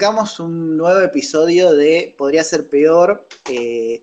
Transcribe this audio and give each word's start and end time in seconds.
Arrancamos 0.00 0.40
un 0.40 0.78
nuevo 0.78 0.98
episodio 1.00 1.74
de 1.74 2.14
Podría 2.16 2.42
ser 2.42 2.70
peor. 2.70 3.28
Eh, 3.44 4.02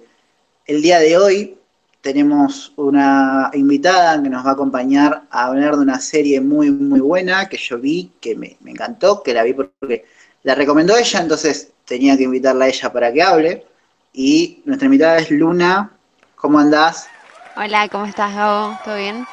el 0.67 0.83
día 0.83 0.99
de 0.99 1.17
hoy 1.17 1.57
tenemos 2.01 2.71
una 2.75 3.49
invitada 3.53 4.21
que 4.21 4.29
nos 4.29 4.45
va 4.45 4.51
a 4.51 4.53
acompañar 4.53 5.23
a 5.31 5.45
hablar 5.45 5.75
de 5.75 5.81
una 5.81 5.99
serie 5.99 6.39
muy, 6.39 6.69
muy 6.69 6.99
buena 6.99 7.49
que 7.49 7.57
yo 7.57 7.79
vi, 7.79 8.11
que 8.21 8.35
me, 8.35 8.57
me 8.59 8.69
encantó, 8.69 9.23
que 9.23 9.33
la 9.33 9.41
vi 9.41 9.53
porque 9.53 10.05
la 10.43 10.53
recomendó 10.53 10.95
ella, 10.95 11.19
entonces 11.19 11.71
tenía 11.83 12.15
que 12.15 12.25
invitarla 12.25 12.65
a 12.65 12.67
ella 12.67 12.93
para 12.93 13.11
que 13.11 13.23
hable. 13.23 13.65
Y 14.13 14.61
nuestra 14.65 14.85
invitada 14.85 15.17
es 15.17 15.31
Luna. 15.31 15.97
¿Cómo 16.35 16.59
andás? 16.59 17.07
Hola, 17.55 17.89
¿cómo 17.89 18.05
estás, 18.05 18.35
Gabo? 18.35 18.77
¿Todo 18.85 18.97
bien? 18.97 19.25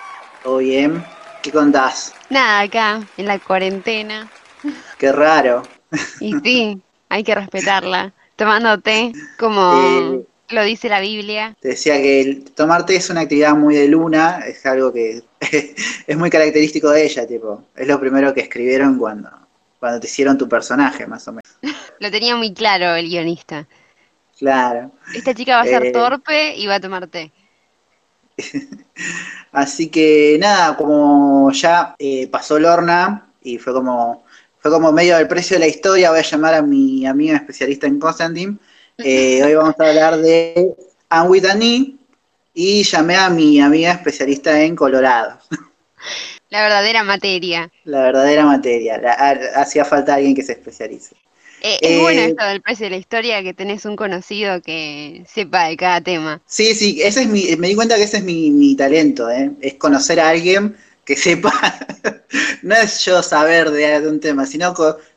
¿Todo 0.43 0.57
bien? 0.57 1.05
¿Qué 1.43 1.53
contás? 1.53 2.15
Nada, 2.31 2.61
acá, 2.61 3.07
en 3.19 3.27
la 3.27 3.39
cuarentena. 3.39 4.31
Qué 4.97 5.13
raro. 5.13 5.63
Y 6.21 6.35
sí, 6.43 6.81
hay 7.09 7.25
que 7.25 7.35
respetarla. 7.35 8.13
Tomando 8.37 8.81
té, 8.81 9.13
como 9.39 9.73
Eh, 10.15 10.25
lo 10.51 10.63
dice 10.65 10.89
la 10.89 11.01
Biblia. 11.01 11.55
Te 11.61 11.69
decía 11.69 11.95
que 12.01 12.21
el 12.21 12.45
tomar 12.53 12.85
té 12.85 12.97
es 12.97 13.09
una 13.11 13.21
actividad 13.23 13.55
muy 13.55 13.75
de 13.77 13.89
Luna, 13.89 14.41
es 14.47 14.65
algo 14.67 14.93
que 14.93 15.23
es 16.07 16.17
muy 16.17 16.31
característico 16.31 16.91
de 16.91 17.05
ella, 17.05 17.27
tipo, 17.27 17.63
es 17.77 17.87
lo 17.87 17.99
primero 18.01 18.35
que 18.35 18.41
escribieron 18.41 18.99
cuando, 18.99 19.31
cuando 19.79 20.01
te 20.01 20.07
hicieron 20.07 20.37
tu 20.37 20.49
personaje, 20.49 21.07
más 21.07 21.27
o 21.29 21.33
menos. 21.33 21.45
Lo 22.01 22.11
tenía 22.11 22.35
muy 22.37 22.53
claro 22.53 22.95
el 22.97 23.09
guionista. 23.09 23.67
Claro. 24.39 24.91
Esta 25.15 25.33
chica 25.33 25.57
va 25.57 25.63
a 25.63 25.67
ser 25.67 25.87
Eh. 25.87 25.93
torpe 25.93 26.57
y 26.57 26.67
va 26.67 26.75
a 26.77 26.81
tomar 26.81 27.07
té. 27.07 27.31
Así 29.53 29.89
que 29.89 30.37
nada, 30.41 30.77
como 30.77 31.51
ya 31.53 31.95
eh, 31.99 32.27
pasó 32.29 32.59
Lorna 32.59 33.29
y 33.43 33.59
fue 33.59 33.73
como, 33.73 34.24
fue 34.65 34.71
como 34.71 34.93
medio 34.93 35.19
del 35.19 35.29
precio 35.29 35.57
de 35.57 35.61
la 35.61 35.67
historia, 35.67 36.09
voy 36.09 36.21
a 36.21 36.23
llamar 36.23 36.55
a 36.55 36.63
mi 36.63 37.05
amiga 37.05 37.37
especialista 37.37 37.87
en 37.87 37.99
Constantine. 37.99 38.57
Eh, 38.97 39.43
hoy 39.45 39.55
vamos 39.57 39.75
a 39.79 39.89
hablar 39.91 40.17
de 40.17 40.75
Anne 41.11 41.29
with 41.29 41.45
an 41.45 41.61
E, 41.61 41.93
y 42.55 42.83
llamé 42.83 43.15
a 43.15 43.29
mi 43.29 43.61
amiga 43.61 43.93
especialista 43.93 44.59
en 44.63 44.75
Colorado. 44.75 45.39
La 46.49 46.63
verdadera 46.63 47.05
materia. 47.05 47.71
La 47.85 48.05
verdadera 48.05 48.47
materia. 48.47 49.03
Hacía 49.55 49.85
falta 49.85 50.15
alguien 50.15 50.35
que 50.35 50.43
se 50.43 50.53
especialice. 50.53 51.15
Eh, 51.61 51.77
es 51.83 51.91
Eh. 51.91 52.01
bueno 52.01 52.23
esto 52.23 52.47
del 52.47 52.63
precio 52.63 52.87
de 52.87 52.91
la 52.91 52.97
historia, 52.97 53.43
que 53.43 53.53
tenés 53.53 53.85
un 53.85 53.97
conocido 53.97 54.63
que 54.63 55.27
sepa 55.29 55.69
de 55.69 55.77
cada 55.77 56.01
tema. 56.01 56.41
Sí, 56.47 56.75
sí, 56.75 57.03
ese 57.03 57.25
es 57.25 57.29
mi, 57.29 57.55
me 57.59 57.69
di 57.69 57.75
cuenta 57.75 57.97
que 57.97 58.05
ese 58.05 58.17
es 58.17 58.25
mi, 58.25 58.51
mi 58.51 58.75
talento, 58.77 59.29
¿eh? 59.29 59.51
es 59.61 59.75
conocer 59.75 60.21
a 60.21 60.31
alguien 60.31 60.75
que 61.05 61.17
sepa, 61.17 61.53
no 62.63 62.75
es 62.75 63.05
yo 63.05 63.23
saber 63.23 63.71
de, 63.71 64.01
de 64.01 64.09
un 64.09 64.21
tema, 64.21 64.47
sino 64.47 64.75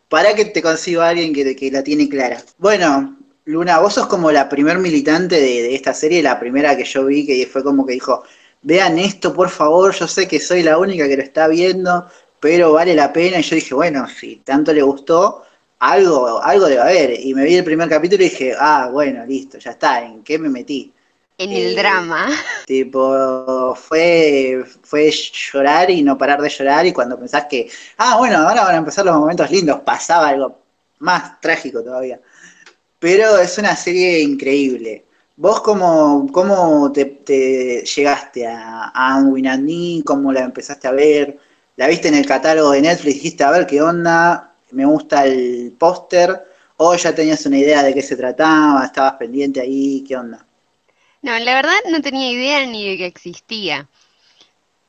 para 0.10 0.34
que 0.36 0.46
te 0.46 0.62
consiga 0.62 1.10
alguien 1.10 1.34
que, 1.34 1.56
que 1.56 1.72
la 1.72 1.84
tiene 1.84 2.10
clara. 2.10 2.42
Bueno, 2.58 3.18
Luna, 3.46 3.80
vos 3.80 3.94
sos 3.94 4.08
como 4.08 4.32
la 4.32 4.50
primer 4.50 4.78
militante 4.80 5.36
de, 5.36 5.64
de 5.64 5.76
esta 5.76 5.94
serie, 5.94 6.22
la 6.22 6.40
primera 6.40 6.76
que 6.76 6.84
yo 6.84 7.06
vi 7.06 7.26
que 7.26 7.48
fue 7.48 7.64
como 7.64 7.86
que 7.86 7.94
dijo, 7.94 8.24
vean 8.62 8.98
esto 9.00 9.34
por 9.34 9.50
favor, 9.50 9.94
yo 9.94 10.08
sé 10.08 10.28
que 10.28 10.40
soy 10.40 10.64
la 10.64 10.78
única 10.78 11.08
que 11.08 11.18
lo 11.18 11.24
está 11.24 11.48
viendo, 11.48 12.06
pero 12.40 12.74
vale 12.74 12.94
la 12.94 13.12
pena, 13.14 13.40
y 13.40 13.44
yo 13.44 13.56
dije, 13.56 13.74
bueno, 13.74 14.08
si 14.08 14.38
tanto 14.38 14.74
le 14.74 14.82
gustó, 14.82 15.44
algo, 15.80 16.42
algo 16.42 16.66
debe 16.68 16.82
haber, 16.82 17.20
y 17.20 17.34
me 17.34 17.46
vi 17.46 17.56
el 17.56 17.64
primer 17.64 17.88
capítulo 17.90 18.24
y 18.24 18.30
dije, 18.30 18.54
ah, 18.60 18.90
bueno, 18.92 19.26
listo, 19.26 19.58
ya 19.60 19.72
está, 19.72 20.04
¿en 20.04 20.24
qué 20.24 20.40
me 20.40 20.50
metí? 20.50 20.94
En 21.38 21.52
el 21.52 21.76
drama. 21.76 22.30
Tipo, 22.66 23.76
fue, 23.76 24.64
fue 24.82 25.12
llorar 25.12 25.92
y 25.92 26.02
no 26.02 26.18
parar 26.18 26.42
de 26.42 26.50
llorar 26.50 26.86
y 26.86 26.94
cuando 26.94 27.20
pensás 27.20 27.46
que, 27.46 27.70
ah, 27.98 28.18
bueno, 28.18 28.38
ahora 28.38 28.64
van 28.64 28.76
a 28.76 28.78
empezar 28.80 29.06
los 29.06 29.16
momentos 29.16 29.52
lindos, 29.52 29.82
pasaba 29.82 30.30
algo 30.30 30.60
más 31.00 31.40
trágico 31.40 31.84
todavía. 31.84 32.20
Pero 33.00 33.38
es 33.38 33.58
una 33.60 33.76
serie 33.76 34.20
increíble. 34.22 35.06
¿Vos 35.36 35.62
cómo, 35.62 36.28
cómo 36.32 36.92
te, 36.92 37.06
te 37.06 37.84
llegaste 37.84 38.48
a, 38.48 38.92
a? 38.94 39.24
¿Cómo 40.04 40.34
la 40.34 40.42
empezaste 40.42 40.88
a 40.88 40.92
ver? 40.92 41.38
¿La 41.76 41.88
viste 41.88 42.08
en 42.08 42.16
el 42.16 42.26
catálogo 42.26 42.72
de 42.72 42.82
Netflix? 42.82 43.16
Dijiste, 43.16 43.44
a 43.44 43.52
ver 43.52 43.68
qué 43.68 43.80
onda, 43.82 44.56
me 44.72 44.86
gusta 44.86 45.26
el 45.26 45.76
póster, 45.78 46.44
o 46.78 46.96
ya 46.96 47.14
tenías 47.14 47.46
una 47.46 47.60
idea 47.60 47.84
de 47.84 47.94
qué 47.94 48.02
se 48.02 48.16
trataba, 48.16 48.86
estabas 48.86 49.14
pendiente 49.14 49.62
ahí, 49.62 50.04
qué 50.08 50.18
onda. 50.18 50.47
No, 51.22 51.38
la 51.38 51.54
verdad 51.54 51.78
no 51.92 52.02
tenía 52.02 52.32
idea 52.32 52.66
ni 52.66 52.90
de 52.90 52.98
que 52.98 53.06
existía. 53.06 53.88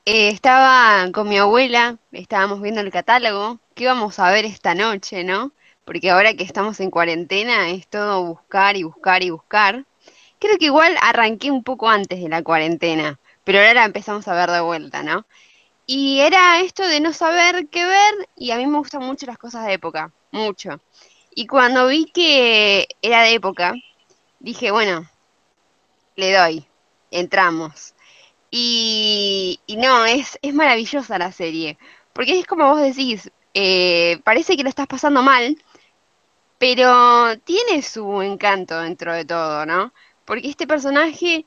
Eh, 0.04 0.28
estaba 0.28 1.10
con 1.12 1.28
mi 1.28 1.38
abuela, 1.38 1.98
estábamos 2.12 2.62
viendo 2.62 2.80
el 2.80 2.90
catálogo, 2.90 3.58
¿qué 3.74 3.84
íbamos 3.84 4.18
a 4.18 4.30
ver 4.30 4.44
esta 4.46 4.74
noche, 4.74 5.22
no? 5.22 5.52
Porque 5.84 6.10
ahora 6.10 6.34
que 6.34 6.44
estamos 6.44 6.80
en 6.80 6.90
cuarentena 6.90 7.68
es 7.70 7.86
todo 7.88 8.24
buscar 8.24 8.76
y 8.76 8.84
buscar 8.84 9.22
y 9.22 9.30
buscar. 9.30 9.84
Creo 10.38 10.58
que 10.58 10.66
igual 10.66 10.96
arranqué 11.02 11.50
un 11.50 11.62
poco 11.64 11.88
antes 11.90 12.22
de 12.22 12.28
la 12.28 12.42
cuarentena, 12.42 13.18
pero 13.44 13.58
ahora 13.58 13.74
la 13.74 13.84
empezamos 13.84 14.26
a 14.28 14.34
ver 14.34 14.50
de 14.50 14.60
vuelta, 14.60 15.02
¿no? 15.02 15.26
Y 15.86 16.20
era 16.20 16.60
esto 16.60 16.86
de 16.86 17.00
no 17.00 17.12
saber 17.12 17.68
qué 17.68 17.84
ver 17.86 18.28
y 18.36 18.52
a 18.52 18.56
mí 18.56 18.66
me 18.66 18.78
gustan 18.78 19.02
mucho 19.04 19.26
las 19.26 19.38
cosas 19.38 19.66
de 19.66 19.74
época, 19.74 20.12
mucho. 20.32 20.80
Y 21.34 21.46
cuando 21.46 21.86
vi 21.88 22.06
que 22.06 22.88
era 23.02 23.22
de 23.22 23.34
época, 23.34 23.74
dije, 24.40 24.70
bueno, 24.70 25.08
le 26.18 26.32
doy, 26.36 26.66
entramos. 27.10 27.94
Y, 28.50 29.60
y 29.66 29.76
no, 29.76 30.04
es, 30.04 30.38
es 30.42 30.52
maravillosa 30.52 31.18
la 31.18 31.32
serie, 31.32 31.78
porque 32.12 32.38
es 32.38 32.46
como 32.46 32.68
vos 32.68 32.80
decís, 32.80 33.30
eh, 33.54 34.18
parece 34.24 34.56
que 34.56 34.62
lo 34.62 34.68
estás 34.68 34.86
pasando 34.86 35.22
mal, 35.22 35.56
pero 36.58 37.38
tiene 37.44 37.82
su 37.82 38.20
encanto 38.20 38.80
dentro 38.80 39.12
de 39.12 39.24
todo, 39.24 39.64
¿no? 39.64 39.92
Porque 40.24 40.48
este 40.48 40.66
personaje, 40.66 41.44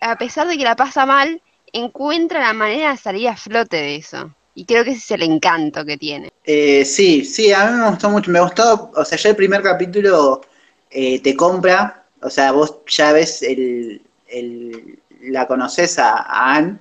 a 0.00 0.16
pesar 0.18 0.46
de 0.46 0.58
que 0.58 0.64
la 0.64 0.76
pasa 0.76 1.06
mal, 1.06 1.40
encuentra 1.72 2.40
la 2.40 2.52
manera 2.52 2.90
de 2.90 2.98
salir 2.98 3.28
a 3.28 3.36
flote 3.36 3.76
de 3.78 3.96
eso. 3.96 4.34
Y 4.54 4.66
creo 4.66 4.84
que 4.84 4.90
ese 4.90 4.98
es 4.98 5.10
el 5.12 5.22
encanto 5.22 5.86
que 5.86 5.96
tiene. 5.96 6.30
Eh, 6.44 6.84
sí, 6.84 7.24
sí, 7.24 7.50
a 7.52 7.70
mí 7.70 7.78
me 7.78 7.88
gustó 7.88 8.10
mucho. 8.10 8.30
Me 8.30 8.40
gustó, 8.40 8.90
o 8.94 9.04
sea, 9.06 9.16
ya 9.16 9.30
el 9.30 9.36
primer 9.36 9.62
capítulo 9.62 10.42
eh, 10.90 11.20
te 11.22 11.34
compra, 11.34 12.01
o 12.22 12.30
sea, 12.30 12.52
vos 12.52 12.78
ya 12.86 13.12
ves 13.12 13.42
el, 13.42 14.02
el- 14.28 14.98
la 15.22 15.46
conoces 15.46 15.98
a, 15.98 16.16
a 16.18 16.56
Anne 16.56 16.78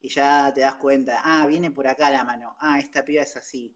y 0.00 0.08
ya 0.08 0.52
te 0.54 0.62
das 0.62 0.76
cuenta, 0.76 1.20
ah, 1.24 1.46
viene 1.46 1.70
por 1.70 1.86
acá 1.86 2.10
la 2.10 2.24
mano, 2.24 2.56
ah, 2.60 2.78
esta 2.80 3.04
piba 3.04 3.22
es 3.22 3.36
así. 3.36 3.74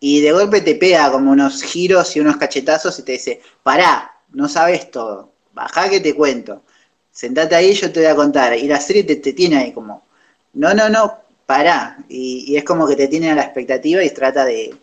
Y 0.00 0.20
de 0.20 0.32
golpe 0.32 0.60
te 0.60 0.76
pega 0.76 1.10
como 1.10 1.32
unos 1.32 1.62
giros 1.62 2.14
y 2.16 2.20
unos 2.20 2.36
cachetazos 2.36 2.98
y 2.98 3.02
te 3.02 3.12
dice, 3.12 3.40
pará, 3.62 4.12
no 4.32 4.48
sabes 4.48 4.90
todo, 4.90 5.32
bajá 5.54 5.88
que 5.90 6.00
te 6.00 6.14
cuento, 6.14 6.62
sentate 7.10 7.54
ahí 7.56 7.72
yo 7.74 7.90
te 7.92 8.00
voy 8.00 8.08
a 8.08 8.14
contar. 8.16 8.56
Y 8.56 8.68
la 8.68 8.80
serie 8.80 9.04
te, 9.04 9.16
tiene 9.32 9.56
ahí 9.58 9.72
como, 9.72 10.04
no, 10.54 10.72
no, 10.74 10.88
no, 10.88 11.14
pará. 11.46 11.98
Y, 12.08 12.44
y 12.48 12.56
es 12.56 12.64
como 12.64 12.86
que 12.86 12.96
te 12.96 13.08
tiene 13.08 13.30
a 13.32 13.34
la 13.34 13.42
expectativa 13.42 14.02
y 14.04 14.10
trata 14.10 14.44
de, 14.44 14.76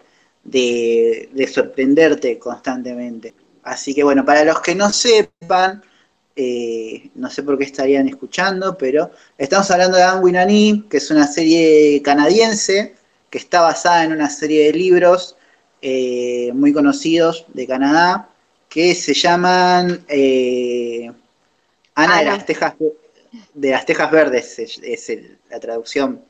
de, 0.43 1.29
de 1.33 1.47
sorprenderte 1.47 2.37
constantemente. 2.39 3.33
Así 3.65 3.93
que 3.95 4.03
bueno, 4.03 4.23
para 4.23 4.45
los 4.45 4.61
que 4.61 4.75
no 4.75 4.91
sepan, 4.91 5.83
eh, 6.35 7.09
no 7.15 7.29
sé 7.29 7.43
por 7.43 7.57
qué 7.57 7.65
estarían 7.65 8.07
escuchando, 8.07 8.77
pero 8.77 9.11
estamos 9.37 9.69
hablando 9.71 9.97
de 9.97 10.03
Anne 10.03 10.21
with 10.21 10.35
an 10.35 10.49
E, 10.51 10.83
que 10.89 10.97
es 10.97 11.11
una 11.11 11.27
serie 11.27 12.01
canadiense 12.03 12.95
que 13.29 13.39
está 13.39 13.61
basada 13.61 14.03
en 14.05 14.13
una 14.13 14.29
serie 14.29 14.65
de 14.67 14.73
libros 14.73 15.35
eh, 15.81 16.51
muy 16.53 16.71
conocidos 16.73 17.45
de 17.53 17.67
Canadá 17.67 18.29
que 18.69 18.95
se 18.95 19.13
llaman 19.13 20.05
eh, 20.07 21.11
Ana 21.95 22.19
de 22.19 22.25
las 22.25 22.45
Tejas 22.45 22.75
de 23.53 23.71
las 23.71 23.85
Tejas 23.85 24.11
Verdes 24.11 24.59
es, 24.59 24.79
es 24.83 25.09
el- 25.09 25.37
la 25.49 25.59
traducción 25.59 26.21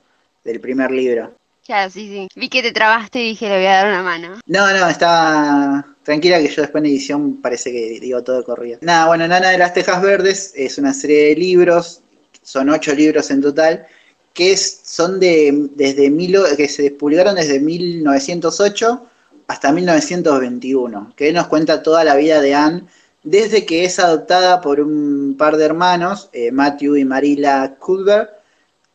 del 0.44 0.60
primer 0.60 0.92
libro. 0.92 1.34
Claro, 1.66 1.90
sí, 1.92 2.08
sí. 2.08 2.28
Vi 2.36 2.50
que 2.50 2.62
te 2.62 2.72
trabaste 2.72 3.20
y 3.20 3.30
dije, 3.30 3.50
le 3.50 3.58
voy 3.58 3.66
a 3.66 3.76
dar 3.78 3.88
una 3.88 4.04
mano. 4.04 4.40
No, 4.46 4.72
no, 4.72 4.88
estaba 4.88 5.94
tranquila 6.06 6.40
que 6.40 6.48
yo 6.48 6.62
después 6.62 6.81
en 6.81 6.90
edición 6.90 7.42
parece 7.42 7.72
que 7.72 8.00
digo 8.00 8.24
todo 8.24 8.44
corrido. 8.46 8.78
Nada, 8.81 9.07
bueno, 9.07 9.28
Nana 9.28 9.50
de 9.50 9.57
las 9.57 9.74
Tejas 9.74 10.02
Verdes 10.02 10.54
es 10.56 10.78
una 10.78 10.94
serie 10.94 11.30
de 11.30 11.36
libros, 11.36 12.02
son 12.44 12.69
ocho 12.69 12.94
libros 12.94 13.30
en 13.31 13.42
total, 13.42 13.86
que 14.34 14.56
son 14.56 15.19
de 15.19 15.68
desde 15.75 16.10
mil, 16.10 16.38
que 16.56 16.69
se 16.69 16.92
publicaron 16.92 17.36
desde 17.36 17.60
1908 17.60 19.06
hasta 19.48 19.72
1921, 19.72 21.13
que 21.16 21.34
nos 21.34 21.48
cuenta 21.48 21.84
toda 21.84 22.04
la 22.04 22.16
vida 22.16 22.40
de 22.40 22.54
Anne 22.54 22.84
desde 23.25 23.66
que 23.66 23.86
es 23.86 23.98
adoptada 23.98 24.62
por 24.62 24.80
un 24.80 25.36
par 25.38 25.57
de 25.57 25.66
hermanos, 25.66 26.30
eh, 26.31 26.52
Matthew 26.52 26.98
y 26.98 27.06
Marilla 27.06 27.75
Cuthbert, 27.80 28.30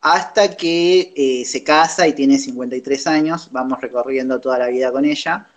hasta 0.00 0.56
que 0.56 1.12
eh, 1.16 1.44
se 1.44 1.64
casa 1.64 2.06
y 2.06 2.14
tiene 2.14 2.38
53 2.38 3.06
años, 3.08 3.48
vamos 3.50 3.80
recorriendo 3.80 4.40
toda 4.40 4.58
la 4.58 4.68
vida 4.68 4.92
con 4.92 5.04
ella, 5.04 5.48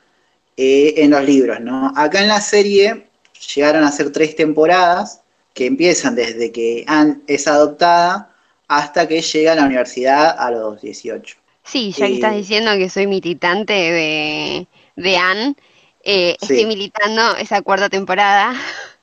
eh, 0.57 0.93
en 0.97 1.11
los 1.11 1.23
libros, 1.23 1.59
¿no? 1.61 1.91
Acá 1.95 2.21
en 2.21 2.27
la 2.29 2.41
serie 2.41 3.07
llegaron 3.55 3.83
a 3.83 3.91
ser 3.91 4.11
tres 4.11 4.35
temporadas 4.35 5.21
que 5.53 5.65
empiezan 5.67 6.15
desde 6.15 6.51
que 6.51 6.83
Anne 6.87 7.21
es 7.27 7.47
adoptada 7.47 8.33
hasta 8.67 9.07
que 9.07 9.21
llega 9.21 9.53
a 9.53 9.55
la 9.55 9.65
universidad 9.65 10.35
a 10.37 10.51
los 10.51 10.81
18. 10.81 11.37
Sí, 11.63 11.91
ya 11.93 12.07
que 12.07 12.13
Eh, 12.13 12.15
estás 12.15 12.35
diciendo 12.35 12.71
que 12.77 12.89
soy 12.89 13.07
militante 13.07 13.73
de, 13.73 14.67
de 14.95 15.17
Anne, 15.17 15.55
eh, 16.03 16.37
Sí. 16.39 16.61
esté 16.61 16.65
militando 16.65 17.35
esa 17.37 17.61
cuarta 17.61 17.89
temporada. 17.89 18.53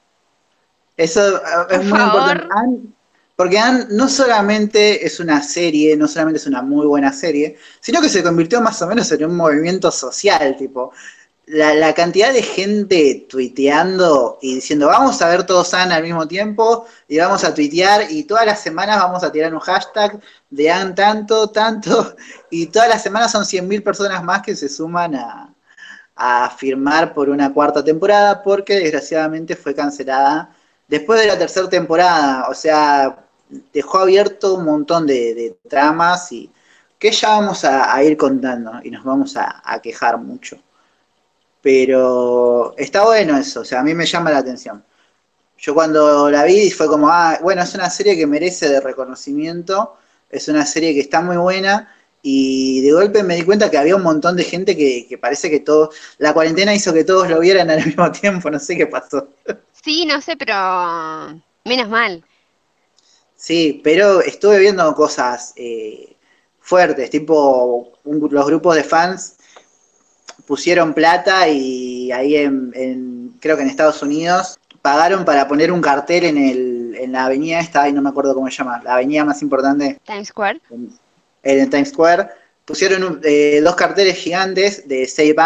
Eso 0.97 1.39
eh, 1.39 1.41
es 1.71 1.81
Por 1.81 1.85
muy 1.85 1.99
favor. 1.99 2.07
importante. 2.07 2.47
Anne- 2.51 2.81
porque 3.37 3.59
Anne 3.59 3.87
no 3.91 4.07
solamente 4.09 5.07
es 5.07 5.19
una 5.19 5.43
serie, 5.43 5.97
no 5.97 6.07
solamente 6.07 6.39
es 6.39 6.47
una 6.47 6.61
muy 6.61 6.87
buena 6.87 7.11
serie, 7.11 7.57
sino 7.81 8.03
que 8.03 8.11
se 8.11 8.23
convirtió 8.23 8.61
más 8.61 8.83
o 8.83 8.87
menos 8.87 9.11
en 9.13 9.25
un 9.25 9.35
movimiento 9.37 9.91
social, 9.91 10.57
tipo. 10.59 10.93
La, 11.53 11.75
la 11.75 11.95
cantidad 11.95 12.33
de 12.33 12.43
gente 12.45 13.27
tuiteando 13.29 14.39
y 14.41 14.55
diciendo, 14.55 14.87
vamos 14.87 15.21
a 15.21 15.29
ver 15.29 15.45
todos 15.45 15.75
Anne 15.75 15.95
al 15.95 16.05
mismo 16.05 16.29
tiempo 16.29 16.87
y 17.09 17.19
vamos 17.19 17.43
a 17.43 17.53
tuitear 17.53 18.07
y 18.09 18.23
todas 18.23 18.47
las 18.47 18.63
semanas 18.63 18.99
vamos 19.01 19.25
a 19.25 19.33
tirar 19.33 19.53
un 19.53 19.59
hashtag 19.59 20.21
de 20.49 20.71
Anne 20.71 20.93
tanto, 20.95 21.51
tanto, 21.51 22.15
y 22.51 22.67
todas 22.67 22.89
las 22.89 23.03
semanas 23.03 23.33
son 23.33 23.43
100.000 23.43 23.83
personas 23.83 24.23
más 24.23 24.43
que 24.43 24.55
se 24.55 24.69
suman 24.69 25.17
a, 25.17 25.53
a 26.15 26.51
firmar 26.51 27.13
por 27.15 27.29
una 27.29 27.53
cuarta 27.53 27.83
temporada 27.83 28.45
porque 28.45 28.75
desgraciadamente 28.77 29.57
fue 29.57 29.75
cancelada 29.75 30.55
después 30.87 31.21
de 31.21 31.27
la 31.27 31.39
tercera 31.39 31.69
temporada, 31.69 32.47
o 32.49 32.55
sea, 32.55 33.25
dejó 33.73 33.99
abierto 33.99 34.55
un 34.55 34.67
montón 34.67 35.05
de, 35.05 35.57
tramas 35.69 36.31
y 36.31 36.49
que 36.97 37.11
ya 37.11 37.31
vamos 37.31 37.65
a, 37.65 38.01
ir 38.05 38.17
contando 38.17 38.73
y 38.85 38.91
nos 38.91 39.03
vamos 39.03 39.37
a 39.37 39.81
quejar 39.83 40.17
mucho. 40.19 40.61
Pero 41.63 42.75
está 42.79 43.05
bueno 43.05 43.37
eso, 43.37 43.61
o 43.61 43.65
sea, 43.65 43.81
a 43.81 43.83
mí 43.83 43.95
me 43.95 44.07
llama 44.07 44.31
la 44.31 44.39
atención. 44.39 44.83
Yo 45.59 45.75
cuando 45.75 46.31
la 46.31 46.45
vi 46.45 46.71
fue 46.71 46.87
como, 46.89 47.09
ah, 47.11 47.39
bueno, 47.43 47.63
es 47.63 47.75
una 47.75 47.91
serie 47.91 48.17
que 48.17 48.27
merece 48.27 48.69
de 48.69 48.81
reconocimiento, 48.81 49.97
es 50.31 50.49
una 50.49 50.67
serie 50.67 50.95
que 50.95 51.01
está 51.01 51.21
muy 51.23 51.37
buena 51.37 51.95
y 52.23 52.81
de 52.83 52.93
golpe 52.93 53.23
me 53.23 53.37
di 53.37 53.43
cuenta 53.45 53.71
que 53.71 53.79
había 53.79 53.97
un 53.97 54.03
montón 54.03 54.37
de 54.37 54.45
gente 54.45 54.77
que, 54.77 55.07
que 55.09 55.19
parece 55.19 55.51
que 55.51 55.61
todo, 55.61 55.91
la 56.19 56.35
cuarentena 56.35 56.75
hizo 56.75 56.93
que 56.95 57.05
todos 57.05 57.29
lo 57.31 57.41
vieran 57.41 57.71
al 57.71 57.85
mismo 57.87 58.11
tiempo, 58.13 58.51
no 58.51 58.59
sé 58.59 58.77
qué 58.77 58.87
pasó. 58.87 59.29
Sí, 59.83 60.07
no 60.07 60.21
sé, 60.21 60.37
pero 60.37 60.55
menos 61.65 61.89
mal. 61.89 62.25
Sí, 63.37 63.81
pero 63.83 64.21
estuve 64.21 64.59
viendo 64.59 64.95
cosas 64.95 65.53
eh, 65.57 66.17
fuertes, 66.61 67.11
tipo 67.11 67.93
un- 68.05 68.29
los 68.31 68.47
grupos 68.47 68.77
de 68.77 68.85
fans 68.85 69.37
pusieron 70.51 70.95
plata 70.95 71.47
y 71.49 72.11
ahí 72.11 72.35
en, 72.35 72.73
en- 72.75 73.35
creo 73.41 73.57
que 73.57 73.63
en 73.63 73.69
Estados 73.71 74.03
Unidos 74.03 74.59
pagaron 74.83 75.25
para 75.25 75.47
poner 75.47 75.71
un 75.71 75.81
cartel 75.81 76.25
en, 76.25 76.37
el, 76.39 76.97
en 76.99 77.13
la 77.13 77.27
avenida 77.27 77.61
esta, 77.61 77.89
y 77.89 77.93
no 77.93 78.03
me 78.03 78.09
acuerdo 78.09 78.35
cómo 78.35 78.51
se 78.51 78.57
llama, 78.57 78.83
la 78.83 78.95
avenida 78.95 79.25
más 79.25 79.41
importante 79.43 80.01
Times 80.05 80.29
Square. 80.29 80.61
en, 80.71 80.91
en 81.45 81.71
Times 81.71 81.91
Square, 81.91 82.29
pusieron 82.65 83.05
un- 83.05 83.21
eh, 83.23 83.61
dos 83.63 83.77
carteles 83.77 84.17
gigantes 84.17 84.89
de 84.89 85.07
Save 85.07 85.37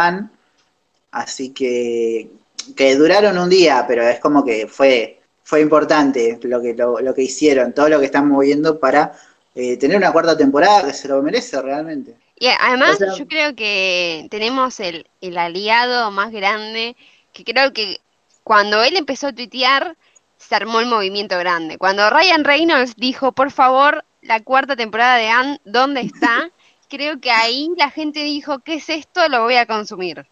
así 1.10 1.50
que, 1.50 2.30
que 2.74 2.96
duraron 2.96 3.36
un 3.36 3.50
día, 3.50 3.84
pero 3.86 4.02
es 4.08 4.18
como 4.20 4.42
que 4.42 4.66
fue, 4.66 5.20
fue 5.42 5.60
importante 5.60 6.38
lo 6.44 6.62
que, 6.62 6.72
lo, 6.72 6.98
lo 7.00 7.12
que 7.14 7.22
hicieron, 7.24 7.74
todo 7.74 7.90
lo 7.90 8.00
que 8.00 8.06
están 8.06 8.26
moviendo 8.28 8.80
para 8.80 9.12
eh, 9.54 9.76
tener 9.76 9.98
una 9.98 10.12
cuarta 10.12 10.34
temporada 10.34 10.86
que 10.86 10.94
se 10.94 11.08
lo 11.08 11.22
merece 11.22 11.60
realmente. 11.60 12.14
Y 12.38 12.48
además 12.48 12.94
O 12.94 12.96
sea- 12.96 13.14
yo 13.14 13.26
creo 13.28 13.54
que 13.54 14.26
tenemos 14.30 14.80
el, 14.80 15.06
el 15.20 15.38
aliado 15.38 16.10
más 16.10 16.32
grande, 16.32 16.96
que 17.32 17.44
creo 17.44 17.72
que 17.72 18.00
cuando 18.42 18.82
él 18.82 18.96
empezó 18.96 19.28
a 19.28 19.32
tuitear, 19.32 19.96
se 20.36 20.54
armó 20.54 20.80
el 20.80 20.86
movimiento 20.86 21.38
grande. 21.38 21.78
Cuando 21.78 22.10
Ryan 22.10 22.44
Reynolds 22.44 22.96
dijo, 22.96 23.32
por 23.32 23.50
favor, 23.50 24.04
la 24.22 24.40
cuarta 24.40 24.76
temporada 24.76 25.16
de 25.16 25.28
Anne, 25.28 25.60
¿dónde 25.64 26.02
está? 26.02 26.50
Creo 26.90 27.20
que 27.20 27.30
ahí 27.30 27.70
la 27.76 27.90
gente 27.90 28.20
dijo, 28.20 28.58
¿qué 28.60 28.74
es 28.74 28.88
esto? 28.90 29.26
Lo 29.28 29.42
voy 29.42 29.56
a 29.56 29.66
consumir. 29.66 30.26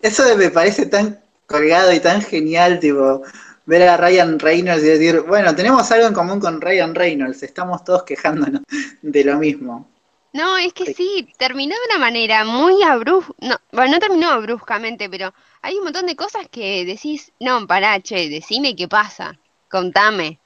Eso 0.00 0.24
me 0.36 0.50
parece 0.50 0.86
tan 0.86 1.20
colgado 1.46 1.92
y 1.92 2.00
tan 2.00 2.22
genial, 2.22 2.78
tipo, 2.80 3.22
ver 3.66 3.82
a 3.88 3.96
Ryan 3.96 4.38
Reynolds 4.38 4.82
y 4.84 4.88
decir, 4.88 5.20
bueno, 5.22 5.54
tenemos 5.54 5.90
algo 5.90 6.06
en 6.06 6.14
común 6.14 6.40
con 6.40 6.60
Ryan 6.60 6.94
Reynolds, 6.94 7.42
estamos 7.42 7.84
todos 7.84 8.04
quejándonos 8.04 8.62
de 9.02 9.24
lo 9.24 9.38
mismo. 9.38 9.89
No, 10.32 10.56
es 10.58 10.72
que 10.72 10.86
sí, 10.86 11.32
terminó 11.38 11.76
de 11.76 11.80
una 11.94 11.98
manera 12.04 12.44
muy 12.44 12.82
abrupta. 12.82 13.32
No, 13.40 13.56
bueno, 13.70 13.92
no 13.92 13.98
terminó 14.00 14.40
bruscamente, 14.42 15.08
pero 15.08 15.32
hay 15.62 15.76
un 15.78 15.84
montón 15.84 16.06
de 16.06 16.16
cosas 16.16 16.48
que 16.48 16.84
decís, 16.84 17.32
no, 17.38 17.64
pará, 17.68 18.00
che, 18.02 18.28
decime 18.28 18.74
qué 18.74 18.88
pasa, 18.88 19.38
contame. 19.68 20.40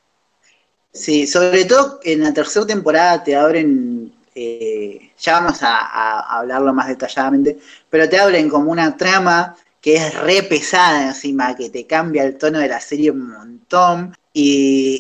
Sí, 0.92 1.26
sobre 1.26 1.64
todo 1.64 1.98
en 2.04 2.22
la 2.22 2.32
tercera 2.32 2.66
temporada 2.66 3.22
te 3.24 3.34
abren, 3.34 4.12
eh, 4.34 5.10
ya 5.18 5.40
vamos 5.40 5.60
a, 5.62 5.76
a 5.78 6.38
hablarlo 6.38 6.72
más 6.72 6.86
detalladamente, 6.88 7.58
pero 7.90 8.08
te 8.08 8.18
abren 8.18 8.48
como 8.48 8.70
una 8.70 8.96
trama 8.96 9.56
que 9.80 9.96
es 9.96 10.14
re 10.20 10.42
pesada 10.44 11.08
encima, 11.08 11.54
que 11.56 11.68
te 11.70 11.86
cambia 11.86 12.22
el 12.24 12.38
tono 12.38 12.60
de 12.60 12.68
la 12.68 12.80
serie 12.80 13.10
un 13.10 13.28
montón 13.28 14.14
y, 14.32 14.98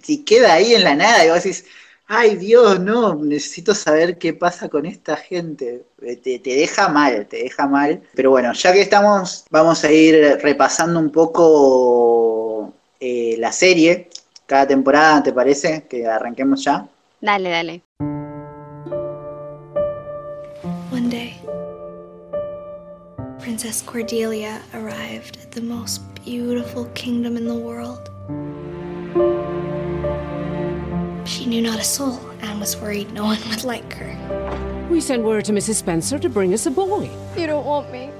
y- 0.06 0.12
y 0.12 0.24
queda 0.24 0.54
ahí 0.54 0.74
en 0.74 0.84
la 0.84 0.94
nada 0.96 1.24
y 1.24 1.28
vos 1.30 1.42
decís, 1.44 1.64
ay 2.08 2.36
Dios, 2.36 2.80
no, 2.80 3.14
necesito 3.14 3.74
saber 3.74 4.18
qué 4.18 4.32
pasa 4.32 4.68
con 4.68 4.86
esta 4.86 5.16
gente. 5.16 5.84
Eh, 6.02 6.16
Te, 6.16 6.38
te 6.38 6.54
deja 6.56 6.88
mal, 6.88 7.26
te 7.26 7.36
deja 7.44 7.66
mal. 7.66 8.02
Pero 8.14 8.30
bueno, 8.30 8.52
ya 8.54 8.72
que 8.72 8.80
estamos, 8.80 9.44
vamos 9.50 9.84
a 9.84 9.92
ir 9.92 10.38
repasando 10.42 10.98
un 10.98 11.12
poco 11.12 12.72
eh, 12.98 13.36
la 13.38 13.52
serie, 13.52 14.08
cada 14.46 14.66
temporada, 14.66 15.22
¿te 15.22 15.32
parece? 15.32 15.86
Que 15.88 16.06
arranquemos 16.06 16.64
ya. 16.64 16.88
Dale, 17.20 17.50
dale. 17.50 17.82
One 20.90 21.10
day, 21.10 21.34
Princess 23.38 23.82
Cordelia 23.82 24.60
arrived 24.72 25.36
at 25.42 25.52
the 25.52 25.60
most 25.60 26.00
beautiful 26.24 26.86
kingdom 26.94 27.36
in 27.36 27.46
the 27.46 27.54
world. 27.54 28.10
She 31.28 31.44
knew 31.44 31.60
not 31.60 31.78
a 31.78 31.84
soul 31.84 32.18
and 32.40 32.58
was 32.58 32.74
worried 32.78 33.12
no 33.12 33.24
one 33.24 33.38
would 33.50 33.62
like 33.62 33.92
her. 33.92 34.88
We 34.88 34.98
sent 34.98 35.22
word 35.22 35.44
to 35.44 35.52
Mrs. 35.52 35.74
Spencer 35.74 36.18
to 36.18 36.28
bring 36.30 36.54
us 36.54 36.64
a 36.64 36.70
boy. 36.70 37.10
You 37.36 37.46
don't 37.46 37.66
want 37.66 37.92
me. 37.92 38.10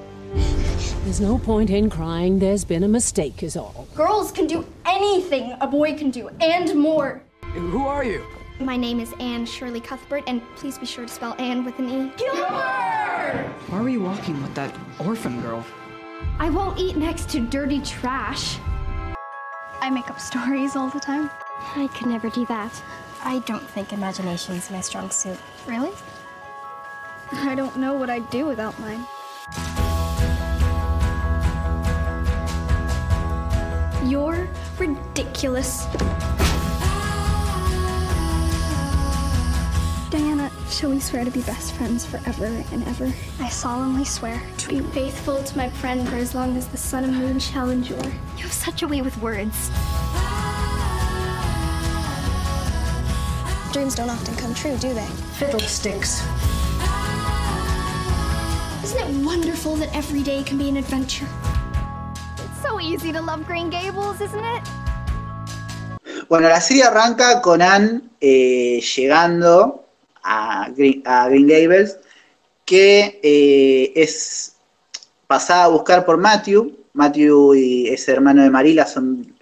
There's 1.05 1.19
no 1.19 1.39
point 1.39 1.71
in 1.71 1.89
crying. 1.89 2.39
There's 2.39 2.67
been 2.67 2.85
a 2.85 2.89
mistake, 2.89 3.43
is 3.43 3.57
all. 3.57 3.89
Girls 3.95 4.31
can 4.31 4.47
do 4.47 4.67
anything 4.85 5.57
a 5.63 5.67
boy 5.67 5.97
can 5.97 6.11
do, 6.11 6.29
and 6.43 6.75
more. 6.75 7.23
Who 7.55 7.87
are 7.87 8.05
you? 8.05 8.27
My 8.61 8.77
name 8.77 9.01
is 9.01 9.15
Anne 9.21 9.47
Shirley 9.47 9.81
Cuthbert, 9.81 10.25
and 10.27 10.43
please 10.57 10.77
be 10.77 10.85
sure 10.85 11.07
to 11.07 11.11
spell 11.11 11.35
Anne 11.39 11.65
with 11.65 11.79
an 11.79 11.89
E. 11.89 12.13
Gilbert! 12.19 13.49
Why 13.69 13.81
were 13.81 13.89
you 13.89 14.03
walking 14.03 14.43
with 14.43 14.55
that 14.55 14.77
orphan 15.01 15.41
girl? 15.41 15.65
I 16.39 16.51
won't 16.51 16.79
eat 16.79 16.99
next 16.99 17.31
to 17.31 17.41
dirty 17.41 17.81
trash. 17.81 18.59
I 19.81 19.89
make 19.89 20.11
up 20.11 20.21
stories 20.21 20.77
all 20.77 20.91
the 20.91 21.01
time. 21.01 21.31
I 21.77 21.89
could 21.95 22.07
never 22.07 22.31
do 22.31 22.47
that. 22.47 22.83
I 23.23 23.41
don't 23.41 23.69
think 23.69 23.93
imagination's 23.93 24.71
my 24.71 24.81
strong 24.81 25.11
suit. 25.11 25.39
Really? 25.67 25.93
I 27.33 27.55
don't 27.55 27.77
know 27.77 27.95
what 27.95 28.11
I'd 28.11 28.29
do 28.31 28.47
without 28.47 28.79
mine. 28.79 29.05
You're 34.09 34.49
ridiculous. 34.79 35.85
Diana, 40.11 40.51
shall 40.71 40.89
we 40.89 41.01
swear 41.01 41.25
to 41.25 41.31
be 41.31 41.43
best 41.43 41.75
friends 41.75 42.07
forever 42.07 42.47
and 42.73 42.83
ever? 42.89 43.13
I 43.41 43.51
solemnly 43.51 44.07
swear. 44.07 44.41
To 44.59 44.69
be 44.69 44.81
faithful 44.81 45.45
to 45.45 45.57
my 45.57 45.69
friend 45.69 46.09
for 46.09 46.15
as 46.17 46.35
long 46.35 46.57
as 46.57 46.67
the 46.69 46.79
sun 46.79 47.05
and 47.05 47.15
moon 47.15 47.39
shall 47.39 47.69
endure. 47.69 48.03
You 48.37 48.45
have 48.45 48.53
such 48.53 48.83
a 48.83 48.89
way 48.89 49.03
with 49.03 49.19
words. 49.19 49.71
Dreams 53.73 53.95
don't 53.95 54.09
often 54.09 54.35
come 54.37 54.55
true, 54.55 54.77
do 54.79 54.95
they? 54.95 55.07
Fiddlesticks. 55.37 56.23
Isn't 58.83 58.99
it 58.99 59.27
wonderful 59.27 59.77
that 59.77 59.95
every 59.95 60.23
day 60.23 60.43
can 60.43 60.57
be 60.57 60.71
an 60.71 60.79
adventure? 60.79 61.29
It's 62.39 62.63
so 62.63 62.81
easy 62.81 63.13
to 63.13 63.21
love 63.21 63.47
Green 63.47 63.69
Gables, 63.69 64.23
isn't 64.23 64.43
it? 64.43 64.63
Bueno, 66.31 66.49
la 66.49 66.61
serie 66.61 66.85
arranca 66.85 67.43
con 67.43 67.61
Anne 67.61 68.01
eh, 68.23 68.81
llegando 68.81 69.85
a 70.25 70.71
Green, 70.75 71.03
a 71.05 71.29
Green 71.29 71.47
Gables, 71.47 71.99
que 72.65 73.21
eh, 73.23 73.93
es 73.95 74.57
pasada 75.27 75.65
a 75.65 75.69
buscar 75.69 76.07
por 76.07 76.17
Matthew. 76.17 76.73
Matthew 76.95 77.55
y 77.55 77.89
ese 77.89 78.13
hermano 78.13 78.43
de 78.43 78.51
Marila 78.51 78.87
son 78.87 79.38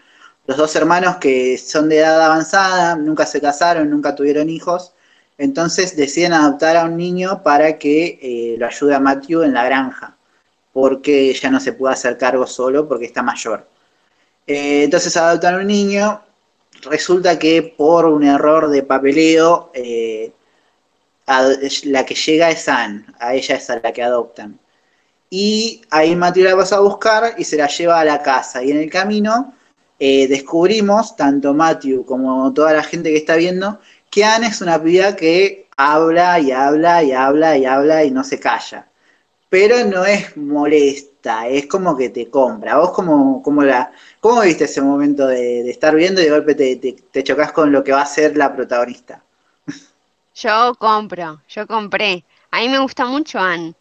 los 0.46 0.56
dos 0.56 0.76
hermanos 0.76 1.16
que 1.16 1.58
son 1.58 1.88
de 1.88 1.98
edad 1.98 2.22
avanzada, 2.22 2.96
nunca 2.96 3.26
se 3.26 3.40
casaron, 3.40 3.90
nunca 3.90 4.14
tuvieron 4.14 4.48
hijos. 4.48 4.92
Entonces 5.38 5.96
deciden 5.96 6.32
adoptar 6.32 6.76
a 6.76 6.84
un 6.84 6.96
niño 6.96 7.42
para 7.42 7.78
que 7.78 8.18
eh, 8.22 8.56
lo 8.58 8.66
ayude 8.66 8.94
a 8.94 9.00
Matthew 9.00 9.42
en 9.42 9.54
la 9.54 9.64
granja, 9.64 10.16
porque 10.72 11.34
ya 11.34 11.50
no 11.50 11.60
se 11.60 11.72
puede 11.72 11.94
hacer 11.94 12.16
cargo 12.16 12.46
solo 12.46 12.88
porque 12.88 13.06
está 13.06 13.22
mayor. 13.22 13.68
Eh, 14.46 14.84
entonces 14.84 15.16
adoptan 15.16 15.54
a 15.56 15.58
un 15.58 15.66
niño 15.66 16.22
resulta 16.82 17.38
que 17.38 17.74
por 17.76 18.06
un 18.06 18.24
error 18.24 18.68
de 18.68 18.82
papeleo, 18.82 19.70
eh, 19.74 20.32
la 21.84 22.06
que 22.06 22.14
llega 22.14 22.50
es 22.50 22.68
Anne, 22.68 23.04
a 23.18 23.34
ella 23.34 23.56
es 23.56 23.70
a 23.70 23.80
la 23.80 23.92
que 23.92 24.02
adoptan. 24.02 24.58
y 25.30 25.82
ahí 25.90 26.14
Matthew 26.16 26.44
la 26.44 26.56
pasa 26.56 26.76
a 26.76 26.80
buscar 26.80 27.34
y 27.36 27.44
se 27.44 27.56
la 27.56 27.66
lleva 27.68 28.00
a 28.00 28.04
la 28.04 28.22
casa. 28.22 28.62
Y 28.62 28.70
en 28.70 28.78
el 28.78 28.90
camino 28.90 29.55
eh, 29.98 30.28
descubrimos, 30.28 31.16
tanto 31.16 31.54
Matthew 31.54 32.04
como 32.04 32.52
toda 32.52 32.72
la 32.72 32.82
gente 32.82 33.10
que 33.10 33.16
está 33.16 33.36
viendo, 33.36 33.80
que 34.10 34.24
Anne 34.24 34.48
es 34.48 34.60
una 34.60 34.82
piba 34.82 35.16
que 35.16 35.68
habla 35.76 36.38
y 36.40 36.52
habla 36.52 37.02
y 37.02 37.12
habla 37.12 37.56
y 37.56 37.64
habla 37.64 38.04
y 38.04 38.10
no 38.10 38.24
se 38.24 38.38
calla. 38.38 38.88
Pero 39.48 39.84
no 39.86 40.04
es 40.04 40.36
molesta, 40.36 41.48
es 41.48 41.66
como 41.66 41.96
que 41.96 42.10
te 42.10 42.28
compra. 42.28 42.78
¿Vos 42.78 42.90
cómo, 42.90 43.42
cómo, 43.42 43.62
la, 43.62 43.92
cómo 44.20 44.40
viste 44.42 44.64
ese 44.64 44.82
momento 44.82 45.26
de, 45.26 45.68
estar 45.70 45.94
viendo 45.94 46.20
y 46.20 46.24
de 46.24 46.30
golpe 46.30 46.54
te, 46.54 46.76
te, 46.76 46.92
te 47.10 47.24
chocas 47.24 47.52
con 47.52 47.72
lo 47.72 47.82
que 47.84 47.92
va 47.92 48.02
a 48.02 48.06
ser 48.06 48.36
la 48.36 48.54
protagonista? 48.54 49.22
Yo 50.34 50.74
compro, 50.78 51.40
yo 51.48 51.66
compré. 51.66 52.24
A 52.50 52.60
mí 52.60 52.68
me 52.68 52.78
gusta 52.78 53.06
mucho 53.06 53.38
Anne. 53.38 53.74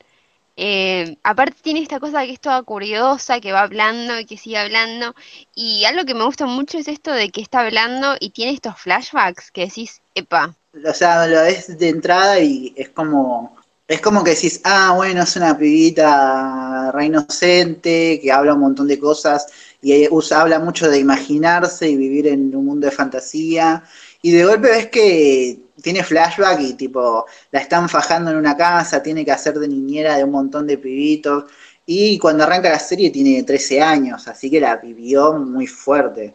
Eh, 0.58 1.18
aparte 1.24 1.58
tiene 1.62 1.82
esta 1.82 2.00
cosa 2.00 2.26
que 2.26 2.32
es 2.32 2.40
toda 2.40 2.64
curiosa, 2.64 3.42
que 3.42 3.52
va 3.52 3.62
hablando 3.62 4.20
y 4.20 4.26
que 4.26 4.38
sigue 4.38 4.58
hablando. 4.58 5.16
Y 5.54 5.84
algo 5.86 6.06
que 6.06 6.14
me 6.14 6.24
gusta 6.24 6.46
mucho 6.46 6.78
es 6.78 6.88
esto 6.88 7.12
de 7.12 7.30
que 7.30 7.42
está 7.42 7.62
hablando 7.62 8.16
y 8.20 8.30
tiene 8.30 8.54
estos 8.54 8.80
flashbacks 8.80 9.52
que 9.52 9.66
decís, 9.66 10.02
epa. 10.14 10.56
O 10.74 10.94
sea, 10.94 11.28
lo 11.28 11.42
ves 11.42 11.78
de 11.78 11.90
entrada 11.90 12.40
y 12.40 12.74
es 12.76 12.90
como, 12.90 13.58
es 13.88 14.02
como 14.02 14.24
que 14.24 14.32
decís, 14.32 14.62
ah, 14.64 14.94
bueno, 14.96 15.24
es 15.24 15.36
una 15.36 15.58
pibita 15.58 16.92
re 16.92 17.06
inocente, 17.06 18.20
que 18.22 18.32
habla 18.32 18.54
un 18.54 18.62
montón 18.62 18.88
de 18.88 19.00
cosas 19.00 19.48
y 19.82 20.08
usa, 20.10 20.42
habla 20.42 20.60
mucho 20.60 20.90
de 20.90 21.00
imaginarse 21.00 21.88
y 21.90 21.96
vivir 21.96 22.28
en 22.28 22.56
un 22.56 22.66
mundo 22.66 22.88
de 22.88 22.92
fantasía. 22.92 23.84
Y 24.22 24.32
de 24.32 24.46
golpe 24.46 24.70
ves 24.70 24.88
que 24.88 25.65
tiene 25.86 26.04
flashback 26.04 26.60
y 26.62 26.74
tipo, 26.74 27.28
la 27.52 27.60
están 27.60 27.88
fajando 27.88 28.32
en 28.32 28.38
una 28.38 28.58
casa, 28.58 29.04
tiene 29.04 29.24
que 29.24 29.32
hacer 29.32 29.54
de 29.60 29.68
niñera 29.68 30.18
de 30.18 30.24
un 30.24 30.32
montón 30.32 30.66
de 30.66 30.80
pibitos. 30.80 31.44
Y 31.86 32.18
cuando 32.18 32.44
arranca 32.44 32.72
la 32.72 32.80
serie 32.80 33.12
tiene 33.12 33.44
13 33.44 33.84
años, 33.84 34.28
así 34.28 34.50
que 34.50 34.60
la 34.60 34.78
vivió 34.78 35.34
muy 35.34 35.68
fuerte 35.68 36.34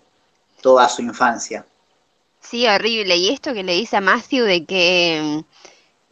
toda 0.62 0.88
su 0.88 1.02
infancia. 1.02 1.66
Sí, 2.40 2.64
horrible. 2.68 3.16
Y 3.16 3.30
esto 3.30 3.52
que 3.52 3.64
le 3.64 3.74
dice 3.74 3.96
a 3.96 4.00
Matthew 4.00 4.44
de 4.44 4.64
que, 4.64 5.44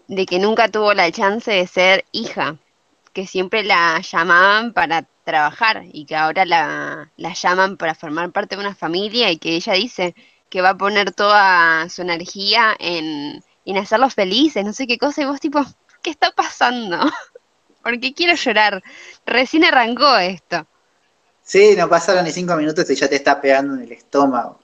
de 0.08 0.26
que 0.26 0.40
nunca 0.40 0.68
tuvo 0.68 0.92
la 0.92 1.12
chance 1.12 1.48
de 1.52 1.68
ser 1.68 2.04
hija, 2.10 2.58
que 3.12 3.24
siempre 3.24 3.62
la 3.62 4.00
llamaban 4.00 4.72
para 4.72 5.06
trabajar 5.22 5.84
y 5.92 6.06
que 6.06 6.16
ahora 6.16 6.44
la, 6.44 7.12
la 7.16 7.34
llaman 7.34 7.76
para 7.76 7.94
formar 7.94 8.32
parte 8.32 8.56
de 8.56 8.62
una 8.62 8.74
familia 8.74 9.30
y 9.30 9.36
que 9.38 9.54
ella 9.54 9.74
dice, 9.74 10.16
que 10.48 10.62
va 10.62 10.70
a 10.70 10.78
poner 10.78 11.12
toda 11.12 11.88
su 11.88 12.02
energía 12.02 12.74
en, 12.78 13.42
hacerlos 13.76 14.14
felices, 14.14 14.64
no 14.64 14.72
sé 14.72 14.86
qué 14.86 14.98
cosa, 14.98 15.22
y 15.22 15.26
vos 15.26 15.40
tipo, 15.40 15.64
¿qué 16.02 16.10
está 16.10 16.30
pasando? 16.30 16.98
Porque 17.82 18.14
quiero 18.14 18.34
llorar. 18.34 18.82
Recién 19.26 19.64
arrancó 19.64 20.16
esto. 20.16 20.66
Sí, 21.42 21.74
no 21.76 21.88
pasaron 21.88 22.24
ni 22.24 22.32
cinco 22.32 22.56
minutos 22.56 22.88
y 22.90 22.94
ya 22.94 23.08
te 23.08 23.16
está 23.16 23.40
pegando 23.40 23.74
en 23.74 23.82
el 23.82 23.92
estómago. 23.92 24.60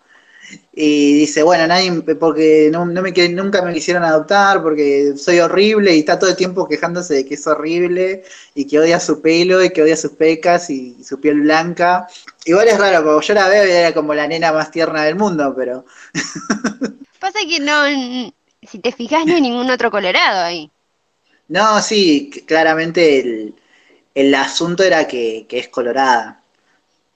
Y 0.73 1.15
dice, 1.15 1.43
bueno, 1.43 1.67
nadie, 1.67 1.93
porque 2.19 2.69
no, 2.73 2.85
me, 2.85 3.13
nunca 3.29 3.63
me 3.63 3.73
quisieron 3.73 4.03
adoptar, 4.03 4.61
porque 4.61 5.15
soy 5.17 5.39
horrible 5.39 5.95
y 5.95 6.01
está 6.01 6.19
todo 6.19 6.31
el 6.31 6.37
tiempo 6.37 6.67
quejándose 6.67 7.15
de 7.15 7.27
que 7.27 7.35
es 7.35 7.47
horrible 7.47 8.25
y 8.55 8.67
que 8.67 8.81
odia 8.81 8.99
su 8.99 9.23
pelo 9.23 9.63
y 9.63 9.71
que 9.71 9.83
odia 9.83 9.97
sus 9.97 10.13
pecas 10.13 10.71
y, 10.71 11.03
su 11.05 11.21
piel 11.21 11.43
blanca. 11.43 12.09
Igual 12.45 12.69
es 12.69 12.79
raro, 12.79 13.05
porque 13.05 13.29
yo 13.29 13.35
la 13.35 13.49
veo 13.49 13.67
y 13.67 13.71
era 13.71 13.95
como 13.95 14.15
la 14.15 14.27
nena 14.27 14.53
más 14.53 14.71
tierna 14.71 15.05
del 15.05 15.15
mundo, 15.15 15.55
pero... 15.57 15.85
Pasa 17.21 17.39
que 17.49 17.61
no, 17.61 17.85
si 18.63 18.79
te 18.81 18.93
fijas, 18.93 19.25
no 19.27 19.35
hay 19.35 19.41
ningún 19.41 19.71
otro 19.71 19.91
colorado 19.91 20.45
ahí. 20.45 20.71
No, 21.49 21.81
sí, 21.81 22.31
claramente 22.47 23.53
el, 24.15 24.35
asunto 24.35 24.83
era 24.83 25.07
que, 25.07 25.47
que 25.49 25.61
es 25.61 25.69
colorada. 25.69 26.43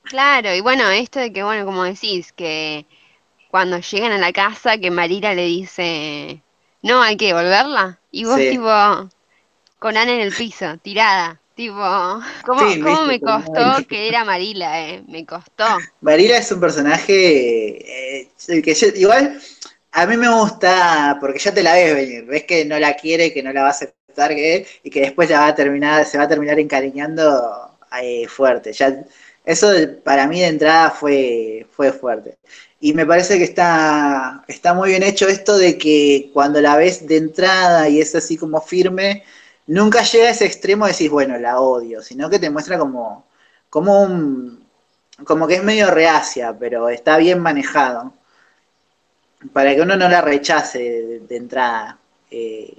Claro, 0.04 0.54
y 0.54 0.60
bueno, 0.60 0.88
esto 0.90 1.18
de 1.18 1.32
que, 1.32 1.42
bueno, 1.42 1.64
como 1.64 1.84
decís, 1.84 2.32
que 2.32 2.86
cuando 3.50 3.78
llegan 3.78 4.12
a 4.12 4.18
la 4.18 4.32
casa 4.32 4.78
que 4.78 4.90
Marila 4.90 5.34
le 5.34 5.46
dice, 5.46 6.42
no, 6.82 7.02
hay 7.02 7.16
que 7.16 7.26
devolverla. 7.26 7.98
Y 8.10 8.24
vos 8.24 8.38
tipo, 8.38 8.68
con 9.78 9.96
Ana 9.96 10.12
en 10.12 10.20
el 10.20 10.32
piso, 10.32 10.76
tirada. 10.78 11.40
Tipo, 11.54 11.74
¿cómo, 12.46 13.06
me 13.06 13.20
costó 13.20 13.86
que 13.88 14.08
era 14.08 14.24
Marila? 14.24 14.88
Eh? 14.88 15.02
Me 15.08 15.26
costó. 15.26 15.64
Marila 16.00 16.38
es 16.38 16.52
un 16.52 16.60
personaje 16.60 18.22
eh, 18.22 18.28
que 18.62 18.76
igual 18.94 19.40
a 19.92 20.06
mí 20.06 20.16
me 20.16 20.28
gusta 20.28 21.16
porque 21.20 21.38
ya 21.38 21.52
te 21.52 21.62
la 21.62 21.74
ves 21.74 21.94
venir, 21.94 22.24
ves 22.26 22.44
que 22.44 22.64
no 22.64 22.78
la 22.78 22.94
quiere, 22.94 23.32
que 23.32 23.42
no 23.42 23.52
la 23.52 23.62
va 23.62 23.68
a 23.68 23.72
aceptar 23.72 24.34
que, 24.34 24.66
y 24.82 24.90
que 24.90 25.00
después 25.00 25.28
ya 25.28 25.40
va 25.40 25.48
a 25.48 25.54
terminar, 25.54 26.04
se 26.06 26.18
va 26.18 26.24
a 26.24 26.28
terminar 26.28 26.58
encariñando 26.60 27.76
eh, 28.00 28.28
fuerte. 28.28 28.72
Ya, 28.72 29.04
eso 29.44 29.72
para 30.04 30.26
mí 30.26 30.40
de 30.40 30.46
entrada 30.46 30.90
fue, 30.90 31.66
fue 31.72 31.92
fuerte. 31.92 32.38
Y 32.80 32.92
me 32.92 33.04
parece 33.06 33.38
que 33.38 33.44
está, 33.44 34.44
está 34.46 34.72
muy 34.74 34.90
bien 34.90 35.02
hecho 35.02 35.26
esto 35.28 35.58
de 35.58 35.76
que 35.78 36.30
cuando 36.32 36.60
la 36.60 36.76
ves 36.76 37.06
de 37.06 37.16
entrada 37.16 37.88
y 37.88 38.00
es 38.00 38.14
así 38.14 38.36
como 38.36 38.60
firme, 38.60 39.24
nunca 39.66 40.02
llega 40.02 40.28
a 40.28 40.30
ese 40.30 40.46
extremo 40.46 40.84
de 40.86 40.92
decir, 40.92 41.10
bueno, 41.10 41.38
la 41.38 41.60
odio, 41.60 42.02
sino 42.02 42.30
que 42.30 42.38
te 42.38 42.50
muestra 42.50 42.78
como, 42.78 43.26
como 43.68 44.02
un, 44.02 44.64
como 45.24 45.46
que 45.48 45.56
es 45.56 45.64
medio 45.64 45.90
reacia, 45.90 46.56
pero 46.58 46.88
está 46.88 47.16
bien 47.18 47.40
manejado. 47.40 48.12
Para 49.52 49.74
que 49.74 49.82
uno 49.82 49.96
no 49.96 50.08
la 50.08 50.20
rechace 50.20 51.20
de, 51.28 51.36
entrada. 51.36 51.98
Eh, 52.30 52.76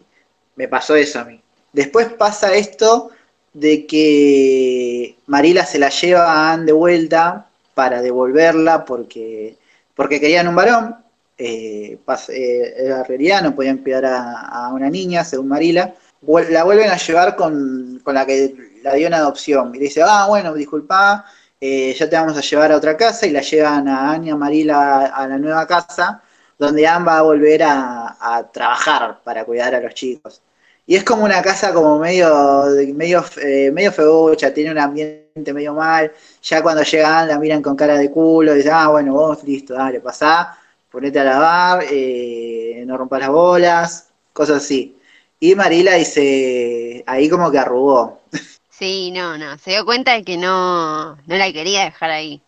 me 0.55 0.67
pasó 0.67 0.95
eso 0.95 1.19
a 1.19 1.25
mí. 1.25 1.41
Después 1.73 2.11
pasa 2.13 2.53
esto 2.53 3.11
de 3.53 3.85
que 3.85 5.17
Marila 5.27 5.65
se 5.65 5.79
la 5.79 5.89
lleva 5.89 6.25
a 6.25 6.53
Anne 6.53 6.65
de 6.65 6.71
vuelta 6.73 7.47
para 7.73 8.01
devolverla 8.01 8.85
porque 8.85 9.57
porque 9.99 10.21
querían 10.21 10.47
un 10.47 10.55
varón, 10.55 10.95
eh, 11.37 11.99
eh, 12.29 12.73
era 12.77 13.03
realidad, 13.03 13.43
no 13.43 13.53
podían 13.53 13.79
cuidar 13.79 14.05
a, 14.05 14.69
una 14.71 14.89
niña, 14.89 15.25
según 15.25 15.49
Marila, 15.49 15.93
la 16.21 16.63
vuelven 16.63 16.89
a 16.89 16.95
llevar 16.95 17.35
con, 17.35 18.01
la 18.05 18.25
que 18.25 18.79
la 18.81 18.93
dio 18.93 19.07
en 19.07 19.13
adopción. 19.15 19.75
Y 19.75 19.79
dice, 19.79 20.01
ah, 20.01 20.27
bueno, 20.29 20.53
disculpa, 20.53 21.25
eh, 21.59 21.93
ya 21.99 22.09
te 22.09 22.15
vamos 22.15 22.37
a 22.37 22.39
llevar 22.39 22.71
a 22.71 22.77
otra 22.77 22.95
casa, 22.95 23.27
y 23.27 23.31
la 23.31 23.41
llevan 23.41 23.89
a 23.89 24.13
Anya 24.13 24.37
Marila 24.37 25.07
a 25.07 25.27
la 25.27 25.37
nueva 25.37 25.67
casa, 25.67 26.23
donde 26.57 26.87
Anne 26.87 27.03
va 27.03 27.17
a 27.17 27.23
volver 27.23 27.61
a, 27.63 28.49
trabajar 28.53 29.19
para 29.21 29.43
cuidar 29.43 29.75
a 29.75 29.81
los 29.81 29.93
chicos. 29.93 30.41
Y 30.85 30.95
es 30.95 31.03
como 31.03 31.25
una 31.25 31.41
casa 31.41 31.73
como 31.73 31.99
medio, 31.99 32.67
medio, 32.95 33.25
eh, 33.43 33.69
medio 33.73 33.91
feucha, 33.91 34.53
tiene 34.53 34.71
un 34.71 34.79
ambiente 34.79 35.18
medio 35.35 35.73
mal. 35.73 36.11
Ya 36.41 36.61
cuando 36.61 36.83
llegan 36.83 37.27
la 37.27 37.39
miran 37.39 37.61
con 37.61 37.75
cara 37.75 37.97
de 37.97 38.11
culo, 38.11 38.53
y 38.53 38.57
dicen, 38.57 38.73
ah, 38.73 38.89
bueno, 38.89 39.13
vos 39.13 39.43
listo, 39.43 39.73
dale, 39.73 39.99
pasá, 39.99 40.57
ponete 40.89 41.19
a 41.19 41.23
lavar, 41.23 41.85
eh, 41.89 42.83
no 42.85 42.97
rompas 42.97 43.19
las 43.21 43.29
bolas, 43.29 44.09
cosas 44.33 44.57
así. 44.57 44.97
Y 45.39 45.55
Marila 45.55 45.95
dice, 45.95 47.03
ahí 47.07 47.29
como 47.29 47.51
que 47.51 47.59
arrugó. 47.59 48.21
Sí, 48.69 49.11
no, 49.11 49.37
no, 49.37 49.57
se 49.57 49.71
dio 49.71 49.85
cuenta 49.85 50.13
de 50.13 50.23
que 50.23 50.37
no, 50.37 51.15
no 51.15 51.35
la 51.35 51.51
quería 51.51 51.83
dejar 51.83 52.11
ahí. 52.11 52.41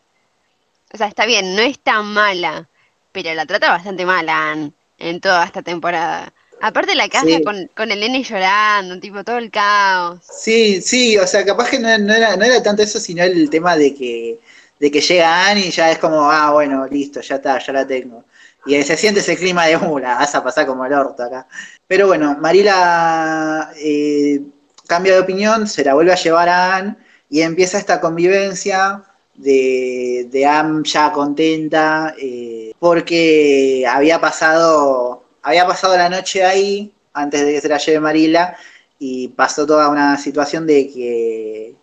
O 0.94 0.98
sea, 0.98 1.08
está 1.08 1.26
bien, 1.26 1.56
no 1.56 1.62
es 1.62 1.80
tan 1.80 2.06
mala, 2.06 2.70
pero 3.12 3.34
la 3.34 3.46
trata 3.46 3.70
bastante 3.70 4.06
mala 4.06 4.58
en 4.98 5.22
toda 5.22 5.46
esta 5.46 5.62
temporada. 5.62 6.34
Aparte 6.62 6.94
la 6.94 7.10
casa 7.10 7.40
con, 7.44 7.92
el 7.92 8.00
nene 8.00 8.24
llorando, 8.24 9.00
tipo 9.00 9.24
todo 9.24 9.40
el 9.40 9.50
caos. 9.50 10.20
Sí, 10.22 10.80
sí, 10.82 11.18
o 11.18 11.26
sea, 11.26 11.44
capaz 11.44 11.72
que 11.72 11.80
no, 11.80 11.90
era, 11.90 12.36
no 12.38 12.46
era 12.46 12.62
tanto 12.62 12.84
eso, 12.84 13.00
sino 13.00 13.24
el 13.24 13.50
tema 13.50 13.76
de 13.76 13.96
que, 13.96 14.40
de 14.80 14.92
que 14.92 15.02
llega 15.02 15.48
Annie 15.48 15.68
y 15.68 15.72
ya 15.72 15.90
es 15.90 15.98
como, 15.98 16.30
ah, 16.30 16.52
bueno, 16.52 16.86
listo, 16.88 17.20
ya 17.22 17.36
está, 17.36 17.58
ya 17.58 17.74
la 17.74 17.88
tengo. 17.88 18.26
Y 18.66 18.82
se 18.84 18.96
siente 18.96 19.22
ese 19.22 19.38
clima 19.38 19.66
de, 19.66 19.76
uh, 19.76 20.00
vas 20.02 20.36
a 20.36 20.44
pasar 20.44 20.68
como 20.68 20.86
el 20.86 20.94
orto 20.94 21.24
acá. 21.24 21.48
Pero 21.88 22.06
bueno, 22.08 22.38
Marila 22.40 23.72
eh, 23.78 24.42
cambia 24.88 25.14
de 25.14 25.20
opinión, 25.20 25.68
se 25.68 25.84
la 25.84 25.96
vuelve 25.96 26.14
a 26.14 26.16
llevar 26.16 26.48
a 26.48 26.76
Anne 26.76 26.96
y 27.30 27.42
empieza 27.42 27.80
esta 27.80 28.00
convivencia 28.00 29.04
de, 29.34 30.28
de 30.30 30.46
Anne 30.46 30.84
ya 30.86 31.12
contenta, 31.12 32.14
eh, 32.20 32.74
porque 32.78 33.86
había 33.90 34.22
pasado 34.22 35.21
había 35.42 35.66
pasado 35.66 35.96
la 35.98 36.10
noche 36.10 36.44
ahí, 36.44 36.94
antes 37.14 37.46
de 37.46 37.54
que 37.54 37.62
se 37.62 37.70
la 37.70 37.78
lleve 37.78 38.00
Marila, 38.00 38.58
y 39.00 39.30
pasó 39.30 39.66
toda 39.66 39.90
una 39.90 40.18
situación 40.18 40.68
de 40.68 40.88
que 40.90 41.76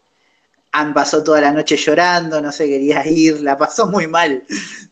Anne 0.73 0.93
pasó 0.93 1.23
toda 1.25 1.41
la 1.41 1.53
noche 1.53 1.77
llorando, 1.77 2.41
no 2.41 2.53
se 2.53 2.67
quería 2.67 3.07
ir, 3.09 3.41
la 3.41 3.57
pasó 3.57 3.87
muy 3.87 4.07
mal, 4.07 4.45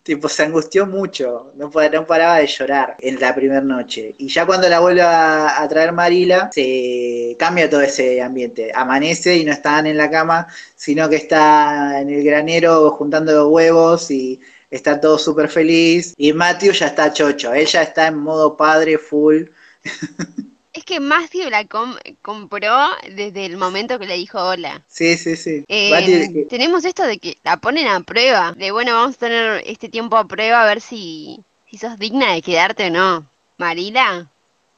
tipo 0.02 0.28
se 0.28 0.44
angustió 0.44 0.86
mucho, 0.86 1.52
no, 1.56 1.70
paraba 1.70 2.38
de 2.38 2.46
llorar 2.46 2.96
en 3.00 3.20
la 3.20 3.34
primera 3.34 3.60
noche. 3.60 4.14
Y 4.18 4.28
ya 4.28 4.46
cuando 4.46 4.68
la 4.68 4.80
vuelve 4.80 5.02
a, 5.02 5.66
traer 5.68 5.92
Marila, 5.92 6.50
se 6.52 7.36
cambia 7.38 7.68
todo 7.68 7.82
ese 7.82 8.20
ambiente, 8.22 8.72
amanece 8.74 9.36
y 9.36 9.44
no 9.44 9.52
están 9.52 9.86
en 9.86 9.96
la 9.96 10.10
cama, 10.10 10.46
sino 10.74 11.08
que 11.08 11.16
está 11.16 12.00
en 12.00 12.10
el 12.10 12.24
granero 12.24 12.90
juntando 12.90 13.48
huevos 13.48 14.10
y 14.10 14.40
está 14.70 15.00
todo 15.00 15.18
súper 15.18 15.48
feliz. 15.48 16.14
Y 16.16 16.32
Matthew 16.32 16.72
ya 16.72 16.86
está 16.86 17.12
chocho, 17.12 17.52
ella 17.52 17.82
está 17.82 18.08
en 18.08 18.18
modo 18.18 18.56
padre 18.56 18.98
full. 18.98 19.44
Es 20.72 20.84
que 20.84 21.00
Matthew 21.00 21.48
la 21.48 21.64
com- 21.66 21.96
compró 22.20 22.70
desde 23.10 23.46
el 23.46 23.56
momento 23.56 23.98
que 23.98 24.04
le 24.04 24.16
dijo 24.16 24.38
hola. 24.38 24.82
Sí, 24.86 25.16
sí, 25.16 25.34
sí. 25.34 25.64
Eh, 25.68 25.90
Bati- 25.90 26.48
tenemos 26.50 26.84
esto 26.84 27.02
de 27.04 27.16
que 27.16 27.38
la 27.44 27.56
ponen 27.56 27.86
a 27.88 28.00
prueba, 28.02 28.52
de 28.52 28.70
bueno, 28.72 28.92
vamos 28.92 29.16
a 29.16 29.18
tener 29.20 29.62
este 29.64 29.88
tiempo 29.88 30.18
a 30.18 30.28
prueba 30.28 30.62
a 30.62 30.66
ver 30.66 30.82
si, 30.82 31.40
si 31.70 31.78
sos 31.78 31.98
digna 31.98 32.34
de 32.34 32.42
quedarte 32.42 32.88
o 32.88 32.90
no. 32.90 33.26
Marila, 33.56 34.28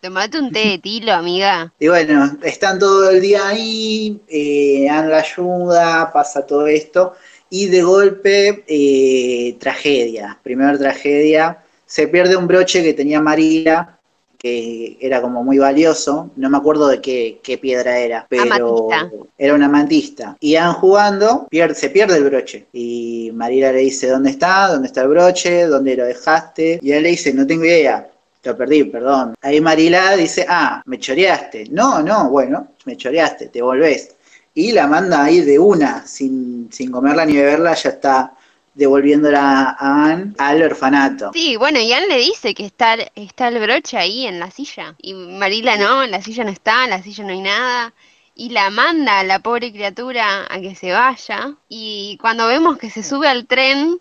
tomate 0.00 0.38
un 0.38 0.52
té 0.52 0.60
de 0.68 0.78
tilo, 0.86 1.12
amiga. 1.12 1.72
Y 1.80 1.88
bueno, 1.88 2.38
están 2.44 2.78
todo 2.78 3.10
el 3.10 3.20
día 3.20 3.48
ahí, 3.48 4.20
eh, 4.28 4.88
Anne 4.88 5.08
la 5.08 5.18
ayuda, 5.18 6.12
pasa 6.12 6.46
todo 6.46 6.68
esto, 6.68 7.16
y 7.50 7.66
de 7.66 7.82
golpe, 7.82 8.64
eh, 8.66 9.56
tragedia. 9.58 10.38
Primera 10.42 10.76
tragedia, 10.76 11.58
se 11.86 12.08
pierde 12.08 12.36
un 12.36 12.46
broche 12.46 12.82
que 12.82 12.94
tenía 12.94 13.20
María, 13.20 13.98
que 14.38 14.96
era 15.00 15.20
como 15.20 15.42
muy 15.42 15.58
valioso, 15.58 16.30
no 16.36 16.48
me 16.48 16.56
acuerdo 16.56 16.86
de 16.86 17.00
qué, 17.00 17.40
qué 17.42 17.58
piedra 17.58 17.98
era, 17.98 18.24
pero 18.28 18.42
Amatista. 18.42 19.10
era 19.36 19.54
una 19.54 19.66
amantista. 19.66 20.36
Y 20.38 20.54
Anne 20.54 20.74
jugando, 20.74 21.48
pierde, 21.50 21.74
se 21.74 21.90
pierde 21.90 22.18
el 22.18 22.24
broche. 22.24 22.66
Y 22.72 23.32
María 23.34 23.72
le 23.72 23.80
dice, 23.80 24.08
¿dónde 24.08 24.30
está? 24.30 24.68
¿Dónde 24.68 24.86
está 24.86 25.02
el 25.02 25.08
broche? 25.08 25.66
¿Dónde 25.66 25.96
lo 25.96 26.04
dejaste? 26.04 26.78
Y 26.80 26.92
él 26.92 27.02
le 27.02 27.10
dice, 27.10 27.34
no 27.34 27.46
tengo 27.46 27.64
idea. 27.64 28.08
Lo 28.44 28.56
perdí, 28.56 28.84
perdón. 28.84 29.34
Ahí 29.42 29.60
Marila 29.60 30.16
dice, 30.16 30.46
ah, 30.48 30.80
me 30.86 30.98
choreaste. 30.98 31.66
No, 31.70 32.00
no, 32.00 32.30
bueno, 32.30 32.68
me 32.84 32.96
choreaste, 32.96 33.48
te 33.48 33.60
volvés. 33.60 34.14
Y 34.58 34.72
la 34.72 34.88
manda 34.88 35.22
ahí 35.22 35.40
de 35.40 35.56
una, 35.56 36.04
sin, 36.04 36.68
sin 36.72 36.90
comerla 36.90 37.24
ni 37.24 37.36
beberla, 37.36 37.74
ya 37.74 37.90
está 37.90 38.32
devolviéndola 38.74 39.76
a 39.78 40.06
Anne 40.06 40.34
al 40.36 40.60
orfanato. 40.60 41.30
Sí, 41.32 41.56
bueno, 41.56 41.78
y 41.78 41.92
Anne 41.92 42.08
le 42.08 42.18
dice 42.18 42.56
que 42.56 42.66
está, 42.66 42.96
está 43.14 43.46
el 43.46 43.60
broche 43.60 43.96
ahí 43.96 44.26
en 44.26 44.40
la 44.40 44.50
silla. 44.50 44.96
Y 45.00 45.14
Marila 45.14 45.76
no, 45.76 46.02
en 46.02 46.10
la 46.10 46.20
silla 46.22 46.42
no 46.42 46.50
está, 46.50 46.82
en 46.82 46.90
la 46.90 47.04
silla 47.04 47.22
no 47.22 47.30
hay 47.30 47.40
nada. 47.40 47.92
Y 48.34 48.48
la 48.48 48.70
manda 48.70 49.20
a 49.20 49.22
la 49.22 49.38
pobre 49.38 49.70
criatura 49.70 50.48
a 50.50 50.60
que 50.60 50.74
se 50.74 50.90
vaya. 50.90 51.54
Y 51.68 52.18
cuando 52.20 52.48
vemos 52.48 52.78
que 52.78 52.90
se 52.90 53.04
sube 53.04 53.28
al 53.28 53.46
tren, 53.46 54.00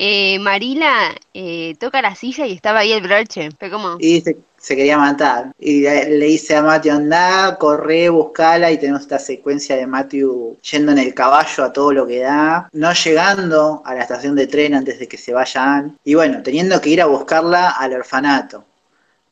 eh, 0.00 0.38
Marila 0.38 1.12
eh, 1.34 1.74
toca 1.80 2.00
la 2.00 2.14
silla 2.14 2.46
y 2.46 2.52
estaba 2.52 2.80
ahí 2.80 2.92
el 2.92 3.02
broche. 3.02 3.50
Fue 3.58 3.68
como, 3.68 3.96
Y 3.98 4.20
se, 4.20 4.36
se 4.56 4.76
quería 4.76 4.96
matar. 4.96 5.52
Y 5.58 5.80
le 5.80 6.24
dice 6.26 6.54
a 6.54 6.62
Matthew, 6.62 6.92
anda, 6.92 7.56
corre, 7.58 8.08
buscala. 8.08 8.70
Y 8.70 8.78
tenemos 8.78 9.02
esta 9.02 9.18
secuencia 9.18 9.74
de 9.74 9.88
Matthew 9.88 10.56
yendo 10.70 10.92
en 10.92 10.98
el 10.98 11.14
caballo 11.14 11.64
a 11.64 11.72
todo 11.72 11.92
lo 11.92 12.06
que 12.06 12.20
da. 12.20 12.68
No 12.72 12.92
llegando 12.92 13.82
a 13.84 13.94
la 13.94 14.02
estación 14.02 14.36
de 14.36 14.46
tren 14.46 14.74
antes 14.74 15.00
de 15.00 15.08
que 15.08 15.18
se 15.18 15.32
vaya 15.32 15.64
Anne. 15.64 15.94
Y 16.04 16.14
bueno, 16.14 16.44
teniendo 16.44 16.80
que 16.80 16.90
ir 16.90 17.02
a 17.02 17.06
buscarla 17.06 17.70
al 17.70 17.92
orfanato. 17.94 18.64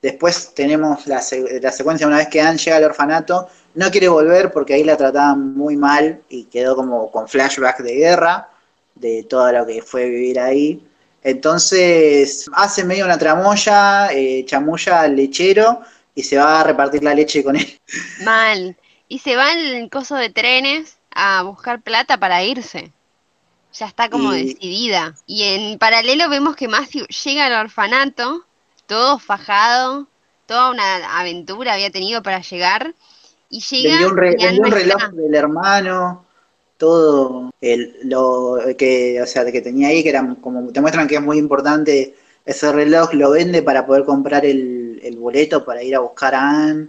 Después 0.02 0.52
tenemos 0.52 1.06
la, 1.06 1.22
la 1.62 1.72
secuencia, 1.72 2.06
una 2.08 2.18
vez 2.18 2.28
que 2.28 2.40
Anne 2.40 2.58
llega 2.58 2.76
al 2.76 2.84
orfanato, 2.84 3.48
no 3.74 3.90
quiere 3.90 4.08
volver 4.08 4.50
porque 4.50 4.74
ahí 4.74 4.82
la 4.84 4.96
trataban 4.96 5.54
muy 5.54 5.76
mal 5.76 6.22
y 6.28 6.44
quedó 6.44 6.74
como 6.74 7.10
con 7.10 7.28
flashback 7.28 7.78
de 7.80 7.94
guerra, 7.94 8.48
de 8.96 9.22
todo 9.24 9.50
lo 9.52 9.66
que 9.66 9.80
fue 9.82 10.08
vivir 10.08 10.40
ahí. 10.40 10.82
Entonces 11.22 12.48
hace 12.52 12.84
medio 12.84 13.04
una 13.04 13.18
tramoya, 13.18 14.08
eh, 14.12 14.44
chamulla 14.46 15.02
al 15.02 15.16
lechero 15.16 15.80
y 16.14 16.22
se 16.22 16.36
va 16.36 16.60
a 16.60 16.64
repartir 16.64 17.02
la 17.04 17.14
leche 17.14 17.44
con 17.44 17.56
él. 17.56 17.78
mal. 18.24 18.76
Y 19.08 19.20
se 19.20 19.36
va 19.36 19.52
el 19.52 19.88
coso 19.88 20.16
de 20.16 20.30
trenes 20.30 20.96
a 21.14 21.42
buscar 21.42 21.80
plata 21.80 22.18
para 22.18 22.42
irse. 22.42 22.92
Ya 23.72 23.86
está 23.86 24.08
como 24.10 24.34
Y- 24.34 24.54
decidida. 24.54 25.14
Y 25.26 25.44
en 25.44 25.78
paralelo 25.78 26.28
vemos 26.28 26.56
que 26.56 26.66
Matthew 26.68 27.06
llega 27.24 27.46
al 27.46 27.52
orfanato, 27.66 28.44
todo 28.86 29.18
fajado, 29.18 30.08
toda 30.46 30.70
una 30.70 31.18
aventura 31.20 31.74
había 31.74 31.90
tenido 31.90 32.22
para 32.22 32.40
llegar. 32.40 32.94
Y 33.48 33.60
llega 33.60 33.90
Vendió 33.90 34.08
un, 34.08 34.16
re- 34.16 34.36
un 34.60 34.70
reloj 34.72 35.02
está. 35.02 35.08
del 35.14 35.34
hermano, 35.34 36.25
todo 36.76 37.50
el, 37.60 37.96
lo 38.04 38.58
que, 38.76 39.20
o 39.22 39.26
sea, 39.26 39.50
que 39.50 39.60
tenía 39.62 39.88
ahí, 39.88 40.02
que 40.02 40.10
era 40.10 40.36
como 40.40 40.72
te 40.72 40.80
muestran 40.80 41.08
que 41.08 41.16
es 41.16 41.22
muy 41.22 41.38
importante 41.38 42.14
ese 42.44 42.72
reloj, 42.72 43.12
lo 43.14 43.30
vende 43.30 43.62
para 43.62 43.86
poder 43.86 44.04
comprar 44.04 44.44
el, 44.46 45.00
el 45.02 45.16
boleto 45.16 45.64
para 45.64 45.82
ir 45.82 45.96
a 45.96 46.00
buscar 46.00 46.34
a 46.34 46.48
Anne. 46.48 46.88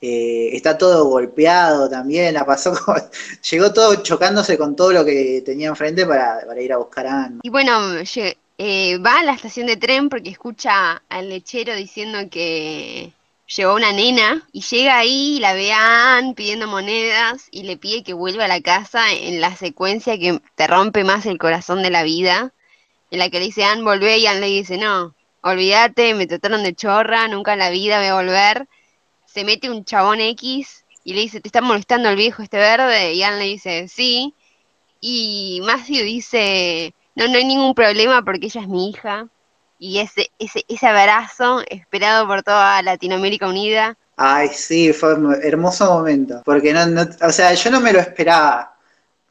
Eh, 0.00 0.50
está 0.56 0.76
todo 0.76 1.04
golpeado 1.04 1.88
también, 1.88 2.34
la 2.34 2.44
pasó 2.44 2.72
con- 2.84 3.00
llegó 3.50 3.72
todo 3.72 4.02
chocándose 4.02 4.58
con 4.58 4.74
todo 4.74 4.92
lo 4.92 5.04
que 5.04 5.42
tenía 5.44 5.68
enfrente 5.68 6.04
para, 6.06 6.44
para 6.46 6.60
ir 6.60 6.72
a 6.72 6.78
buscar 6.78 7.06
a 7.06 7.24
Anne. 7.24 7.38
Y 7.42 7.50
bueno, 7.50 7.72
eh, 8.58 8.98
va 8.98 9.20
a 9.20 9.24
la 9.24 9.32
estación 9.32 9.66
de 9.66 9.76
tren 9.76 10.08
porque 10.08 10.30
escucha 10.30 11.02
al 11.08 11.28
lechero 11.28 11.74
diciendo 11.74 12.18
que 12.30 13.12
llevó 13.56 13.74
una 13.74 13.92
nena 13.92 14.46
y 14.52 14.62
llega 14.62 14.98
ahí 14.98 15.36
y 15.36 15.40
la 15.40 15.52
ve 15.52 15.72
a 15.72 16.16
Anne 16.16 16.34
pidiendo 16.34 16.66
monedas 16.66 17.48
y 17.50 17.64
le 17.64 17.76
pide 17.76 18.02
que 18.02 18.14
vuelva 18.14 18.46
a 18.46 18.48
la 18.48 18.60
casa 18.60 19.12
en 19.12 19.40
la 19.40 19.54
secuencia 19.56 20.18
que 20.18 20.40
te 20.54 20.66
rompe 20.66 21.04
más 21.04 21.26
el 21.26 21.38
corazón 21.38 21.82
de 21.82 21.90
la 21.90 22.02
vida, 22.02 22.52
en 23.10 23.18
la 23.18 23.28
que 23.28 23.38
le 23.38 23.46
dice 23.46 23.64
Anne, 23.64 23.82
volvé 23.82 24.18
y 24.18 24.26
Anne 24.26 24.40
le 24.40 24.46
dice, 24.46 24.78
no, 24.78 25.14
olvídate, 25.42 26.14
me 26.14 26.26
trataron 26.26 26.62
de 26.62 26.74
chorra, 26.74 27.28
nunca 27.28 27.52
en 27.52 27.58
la 27.58 27.70
vida 27.70 27.98
voy 27.98 28.08
a 28.08 28.14
volver. 28.14 28.68
Se 29.26 29.44
mete 29.44 29.70
un 29.70 29.84
chabón 29.84 30.20
X 30.20 30.84
y 31.04 31.14
le 31.14 31.20
dice, 31.22 31.40
¿te 31.40 31.48
está 31.48 31.60
molestando 31.60 32.08
el 32.08 32.16
viejo 32.16 32.42
este 32.42 32.56
verde? 32.58 33.14
Y 33.14 33.22
Anne 33.22 33.38
le 33.38 33.44
dice, 33.44 33.88
sí. 33.88 34.34
Y 35.00 35.60
Matthew 35.64 36.04
dice, 36.04 36.94
no, 37.14 37.26
no 37.28 37.36
hay 37.36 37.44
ningún 37.44 37.74
problema 37.74 38.22
porque 38.22 38.46
ella 38.46 38.60
es 38.62 38.68
mi 38.68 38.90
hija. 38.90 39.28
Y 39.84 39.98
ese, 39.98 40.30
ese, 40.38 40.64
ese 40.68 40.86
abrazo 40.86 41.60
esperado 41.68 42.24
por 42.28 42.44
toda 42.44 42.80
Latinoamérica 42.82 43.48
Unida. 43.48 43.96
Ay, 44.16 44.48
sí, 44.54 44.92
fue 44.92 45.14
un 45.14 45.34
hermoso 45.42 45.86
momento. 45.92 46.40
Porque 46.44 46.72
no, 46.72 46.86
no- 46.86 47.08
o 47.20 47.32
sea, 47.32 47.52
yo 47.52 47.68
no 47.68 47.80
me 47.80 47.92
lo 47.92 47.98
esperaba. 47.98 48.76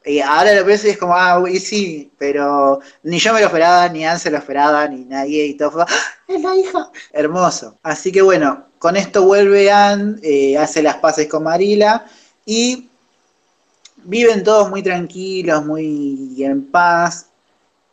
Y 0.04 0.20
ahora 0.20 0.52
lo 0.54 0.66
pienso 0.66 0.88
y 0.88 0.90
es 0.90 0.98
como, 0.98 1.14
ah, 1.14 1.38
uy, 1.38 1.58
sí, 1.58 2.12
pero 2.18 2.80
ni 3.02 3.18
yo 3.18 3.32
me 3.32 3.40
lo 3.40 3.46
esperaba, 3.46 3.88
ni 3.88 4.04
Anne 4.04 4.18
se 4.18 4.30
lo 4.30 4.36
esperaba, 4.36 4.86
ni 4.88 5.06
nadie, 5.06 5.46
y 5.46 5.54
todo 5.54 5.70
fue, 5.70 5.82
¡Ah, 5.88 6.12
es 6.28 6.42
la 6.42 6.54
hija. 6.54 6.90
Hermoso. 7.14 7.78
Así 7.82 8.12
que 8.12 8.20
bueno, 8.20 8.66
con 8.78 8.96
esto 8.98 9.22
vuelve 9.24 9.70
Anne, 9.72 10.18
eh, 10.22 10.58
hace 10.58 10.82
las 10.82 10.96
paces 10.96 11.28
con 11.28 11.44
Marila 11.44 12.04
y 12.44 12.90
viven 14.04 14.44
todos 14.44 14.68
muy 14.68 14.82
tranquilos, 14.82 15.64
muy 15.64 16.34
en 16.44 16.66
paz, 16.70 17.28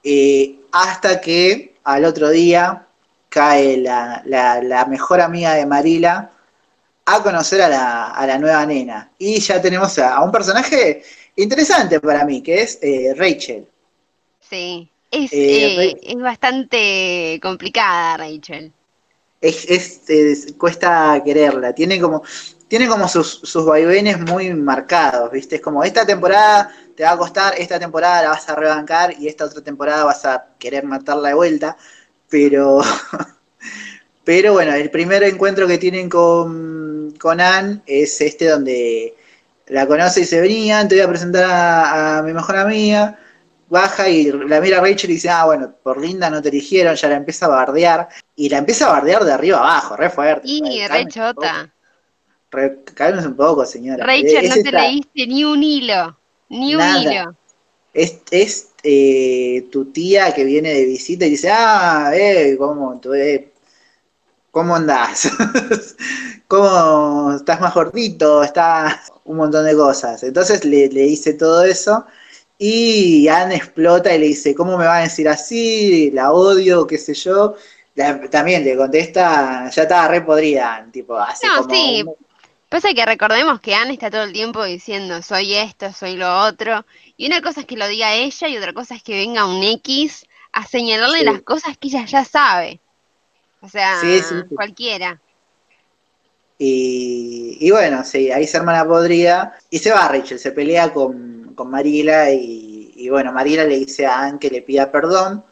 eh, 0.03 0.59
hasta 0.73 1.21
que 1.21 1.68
al 1.93 2.05
otro 2.05 2.29
día 2.29 2.87
cae 3.29 3.77
la, 3.77 4.21
la- 4.25 4.61
la 4.61 4.85
mejor 4.85 5.21
amiga 5.21 5.53
de 5.55 5.65
Marila 5.65 6.31
a 7.05 7.23
conocer 7.23 7.61
a 7.61 7.69
la, 7.69 8.07
a 8.11 8.27
la 8.27 8.37
nueva 8.37 8.65
nena. 8.65 9.11
Y 9.17 9.39
ya 9.39 9.61
tenemos 9.61 9.97
a, 9.99 10.15
a 10.15 10.23
un 10.23 10.31
personaje 10.31 11.03
interesante 11.37 11.99
para 11.99 12.25
mí, 12.25 12.41
que 12.41 12.61
es 12.61 12.79
eh, 12.81 13.13
Rachel. 13.17 13.67
Sí. 14.39 14.89
Es, 15.11 15.31
Eh, 15.31 15.91
eh, 15.91 15.99
es 16.03 16.15
bastante 16.17 17.39
complicada, 17.41 18.17
Rachel. 18.17 18.71
Es, 19.41 19.65
es- 19.69 20.09
es- 20.09 20.53
cuesta 20.57 21.21
quererla, 21.23 21.73
tiene 21.73 21.99
como, 21.99 22.23
tiene 22.67 22.87
como 22.87 23.07
sus, 23.07 23.39
sus 23.43 23.65
vaivenes 23.65 24.19
muy 24.19 24.53
marcados, 24.53 25.31
¿viste? 25.31 25.55
Es 25.55 25.61
como 25.61 25.83
esta 25.83 26.05
temporada 26.05 26.69
te 26.99 27.05
va 27.05 27.11
a 27.11 27.17
costar, 27.17 27.53
esta 27.57 27.79
temporada 27.79 28.23
la 28.23 28.29
vas 28.31 28.49
a 28.49 28.55
rebancar 28.55 29.13
y 29.17 29.29
esta 29.29 29.45
otra 29.45 29.61
temporada 29.61 30.03
vas 30.03 30.25
a 30.25 30.47
querer 30.59 30.83
matarla 30.83 31.29
de 31.29 31.33
vuelta, 31.33 31.77
pero, 32.27 32.81
pero 34.25 34.51
bueno, 34.51 34.73
el 34.73 34.91
primer 34.91 35.23
encuentro 35.23 35.65
que 35.65 35.77
tienen 35.77 36.09
con, 36.09 37.13
con 37.17 37.39
Anne 37.39 37.79
es 37.85 38.19
este 38.19 38.49
donde 38.49 39.15
la 39.67 39.87
conoce 39.87 40.19
y 40.19 40.25
se 40.25 40.41
venía, 40.41 40.85
te 40.89 40.95
voy 40.95 41.03
a 41.05 41.07
presentar 41.07 41.45
a, 41.45 42.17
a 42.17 42.21
mi 42.21 42.33
mejor 42.33 42.57
amiga, 42.57 43.17
baja 43.69 44.09
y 44.09 44.33
la 44.33 44.59
mira 44.59 44.79
a 44.79 44.81
Rachel 44.81 45.11
y 45.11 45.13
dice, 45.13 45.29
ah, 45.29 45.45
bueno, 45.45 45.73
por 45.81 46.01
linda 46.01 46.29
no 46.29 46.41
te 46.41 46.49
eligieron, 46.49 46.95
ya 46.95 47.07
la 47.07 47.15
empieza 47.15 47.45
a 47.45 47.49
bardear, 47.49 48.09
y 48.35 48.49
la 48.49 48.57
empieza 48.57 48.87
a 48.87 48.91
bardear 48.91 49.23
de 49.23 49.31
arriba 49.31 49.59
abajo, 49.59 49.95
re 49.95 50.09
fuerte. 50.09 50.49
Y 50.49 50.85
Re- 50.85 51.07
chota. 51.07 51.73
re- 52.51 53.25
un 53.25 53.35
poco, 53.37 53.65
señora. 53.65 54.05
Rachel, 54.05 54.43
Es 54.43 54.57
no 54.57 54.63
te 54.63 54.71
leíste 54.73 55.27
ni 55.27 55.45
un 55.45 55.63
hilo. 55.63 56.18
Ni 56.49 56.75
un 56.75 56.81
Nada. 56.81 56.95
hilo. 56.95 57.35
Es, 57.93 58.19
es, 58.31 58.69
eh, 58.83 59.67
tu 59.71 59.85
tía 59.91 60.33
que 60.33 60.43
viene 60.45 60.73
de 60.73 60.85
visita 60.85 61.25
y 61.25 61.31
dice, 61.31 61.49
ah, 61.51 62.11
eh, 62.15 62.55
¿cómo, 62.59 62.99
tú, 63.01 63.13
eh, 63.15 63.53
¿cómo 64.51 64.75
andás? 64.75 65.29
¿Cómo 66.47 67.33
estás 67.35 67.61
más 67.61 67.73
gordito? 67.73 68.43
Estás 68.43 69.11
un 69.25 69.37
montón 69.37 69.65
de 69.65 69.75
cosas. 69.75 70.23
Entonces 70.23 70.65
le, 70.65 70.89
le 70.89 71.01
dice 71.03 71.33
todo 71.33 71.63
eso 71.63 72.05
y 72.57 73.27
Anne 73.27 73.55
explota 73.55 74.13
y 74.15 74.19
le 74.19 74.27
dice, 74.27 74.55
¿cómo 74.55 74.77
me 74.77 74.85
va 74.85 74.97
a 74.97 75.01
decir 75.03 75.29
así? 75.29 76.11
La 76.11 76.31
odio, 76.33 76.87
qué 76.87 76.97
sé 76.97 77.13
yo. 77.13 77.55
La- 77.95 78.29
también 78.29 78.63
le 78.63 78.77
contesta, 78.77 79.69
ya 79.69 79.83
estaba 79.83 80.07
re 80.07 80.21
podrida, 80.21 80.87
tipo, 80.91 81.17
hace 81.17 81.47
No, 81.47 81.53
como 81.53 81.75
sí. 81.75 82.03
un- 82.03 82.15
Pasa 82.69 82.93
que 82.93 83.05
recordemos 83.05 83.59
que 83.61 83.75
Anne 83.75 83.93
está 83.93 84.09
todo 84.11 84.23
el 84.23 84.33
tiempo 84.33 84.63
diciendo 84.63 85.21
soy 85.21 85.55
esto, 85.55 85.91
soy 85.93 86.15
lo 86.15 86.43
otro. 86.45 86.85
Y 87.17 87.27
una 87.27 87.41
cosa 87.41 87.61
es 87.61 87.65
que 87.67 87.75
lo 87.77 87.87
diga 87.87 88.13
ella 88.13 88.47
y 88.47 88.57
otra 88.57 88.73
cosa 88.73 88.95
es 88.95 89.03
que 89.03 89.13
venga 89.17 89.45
un 89.45 89.63
X 89.63 90.25
a 90.51 90.65
señalarle 90.65 91.19
Sí. 91.19 91.25
las 91.25 91.41
cosas 91.41 91.77
que 91.77 91.87
ella 91.89 92.05
ya 92.05 92.23
sabe. 92.25 92.79
O 93.61 93.69
sea, 93.69 93.95
Sí, 94.01 94.21
sí, 94.21 94.35
sí. 94.49 94.55
cualquiera. 94.55 95.21
Y, 96.57 97.57
y 97.61 97.71
bueno, 97.71 98.03
sí, 98.03 98.31
ahí 98.31 98.45
se 98.45 98.57
arma 98.57 98.73
la 98.73 98.85
podrida 98.85 99.57
y 99.69 99.79
se 99.79 99.91
va 99.91 100.07
Rachel, 100.09 100.39
se 100.39 100.51
pelea 100.51 100.91
con, 100.91 101.53
con 101.55 101.69
Marila 101.69 102.31
y, 102.31 102.91
y 102.95 103.09
bueno, 103.09 103.31
Marila 103.31 103.63
le 103.63 103.77
dice 103.79 104.05
a 104.05 104.19
Anne 104.23 104.39
que 104.39 104.49
le 104.49 104.61
pida 104.61 104.91
perdón. 104.91 105.43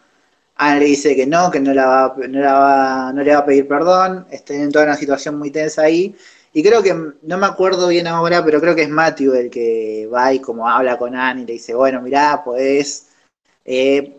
Anne 0.57 0.81
le 0.81 0.85
dice 0.87 1.15
que 1.15 1.27
no, 1.27 1.51
que 1.51 1.59
no, 1.61 1.73
la 1.73 1.85
va, 1.87 2.15
no, 2.27 2.39
la 2.41 2.53
va, 2.53 3.13
no 3.13 3.23
le 3.23 3.33
va 3.33 3.39
a 3.39 3.45
pedir 3.45 3.67
perdón. 3.67 4.27
Está 4.31 4.53
en 4.55 4.71
toda 4.71 4.85
una 4.85 4.95
situación 4.97 5.37
muy 5.39 5.51
tensa 5.51 5.83
ahí. 5.83 6.15
Y 6.57 6.63
creo 6.63 6.81
que, 6.81 6.91
no 6.91 7.37
me 7.37 7.45
acuerdo 7.45 7.87
bien 7.87 8.07
ahora, 8.07 8.43
pero 8.43 8.59
creo 8.59 8.73
que 8.73 8.81
es 8.81 8.89
Matthew 8.89 9.35
el 9.35 9.51
que 9.51 10.09
va 10.11 10.33
y 10.33 10.39
como 10.39 10.67
habla 10.67 10.97
con 10.97 11.15
Anne 11.15 11.43
y 11.43 11.45
le 11.45 11.53
dice, 11.53 11.75
bueno, 11.75 12.01
mirá, 12.01 12.43
podés 12.43 13.09
eh, 13.63 14.17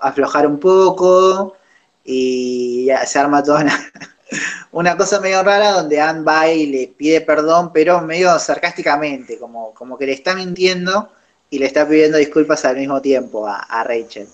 aflojar 0.00 0.46
un 0.46 0.60
poco 0.60 1.56
y 2.04 2.88
se 3.04 3.18
arma 3.18 3.42
toda 3.42 3.66
una, 4.70 4.96
cosa 4.96 5.18
medio 5.18 5.42
rara 5.42 5.72
donde 5.72 6.00
Anne 6.00 6.22
va 6.22 6.48
y 6.50 6.66
le 6.66 6.86
pide 6.96 7.20
perdón, 7.20 7.72
pero 7.72 8.00
medio 8.00 8.38
sarcásticamente, 8.38 9.36
como, 9.36 9.74
como 9.74 9.98
que 9.98 10.06
le 10.06 10.12
está 10.12 10.36
mintiendo 10.36 11.10
y 11.50 11.58
le 11.58 11.66
está 11.66 11.84
pidiendo 11.88 12.16
disculpas 12.16 12.64
al 12.64 12.76
mismo 12.76 13.02
tiempo 13.02 13.48
a 13.48 13.82
Rachel. 13.82 14.28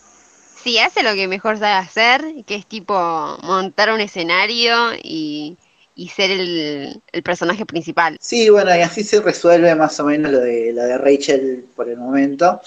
Sí, 0.63 0.79
hace 0.79 1.03
lo 1.03 1.15
que 1.15 1.27
mejor 1.27 1.59
sabe 1.59 1.73
hacer, 1.73 2.45
que 2.47 2.57
es 2.57 2.67
tipo 2.67 2.95
montar 3.43 3.91
un 3.91 4.01
escenario 4.01 4.93
y, 5.03 5.57
y 6.01 6.09
ser 6.09 6.31
el, 6.31 7.03
el 7.13 7.23
personaje 7.23 7.67
principal. 7.67 8.17
Sí, 8.23 8.49
bueno, 8.49 8.75
y 8.75 8.81
así 8.81 9.05
se 9.05 9.21
resuelve 9.21 9.75
más 9.75 10.01
o 10.01 10.05
menos 10.05 10.33
lo 10.33 10.41
de, 10.41 10.73
lo 10.73 10.83
de 10.83 10.97
Rachel 10.97 11.67
por 11.77 11.91
el 11.91 11.99
momento. 11.99 12.59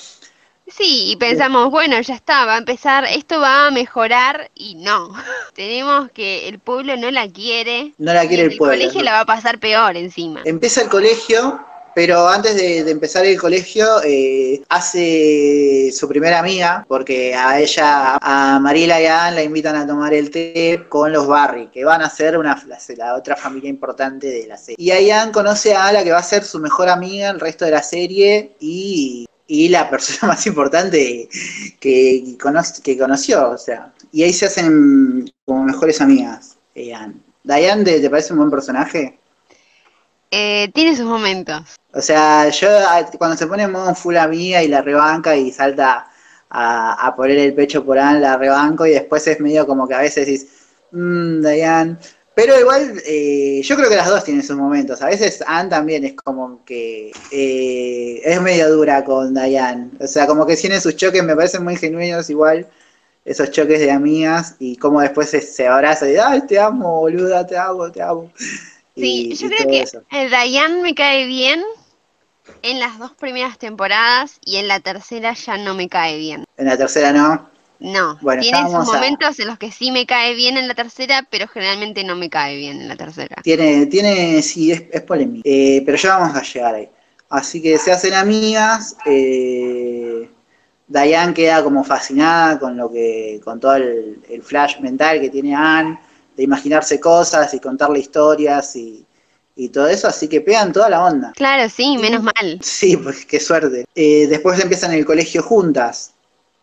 Sí, 0.68 1.12
y 1.12 1.16
pensamos, 1.18 1.72
bueno, 1.72 2.00
ya 2.00 2.14
está, 2.14 2.46
va 2.46 2.56
a 2.56 2.58
empezar, 2.60 3.06
esto 3.06 3.40
va 3.40 3.66
a 3.68 3.72
mejorar 3.72 4.52
y 4.54 4.76
no. 4.76 5.12
Tenemos 5.56 6.12
que 6.12 6.48
el 6.48 6.60
pueblo 6.60 6.96
no 6.96 7.10
la 7.10 7.28
quiere. 7.28 7.94
No 7.98 8.14
la 8.14 8.28
quiere 8.28 8.44
y 8.44 8.46
el 8.52 8.58
pueblo. 8.58 8.78
colegio 8.78 9.00
¿no? 9.00 9.06
la 9.06 9.14
va 9.14 9.20
a 9.22 9.26
pasar 9.26 9.60
peor 9.60 9.98
encima. 9.98 10.42
Empieza 10.46 10.84
el 10.84 10.90
colegio, 10.90 11.60
pero 11.96 12.28
antes 12.28 12.56
de, 12.56 12.80
empezar 12.90 13.26
el 13.26 13.40
colegio 13.40 13.86
eh, 14.04 14.62
hace 14.70 15.92
su 15.94 16.08
primera 16.08 16.40
amiga, 16.40 16.86
porque 16.88 17.34
a 17.36 17.60
ella, 17.60 18.18
a 18.22 18.60
Mariela 18.60 19.02
y 19.02 19.06
a 19.06 19.26
Anne 19.28 19.36
la 19.38 19.44
invitan 19.44 19.76
a 19.76 19.86
tomar 19.88 20.14
el 20.14 20.30
té 20.32 20.86
con 20.90 21.12
los 21.12 21.28
Barry, 21.28 21.68
que 21.72 21.86
van 21.86 22.02
a 22.02 22.10
ser 22.10 22.38
una, 22.38 22.62
la, 22.68 22.78
la 22.98 23.16
otra 23.16 23.36
familia 23.36 23.70
importante 23.70 24.28
de 24.28 24.48
la 24.48 24.58
serie. 24.58 24.76
Y 24.78 24.92
ahí 24.92 25.12
Anne 25.12 25.32
conoce 25.32 25.74
a 25.76 25.88
Ala, 25.88 26.04
que 26.04 26.12
va 26.12 26.20
a 26.20 26.24
ser 26.24 26.44
su 26.44 26.60
mejor 26.60 26.90
amiga 26.90 27.30
el 27.30 27.40
resto 27.40 27.66
de 27.66 27.72
la 27.72 27.84
serie 27.84 28.56
y, 28.60 29.26
y 29.48 29.70
la 29.70 29.90
persona 29.90 30.34
más 30.34 30.46
importante 30.48 31.28
que, 31.80 32.24
que, 32.26 32.38
cono- 32.38 32.62
que 32.84 32.98
conoció, 32.98 33.50
o 33.52 33.58
sea. 33.58 33.94
Y 34.12 34.24
ahí 34.24 34.34
se 34.34 34.46
hacen 34.46 35.30
como 35.46 35.64
mejores 35.64 36.02
amigas, 36.02 36.58
eh. 36.76 36.94
Diane, 37.44 37.84
¿te, 37.84 38.00
te 38.00 38.10
parece 38.10 38.32
un 38.34 38.40
buen 38.40 38.52
personaje? 38.52 39.20
Eh, 40.36 40.72
tiene 40.74 40.96
sus 40.96 41.06
momentos. 41.06 41.62
O 41.94 42.02
sea, 42.02 42.50
yo 42.50 42.68
a- 42.68 43.06
cuando 43.20 43.38
se 43.38 43.46
pone 43.46 43.64
en 43.64 43.72
modo 43.72 43.94
full 43.94 44.18
amiga 44.18 44.64
y 44.64 44.68
la 44.68 44.82
rebanca 44.82 45.36
y 45.36 45.52
salta 45.52 46.08
a, 46.50 47.14
poner 47.16 47.38
el 47.38 47.54
pecho 47.54 47.86
por 47.86 48.00
Anne, 48.00 48.20
la 48.20 48.36
rebanco 48.38 48.88
y 48.88 48.92
después 48.92 49.28
es 49.28 49.40
medio 49.40 49.68
como 49.68 49.88
que 49.88 49.94
a 49.94 50.00
veces 50.00 50.26
dices, 50.26 50.50
mmm, 50.92 51.40
Diane. 51.42 51.98
Pero 52.34 52.60
igual, 52.60 53.00
eh, 53.06 53.62
yo 53.64 53.76
creo 53.76 53.90
que 53.90 53.96
las 53.96 54.08
dos 54.10 54.24
tienen 54.24 54.42
sus 54.44 54.56
momentos. 54.58 55.04
A 55.04 55.08
veces 55.08 55.44
Anne 55.46 55.70
también 55.70 56.04
es 56.04 56.14
como 56.16 56.66
que 56.66 57.12
eh, 57.32 58.22
es 58.24 58.42
medio 58.42 58.72
dura 58.76 59.04
con 59.04 59.36
Diane. 59.36 59.92
O 60.00 60.08
sea, 60.08 60.26
como 60.26 60.48
que 60.48 60.56
tiene 60.56 60.82
sus 60.82 60.96
choques, 60.96 61.24
me 61.24 61.36
parecen 61.36 61.64
muy 61.64 61.76
genuinos 61.76 62.30
igual. 62.32 62.68
Esos 63.24 63.52
choques 63.52 63.80
de 63.80 63.92
amigas 63.92 64.56
y 64.60 64.78
como 64.78 65.00
después 65.02 65.30
se, 65.30 65.42
se 65.42 65.68
abraza 65.68 66.10
y 66.10 66.18
ay, 66.18 66.42
te 66.48 66.60
amo, 66.60 67.02
boluda, 67.02 67.46
te 67.46 67.56
amo, 67.56 67.92
te 67.92 68.02
amo. 68.02 68.32
Sí, 68.96 69.30
Y- 69.32 69.36
yo 69.36 69.48
y 69.48 69.50
creo 69.50 69.68
que 69.68 69.82
eso. 69.82 70.04
Diane 70.12 70.82
me 70.82 70.94
cae 70.96 71.26
bien 71.26 71.64
en 72.62 72.80
las 72.80 73.00
dos 73.00 73.12
primeras 73.14 73.58
temporadas 73.58 74.40
y 74.46 74.58
en 74.58 74.68
la 74.68 74.80
tercera 74.80 75.34
ya 75.34 75.58
no 75.58 75.74
me 75.74 75.90
cae 75.90 76.18
bien. 76.18 76.46
En 76.58 76.66
la 76.66 76.78
tercera 76.78 77.12
no. 77.12 77.50
No, 77.80 78.18
Bueno, 78.22 78.42
tiene 78.42 78.60
sus 78.64 78.76
a- 78.76 78.84
momentos 78.84 79.38
en 79.40 79.48
los 79.48 79.58
que 79.58 79.70
sí 79.70 79.92
me 79.92 80.06
cae 80.06 80.36
bien 80.36 80.56
en 80.56 80.70
la 80.70 80.74
tercera, 80.74 81.28
pero 81.30 81.50
generalmente 81.50 82.06
no 82.06 82.16
me 82.16 82.30
cae 82.30 82.56
bien 82.56 82.80
en 82.82 82.88
la 82.88 82.96
tercera. 82.96 83.42
Tiene, 83.44 83.88
tiene, 83.88 84.42
sí, 84.42 84.72
es, 84.72 84.84
es 84.90 85.02
polémico. 85.02 85.42
Eh, 85.44 85.82
pero 85.86 85.98
ya 85.98 86.18
vamos 86.18 86.38
a 86.38 86.42
llegar 86.44 86.76
ahí. 86.76 86.90
Así 87.30 87.62
que 87.62 87.78
se 87.78 87.92
hacen 87.92 88.14
amigas. 88.14 88.96
Eh, 89.06 90.30
Diane 90.88 91.34
queda 91.34 91.62
como 91.64 91.84
fascinada 91.84 92.58
con 92.60 92.78
lo 92.78 92.90
que, 92.90 93.42
con 93.44 93.60
todo 93.60 93.76
el, 93.76 94.22
el 94.30 94.42
flash 94.44 94.80
mental 94.80 95.20
que 95.20 95.30
tiene 95.30 95.54
Anne, 95.56 96.00
de 96.36 96.44
imaginarse 96.44 97.00
cosas 97.00 97.54
y 97.54 97.60
contarle 97.60 98.00
historias 98.00 98.76
y, 98.76 99.06
y 99.56 99.70
todo 99.70 99.88
eso, 99.88 100.08
así 100.08 100.28
que 100.28 100.42
pegan 100.42 100.74
toda 100.74 100.90
la 100.90 101.04
onda. 101.04 101.32
Claro, 101.36 101.70
sí, 101.70 101.98
menos 101.98 102.24
mal. 102.24 102.60
Sí, 102.62 102.98
pues 102.98 103.26
qué 103.26 103.40
suerte. 103.40 103.86
Eh, 103.96 104.28
después 104.28 104.60
empiezan 104.60 104.94
el 104.94 105.06
colegio 105.06 105.44
juntas, 105.44 106.12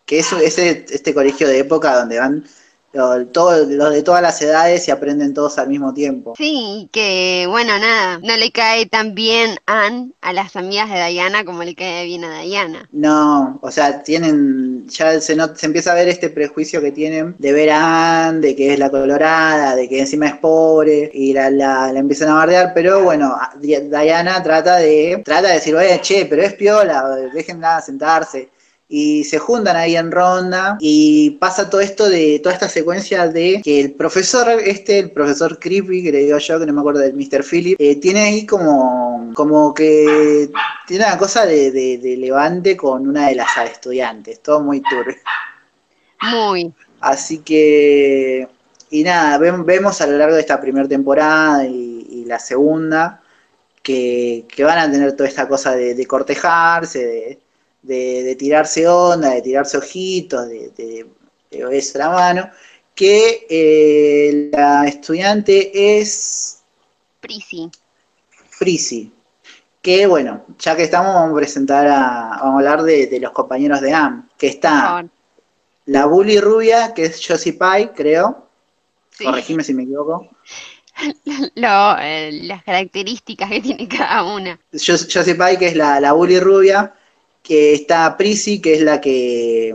que 0.07 0.19
es 0.19 0.33
ese, 0.33 0.87
este 0.91 1.15
colegio 1.15 1.47
de 1.47 1.59
época 1.59 1.97
donde 1.97 2.19
van 2.19 2.45
lo- 2.93 3.27
todo- 3.29 3.65
los 3.67 3.91
de 3.93 4.03
todas 4.03 4.23
las 4.23 4.41
edades 4.43 4.87
y 4.89 4.91
aprenden 4.91 5.33
todos 5.35 5.59
al 5.59 5.69
mismo 5.69 5.95
tiempo. 5.95 6.35
Sí, 6.37 6.89
que 6.93 7.47
bueno, 7.49 7.79
nada, 7.79 8.19
no 8.23 8.37
le 8.37 8.51
cae 8.51 8.87
tan 8.87 9.15
bien 9.15 9.59
Anne 9.67 10.11
a 10.21 10.33
las 10.33 10.57
amigas 10.57 10.91
de 10.91 11.07
Diana 11.09 11.45
como 11.45 11.63
le 11.63 11.75
cae 11.75 12.05
bien 12.07 12.25
a 12.25 12.41
Diana. 12.43 12.89
No, 12.93 13.59
o 13.63 13.71
sea, 13.71 14.03
tienen, 14.03 14.89
ya 14.89 15.21
se, 15.21 15.37
not- 15.37 15.57
se 15.57 15.67
empieza 15.67 15.93
a 15.93 15.95
ver 15.95 16.09
este 16.09 16.31
prejuicio 16.31 16.81
que 16.81 16.93
tienen 16.93 17.37
de 17.39 17.53
ver 17.53 17.71
a 17.71 18.29
Anne, 18.29 18.41
de 18.41 18.57
que 18.57 18.73
es 18.73 18.79
la 18.79 18.91
colorada, 18.91 19.77
de 19.77 19.89
que 19.89 20.01
encima 20.01 20.27
es 20.27 20.37
pobre, 20.39 21.11
y 21.15 21.33
la, 21.33 21.51
la, 21.51 21.93
la 21.93 21.99
empiezan 22.01 22.31
a 22.31 22.35
bardear, 22.35 22.73
pero 22.75 23.03
bueno, 23.03 23.37
Diana 23.61 24.43
trata 24.43 24.77
de, 24.77 25.23
trata 25.25 25.49
de 25.49 25.55
decir, 25.55 25.75
oye, 25.77 26.01
che, 26.01 26.27
pero 26.27 26.43
es 26.43 26.55
piola, 26.55 27.05
déjenla 27.33 27.81
sentarse. 27.81 28.49
Y 28.93 29.23
se 29.23 29.39
juntan 29.39 29.77
ahí 29.77 29.95
en 29.97 30.11
ronda 30.11 30.77
y 30.81 31.31
pasa 31.39 31.71
todo 31.71 31.81
esto 31.81 32.09
de, 32.09 32.41
toda 32.41 32.55
esta 32.57 32.69
secuencia 32.69 33.29
de 33.29 33.61
que 33.63 33.81
el 33.81 33.93
profesor, 33.93 34.49
este, 34.65 34.99
el 34.99 35.13
profesor 35.13 35.61
Creepy, 35.61 36.03
que 36.03 36.11
le 36.11 36.19
digo 36.25 36.39
yo, 36.39 36.59
que 36.59 36.67
no 36.67 36.73
me 36.73 36.81
acuerdo 36.81 36.99
del 37.01 37.15
Mr. 37.15 37.45
Philip, 37.45 37.77
eh, 37.81 37.97
tiene 38.01 38.21
ahí 38.23 38.45
como, 38.47 39.31
como 39.33 39.73
que 39.73 40.51
tiene 40.89 41.05
una 41.07 41.17
cosa 41.19 41.47
de, 41.47 41.71
de- 41.71 41.99
de 41.99 42.17
levante 42.17 42.77
con 42.77 43.07
una 43.09 43.29
de 43.29 43.37
las 43.37 43.57
estudiantes, 43.73 44.41
todo 44.41 44.61
muy 44.61 44.81
turbio. 44.83 45.15
Muy. 46.23 46.73
Así 47.01 47.39
que, 47.39 48.49
y 48.91 49.03
nada, 49.05 49.39
vemos 49.39 50.01
a 50.01 50.07
lo 50.07 50.19
largo 50.19 50.35
de 50.35 50.41
esta 50.43 50.61
primera 50.61 50.89
temporada 50.89 51.65
y, 51.65 52.07
y 52.11 52.25
la 52.25 52.39
segunda 52.39 53.23
que, 53.83 54.45
que 54.49 54.65
van 54.65 54.79
a 54.79 54.91
tener 54.91 55.13
toda 55.13 55.29
esta 55.29 55.49
cosa 55.49 55.75
de, 55.75 55.95
de 55.95 56.07
cortejarse, 56.07 56.99
de, 57.07 57.39
de- 57.83 58.23
de 58.23 58.37
tirarse 58.37 58.87
onda, 58.89 59.31
de 59.31 59.43
tirarse 59.43 59.77
ojitos, 59.79 60.49
de, 60.49 60.71
de, 60.77 61.07
la 61.95 62.11
mano, 62.11 62.51
que 62.95 63.47
eh, 63.49 64.51
la 64.53 64.87
estudiante 64.87 65.99
es 66.01 66.63
Prissy. 67.21 67.71
Prissy. 68.59 69.13
Que 69.83 70.07
bueno, 70.07 70.45
ya 70.59 70.77
que 70.77 70.83
estamos, 70.85 71.15
vamos 71.15 71.33
a 71.33 71.37
presentar 71.37 71.87
a, 71.87 72.39
vamos 72.41 72.55
a 72.55 72.57
hablar 72.59 72.83
de, 72.83 73.07
de 73.07 73.21
los 73.21 73.33
compañeros 73.33 73.81
de 73.81 73.95
Am, 73.95 74.29
que 74.37 74.49
está 74.49 75.09
la 75.87 76.05
bully 76.07 76.39
rubia, 76.39 76.93
que 76.95 77.07
es 77.07 77.27
Josie 77.27 77.55
Pye, 77.55 77.91
creo. 77.95 78.47
Sí. 79.11 79.25
Corregime 79.25 79.65
si 79.65 79.75
me 79.75 79.85
equivoco. 79.85 80.29
Lo, 81.55 81.99
eh, 81.99 82.31
las 82.43 82.63
características 82.63 83.49
que 83.49 83.61
tiene 83.61 83.89
cada 83.89 84.23
una. 84.25 84.61
Jos- 84.73 85.09
Josie 85.13 85.35
Pye, 85.35 85.59
que 85.59 85.69
es 85.69 85.77
la, 85.77 85.99
la 85.99 86.13
bully 86.13 86.39
rubia, 86.39 86.95
que 87.43 87.75
está 87.75 88.17
Prissy, 88.17 88.61
que 88.61 88.75
es 88.75 88.83
la 88.83 89.01
que 89.01 89.75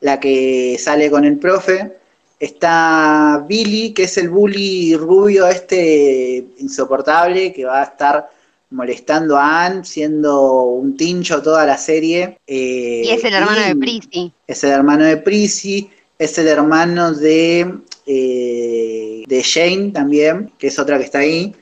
la 0.00 0.20
que 0.20 0.76
sale 0.78 1.10
con 1.10 1.24
el 1.24 1.38
profe. 1.38 1.92
Está 2.38 3.44
Billy, 3.48 3.92
que 3.92 4.04
es 4.04 4.16
el 4.16 4.28
bully 4.28 4.94
rubio 4.96 5.48
este 5.48 6.44
insoportable, 6.58 7.52
que 7.52 7.64
va 7.64 7.80
a 7.80 7.84
estar 7.84 8.30
molestando 8.70 9.36
a 9.36 9.66
Anne, 9.66 9.84
siendo 9.84 10.62
un 10.64 10.96
tincho 10.96 11.42
toda 11.42 11.66
la 11.66 11.76
serie. 11.76 12.38
Eh, 12.46 13.02
Y 13.04 13.10
es 13.10 13.24
el 13.24 13.34
hermano 13.34 13.60
de 13.60 13.74
Prissy. 13.74 14.32
es 14.46 14.62
el 14.64 14.70
hermano 14.70 15.04
de 15.04 15.16
Prissy, 15.16 15.90
es 16.18 16.38
el 16.38 16.46
hermano 16.46 17.12
de, 17.12 17.74
eh, 18.06 19.24
de 19.26 19.42
Jane 19.42 19.90
también, 19.90 20.52
que 20.58 20.68
es 20.68 20.78
otra 20.78 20.98
que 20.98 21.04
está 21.04 21.20
ahí, 21.20 21.54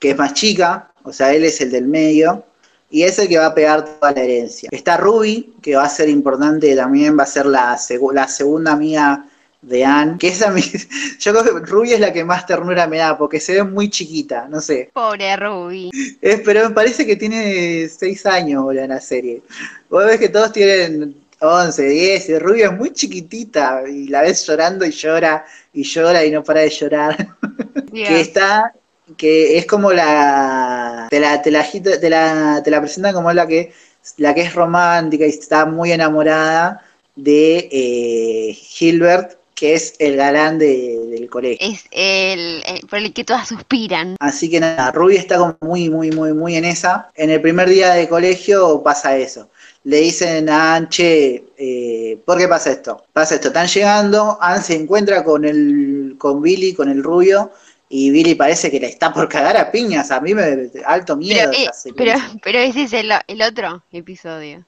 que 0.00 0.10
es 0.10 0.18
más 0.18 0.34
chica, 0.34 0.90
o 1.04 1.12
sea, 1.12 1.32
él 1.32 1.44
es 1.44 1.60
el 1.60 1.70
del 1.70 1.86
medio, 1.86 2.44
y 2.90 3.02
es 3.02 3.18
el 3.18 3.28
que 3.28 3.38
va 3.38 3.46
a 3.46 3.54
pegar 3.54 3.84
toda 3.84 4.12
la 4.12 4.22
herencia. 4.22 4.68
Está 4.72 4.96
Ruby, 4.96 5.54
que 5.62 5.76
va 5.76 5.84
a 5.84 5.88
ser 5.88 6.08
importante 6.08 6.74
también, 6.76 7.18
va 7.18 7.24
a 7.24 7.26
ser 7.26 7.46
la, 7.46 7.76
segu- 7.76 8.12
la 8.12 8.28
segunda 8.28 8.72
amiga 8.72 9.26
de 9.62 9.84
Anne, 9.84 10.16
que 10.18 10.28
esa 10.28 10.54
yo 11.18 11.32
creo 11.32 11.44
que 11.44 11.66
Ruby 11.66 11.92
es 11.94 12.00
la 12.00 12.12
que 12.12 12.24
más 12.24 12.46
ternura 12.46 12.86
me 12.86 12.98
da, 12.98 13.18
porque 13.18 13.40
se 13.40 13.54
ve 13.54 13.64
muy 13.64 13.90
chiquita, 13.90 14.46
no 14.48 14.60
sé. 14.60 14.90
Pobre 14.92 15.34
Ruby. 15.36 15.90
Es, 16.20 16.40
pero 16.44 16.68
me 16.68 16.74
parece 16.74 17.04
que 17.04 17.16
tiene 17.16 17.88
6 17.88 18.26
años 18.26 18.62
boludo, 18.62 18.82
en 18.84 18.90
la 18.90 19.00
serie. 19.00 19.42
Vos 19.90 20.04
ves 20.04 20.20
que 20.20 20.28
todos 20.28 20.52
tienen 20.52 21.16
11, 21.40 21.82
10, 21.88 22.28
y 22.28 22.38
Rubio 22.38 22.70
es 22.70 22.78
muy 22.78 22.92
chiquitita, 22.92 23.82
y 23.88 24.06
la 24.08 24.22
ves 24.22 24.46
llorando 24.46 24.86
y 24.86 24.90
llora, 24.92 25.44
y 25.72 25.82
llora 25.82 26.24
y 26.24 26.30
no 26.30 26.44
para 26.44 26.60
de 26.60 26.70
llorar. 26.70 27.28
Dios. 27.92 28.08
que 28.08 28.20
está 28.20 28.72
que 29.16 29.58
es 29.58 29.66
como 29.66 29.92
la 29.92 31.06
te 31.10 31.20
la, 31.20 31.40
te 31.42 31.50
la, 31.50 31.62
te 31.70 32.10
la, 32.10 32.60
te 32.64 32.70
la 32.70 32.80
presentan 32.80 33.14
como 33.14 33.32
la 33.32 33.46
que, 33.46 33.72
la 34.18 34.34
que 34.34 34.42
es 34.42 34.54
romántica 34.54 35.26
y 35.26 35.30
está 35.30 35.66
muy 35.66 35.92
enamorada 35.92 36.82
de 37.14 37.68
eh, 37.70 38.54
Gilbert, 38.54 39.38
que 39.54 39.74
es 39.74 39.94
el 39.98 40.16
galán 40.16 40.58
de- 40.58 41.00
del 41.10 41.30
colegio. 41.30 41.66
Es 41.66 41.84
el, 41.90 42.62
el- 42.66 42.86
por 42.88 42.98
el 42.98 43.12
que 43.14 43.24
todas 43.24 43.48
suspiran. 43.48 44.16
Así 44.20 44.50
que 44.50 44.60
nada, 44.60 44.90
Ruby 44.92 45.16
está 45.16 45.38
como 45.38 45.56
muy, 45.62 45.88
muy, 45.88 46.10
muy, 46.10 46.32
muy 46.34 46.56
en 46.56 46.64
esa. 46.66 47.10
En 47.14 47.30
el 47.30 47.40
primer 47.40 47.68
día 47.70 47.94
de 47.94 48.08
colegio 48.08 48.82
pasa 48.82 49.16
eso. 49.16 49.48
Le 49.84 49.98
dicen 49.98 50.48
a 50.50 50.74
Ann, 50.74 50.88
che, 50.88 51.44
eh, 51.56 52.18
¿por 52.24 52.36
qué 52.38 52.48
pasa 52.48 52.72
esto? 52.72 53.04
Pasa 53.12 53.36
esto, 53.36 53.48
están 53.48 53.68
llegando, 53.68 54.36
Ann 54.40 54.62
se 54.62 54.74
encuentra 54.74 55.22
con 55.24 55.44
el, 55.44 56.16
con 56.18 56.42
Billy, 56.42 56.74
con 56.74 56.88
el 56.90 57.02
rubio, 57.04 57.52
y 57.88 58.10
Billy 58.10 58.34
parece 58.34 58.70
que 58.70 58.80
le 58.80 58.88
está 58.88 59.12
por 59.12 59.28
cagar 59.28 59.56
a 59.56 59.70
piñas. 59.70 60.10
A 60.10 60.20
mí 60.20 60.34
me 60.34 60.70
alto 60.84 61.16
miedo. 61.16 61.50
Pero, 61.50 61.70
eh, 61.70 61.92
pero, 61.96 62.12
pero 62.42 62.58
ese 62.58 62.82
es 62.84 62.92
el, 62.92 63.12
el 63.26 63.42
otro 63.42 63.82
episodio. 63.92 64.64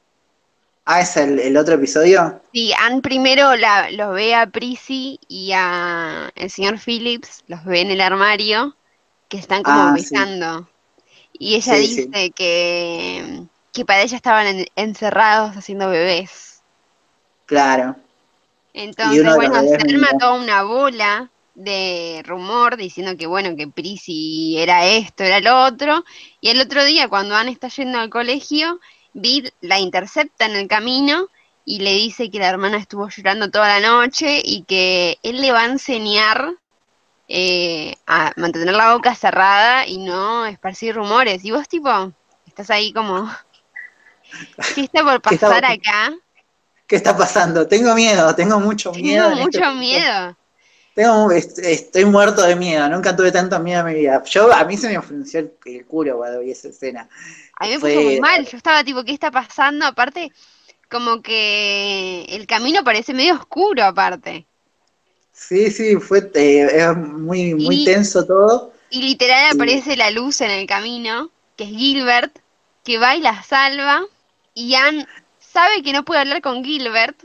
Ah, 0.84 1.00
¿es 1.02 1.16
el, 1.16 1.38
el 1.38 1.56
otro 1.56 1.74
episodio? 1.74 2.40
Sí, 2.52 2.72
Ann 2.72 3.02
primero 3.02 3.56
la, 3.56 3.90
los 3.90 4.14
ve 4.14 4.34
a 4.34 4.46
Prissy 4.46 5.18
y 5.28 5.52
a 5.54 6.30
el 6.34 6.50
señor 6.50 6.78
Phillips, 6.78 7.44
los 7.46 7.64
ve 7.64 7.80
en 7.82 7.90
el 7.90 8.00
armario, 8.00 8.74
que 9.28 9.36
están 9.38 9.62
como 9.62 9.80
Ah, 9.80 9.94
sí. 9.98 10.14
besando. 10.14 10.68
Y 11.32 11.56
ella 11.56 11.74
Sí, 11.76 11.86
sí. 11.86 12.06
dice 12.06 12.30
que, 12.32 13.42
que 13.72 13.84
para 13.84 14.02
ella 14.02 14.16
estaban 14.16 14.46
en- 14.46 14.66
encerrados 14.76 15.56
haciendo 15.56 15.90
bebés. 15.90 16.62
Claro. 17.46 17.96
Entonces, 18.72 19.34
bueno, 19.34 19.54
se 19.62 19.74
arma 19.74 20.08
toda 20.18 20.34
una 20.34 20.62
bola 20.62 21.30
de 21.58 22.22
rumor 22.24 22.76
diciendo 22.76 23.16
que, 23.16 23.26
bueno, 23.26 23.56
que 23.56 23.66
Prissy 23.68 24.56
era 24.58 24.86
esto, 24.86 25.24
era 25.24 25.40
lo 25.40 25.64
otro. 25.64 26.04
Y 26.40 26.50
el 26.50 26.60
otro 26.60 26.84
día, 26.84 27.08
cuando 27.08 27.34
Anne 27.34 27.50
está 27.50 27.68
yendo 27.68 27.98
al 27.98 28.10
colegio, 28.10 28.80
Vid 29.12 29.48
la 29.60 29.80
intercepta 29.80 30.46
en 30.46 30.54
el 30.54 30.68
camino 30.68 31.26
y 31.64 31.80
le 31.80 31.92
dice 31.94 32.30
que 32.30 32.38
la 32.38 32.48
hermana 32.48 32.78
estuvo 32.78 33.08
llorando 33.08 33.50
toda 33.50 33.80
la 33.80 33.86
noche 33.88 34.40
y 34.44 34.62
que 34.62 35.18
él 35.22 35.40
le 35.40 35.50
va 35.52 35.62
a 35.62 35.66
enseñar 35.66 36.54
eh, 37.26 37.96
a 38.06 38.32
mantener 38.36 38.74
la 38.74 38.94
boca 38.94 39.14
cerrada 39.14 39.86
y 39.86 39.98
no 39.98 40.46
esparcir 40.46 40.94
rumores. 40.94 41.44
Y 41.44 41.50
vos, 41.50 41.68
tipo, 41.68 41.90
estás 42.46 42.70
ahí 42.70 42.92
como... 42.92 43.28
¿Qué 44.74 44.82
está 44.82 45.02
por 45.02 45.20
¿Qué 45.22 45.34
está- 45.34 45.48
pasar 45.48 45.64
acá? 45.64 46.14
¿Qué 46.86 46.96
está 46.96 47.16
pasando? 47.16 47.66
Tengo 47.66 47.94
miedo, 47.94 48.34
tengo 48.34 48.60
mucho 48.60 48.92
miedo. 48.92 49.24
Tengo 49.28 49.36
en 49.42 49.46
este 49.48 49.58
mucho 49.58 49.74
miedo. 49.74 50.36
Tengo, 50.98 51.30
est- 51.30 51.60
estoy 51.60 52.04
muerto 52.06 52.42
de 52.42 52.56
miedo, 52.56 52.88
nunca 52.88 53.14
tuve 53.14 53.30
tanto 53.30 53.56
miedo 53.60 53.80
en 53.82 53.86
mi 53.86 54.00
vida. 54.00 54.20
Yo, 54.24 54.52
a 54.52 54.64
mí 54.64 54.76
se 54.76 54.88
me 54.88 55.00
frunció 55.00 55.38
el, 55.38 55.52
el 55.66 55.86
culo 55.86 56.16
cuando 56.16 56.40
vi 56.40 56.50
esa 56.50 56.68
escena. 56.70 57.08
A 57.60 57.66
mí 57.66 57.74
me 57.74 57.78
Fue- 57.78 57.92
puso 57.94 58.02
muy 58.04 58.20
mal, 58.20 58.44
yo 58.44 58.56
estaba 58.56 58.82
tipo, 58.82 59.04
¿qué 59.04 59.12
está 59.12 59.30
pasando? 59.30 59.86
Aparte, 59.86 60.32
como 60.90 61.22
que 61.22 62.24
el 62.30 62.48
camino 62.48 62.82
parece 62.82 63.14
medio 63.14 63.34
oscuro 63.34 63.84
aparte. 63.84 64.44
Sí, 65.32 65.70
sí, 65.70 65.94
fue 65.96 66.28
eh, 66.34 66.66
es 66.72 66.96
muy, 66.96 67.54
muy 67.54 67.82
Y- 67.82 67.84
tenso 67.84 68.26
todo. 68.26 68.72
Y 68.90 69.02
literal 69.02 69.52
aparece 69.54 69.96
la 69.96 70.10
luz 70.10 70.40
en 70.40 70.50
el 70.50 70.66
camino, 70.66 71.30
que 71.56 71.62
es 71.62 71.70
Gilbert, 71.70 72.36
que 72.84 72.98
va 72.98 73.14
y 73.14 73.20
la 73.20 73.40
salva. 73.44 74.02
Y 74.52 74.74
Anne 74.74 75.06
sabe 75.38 75.84
que 75.84 75.92
no 75.92 76.04
puede 76.04 76.22
hablar 76.22 76.42
con 76.42 76.64
Gilbert 76.64 77.22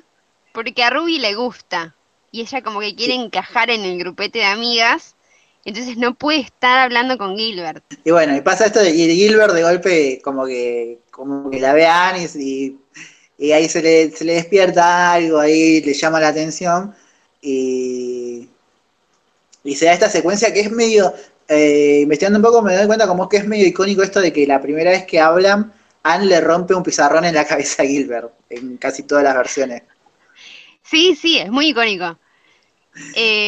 porque 0.52 0.84
a 0.84 0.92
Ruby 0.92 1.18
le 1.18 1.34
gusta. 1.34 1.96
Y 2.34 2.42
ella 2.42 2.64
como 2.64 2.80
que 2.80 2.96
quiere 2.96 3.14
encajar 3.14 3.70
en 3.70 3.84
el 3.84 4.00
grupete 4.00 4.40
de 4.40 4.46
amigas. 4.46 5.16
Entonces 5.66 5.98
no 5.98 6.16
puede 6.16 6.40
estar 6.40 6.80
hablando 6.80 7.16
con 7.20 7.38
Gilbert. 7.38 7.84
Y 8.04 8.10
bueno, 8.10 8.36
y 8.36 8.42
pasa 8.42 8.66
esto, 8.66 8.84
y 8.84 9.16
Gilbert 9.16 9.54
de 9.54 9.62
golpe 9.62 10.20
como 10.24 10.48
que, 10.48 10.98
como 11.12 11.52
que 11.52 11.60
la 11.60 11.74
ve 11.74 11.86
a 11.86 12.10
Anis 12.10 12.36
y, 12.36 12.80
y 13.38 13.52
ahí 13.52 13.70
se 13.70 13.84
le, 13.84 14.10
se 14.10 14.26
le 14.26 14.34
despierta 14.34 15.14
algo, 15.14 15.40
ahí 15.40 15.80
le 15.82 15.94
llama 15.94 16.20
la 16.20 16.30
atención 16.30 16.96
y, 17.40 18.50
y 19.64 19.76
se 19.76 19.86
da 19.86 19.94
esta 19.94 20.10
secuencia 20.10 20.52
que 20.52 20.62
es 20.62 20.72
medio, 20.72 21.14
eh, 21.48 22.00
investigando 22.02 22.40
un 22.40 22.44
poco 22.44 22.64
me 22.64 22.76
doy 22.76 22.88
cuenta 22.88 23.08
como 23.08 23.30
que 23.30 23.38
es 23.38 23.46
medio 23.46 23.68
icónico 23.68 24.02
esto 24.02 24.22
de 24.22 24.34
que 24.34 24.48
la 24.48 24.60
primera 24.60 24.90
vez 24.90 25.06
que 25.06 25.20
hablan, 25.20 25.72
Anne 26.02 26.26
le 26.26 26.42
rompe 26.42 26.74
un 26.74 26.82
pizarrón 26.82 27.26
en 27.26 27.36
la 27.36 27.46
cabeza 27.46 27.84
a 27.84 27.86
Gilbert, 27.86 28.34
en 28.50 28.78
casi 28.78 29.04
todas 29.04 29.24
las 29.24 29.36
versiones. 29.36 29.84
Sí, 30.84 31.16
sí, 31.16 31.38
es 31.38 31.52
muy 31.52 31.68
icónico. 31.70 32.18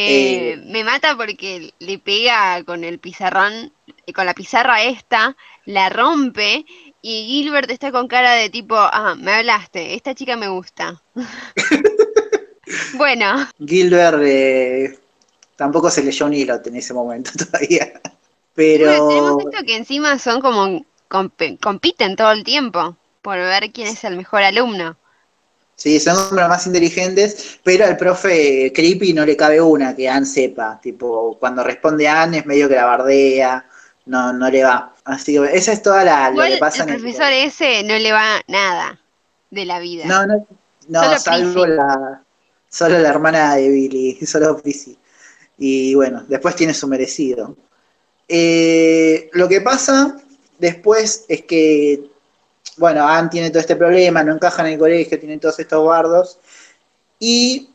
Eh, 0.04 0.46
Eh, 0.48 0.62
me 0.66 0.84
mata 0.84 1.16
porque 1.16 1.74
le 1.80 1.98
pega 1.98 2.62
con 2.64 2.84
el 2.84 2.98
pizarrón, 3.00 3.72
con 4.14 4.26
la 4.26 4.34
pizarra 4.34 4.84
esta, 4.84 5.36
la 5.64 5.88
rompe 5.88 6.64
y 7.02 7.26
Gilbert 7.26 7.70
está 7.70 7.90
con 7.92 8.06
cara 8.08 8.32
de 8.34 8.50
tipo, 8.50 8.76
ah, 8.76 9.14
me 9.18 9.32
hablaste, 9.34 9.94
esta 9.94 10.14
chica 10.14 10.36
me 10.36 10.48
gusta. 10.48 11.02
bueno, 12.92 13.46
Gilbert 13.58 14.20
eh, 14.22 14.98
tampoco 15.56 15.90
se 15.90 16.02
leyó 16.04 16.26
un 16.26 16.34
hilo 16.34 16.60
en 16.64 16.76
ese 16.76 16.94
momento 16.94 17.30
todavía. 17.38 18.00
bueno, 18.74 19.02
Pero 19.02 19.04
tenemos 19.06 19.34
esto 19.38 19.58
que 19.66 19.76
encima 19.76 20.18
son 20.18 20.40
como 20.40 20.84
comp- 21.08 21.58
compiten 21.60 22.16
todo 22.16 22.32
el 22.32 22.44
tiempo 22.44 22.96
por 23.22 23.36
ver 23.38 23.72
quién 23.72 23.88
es 23.88 24.04
el 24.04 24.16
mejor 24.16 24.42
alumno. 24.42 24.96
Sí, 25.76 26.00
son 26.00 26.34
los 26.34 26.48
más 26.48 26.66
inteligentes, 26.66 27.60
pero 27.62 27.84
al 27.84 27.96
profe 27.96 28.72
Creepy 28.74 29.12
no 29.12 29.24
le 29.24 29.36
cabe 29.36 29.60
una 29.60 29.94
que 29.94 30.08
Anne 30.08 30.26
sepa. 30.26 30.80
Tipo, 30.82 31.36
cuando 31.38 31.62
responde 31.62 32.08
Anne 32.08 32.38
es 32.38 32.46
medio 32.46 32.68
que 32.68 32.74
la 32.74 32.86
bardea, 32.86 33.64
no, 34.06 34.32
no 34.32 34.50
le 34.50 34.64
va. 34.64 34.94
Así 35.04 35.34
que 35.34 35.56
esa 35.56 35.72
es 35.72 35.82
toda 35.82 36.02
la 36.04 36.30
lo 36.30 36.42
que 36.42 36.56
pasa 36.56 36.82
el 36.82 36.88
en 36.88 36.94
el 36.96 37.00
profesor 37.00 37.32
ese 37.32 37.82
no 37.84 37.96
le 37.96 38.12
va 38.12 38.40
nada 38.48 38.98
de 39.50 39.64
la 39.64 39.78
vida. 39.78 40.04
No, 40.06 40.26
no, 40.26 40.46
no, 40.88 41.04
Solo 41.04 41.18
salvo 41.18 41.62
Prissy. 41.62 41.76
la, 41.76 42.22
solo 42.68 42.98
la 42.98 43.08
hermana 43.08 43.54
de 43.56 43.68
Billy, 43.68 44.18
solo 44.26 44.56
Prissy. 44.60 44.98
Y 45.58 45.94
bueno, 45.94 46.24
después 46.28 46.56
tiene 46.56 46.74
su 46.74 46.88
merecido. 46.88 47.56
Eh, 48.28 49.30
lo 49.32 49.48
que 49.48 49.60
pasa 49.60 50.16
después 50.58 51.24
es 51.28 51.42
que, 51.42 52.10
bueno, 52.76 53.06
Anne 53.06 53.28
tiene 53.30 53.50
todo 53.50 53.60
este 53.60 53.76
problema, 53.76 54.22
no 54.22 54.32
encaja 54.32 54.62
en 54.66 54.74
el 54.74 54.78
colegio, 54.78 55.18
tiene 55.18 55.38
todos 55.38 55.58
estos 55.58 55.84
bardos. 55.86 56.38
Y 57.18 57.70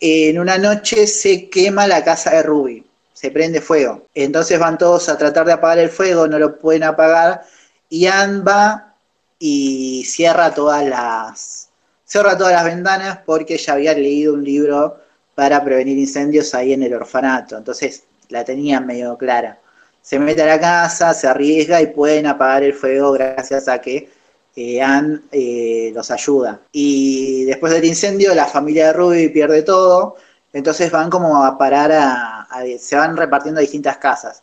eh, 0.00 0.30
en 0.30 0.38
una 0.38 0.58
noche 0.58 1.06
se 1.06 1.48
quema 1.50 1.86
la 1.86 2.04
casa 2.04 2.30
de 2.30 2.42
Ruby, 2.42 2.86
se 3.12 3.30
prende 3.30 3.60
fuego. 3.60 4.06
Entonces 4.14 4.58
van 4.58 4.78
todos 4.78 5.08
a 5.08 5.18
tratar 5.18 5.46
de 5.46 5.52
apagar 5.52 5.78
el 5.78 5.90
fuego, 5.90 6.26
no 6.26 6.38
lo 6.38 6.58
pueden 6.58 6.84
apagar. 6.84 7.42
Y 7.88 8.06
Anne 8.06 8.42
va 8.42 8.94
y 9.38 10.04
cierra 10.04 10.54
todas 10.54 10.84
las 10.86 11.70
cierra 12.04 12.36
todas 12.36 12.52
las 12.52 12.64
ventanas 12.64 13.20
porque 13.24 13.54
ella 13.54 13.74
había 13.74 13.94
leído 13.94 14.34
un 14.34 14.44
libro 14.44 14.98
para 15.34 15.62
prevenir 15.64 15.96
incendios 15.96 16.54
ahí 16.54 16.72
en 16.72 16.82
el 16.82 16.92
orfanato, 16.94 17.56
entonces 17.56 18.04
la 18.28 18.44
tenían 18.44 18.86
medio 18.86 19.16
clara. 19.16 19.58
Se 20.02 20.18
mete 20.18 20.42
a 20.42 20.46
la 20.46 20.60
casa, 20.60 21.14
se 21.14 21.28
arriesga 21.28 21.80
y 21.80 21.86
pueden 21.86 22.26
apagar 22.26 22.64
el 22.64 22.74
fuego 22.74 23.12
gracias 23.12 23.68
a 23.68 23.80
que 23.80 24.10
eh, 24.56 24.82
Anne 24.82 25.20
eh, 25.32 25.92
los 25.94 26.10
ayuda. 26.10 26.60
Y 26.72 27.44
después 27.44 27.72
del 27.72 27.84
incendio 27.84 28.34
la 28.34 28.46
familia 28.46 28.88
de 28.88 28.92
Ruby 28.94 29.28
pierde 29.28 29.62
todo, 29.62 30.16
entonces 30.52 30.90
van 30.90 31.10
como 31.10 31.44
a 31.44 31.56
parar 31.58 31.92
a, 31.92 32.42
a- 32.42 32.64
se 32.78 32.96
van 32.96 33.16
repartiendo 33.16 33.58
a 33.60 33.62
distintas 33.62 33.98
casas. 33.98 34.42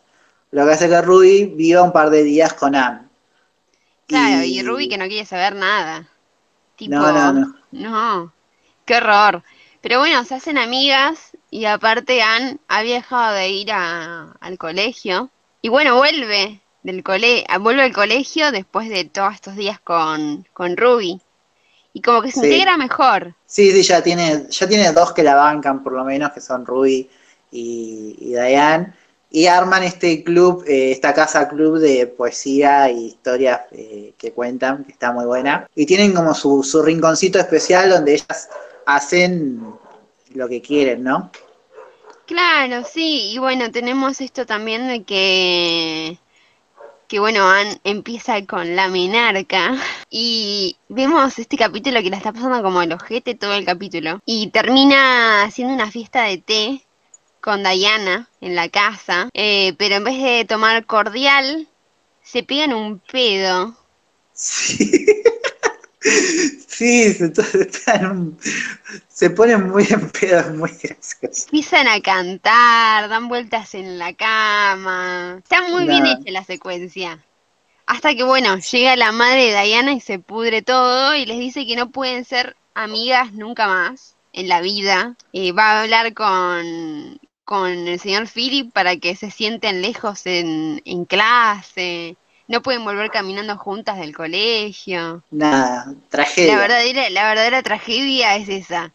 Lo 0.50 0.64
que 0.66 0.72
hace 0.72 0.88
que 0.88 1.00
Ruby 1.02 1.46
viva 1.56 1.82
un 1.82 1.92
par 1.92 2.10
de 2.10 2.22
días 2.24 2.54
con 2.54 2.74
Anne. 2.74 3.06
Claro, 4.06 4.44
y 4.44 4.62
Ruby 4.62 4.88
que 4.88 4.98
no 4.98 5.06
quiere 5.06 5.26
saber 5.26 5.54
nada. 5.54 6.08
Tipo, 6.76 6.94
No, 6.94 7.12
no, 7.12 7.32
no. 7.32 7.54
no, 7.72 8.32
qué 8.86 8.96
horror. 8.96 9.42
Pero 9.80 9.98
bueno, 10.00 10.24
se 10.24 10.34
hacen 10.36 10.58
amigas 10.58 11.36
y 11.50 11.66
aparte 11.66 12.22
Anne 12.22 12.58
había 12.68 12.96
dejado 12.96 13.34
de 13.34 13.50
ir 13.50 13.72
a- 13.72 14.32
al 14.40 14.58
colegio. 14.58 15.30
Y 15.62 15.68
bueno, 15.68 15.96
vuelve 15.96 16.60
del 16.88 17.02
cole 17.02 17.44
vuelve 17.60 17.82
al 17.82 17.92
colegio 17.92 18.50
después 18.50 18.88
de 18.88 19.04
todos 19.04 19.34
estos 19.34 19.56
días 19.56 19.78
con, 19.80 20.46
con 20.52 20.76
Ruby. 20.76 21.20
Y 21.92 22.00
como 22.02 22.22
que 22.22 22.30
se 22.30 22.40
Sí. 22.40 22.46
integra 22.46 22.76
mejor. 22.76 23.34
Sí, 23.46 23.72
sí, 23.72 23.82
ya 23.82 24.02
tiene, 24.02 24.46
ya 24.50 24.68
tiene 24.68 24.92
dos 24.92 25.12
que 25.12 25.22
la 25.22 25.34
bancan 25.34 25.82
por 25.82 25.92
lo 25.92 26.04
menos, 26.04 26.32
que 26.32 26.40
son 26.40 26.64
Ruby 26.66 27.08
y, 27.50 28.16
y 28.20 28.28
Diane. 28.30 28.94
Y 29.30 29.46
arman 29.46 29.82
este 29.82 30.24
club, 30.24 30.64
eh, 30.66 30.90
esta 30.92 31.12
casa 31.12 31.48
club 31.48 31.78
de 31.78 32.06
poesía 32.06 32.90
y 32.90 33.06
historias 33.06 33.60
eh, 33.72 34.14
que 34.16 34.32
cuentan, 34.32 34.84
que 34.84 34.92
está 34.92 35.12
muy 35.12 35.26
buena. 35.26 35.66
Y 35.74 35.84
tienen 35.84 36.14
como 36.14 36.34
su, 36.34 36.62
su 36.62 36.82
rinconcito 36.82 37.38
especial 37.38 37.90
donde 37.90 38.14
ellas 38.14 38.48
hacen 38.86 39.60
lo 40.34 40.48
que 40.48 40.62
quieren, 40.62 41.02
¿no? 41.04 41.30
Claro, 42.26 42.84
sí, 42.84 43.32
y 43.32 43.38
bueno, 43.38 43.70
tenemos 43.70 44.20
esto 44.20 44.44
también 44.46 44.86
de 44.88 45.02
que, 45.02 46.18
que 47.08 47.18
bueno, 47.20 47.48
Anne 47.48 47.80
empieza 47.84 48.44
con 48.44 48.76
la 48.76 48.88
menarca 48.88 49.74
y 50.10 50.76
vemos 50.88 51.38
este 51.38 51.56
capítulo 51.56 52.02
que 52.02 52.10
la 52.10 52.18
está 52.18 52.32
pasando 52.32 52.62
como 52.62 52.82
el 52.82 52.92
ojete 52.92 53.34
todo 53.34 53.54
el 53.54 53.64
capítulo 53.64 54.20
y 54.26 54.48
termina 54.48 55.42
haciendo 55.42 55.72
una 55.72 55.90
fiesta 55.90 56.24
de 56.24 56.38
té 56.38 56.82
con 57.40 57.62
Diana 57.62 58.28
en 58.42 58.54
la 58.54 58.68
casa, 58.68 59.30
eh, 59.32 59.74
pero 59.78 59.96
en 59.96 60.04
vez 60.04 60.22
de 60.22 60.44
tomar 60.44 60.84
cordial, 60.84 61.66
se 62.22 62.42
pegan 62.42 62.74
un 62.74 62.98
pedo. 62.98 63.74
Sí. 64.34 65.22
Sí, 66.00 67.12
se, 67.12 67.32
se 69.08 69.30
ponen 69.30 69.68
muy 69.68 69.86
en 69.90 70.10
pedo, 70.10 70.54
muy 70.54 70.70
graciosos. 70.70 71.44
Empiezan 71.46 71.88
a 71.88 72.00
cantar, 72.00 73.08
dan 73.08 73.28
vueltas 73.28 73.74
en 73.74 73.98
la 73.98 74.12
cama. 74.14 75.40
Está 75.42 75.62
muy 75.68 75.86
bien 75.86 76.06
hecha 76.06 76.30
la 76.30 76.44
secuencia. 76.44 77.24
Hasta 77.86 78.14
que, 78.14 78.22
bueno, 78.22 78.58
llega 78.58 78.96
la 78.96 79.12
madre 79.12 79.52
de 79.52 79.62
Diana 79.62 79.92
y 79.92 80.00
se 80.00 80.18
pudre 80.18 80.62
todo 80.62 81.14
y 81.14 81.26
les 81.26 81.38
dice 81.38 81.66
que 81.66 81.74
no 81.74 81.90
pueden 81.90 82.24
ser 82.24 82.56
amigas 82.74 83.32
nunca 83.32 83.66
más 83.66 84.14
en 84.32 84.48
la 84.48 84.60
vida. 84.60 85.16
Eh, 85.32 85.52
va 85.52 85.72
a 85.72 85.82
hablar 85.82 86.14
con, 86.14 87.18
con 87.44 87.70
el 87.88 87.98
señor 87.98 88.28
Philip 88.28 88.72
para 88.72 88.96
que 88.98 89.16
se 89.16 89.30
sienten 89.30 89.82
lejos 89.82 90.26
en, 90.26 90.82
en 90.84 91.06
clase 91.06 92.16
no 92.48 92.62
pueden 92.62 92.82
volver 92.82 93.10
caminando 93.10 93.56
juntas 93.56 93.98
del 93.98 94.16
colegio. 94.16 95.22
Nada, 95.30 95.94
tragedia. 96.08 96.54
La 96.54 96.60
verdadera, 96.60 97.10
la 97.10 97.28
verdadera 97.28 97.62
tragedia 97.62 98.36
es 98.36 98.48
esa. 98.48 98.92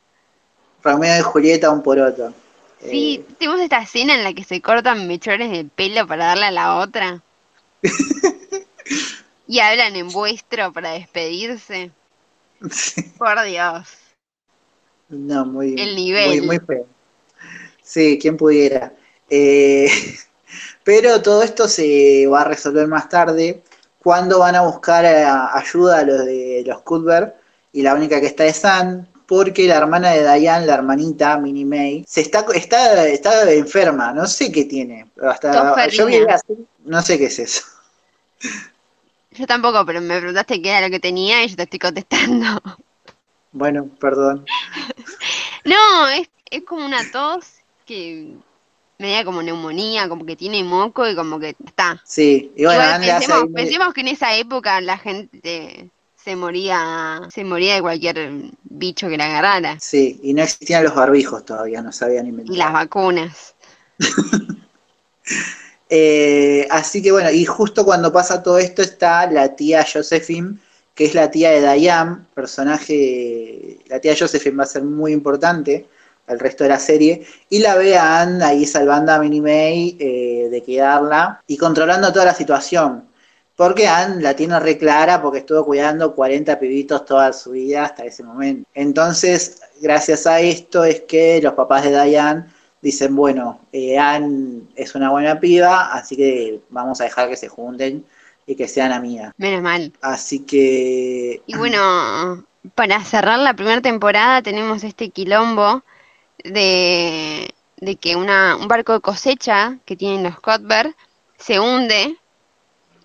Romeo 0.83 1.17
y 1.17 1.21
Julieta 1.21 1.69
un 1.69 1.81
por 1.81 1.99
otro. 1.99 2.33
Sí, 2.81 3.23
eh, 3.23 3.33
tenemos 3.39 3.61
esta 3.61 3.81
escena 3.81 4.15
en 4.15 4.23
la 4.23 4.33
que 4.33 4.43
se 4.43 4.59
cortan 4.59 5.07
mechones 5.07 5.51
de 5.51 5.63
pelo 5.63 6.05
para 6.07 6.25
darle 6.25 6.45
a 6.45 6.51
la 6.51 6.75
otra. 6.77 7.21
y 9.47 9.59
hablan 9.59 9.95
en 9.95 10.09
vuestro 10.09 10.73
para 10.73 10.91
despedirse. 10.91 11.91
Por 13.17 13.43
Dios. 13.43 13.87
No, 15.09 15.45
muy 15.45 15.75
El 15.77 15.95
nivel. 15.95 16.27
Muy, 16.27 16.41
muy 16.41 16.59
feo. 16.59 16.87
Sí, 17.83 18.17
quién 18.19 18.35
pudiera. 18.35 18.93
Eh, 19.29 19.89
pero 20.83 21.21
todo 21.21 21.43
esto 21.43 21.67
se 21.67 22.27
va 22.27 22.41
a 22.41 22.45
resolver 22.45 22.87
más 22.87 23.09
tarde 23.09 23.63
cuando 24.01 24.39
van 24.39 24.55
a 24.55 24.61
buscar 24.61 25.05
eh, 25.05 25.25
ayuda 25.25 25.99
a 25.99 26.03
los 26.03 26.25
de 26.25 26.63
los 26.65 26.81
Cuthbert 26.81 27.35
y 27.71 27.81
la 27.81 27.95
única 27.95 28.19
que 28.19 28.27
está 28.27 28.45
es 28.45 28.57
San 28.57 29.07
porque 29.25 29.67
la 29.67 29.77
hermana 29.77 30.11
de 30.11 30.21
Diane, 30.21 30.65
la 30.65 30.75
hermanita 30.75 31.37
Minnie 31.37 31.65
May, 31.65 32.05
se 32.07 32.21
está, 32.21 32.45
está, 32.53 33.07
está 33.07 33.51
enferma, 33.51 34.13
no 34.13 34.27
sé 34.27 34.51
qué 34.51 34.65
tiene. 34.65 35.07
Hasta, 35.21 35.87
yo 35.87 36.05
vi 36.05 36.19
no 36.85 37.01
sé 37.01 37.17
qué 37.17 37.25
es 37.25 37.39
eso. 37.39 37.63
Yo 39.31 39.47
tampoco, 39.47 39.85
pero 39.85 40.01
me 40.01 40.17
preguntaste 40.17 40.61
qué 40.61 40.69
era 40.69 40.87
lo 40.87 40.91
que 40.91 40.99
tenía 40.99 41.43
y 41.43 41.47
yo 41.47 41.55
te 41.55 41.63
estoy 41.63 41.79
contestando. 41.79 42.61
Bueno, 43.53 43.89
perdón. 43.99 44.45
no, 45.65 46.09
es, 46.09 46.29
es 46.51 46.63
como 46.63 46.85
una 46.85 47.09
tos 47.11 47.45
que 47.85 48.35
media 49.03 49.25
como 49.25 49.43
neumonía, 49.43 50.07
como 50.07 50.25
que 50.25 50.35
tiene 50.35 50.63
moco 50.63 51.07
y 51.07 51.13
como 51.13 51.39
que 51.39 51.55
está. 51.65 52.01
Sí, 52.05 52.51
y 52.55 52.63
bueno, 52.63 52.81
pensemos, 53.53 53.93
que 53.93 54.01
en 54.01 54.07
esa 54.07 54.35
época 54.35 54.79
la 54.79 54.97
gente 54.97 55.89
se 56.15 56.35
moría, 56.37 57.21
se 57.29 57.43
moría 57.43 57.75
de 57.75 57.81
cualquier 57.81 58.31
bicho 58.63 59.09
que 59.09 59.17
la 59.17 59.25
agarrara. 59.25 59.77
Sí, 59.81 60.21
y 60.23 60.33
no 60.33 60.41
existían 60.41 60.85
los 60.85 60.95
barbijos 60.95 61.43
todavía, 61.43 61.81
no 61.81 61.91
sabían 61.91 62.27
inventar. 62.27 62.55
Y 62.55 62.57
las 62.57 62.73
vacunas. 62.73 63.55
Eh, 65.95 66.67
así 66.71 67.03
que 67.03 67.11
bueno, 67.11 67.29
y 67.29 67.45
justo 67.45 67.85
cuando 67.85 68.11
pasa 68.11 68.41
todo 68.41 68.57
esto 68.57 68.81
está 68.81 69.29
la 69.29 69.55
tía 69.55 69.85
Josephine, 69.85 70.57
que 70.95 71.05
es 71.05 71.13
la 71.13 71.29
tía 71.29 71.51
de 71.51 71.61
Diane, 71.61 72.17
personaje, 72.33 73.77
la 73.85 73.99
tía 73.99 74.15
Josephine 74.17 74.55
va 74.55 74.63
a 74.63 74.67
ser 74.67 74.81
muy 74.81 75.11
importante 75.11 75.85
el 76.27 76.39
resto 76.39 76.63
de 76.63 76.69
la 76.69 76.79
serie, 76.79 77.25
y 77.49 77.59
la 77.59 77.75
ve 77.75 77.97
a 77.97 78.21
Anne 78.21 78.43
ahí 78.43 78.65
salvando 78.65 79.11
a 79.11 79.19
Minnie 79.19 79.41
May 79.41 79.97
eh, 79.99 80.47
de 80.49 80.63
quedarla 80.63 81.41
y 81.47 81.57
controlando 81.57 82.11
toda 82.11 82.25
la 82.25 82.33
situación. 82.33 83.05
Porque 83.55 83.87
Anne 83.87 84.21
la 84.21 84.35
tiene 84.35 84.59
re 84.59 84.77
clara 84.77 85.21
porque 85.21 85.39
estuvo 85.39 85.63
cuidando 85.63 86.15
40 86.15 86.57
pibitos 86.59 87.05
toda 87.05 87.31
su 87.33 87.51
vida 87.51 87.85
hasta 87.85 88.03
ese 88.03 88.23
momento. 88.23 88.67
Entonces, 88.73 89.61
gracias 89.79 90.25
a 90.25 90.39
esto 90.39 90.83
es 90.83 91.01
que 91.01 91.39
los 91.41 91.53
papás 91.53 91.83
de 91.83 92.03
Diane 92.03 92.45
dicen, 92.81 93.15
bueno, 93.15 93.61
eh, 93.71 93.97
Anne 93.97 94.63
es 94.75 94.95
una 94.95 95.11
buena 95.11 95.39
piba, 95.39 95.93
así 95.93 96.15
que 96.15 96.61
vamos 96.69 96.99
a 96.99 97.03
dejar 97.03 97.29
que 97.29 97.37
se 97.37 97.47
junten 97.47 98.05
y 98.47 98.55
que 98.55 98.67
sean 98.67 98.91
amigas. 98.91 99.33
Menos 99.37 99.61
mal. 99.61 99.93
Así 100.01 100.39
que... 100.39 101.41
Y 101.45 101.55
bueno, 101.55 102.43
para 102.75 103.03
cerrar 103.03 103.39
la 103.39 103.53
primera 103.53 103.81
temporada 103.81 104.41
tenemos 104.41 104.83
este 104.83 105.09
quilombo 105.09 105.83
de, 106.43 107.53
que 107.99 108.15
una, 108.15 108.55
un 108.55 108.67
barco 108.67 108.93
de 108.93 109.01
cosecha 109.01 109.77
que 109.85 109.95
tienen 109.95 110.23
los 110.23 110.39
Cuthbert 110.39 110.95
se 111.37 111.59
hunde 111.59 112.17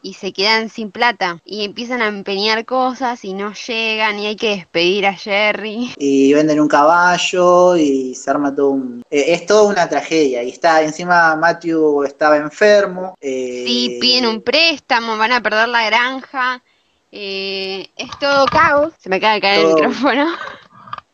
y 0.00 0.14
se 0.14 0.32
quedan 0.32 0.70
sin 0.70 0.92
plata 0.92 1.40
y 1.44 1.64
empiezan 1.64 2.02
a 2.02 2.06
empeñar 2.06 2.64
cosas 2.64 3.24
y 3.24 3.34
no 3.34 3.52
llegan 3.52 4.18
y 4.18 4.26
hay 4.26 4.36
que 4.36 4.50
despedir 4.50 5.06
a 5.06 5.14
Jerry. 5.14 5.92
Y 5.98 6.32
venden 6.32 6.60
un 6.60 6.68
caballo 6.68 7.76
y 7.76 8.14
se 8.14 8.30
arma 8.30 8.54
todo 8.54 8.70
un... 8.70 9.02
Eh, 9.10 9.34
es 9.34 9.46
toda 9.46 9.64
una 9.64 9.88
tragedia 9.88 10.42
y 10.42 10.50
está 10.50 10.82
encima 10.82 11.34
Matthew 11.36 12.04
estaba 12.04 12.36
enfermo. 12.36 13.14
Eh... 13.20 13.64
Sí, 13.66 13.98
piden 14.00 14.26
un 14.26 14.42
préstamo, 14.42 15.16
van 15.16 15.32
a 15.32 15.42
perder 15.42 15.68
la 15.68 15.86
granja. 15.86 16.62
Eh, 17.10 17.88
es 17.96 18.10
todo 18.20 18.46
caos. 18.46 18.92
Se 18.98 19.08
me 19.08 19.16
acaba 19.16 19.34
de 19.34 19.40
caer 19.40 19.60
el 19.60 19.74
micrófono. 19.74 20.26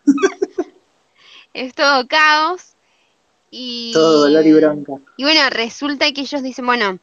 es 1.54 1.74
todo 1.74 2.06
caos. 2.06 2.74
Y, 3.50 3.92
todo 3.92 4.22
dolor 4.22 4.46
y 4.46 4.52
bronca. 4.52 4.92
Y 5.16 5.22
bueno, 5.22 5.48
resulta 5.48 6.12
que 6.12 6.22
ellos 6.22 6.42
dicen, 6.42 6.66
bueno, 6.66 6.98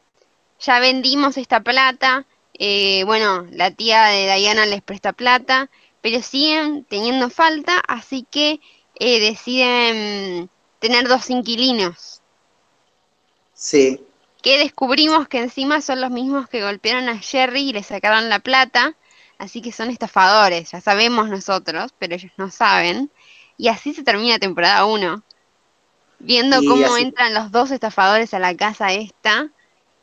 ya 0.60 0.78
vendimos 0.78 1.38
esta 1.38 1.60
plata, 1.60 2.26
eh, 2.54 3.02
bueno, 3.04 3.46
la 3.50 3.70
tía 3.70 4.04
de 4.04 4.34
Diana 4.36 4.66
les 4.66 4.82
presta 4.82 5.12
plata, 5.12 5.70
pero 6.02 6.22
siguen 6.22 6.84
teniendo 6.84 7.30
falta, 7.30 7.82
así 7.88 8.26
que 8.30 8.60
eh, 8.96 9.20
deciden 9.20 10.50
tener 10.78 11.08
dos 11.08 11.30
inquilinos. 11.30 12.20
Sí. 13.54 14.00
Que 14.42 14.58
descubrimos 14.58 15.28
que 15.28 15.38
encima 15.38 15.80
son 15.80 16.00
los 16.00 16.10
mismos 16.10 16.48
que 16.48 16.62
golpearon 16.62 17.08
a 17.08 17.18
Jerry 17.18 17.70
y 17.70 17.72
le 17.72 17.82
sacaron 17.82 18.28
la 18.28 18.40
plata, 18.40 18.94
así 19.38 19.62
que 19.62 19.72
son 19.72 19.88
estafadores, 19.88 20.72
ya 20.72 20.80
sabemos 20.80 21.28
nosotros, 21.28 21.92
pero 21.98 22.16
ellos 22.16 22.32
no 22.36 22.50
saben. 22.50 23.10
Y 23.62 23.68
así 23.68 23.94
se 23.94 24.02
termina 24.02 24.40
temporada 24.40 24.84
1. 24.86 25.22
Viendo 26.18 26.56
cómo 26.66 26.96
entran 26.96 27.32
los 27.32 27.52
dos 27.52 27.70
estafadores 27.70 28.34
a 28.34 28.40
la 28.40 28.56
casa 28.56 28.92
esta 28.92 29.50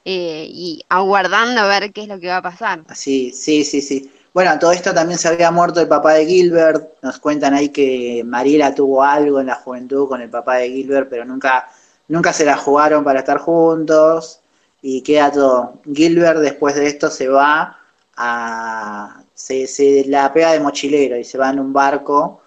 eh, 0.05 0.47
y 0.49 0.85
aguardando 0.87 1.59
a 1.59 1.67
ver 1.67 1.91
qué 1.91 2.03
es 2.03 2.07
lo 2.07 2.21
que 2.21 2.29
va 2.29 2.37
a 2.37 2.41
pasar. 2.41 2.85
Sí, 2.95 3.33
sí, 3.33 3.65
sí, 3.65 3.81
sí. 3.81 4.09
Bueno, 4.33 4.57
todo 4.59 4.71
esto 4.71 4.93
también 4.93 5.19
se 5.19 5.27
había 5.27 5.51
muerto 5.51 5.81
el 5.81 5.89
papá 5.89 6.13
de 6.13 6.25
Gilbert. 6.25 7.01
Nos 7.01 7.19
cuentan 7.19 7.53
ahí 7.53 7.67
que 7.67 8.23
Mariela 8.25 8.73
tuvo 8.73 9.03
algo 9.03 9.41
en 9.41 9.47
la 9.47 9.55
juventud 9.55 10.07
con 10.07 10.21
el 10.21 10.29
papá 10.29 10.55
de 10.55 10.69
Gilbert, 10.69 11.09
pero 11.09 11.25
nunca, 11.25 11.67
nunca 12.07 12.31
se 12.31 12.45
la 12.45 12.55
jugaron 12.55 13.03
para 13.03 13.19
estar 13.19 13.39
juntos. 13.39 14.39
Y 14.81 15.01
queda 15.01 15.33
todo. 15.33 15.81
Gilbert 15.93 16.39
después 16.39 16.75
de 16.75 16.87
esto 16.87 17.09
se 17.09 17.27
va 17.27 17.77
a. 18.15 19.21
Se, 19.33 19.67
se 19.67 20.05
la 20.07 20.31
pega 20.31 20.53
de 20.53 20.61
mochilero 20.61 21.17
y 21.17 21.25
se 21.25 21.37
va 21.37 21.49
en 21.49 21.59
un 21.59 21.73
barco 21.73 22.41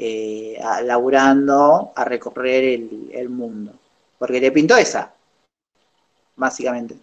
eh, 0.00 0.56
a, 0.62 0.80
laburando 0.80 1.90
a 1.96 2.04
recorrer 2.04 2.62
el, 2.62 3.28
mundo. 3.28 3.72
Porque 4.16 4.40
le 4.40 4.52
pintó 4.52 4.76
esa, 4.76 5.12
básicamente. 6.36 6.94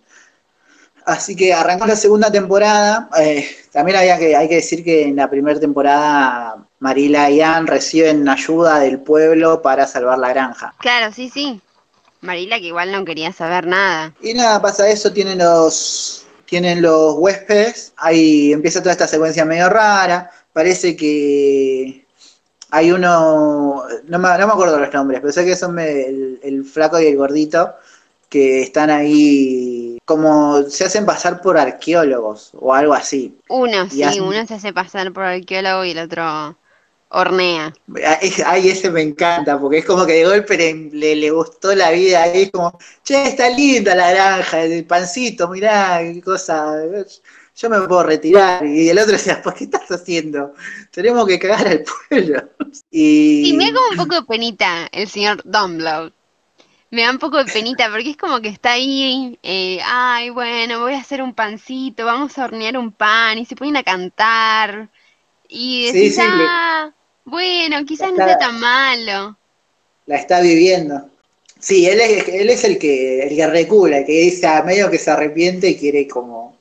Así 1.05 1.35
que 1.35 1.53
arrancó 1.53 1.85
la 1.85 1.97
segunda 1.97 2.31
temporada. 2.31 3.09
Eh, 3.19 3.45
también 3.73 3.97
había 3.97 4.17
que, 4.17 4.33
hay 4.33 4.47
que 4.47 4.55
decir 4.55 4.81
que 4.81 5.09
en 5.09 5.17
la 5.17 5.29
primera 5.29 5.59
temporada 5.59 6.65
Marila 6.79 7.29
y 7.29 7.41
Ann 7.41 7.67
reciben 7.67 8.29
ayuda 8.29 8.79
del 8.79 8.99
pueblo 8.99 9.61
para 9.61 9.87
salvar 9.87 10.17
la 10.17 10.29
granja. 10.29 10.73
Claro, 10.79 11.11
sí, 11.11 11.29
sí. 11.29 11.59
Marila 12.21 12.59
que 12.59 12.67
igual 12.67 12.93
no 12.93 13.03
quería 13.03 13.33
saber 13.33 13.67
nada. 13.67 14.13
Y 14.21 14.33
nada, 14.33 14.61
pasa 14.61 14.89
eso, 14.89 15.11
tienen 15.11 15.39
los, 15.39 16.25
tienen 16.45 16.81
los 16.81 17.15
huéspedes, 17.15 17.91
ahí 17.97 18.53
empieza 18.53 18.79
toda 18.79 18.93
esta 18.93 19.07
secuencia 19.07 19.43
medio 19.43 19.67
rara, 19.67 20.31
parece 20.53 20.95
que 20.95 22.04
hay 22.75 22.91
uno, 22.91 23.85
no 24.05 24.19
me, 24.19 24.37
no 24.37 24.47
me 24.47 24.53
acuerdo 24.53 24.77
los 24.77 24.93
nombres, 24.93 25.21
pero 25.21 25.31
sé 25.31 25.45
que 25.45 25.55
son 25.55 25.79
el, 25.79 26.65
flaco 26.65 26.99
y 26.99 27.05
el 27.05 27.15
gordito, 27.15 27.73
que 28.27 28.63
están 28.63 28.89
ahí 28.89 29.97
como 30.03 30.61
se 30.63 30.83
hacen 30.83 31.05
pasar 31.05 31.41
por 31.41 31.57
arqueólogos 31.57 32.51
o 32.59 32.73
algo 32.73 32.93
así. 32.93 33.33
Uno, 33.47 33.89
sí, 33.89 34.19
uno 34.19 34.45
se 34.45 34.55
hace 34.55 34.73
pasar 34.73 35.13
por 35.13 35.23
arqueólogo 35.23 35.85
y 35.85 35.91
el 35.91 35.99
otro 35.99 36.57
hornea. 37.07 37.73
Ay, 38.45 38.69
ese 38.69 38.91
me 38.91 39.03
encanta, 39.03 39.57
porque 39.57 39.77
es 39.77 39.85
como 39.85 40.05
que 40.05 40.13
de 40.13 40.25
golpe 40.25 40.57
le, 40.57 41.15
le, 41.15 41.31
gustó 41.31 41.73
la 41.73 41.91
vida, 41.91 42.23
ahí 42.23 42.43
es 42.43 42.51
como, 42.51 42.77
che, 43.05 43.29
está 43.29 43.49
linda 43.49 43.95
la 43.95 44.11
granja, 44.11 44.63
el 44.63 44.83
pancito, 44.83 45.47
mirá, 45.47 45.99
qué 46.01 46.21
cosa 46.21 46.75
yo 47.55 47.69
me 47.69 47.79
puedo 47.87 48.03
retirar. 48.03 48.65
Y 48.65 48.89
el 48.89 48.97
otro 48.99 49.13
decía, 49.13 49.41
pues, 49.43 49.55
¿qué 49.55 49.63
estás 49.65 49.89
haciendo? 49.91 50.53
Tenemos 50.91 51.25
que 51.27 51.39
cagar 51.39 51.67
al 51.67 51.83
pueblo. 52.09 52.49
Y, 52.91 53.53
me 53.57 53.67
hago 53.67 53.79
un 53.91 53.97
poco 53.97 54.15
de 54.15 54.23
penita 54.23 54.87
el 54.91 55.07
señor 55.09 55.41
Dumblow. 55.45 56.11
me 56.91 57.03
da 57.03 57.11
un 57.11 57.19
poco 57.19 57.37
de 57.43 57.45
penita 57.51 57.89
porque 57.89 58.11
es 58.11 58.17
como 58.17 58.39
que 58.41 58.49
está 58.49 58.73
ahí, 58.73 59.37
eh, 59.43 59.79
ay, 59.83 60.29
bueno, 60.29 60.79
voy 60.81 60.93
a 60.93 60.99
hacer 60.99 61.21
un 61.21 61.33
pancito, 61.33 62.05
vamos 62.05 62.37
a 62.37 62.45
hornear 62.45 62.77
un 62.77 62.91
pan 62.91 63.37
y 63.37 63.45
se 63.45 63.55
ponen 63.55 63.77
a 63.77 63.83
cantar 63.83 64.89
y 65.49 65.87
Sí, 65.91 65.93
decís, 65.93 66.15
sí, 66.15 66.21
le- 66.21 66.45
ah, 66.47 66.91
bueno, 67.25 67.83
quizás 67.85 68.09
no 68.11 68.15
Está- 68.15 68.27
sea 68.27 68.37
tan 68.39 68.59
malo. 68.59 69.37
La 70.05 70.17
está 70.17 70.41
viviendo. 70.41 71.09
Sí, 71.59 71.85
él 71.87 71.99
es, 72.01 72.27
él 72.27 72.49
es 72.49 72.63
el 72.63 72.77
que 72.77 73.23
el 73.23 73.35
que 73.35 73.47
recula, 73.47 73.97
el 73.99 74.05
que 74.05 74.11
dice 74.21 74.47
a 74.47 74.61
medio 74.63 74.89
que 74.91 74.99
se 74.99 75.11
arrepiente 75.11 75.69
y 75.69 75.77
quiere 75.77 76.07
como, 76.07 76.54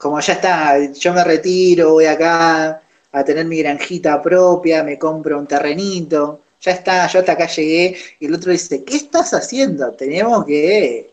como 0.00 0.18
ya 0.20 0.32
está, 0.32 0.78
yo 0.92 1.12
me 1.12 1.22
retiro, 1.22 1.92
voy 1.92 2.06
acá 2.06 2.80
a 3.12 3.24
tener 3.24 3.44
mi 3.44 3.58
granjita 3.58 4.22
propia, 4.22 4.82
me 4.82 4.98
compro 4.98 5.38
un 5.38 5.46
terrenito, 5.46 6.40
ya 6.60 6.72
está, 6.72 7.06
yo 7.06 7.20
hasta 7.20 7.32
acá 7.32 7.46
llegué, 7.46 7.96
y 8.18 8.26
el 8.26 8.34
otro 8.34 8.50
dice, 8.50 8.82
¿qué 8.82 8.96
estás 8.96 9.34
haciendo? 9.34 9.92
Tenemos 9.92 10.46
que 10.46 11.10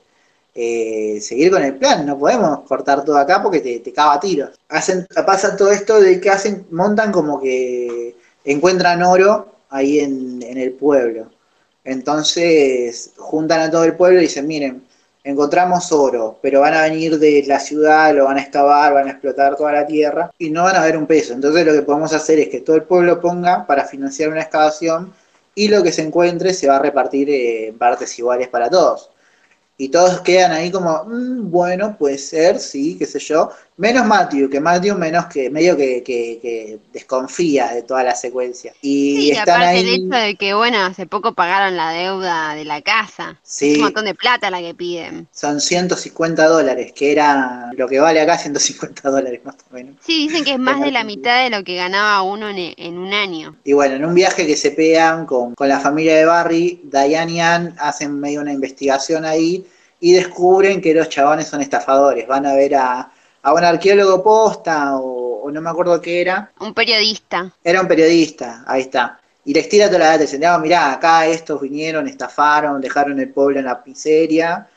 eh, 0.55 1.19
seguir 1.21 1.51
con 1.51 1.63
el 1.63 1.75
plan, 1.75 2.05
no 2.05 2.17
podemos 2.17 2.61
cortar 2.61 3.03
todo 3.03 3.17
acá 3.17 3.43
porque 3.43 3.59
te, 3.59 3.79
te 3.79 3.91
caga 3.91 4.13
a 4.13 4.19
tiros. 4.21 4.57
Hacen, 4.69 5.05
pasa 5.25 5.57
todo 5.57 5.71
esto 5.71 5.99
de 5.99 6.21
que 6.21 6.29
hacen, 6.29 6.65
montan 6.71 7.11
como 7.11 7.41
que 7.41 8.15
encuentran 8.45 9.03
oro 9.03 9.53
ahí 9.69 9.99
en, 9.99 10.41
en 10.43 10.57
el 10.57 10.71
pueblo. 10.71 11.29
Entonces 11.83 13.11
juntan 13.17 13.61
a 13.61 13.71
todo 13.71 13.83
el 13.83 13.95
pueblo 13.97 14.19
y 14.19 14.23
dicen, 14.23 14.47
miren, 14.47 14.86
encontramos 15.29 15.91
oro, 15.91 16.37
pero 16.41 16.61
van 16.61 16.73
a 16.73 16.83
venir 16.83 17.19
de 17.19 17.43
la 17.47 17.59
ciudad, 17.59 18.13
lo 18.15 18.25
van 18.25 18.37
a 18.37 18.41
excavar, 18.41 18.93
van 18.93 19.07
a 19.07 19.11
explotar 19.11 19.55
toda 19.55 19.71
la 19.73 19.85
tierra 19.85 20.31
y 20.37 20.49
no 20.49 20.63
van 20.63 20.75
a 20.75 20.83
ver 20.85 20.97
un 20.97 21.05
peso. 21.07 21.33
Entonces 21.33 21.65
lo 21.65 21.73
que 21.73 21.81
podemos 21.81 22.13
hacer 22.13 22.39
es 22.39 22.49
que 22.49 22.61
todo 22.61 22.75
el 22.75 22.83
pueblo 22.83 23.19
ponga 23.19 23.65
para 23.67 23.85
financiar 23.85 24.29
una 24.29 24.41
excavación 24.41 25.13
y 25.55 25.67
lo 25.69 25.83
que 25.83 25.91
se 25.91 26.03
encuentre 26.03 26.53
se 26.53 26.67
va 26.67 26.77
a 26.77 26.79
repartir 26.79 27.29
eh, 27.29 27.67
en 27.69 27.77
partes 27.77 28.17
iguales 28.19 28.47
para 28.47 28.69
todos. 28.69 29.09
Y 29.77 29.89
todos 29.89 30.21
quedan 30.21 30.51
ahí 30.51 30.71
como, 30.71 31.03
"Mm, 31.05 31.51
bueno, 31.51 31.95
puede 31.97 32.17
ser, 32.17 32.59
sí, 32.59 32.97
qué 32.97 33.05
sé 33.05 33.19
yo. 33.19 33.51
Menos 33.77 34.07
Matthew, 34.07 34.49
que 34.49 34.59
Matthew 34.59 34.97
menos 34.97 35.27
que 35.27 35.51
medio 35.51 35.77
que, 35.77 36.01
que- 36.03 36.39
que 36.41 36.79
desconfía 36.91 37.67
de 37.73 37.83
toda 37.83 38.03
la 38.03 38.15
secuencia. 38.15 38.73
Y 38.81 39.15
Sí, 39.17 39.31
están 39.31 39.61
aparte 39.61 39.65
ahí. 39.67 39.79
el 39.79 39.93
hecho 40.07 40.17
de 40.17 40.35
que, 40.35 40.53
bueno, 40.55 40.79
hace 40.83 41.05
poco 41.05 41.33
pagaron 41.35 41.77
la 41.77 41.91
deuda 41.91 42.55
de 42.55 42.65
la 42.65 42.81
casa. 42.81 43.39
Sí. 43.43 43.73
Es 43.73 43.77
un 43.77 43.83
montón 43.83 44.05
de 44.05 44.15
plata 44.15 44.49
la 44.49 44.61
que 44.61 44.73
piden. 44.73 45.27
Son 45.31 45.61
150 45.61 46.47
dólares, 46.47 46.91
que 46.93 47.11
era 47.11 47.71
lo 47.77 47.87
que 47.87 47.99
vale 47.99 48.19
acá 48.19 48.37
150 48.39 49.09
dólares 49.11 49.41
más 49.43 49.55
o 49.69 49.73
menos. 49.75 49.95
Sí, 50.03 50.27
dicen 50.27 50.43
que 50.43 50.53
es 50.53 50.59
más 50.59 50.81
de 50.81 50.89
la 50.91 51.03
mitad 51.03 51.43
de 51.43 51.51
lo 51.55 51.63
que 51.63 51.75
ganaba 51.75 52.23
uno 52.23 52.49
en, 52.49 52.73
en 52.77 52.97
un 52.97 53.13
año. 53.13 53.57
Y 53.63 53.73
bueno, 53.73 53.93
en 53.95 54.05
un 54.05 54.15
viaje 54.15 54.47
que 54.47 54.57
se 54.57 54.71
pegan 54.71 55.27
con, 55.27 55.53
con 55.53 55.69
la 55.69 55.79
familia 55.79 56.15
de 56.15 56.25
Barry, 56.25 56.81
Diane 56.83 57.31
y 57.31 57.39
Ann 57.41 57.75
hacen 57.79 58.19
medio 58.19 58.41
una 58.41 58.53
investigación 58.53 59.23
ahí 59.23 59.63
y 59.99 60.13
descubren 60.13 60.81
que 60.81 60.93
los 60.95 61.09
chabones 61.09 61.47
son 61.47 61.61
estafadores. 61.61 62.27
Van 62.27 62.45
a 62.47 62.53
ver 62.55 62.73
a, 62.75 63.11
a 63.47 63.53
un 63.53 63.63
arqueólogo 63.63 64.21
posta 64.21 64.97
o, 64.97 65.43
o 65.43 65.51
no 65.51 65.61
me 65.61 65.69
acuerdo 65.69 66.01
qué 66.01 66.19
era. 66.19 66.51
Un 66.59 66.73
periodista. 66.73 67.49
Era 67.63 67.79
un 67.79 67.87
periodista, 67.87 68.65
ahí 68.67 68.81
está. 68.81 69.21
Y 69.45 69.53
les 69.53 69.69
tira 69.69 69.87
toda 69.87 69.99
la 69.99 70.05
data, 70.07 70.23
dicen, 70.23 70.41
"No, 70.41 70.59
mirá, 70.59 70.91
acá 70.91 71.25
estos 71.25 71.61
vinieron, 71.61 72.07
estafaron, 72.09 72.81
dejaron 72.81 73.17
el 73.21 73.29
pueblo 73.29 73.59
en 73.59 73.65
la 73.65 73.81
miseria 73.85 74.67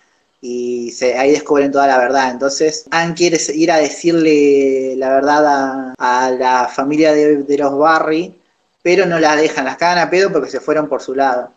y 0.40 0.92
se, 0.92 1.18
ahí 1.18 1.32
descubren 1.32 1.72
toda 1.72 1.88
la 1.88 1.98
verdad. 1.98 2.30
Entonces, 2.30 2.86
Ann 2.92 3.14
quiere 3.14 3.38
ir 3.54 3.72
a 3.72 3.78
decirle 3.78 4.94
la 4.96 5.08
verdad 5.10 5.94
a, 5.98 6.26
a 6.26 6.30
la 6.30 6.68
familia 6.68 7.12
de, 7.12 7.42
de 7.42 7.58
los 7.58 7.76
Barry, 7.76 8.38
pero 8.82 9.04
no 9.04 9.18
las 9.18 9.36
dejan, 9.36 9.64
las 9.64 9.78
cagan 9.78 9.98
a 9.98 10.10
pedo 10.10 10.30
porque 10.30 10.48
se 10.48 10.60
fueron 10.60 10.88
por 10.88 11.02
su 11.02 11.16
lado. 11.16 11.50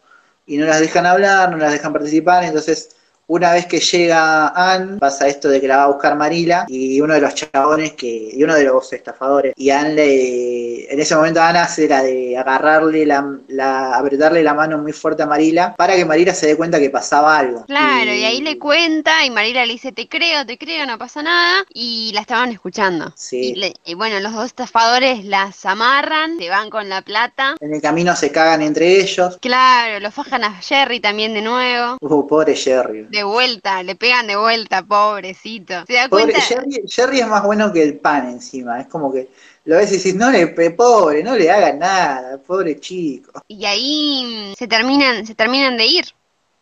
Y 0.47 0.57
no 0.57 0.65
las 0.65 0.79
dejan 0.79 1.05
hablar, 1.05 1.51
no 1.51 1.57
las 1.57 1.73
dejan 1.73 1.93
participar, 1.93 2.43
entonces 2.43 2.89
una 3.27 3.53
vez 3.53 3.65
que 3.65 3.79
llega 3.79 4.47
Ann, 4.49 4.99
pasa 4.99 5.27
esto 5.27 5.49
de 5.49 5.59
que 5.61 5.67
la 5.67 5.77
va 5.77 5.83
a 5.83 5.87
buscar 5.87 6.15
Marila 6.15 6.65
y 6.67 6.99
uno 7.01 7.13
de 7.13 7.21
los 7.21 7.33
chabones 7.35 7.93
que, 7.93 8.29
y 8.33 8.43
uno 8.43 8.55
de 8.55 8.63
los 8.65 8.91
estafadores, 8.93 9.53
y 9.55 9.69
Ann 9.69 9.95
le, 9.95 10.91
en 10.93 10.99
ese 10.99 11.15
momento 11.15 11.41
Ann 11.41 11.55
hace 11.57 11.87
la 11.87 12.03
de 12.03 12.37
agarrarle 12.37 13.05
la, 13.05 13.37
la, 13.47 13.93
apretarle 13.95 14.43
la 14.43 14.53
mano 14.53 14.77
muy 14.77 14.91
fuerte 14.91 15.23
a 15.23 15.25
Marila 15.25 15.73
para 15.77 15.95
que 15.95 16.05
Marila 16.05 16.33
se 16.33 16.47
dé 16.47 16.55
cuenta 16.57 16.79
que 16.79 16.89
pasaba 16.89 17.37
algo. 17.37 17.65
Claro, 17.65 18.13
y 18.13 18.23
ahí 18.23 18.41
le 18.41 18.57
cuenta 18.59 19.25
y 19.25 19.29
Marila 19.31 19.65
le 19.65 19.73
dice, 19.73 19.91
te 19.91 20.07
creo, 20.07 20.45
te 20.45 20.57
creo, 20.57 20.85
no 20.85 20.97
pasa 20.97 21.21
nada. 21.23 21.65
Y 21.73 22.11
la 22.13 22.21
estaban 22.21 22.51
escuchando. 22.51 23.13
Sí. 23.15 23.51
Y, 23.51 23.55
le- 23.55 23.73
y 23.85 23.93
bueno, 23.95 24.19
los 24.19 24.33
dos 24.33 24.45
estafadores 24.45 25.23
las 25.25 25.65
amarran, 25.65 26.37
se 26.37 26.49
van 26.49 26.69
con 26.69 26.89
la 26.89 27.01
plata. 27.01 27.55
En 27.59 27.73
el 27.73 27.81
camino 27.81 28.15
se 28.15 28.31
cagan 28.31 28.61
entre 28.61 28.99
ellos. 29.01 29.37
Claro, 29.41 29.99
lo 29.99 30.11
fajan 30.11 30.43
a 30.43 30.53
Jerry 30.61 30.99
también 30.99 31.33
de 31.33 31.41
nuevo. 31.41 31.97
Uh, 32.01 32.27
pobre 32.27 32.55
Jerry. 32.55 33.07
De 33.13 33.23
vuelta, 33.23 33.83
le 33.83 33.95
pegan 33.95 34.25
de 34.25 34.35
vuelta, 34.35 34.81
pobrecito. 34.83 35.85
¿Se 35.85 35.93
da 35.93 36.09
Pobre 36.09 36.25
cuenta? 36.25 36.39
Jerry, 36.41 36.83
Jerry 36.87 37.19
es 37.19 37.27
más 37.27 37.43
bueno 37.43 37.71
que 37.71 37.83
el 37.83 37.99
pan 37.99 38.27
encima. 38.29 38.81
Es 38.81 38.87
como 38.87 39.11
que 39.13 39.29
lo 39.65 39.77
ves 39.77 39.91
y 39.91 39.95
dices, 39.95 40.15
no 40.15 40.31
le, 40.31 40.47
pobre, 40.71 41.23
no 41.23 41.35
le 41.35 41.49
hagan 41.51 41.79
nada, 41.79 42.37
pobre 42.39 42.79
chico. 42.79 43.31
Y 43.47 43.65
ahí 43.65 44.51
mm, 44.51 44.55
se 44.57 44.67
terminan, 44.67 45.25
se 45.27 45.35
terminan 45.35 45.77
de 45.77 45.85
ir. 45.85 46.05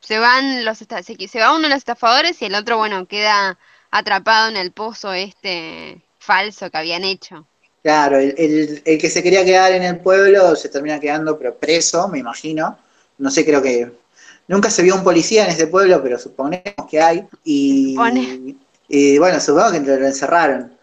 Se 0.01 0.19
van 0.19 0.65
los 0.65 0.77
se, 0.79 0.85
se 1.27 1.39
va 1.39 1.51
uno 1.53 1.63
de 1.63 1.69
los 1.69 1.77
estafadores 1.77 2.41
y 2.41 2.45
el 2.45 2.55
otro, 2.55 2.77
bueno, 2.77 3.05
queda 3.07 3.57
atrapado 3.91 4.49
en 4.49 4.57
el 4.57 4.71
pozo 4.71 5.13
este 5.13 6.01
falso 6.19 6.69
que 6.69 6.77
habían 6.77 7.03
hecho. 7.05 7.47
Claro, 7.83 8.17
el, 8.19 8.35
el- 8.37 8.81
el 8.85 8.97
que 8.99 9.09
se 9.09 9.23
quería 9.23 9.43
quedar 9.43 9.71
en 9.71 9.83
el 9.83 9.99
pueblo 9.99 10.55
se 10.55 10.69
termina 10.69 10.99
quedando, 10.99 11.37
pero 11.37 11.55
preso, 11.57 12.07
me 12.07 12.19
imagino. 12.19 12.77
No 13.17 13.31
sé, 13.31 13.43
creo 13.45 13.61
que 13.61 13.91
nunca 14.51 14.69
se 14.69 14.83
vio 14.83 14.95
un 14.95 15.03
policía 15.03 15.45
en 15.45 15.51
ese 15.51 15.67
pueblo, 15.67 16.03
pero 16.03 16.19
suponemos 16.19 16.85
que 16.89 17.01
hay. 17.01 17.25
Y, 17.45 17.95
y 18.89 19.17
bueno, 19.17 19.39
supongo 19.39 19.71
que 19.71 19.79
lo, 19.79 19.97
lo 19.97 20.05
encerraron. 20.05 20.77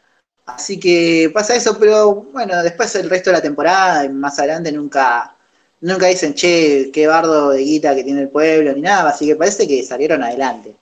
Así 0.47 0.81
que 0.81 1.31
pasa 1.33 1.55
eso, 1.55 1.79
pero 1.79 2.15
bueno, 2.33 2.63
después 2.63 2.95
el 2.95 3.11
resto 3.11 3.29
de 3.29 3.37
la 3.37 3.43
temporada 3.43 4.07
y 4.07 4.09
más 4.09 4.39
adelante 4.39 4.73
nunca, 4.73 5.37
nunca 5.83 6.07
dicen, 6.07 6.35
che, 6.35 6.91
qué 6.91 7.07
bardo 7.07 7.51
de 7.51 7.63
guita 7.63 7.95
que 7.95 8.03
tiene 8.03 8.23
el 8.23 8.31
pueblo, 8.31 8.73
ni 8.73 8.81
nada. 8.81 9.11
Así 9.11 9.27
que 9.27 9.37
parece 9.37 9.69
que 9.69 9.83
salieron 9.83 10.23
adelante. 10.23 10.75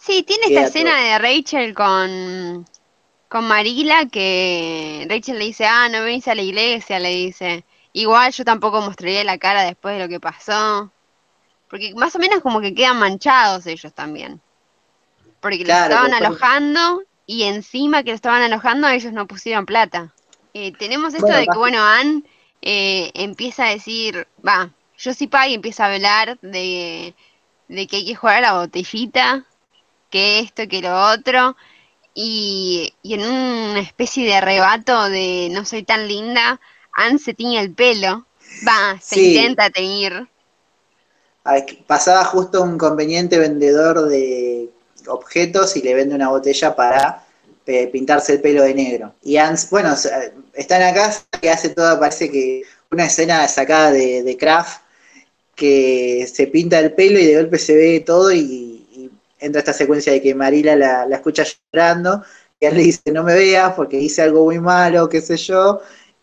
Sí, 0.00 0.22
tiene 0.22 0.48
Queda 0.48 0.62
esta 0.64 0.78
escena 0.78 0.96
de 1.02 1.18
Rachel 1.18 1.74
con, 1.74 2.66
con 3.28 3.44
Marila 3.46 4.06
que 4.06 5.06
Rachel 5.10 5.38
le 5.38 5.44
dice, 5.44 5.66
ah, 5.66 5.90
no 5.90 6.02
venís 6.02 6.26
a 6.26 6.34
la 6.34 6.40
iglesia, 6.40 6.98
le 6.98 7.10
dice. 7.10 7.64
Igual 7.92 8.32
yo 8.32 8.44
tampoco 8.44 8.80
mostraría 8.80 9.22
la 9.24 9.36
cara 9.36 9.64
después 9.64 9.96
de 9.98 10.02
lo 10.02 10.08
que 10.08 10.20
pasó. 10.20 10.90
Porque 11.70 11.94
más 11.94 12.14
o 12.16 12.18
menos 12.18 12.40
como 12.42 12.60
que 12.60 12.74
quedan 12.74 12.98
manchados 12.98 13.66
ellos 13.66 13.94
también. 13.94 14.42
Porque 15.40 15.64
los 15.64 15.78
estaban 15.78 16.12
alojando 16.14 17.02
y 17.26 17.44
encima 17.44 18.02
que 18.02 18.10
lo 18.10 18.16
estaban 18.16 18.42
alojando 18.42 18.88
ellos 18.88 19.12
no 19.12 19.26
pusieron 19.26 19.66
plata. 19.66 20.14
Eh, 20.54 20.72
tenemos 20.76 21.14
esto 21.14 21.32
Bueno, 21.32 21.38
de 21.38 21.48
que, 21.48 21.58
bueno, 21.58 21.78
Ann 21.82 22.26
eh, 22.62 23.10
empieza 23.14 23.66
a 23.66 23.70
decir, 23.70 24.28
va, 24.46 24.74
yo 24.98 25.14
sí 25.14 25.28
pago 25.28 25.50
y 25.50 25.54
empieza 25.54 25.86
a 25.86 25.94
hablar 25.94 26.38
de, 26.40 27.14
de 27.68 27.86
que 27.88 27.96
hay 27.98 28.06
que 28.06 28.16
jugar 28.16 28.38
a 28.38 28.40
la 28.42 28.58
botellita, 28.60 29.46
que 30.10 30.40
esto, 30.40 30.68
que 30.68 30.82
lo 30.82 30.94
otro, 31.12 31.56
y, 32.14 32.94
y 33.02 33.14
en 33.14 33.22
una 33.22 33.80
especie 33.80 34.26
de 34.26 34.34
arrebato 34.36 35.10
de 35.10 35.50
no 35.52 35.66
soy 35.66 35.84
tan 35.84 36.08
linda, 36.08 36.60
Ann 36.94 37.18
se 37.20 37.34
tiñe 37.34 37.60
el 37.60 37.74
pelo, 37.74 38.26
va, 38.66 38.98
se 39.00 39.16
Sí. 39.16 39.26
intenta 39.26 39.70
teñir, 39.70 40.29
pasaba 41.86 42.24
justo 42.24 42.62
un 42.62 42.78
conveniente 42.78 43.38
vendedor 43.38 44.08
de 44.08 44.70
objetos 45.08 45.76
y 45.76 45.82
le 45.82 45.94
vende 45.94 46.14
una 46.14 46.28
botella 46.28 46.74
para 46.76 47.24
eh, 47.66 47.86
pintarse 47.88 48.34
el 48.34 48.40
pelo 48.40 48.62
de 48.62 48.74
negro. 48.74 49.14
Y 49.22 49.36
Ans, 49.36 49.70
bueno, 49.70 49.96
se- 49.96 50.32
está 50.54 50.76
en 50.76 50.82
la 50.82 50.94
casa 50.94 51.24
que 51.40 51.50
hace 51.50 51.70
todo, 51.70 51.98
parece 51.98 52.30
que 52.30 52.62
una 52.90 53.06
escena 53.06 53.46
sacada 53.48 53.92
de, 53.92 54.36
Kraft, 54.38 54.82
que 55.54 56.28
se 56.32 56.46
pinta 56.48 56.78
el 56.80 56.92
pelo 56.94 57.18
y 57.18 57.26
de 57.26 57.36
golpe 57.36 57.58
se 57.58 57.76
ve 57.76 58.00
todo 58.06 58.32
y, 58.32 58.40
y 58.40 59.10
entra 59.38 59.60
esta 59.60 59.72
secuencia 59.72 60.12
de 60.12 60.22
que 60.22 60.34
Marila 60.34 60.76
la, 60.76 61.06
la 61.06 61.16
escucha 61.16 61.44
llorando 61.72 62.24
y 62.58 62.66
él 62.66 62.76
le 62.76 62.82
dice, 62.82 63.00
no 63.12 63.22
me 63.24 63.34
veas 63.34 63.74
porque 63.74 63.98
hice 63.98 64.22
algo 64.22 64.44
muy 64.44 64.58
malo, 64.60 65.08
qué 65.08 65.20
sé 65.20 65.36
yo, 65.36 65.80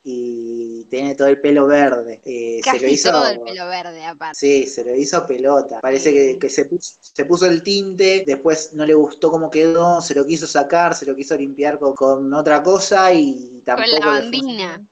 y 0.10 0.86
tiene 0.89 1.16
todo 1.16 1.28
el 1.28 1.41
pelo 1.41 1.68
verde. 1.68 2.22
Eh, 2.24 2.62
se 2.64 2.80
lo 2.80 2.88
hizo, 2.88 3.12
todo 3.12 3.28
el 3.28 3.41
pelo 3.41 3.68
verde 3.68 4.05
aparte. 4.05 4.39
Sí, 4.39 4.66
se 4.66 4.86
lo 4.86 4.95
hizo 4.95 5.28
pelota. 5.28 5.82
Parece 5.82 6.14
que, 6.14 6.39
que 6.39 6.49
se, 6.49 6.64
puso, 6.64 6.93
se 7.01 7.26
puso 7.26 7.45
el 7.45 7.62
tinte, 7.62 8.24
después 8.26 8.72
no 8.74 8.86
le 8.86 8.93
gustó 8.93 9.30
cómo 9.30 9.49
quedó, 9.49 9.99
se 9.99 10.16
lo 10.16 10.26
quiso 10.26 10.47
sacar, 10.47 10.95
se 10.95 11.05
lo 11.05 11.14
quiso 11.14 11.36
limpiar 11.36 11.78
con, 11.78 11.93
con 11.93 12.34
otra 12.34 12.64
cosa 12.64 13.12
y 13.12 13.62
tampoco 13.66 13.89
Con 13.91 13.99
la 13.99 14.05
bandina. 14.22 14.86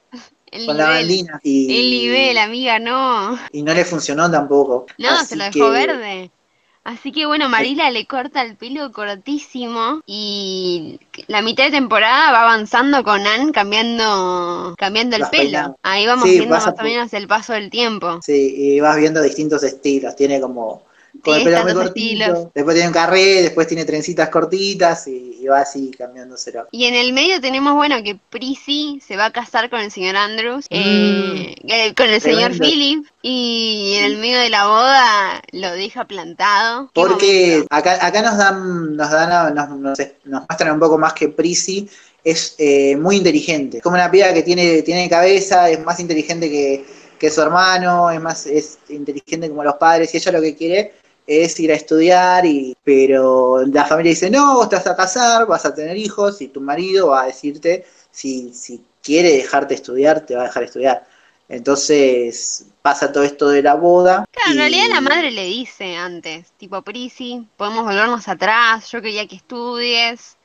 El 0.50 0.66
Con 0.66 0.76
la 0.76 0.88
bandina. 0.88 1.40
Y, 1.42 1.64
El 1.80 1.90
nivel, 1.90 2.38
amiga, 2.38 2.78
no. 2.78 3.38
y 3.52 3.62
no 3.62 3.72
le 3.72 3.84
funcionó 3.86 4.30
tampoco. 4.30 4.84
No, 4.98 5.08
Así 5.10 5.28
se 5.28 5.36
lo 5.36 5.44
dejó 5.44 5.52
que- 5.52 5.70
verde. 5.70 6.30
Así 6.86 7.10
que 7.10 7.26
bueno, 7.26 7.48
Marila 7.48 7.90
le 7.90 8.06
corta 8.06 8.42
el 8.42 8.56
pelo 8.56 8.92
cortísimo 8.92 10.02
y 10.06 11.00
la 11.26 11.42
mitad 11.42 11.64
de 11.64 11.72
temporada 11.72 12.30
va 12.30 12.42
avanzando 12.42 13.02
con 13.02 13.26
Ann 13.26 13.50
cambiando 13.50 14.72
cambiando 14.78 15.16
el 15.16 15.26
pelo. 15.26 15.76
Ahí 15.82 16.06
vamos 16.06 16.30
Sí, 16.30 16.38
viendo 16.38 16.54
más 16.54 16.64
o 16.68 16.82
menos 16.84 17.12
el 17.12 17.26
paso 17.26 17.54
del 17.54 17.70
tiempo. 17.70 18.20
Sí, 18.22 18.54
y 18.56 18.78
vas 18.78 18.96
viendo 18.98 19.20
distintos 19.20 19.64
estilos. 19.64 20.14
Tiene 20.14 20.40
como 20.40 20.85
con 21.22 21.34
el 21.34 21.40
Sí, 21.40 21.44
pelo 21.44 21.56
están 21.56 21.64
muy 21.64 21.72
dos 21.74 21.84
cortito. 21.84 22.24
estilos. 22.24 22.48
Después 22.54 22.74
tiene 22.74 22.88
un 22.88 22.94
carré, 22.94 23.42
después 23.42 23.66
tiene 23.66 23.84
trencitas 23.84 24.28
cortitas 24.28 25.06
y, 25.06 25.38
y 25.40 25.46
va 25.46 25.60
así 25.60 25.90
cambiándoselo. 25.96 26.66
Y 26.70 26.84
en 26.86 26.94
el 26.94 27.12
medio 27.12 27.40
tenemos, 27.40 27.74
bueno, 27.74 28.02
que 28.02 28.18
Prissy 28.30 29.00
se 29.06 29.16
va 29.16 29.26
a 29.26 29.32
casar 29.32 29.70
con 29.70 29.80
el 29.80 29.90
señor 29.90 30.16
Andrews, 30.16 30.66
eh, 30.70 31.54
eh, 31.66 31.94
con 31.94 32.08
el 32.08 32.20
señor 32.20 32.54
Mm. 32.54 32.58
Philip, 32.58 33.04
y 33.22 33.94
en 33.98 34.04
el 34.04 34.16
medio 34.18 34.38
de 34.38 34.50
la 34.50 34.66
boda 34.66 35.42
lo 35.52 35.72
deja 35.72 36.04
plantado. 36.06 36.90
Porque 36.94 37.64
acá, 37.70 38.04
acá 38.04 38.22
nos 38.22 38.36
dan, 38.38 38.96
nos 38.96 39.10
dan, 39.10 39.54
nos, 39.54 39.68
nos, 39.70 39.98
nos 40.24 40.42
muestran 40.48 40.72
un 40.74 40.80
poco 40.80 40.98
más 40.98 41.12
que 41.12 41.28
Prissy 41.28 41.88
es 42.24 42.54
eh, 42.58 42.96
muy 42.96 43.16
inteligente. 43.16 43.76
Es 43.78 43.82
como 43.82 43.94
una 43.94 44.10
piba 44.10 44.32
que 44.32 44.42
tiene, 44.42 44.82
tiene 44.82 45.08
cabeza, 45.08 45.70
es 45.70 45.84
más 45.84 46.00
inteligente 46.00 46.50
que, 46.50 46.84
que 47.18 47.30
su 47.30 47.40
hermano, 47.40 48.10
es 48.10 48.20
más, 48.20 48.46
es 48.46 48.78
inteligente 48.88 49.48
como 49.48 49.62
los 49.62 49.74
padres, 49.76 50.12
y 50.12 50.16
ella 50.16 50.32
lo 50.32 50.42
que 50.42 50.56
quiere 50.56 50.92
es 51.26 51.58
ir 51.60 51.72
a 51.72 51.74
estudiar, 51.74 52.46
y, 52.46 52.76
pero 52.84 53.64
la 53.66 53.84
familia 53.84 54.10
dice, 54.10 54.30
no, 54.30 54.54
vos 54.54 54.68
te 54.68 54.76
vas 54.76 54.86
a 54.86 54.96
casar, 54.96 55.46
vas 55.46 55.64
a 55.64 55.74
tener 55.74 55.96
hijos, 55.96 56.40
y 56.40 56.48
tu 56.48 56.60
marido 56.60 57.08
va 57.08 57.22
a 57.22 57.26
decirte 57.26 57.84
si, 58.10 58.52
si 58.54 58.82
quiere 59.02 59.32
dejarte 59.32 59.74
estudiar, 59.74 60.24
te 60.24 60.36
va 60.36 60.42
a 60.42 60.46
dejar 60.46 60.62
estudiar. 60.64 61.06
Entonces 61.48 62.66
pasa 62.82 63.12
todo 63.12 63.22
esto 63.22 63.48
de 63.48 63.62
la 63.62 63.74
boda. 63.74 64.24
Claro, 64.30 64.52
en 64.52 64.58
realidad 64.58 64.88
la 64.88 65.00
madre 65.00 65.30
le 65.30 65.44
dice 65.44 65.96
antes, 65.96 66.50
tipo, 66.56 66.82
Prissy, 66.82 67.46
podemos 67.56 67.84
volvernos 67.84 68.26
atrás, 68.28 68.90
yo 68.90 69.00
quería 69.00 69.26
que 69.26 69.36
estudies. 69.36 70.36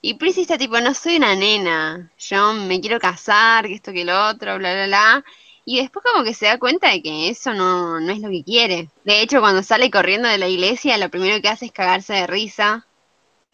Y 0.00 0.14
Prissy 0.14 0.42
está 0.42 0.58
tipo, 0.58 0.80
no 0.80 0.94
soy 0.94 1.16
una 1.16 1.34
nena, 1.34 2.10
yo 2.18 2.54
me 2.54 2.80
quiero 2.80 3.00
casar, 3.00 3.66
que 3.66 3.74
esto 3.74 3.92
que 3.92 4.04
lo 4.04 4.28
otro, 4.28 4.58
bla, 4.58 4.72
bla, 4.74 4.86
bla. 4.86 5.24
Y 5.70 5.82
después 5.82 6.02
como 6.02 6.24
que 6.24 6.32
se 6.32 6.46
da 6.46 6.58
cuenta 6.58 6.88
de 6.90 7.02
que 7.02 7.28
eso 7.28 7.52
no, 7.52 8.00
no 8.00 8.10
es 8.10 8.20
lo 8.20 8.30
que 8.30 8.42
quiere. 8.42 8.88
De 9.04 9.20
hecho, 9.20 9.40
cuando 9.40 9.62
sale 9.62 9.90
corriendo 9.90 10.26
de 10.26 10.38
la 10.38 10.48
iglesia, 10.48 10.96
lo 10.96 11.10
primero 11.10 11.42
que 11.42 11.48
hace 11.50 11.66
es 11.66 11.72
cagarse 11.72 12.14
de 12.14 12.26
risa. 12.26 12.86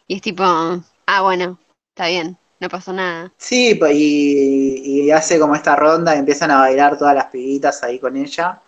Y 0.07 0.15
es 0.15 0.21
tipo, 0.21 0.43
ah, 0.45 1.21
bueno, 1.23 1.59
está 1.89 2.07
bien, 2.07 2.37
no 2.61 2.69
pasó 2.69 2.93
nada. 2.93 3.33
Sí, 3.37 3.75
pues, 3.75 3.95
y, 3.95 5.03
y 5.07 5.11
hace 5.11 5.37
como 5.39 5.55
esta 5.55 5.75
ronda, 5.75 6.15
empiezan 6.15 6.51
a 6.51 6.59
bailar 6.59 6.97
todas 6.97 7.15
las 7.15 7.25
pibitas 7.25 7.83
ahí 7.83 7.99
con 7.99 8.15
ella. 8.15 8.61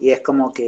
Y 0.00 0.10
es 0.10 0.20
como 0.20 0.52
que 0.52 0.64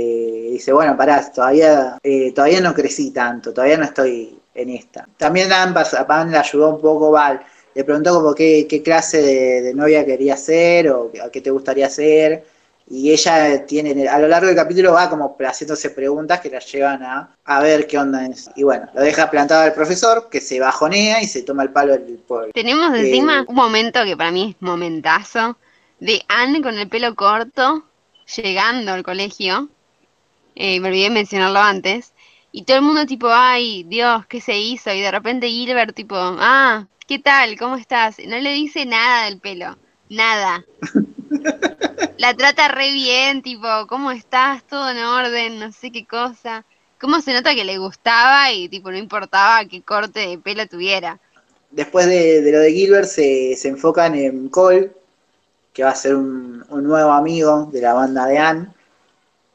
dice, 0.52 0.72
bueno, 0.72 0.96
pará, 0.96 1.32
todavía, 1.32 1.98
eh, 2.02 2.32
todavía 2.32 2.60
no 2.60 2.74
crecí 2.74 3.12
tanto, 3.12 3.52
todavía 3.52 3.76
no 3.76 3.84
estoy 3.84 4.38
en 4.54 4.70
esta. 4.70 5.08
También 5.16 5.48
pas- 5.50 6.06
Anne 6.08 6.32
le 6.32 6.38
ayudó 6.38 6.76
un 6.76 6.80
poco, 6.80 7.10
Val, 7.10 7.40
le 7.74 7.84
preguntó 7.84 8.14
como 8.14 8.34
qué, 8.34 8.66
qué 8.68 8.82
clase 8.82 9.22
de, 9.22 9.62
de 9.62 9.74
novia 9.74 10.04
quería 10.04 10.36
ser 10.36 10.88
o 10.90 11.10
a 11.24 11.30
qué 11.30 11.40
te 11.40 11.50
gustaría 11.50 11.88
ser. 11.88 12.44
Y 12.92 13.12
ella 13.12 13.64
tiene, 13.66 14.08
a 14.08 14.18
lo 14.18 14.26
largo 14.26 14.48
del 14.48 14.56
capítulo 14.56 14.94
va 14.94 15.08
como 15.08 15.36
haciéndose 15.38 15.90
preguntas 15.90 16.40
que 16.40 16.50
la 16.50 16.58
llevan 16.58 17.02
a, 17.04 17.36
a 17.44 17.60
ver 17.60 17.86
qué 17.86 17.96
onda 17.98 18.26
es. 18.26 18.50
Y 18.56 18.64
bueno, 18.64 18.88
lo 18.92 19.00
deja 19.02 19.30
plantado 19.30 19.62
al 19.62 19.72
profesor, 19.74 20.28
que 20.28 20.40
se 20.40 20.58
bajonea 20.58 21.22
y 21.22 21.26
se 21.28 21.42
toma 21.42 21.62
el 21.62 21.70
palo 21.70 21.92
del 21.92 22.18
por- 22.26 22.50
Tenemos 22.50 22.92
Eh, 22.94 23.02
encima 23.06 23.44
un 23.46 23.54
momento 23.54 24.04
que 24.04 24.16
para 24.16 24.32
mí 24.32 24.56
es 24.56 24.62
momentazo 24.62 25.56
de 26.00 26.20
Anne 26.26 26.62
con 26.62 26.76
el 26.76 26.88
pelo 26.88 27.14
corto 27.14 27.84
llegando 28.36 28.92
al 28.92 29.04
colegio. 29.04 29.68
Eh, 30.56 30.80
me 30.80 30.88
olvidé 30.88 31.10
mencionarlo 31.10 31.60
antes. 31.60 32.12
Y 32.52 32.64
todo 32.64 32.78
el 32.78 32.82
mundo 32.82 33.06
tipo, 33.06 33.28
ay, 33.30 33.84
Dios, 33.84 34.26
¿qué 34.26 34.40
se 34.40 34.58
hizo? 34.58 34.92
Y 34.92 35.00
de 35.00 35.10
repente 35.12 35.48
Gilbert 35.48 35.94
tipo, 35.94 36.16
ah, 36.18 36.86
¿qué 37.10 37.18
tal? 37.18 37.58
¿Cómo 37.58 37.74
estás? 37.74 38.18
No 38.24 38.38
le 38.38 38.52
dice 38.52 38.86
nada 38.86 39.24
del 39.24 39.40
pelo. 39.40 39.76
Nada. 40.08 40.64
La 42.18 42.34
trata 42.34 42.68
re 42.68 42.92
bien, 42.92 43.42
tipo, 43.42 43.66
¿cómo 43.88 44.12
estás? 44.12 44.62
Todo 44.62 44.88
en 44.90 44.98
orden, 44.98 45.58
no 45.58 45.72
sé 45.72 45.90
qué 45.90 46.06
cosa. 46.06 46.64
¿Cómo 47.00 47.20
se 47.20 47.32
nota 47.32 47.52
que 47.56 47.64
le 47.64 47.78
gustaba 47.78 48.52
y 48.52 48.68
tipo 48.68 48.92
no 48.92 48.96
importaba 48.96 49.64
qué 49.64 49.82
corte 49.82 50.20
de 50.20 50.38
pelo 50.38 50.68
tuviera? 50.68 51.18
después 51.72 52.06
de, 52.06 52.42
de 52.42 52.52
lo 52.52 52.60
de 52.60 52.72
Gilbert 52.72 53.08
se, 53.08 53.56
se 53.56 53.68
enfocan 53.68 54.14
en 54.14 54.48
Cole, 54.48 54.92
que 55.72 55.82
va 55.82 55.90
a 55.90 55.96
ser 55.96 56.14
un, 56.14 56.64
un 56.68 56.84
nuevo 56.84 57.10
amigo 57.10 57.68
de 57.72 57.80
la 57.80 57.92
banda 57.92 58.26
de 58.26 58.38
Anne, 58.38 58.68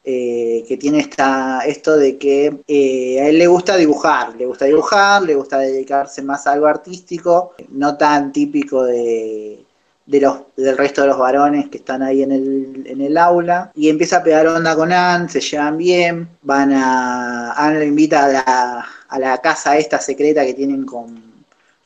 eh, 0.07 0.63
que 0.67 0.77
tiene 0.77 0.99
esta, 0.99 1.61
esto 1.65 1.97
de 1.97 2.17
que 2.17 2.59
eh, 2.67 3.19
a 3.19 3.27
él 3.27 3.39
le 3.39 3.47
gusta 3.47 3.75
dibujar, 3.75 4.35
le 4.35 4.45
gusta 4.45 4.65
dibujar, 4.65 5.23
le 5.23 5.33
gusta 5.33 5.57
dedicarse 5.57 6.21
más 6.21 6.45
a 6.45 6.51
algo 6.51 6.67
artístico, 6.67 7.53
no 7.69 7.97
tan 7.97 8.31
típico 8.31 8.83
de, 8.83 9.65
de 10.05 10.21
los, 10.21 10.41
del 10.55 10.77
resto 10.77 11.01
de 11.01 11.07
los 11.07 11.17
varones 11.17 11.69
que 11.69 11.77
están 11.77 12.03
ahí 12.03 12.21
en 12.21 12.31
el, 12.31 12.83
en 12.85 13.01
el 13.01 13.17
aula, 13.17 13.71
y 13.73 13.89
empieza 13.89 14.17
a 14.17 14.23
pegar 14.23 14.45
onda 14.45 14.75
con 14.75 14.91
Anne, 14.91 15.27
se 15.27 15.41
llevan 15.41 15.77
bien, 15.77 16.29
van 16.43 16.71
a, 16.73 17.53
Anne 17.53 17.79
lo 17.79 17.85
invita 17.85 18.25
a 18.25 18.27
la, 18.27 18.85
a 19.07 19.19
la 19.19 19.37
casa 19.39 19.75
esta 19.77 19.99
secreta 19.99 20.45
que 20.45 20.53
tienen 20.53 20.85
con 20.85 21.24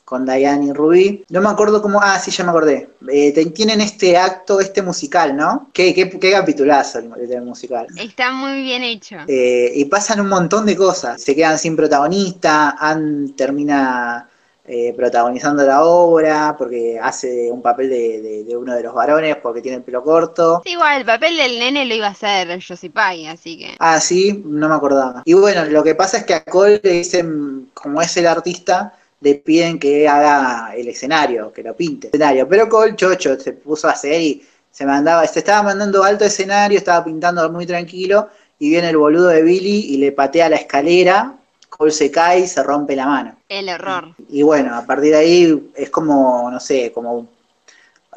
con 0.09 0.25
Diane 0.25 0.65
y 0.65 0.73
Rubí. 0.73 1.23
No 1.29 1.39
me 1.39 1.49
acuerdo 1.49 1.81
cómo. 1.83 1.99
Ah, 2.01 2.17
sí, 2.19 2.31
ya 2.31 2.43
me 2.43 2.49
acordé. 2.49 2.89
Eh, 3.07 3.31
tienen 3.51 3.79
este 3.79 4.17
acto, 4.17 4.59
este 4.59 4.81
musical, 4.81 5.35
¿no? 5.35 5.69
Qué, 5.71 5.93
qué, 5.93 6.09
qué 6.09 6.31
capitulazo 6.31 6.97
el, 6.97 7.31
el 7.31 7.41
musical. 7.43 7.85
Está 7.95 8.31
muy 8.31 8.63
bien 8.63 8.81
hecho. 8.81 9.17
Eh, 9.27 9.71
y 9.75 9.85
pasan 9.85 10.19
un 10.21 10.29
montón 10.29 10.65
de 10.65 10.75
cosas. 10.75 11.21
Se 11.21 11.35
quedan 11.35 11.59
sin 11.59 11.75
protagonista. 11.75 12.71
Anne 12.79 13.33
termina 13.37 14.27
eh, 14.65 14.93
protagonizando 14.95 15.63
la 15.63 15.83
obra 15.83 16.55
porque 16.57 16.99
hace 17.01 17.51
un 17.51 17.61
papel 17.61 17.89
de, 17.89 18.21
de- 18.21 18.43
de 18.43 18.57
uno 18.57 18.73
de 18.75 18.83
los 18.83 18.93
varones 18.93 19.35
porque 19.37 19.61
tiene 19.61 19.77
el 19.77 19.83
pelo 19.83 20.03
corto. 20.03 20.61
Sí, 20.65 20.71
igual, 20.71 20.99
el 20.99 21.05
papel 21.05 21.37
del 21.37 21.59
nene 21.59 21.85
lo 21.85 21.93
iba 21.95 22.07
a 22.07 22.11
hacer 22.11 22.59
Josie 22.67 22.89
Pye, 22.89 23.27
así 23.29 23.57
que. 23.59 23.75
Ah, 23.79 23.99
sí, 23.99 24.41
no 24.45 24.69
me 24.69 24.75
acordaba. 24.75 25.21
Y 25.25 25.33
bueno, 25.33 25.65
lo 25.65 25.83
que 25.83 25.95
pasa 25.95 26.17
es 26.17 26.23
que 26.25 26.33
a 26.33 26.43
Cole 26.43 26.79
le 26.83 26.91
dicen, 26.91 27.69
como 27.73 28.01
es 28.01 28.15
el 28.17 28.27
artista, 28.27 28.93
le 29.21 29.35
piden 29.35 29.79
que 29.79 30.07
haga 30.07 30.73
el 30.75 30.87
escenario, 30.87 31.51
que 31.51 31.63
lo 31.63 31.75
pinte. 31.75 32.07
el 32.07 32.13
Escenario. 32.13 32.47
Pero 32.47 32.69
Cole, 32.69 32.95
chocho, 32.95 33.39
se 33.39 33.53
puso 33.53 33.87
a 33.87 33.91
hacer 33.91 34.21
y 34.21 34.43
se 34.71 34.85
mandaba, 34.85 35.25
se 35.27 35.39
estaba 35.39 35.63
mandando 35.63 36.03
alto 36.03 36.25
escenario, 36.25 36.77
estaba 36.77 37.03
pintando 37.03 37.49
muy 37.51 37.65
tranquilo, 37.65 38.29
y 38.59 38.69
viene 38.69 38.89
el 38.89 38.97
boludo 38.97 39.27
de 39.27 39.41
Billy 39.41 39.93
y 39.93 39.97
le 39.97 40.11
patea 40.11 40.49
la 40.49 40.57
escalera, 40.57 41.35
Cole 41.69 41.91
se 41.91 42.11
cae 42.11 42.41
y 42.41 42.47
se 42.47 42.61
rompe 42.61 42.95
la 42.95 43.05
mano. 43.05 43.35
El 43.47 43.69
error. 43.69 44.13
Y 44.29 44.41
bueno, 44.41 44.75
a 44.75 44.85
partir 44.85 45.11
de 45.11 45.17
ahí 45.17 45.71
es 45.75 45.89
como, 45.89 46.49
no 46.51 46.59
sé, 46.59 46.91
como 46.91 47.27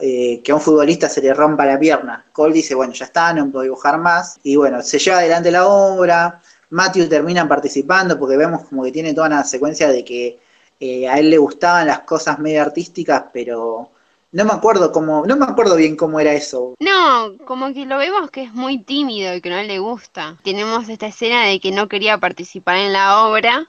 eh, 0.00 0.40
que 0.42 0.52
a 0.52 0.54
un 0.54 0.60
futbolista 0.60 1.08
se 1.08 1.20
le 1.20 1.32
rompa 1.32 1.64
la 1.64 1.78
pierna. 1.78 2.24
Cole 2.32 2.54
dice, 2.54 2.74
bueno, 2.74 2.92
ya 2.92 3.04
está, 3.04 3.32
no 3.32 3.50
puedo 3.50 3.62
dibujar 3.62 3.98
más. 3.98 4.38
Y 4.42 4.56
bueno, 4.56 4.82
se 4.82 4.98
lleva 4.98 5.18
adelante 5.18 5.50
la 5.50 5.66
obra. 5.66 6.40
Matthew 6.70 7.08
termina 7.08 7.46
participando 7.46 8.18
porque 8.18 8.36
vemos 8.36 8.64
como 8.68 8.82
que 8.82 8.90
tiene 8.90 9.14
toda 9.14 9.28
una 9.28 9.44
secuencia 9.44 9.88
de 9.88 10.04
que 10.04 10.40
a 11.08 11.18
él 11.18 11.30
le 11.30 11.38
gustaban 11.38 11.86
las 11.86 12.00
cosas 12.00 12.38
medio 12.38 12.62
artísticas, 12.62 13.24
pero 13.32 13.90
no 14.32 14.44
me 14.44 14.52
acuerdo 14.52 14.92
cómo, 14.92 15.24
no 15.26 15.36
me 15.36 15.44
acuerdo 15.44 15.76
bien 15.76 15.96
cómo 15.96 16.18
era 16.18 16.32
eso. 16.32 16.74
No, 16.80 17.36
como 17.44 17.72
que 17.72 17.84
lo 17.84 17.98
vemos 17.98 18.30
que 18.30 18.42
es 18.44 18.54
muy 18.54 18.78
tímido 18.78 19.34
y 19.34 19.40
que 19.40 19.50
no 19.50 19.62
le 19.62 19.78
gusta. 19.78 20.38
Tenemos 20.42 20.88
esta 20.88 21.06
escena 21.06 21.44
de 21.44 21.60
que 21.60 21.70
no 21.70 21.88
quería 21.88 22.18
participar 22.18 22.78
en 22.78 22.92
la 22.92 23.26
obra 23.26 23.68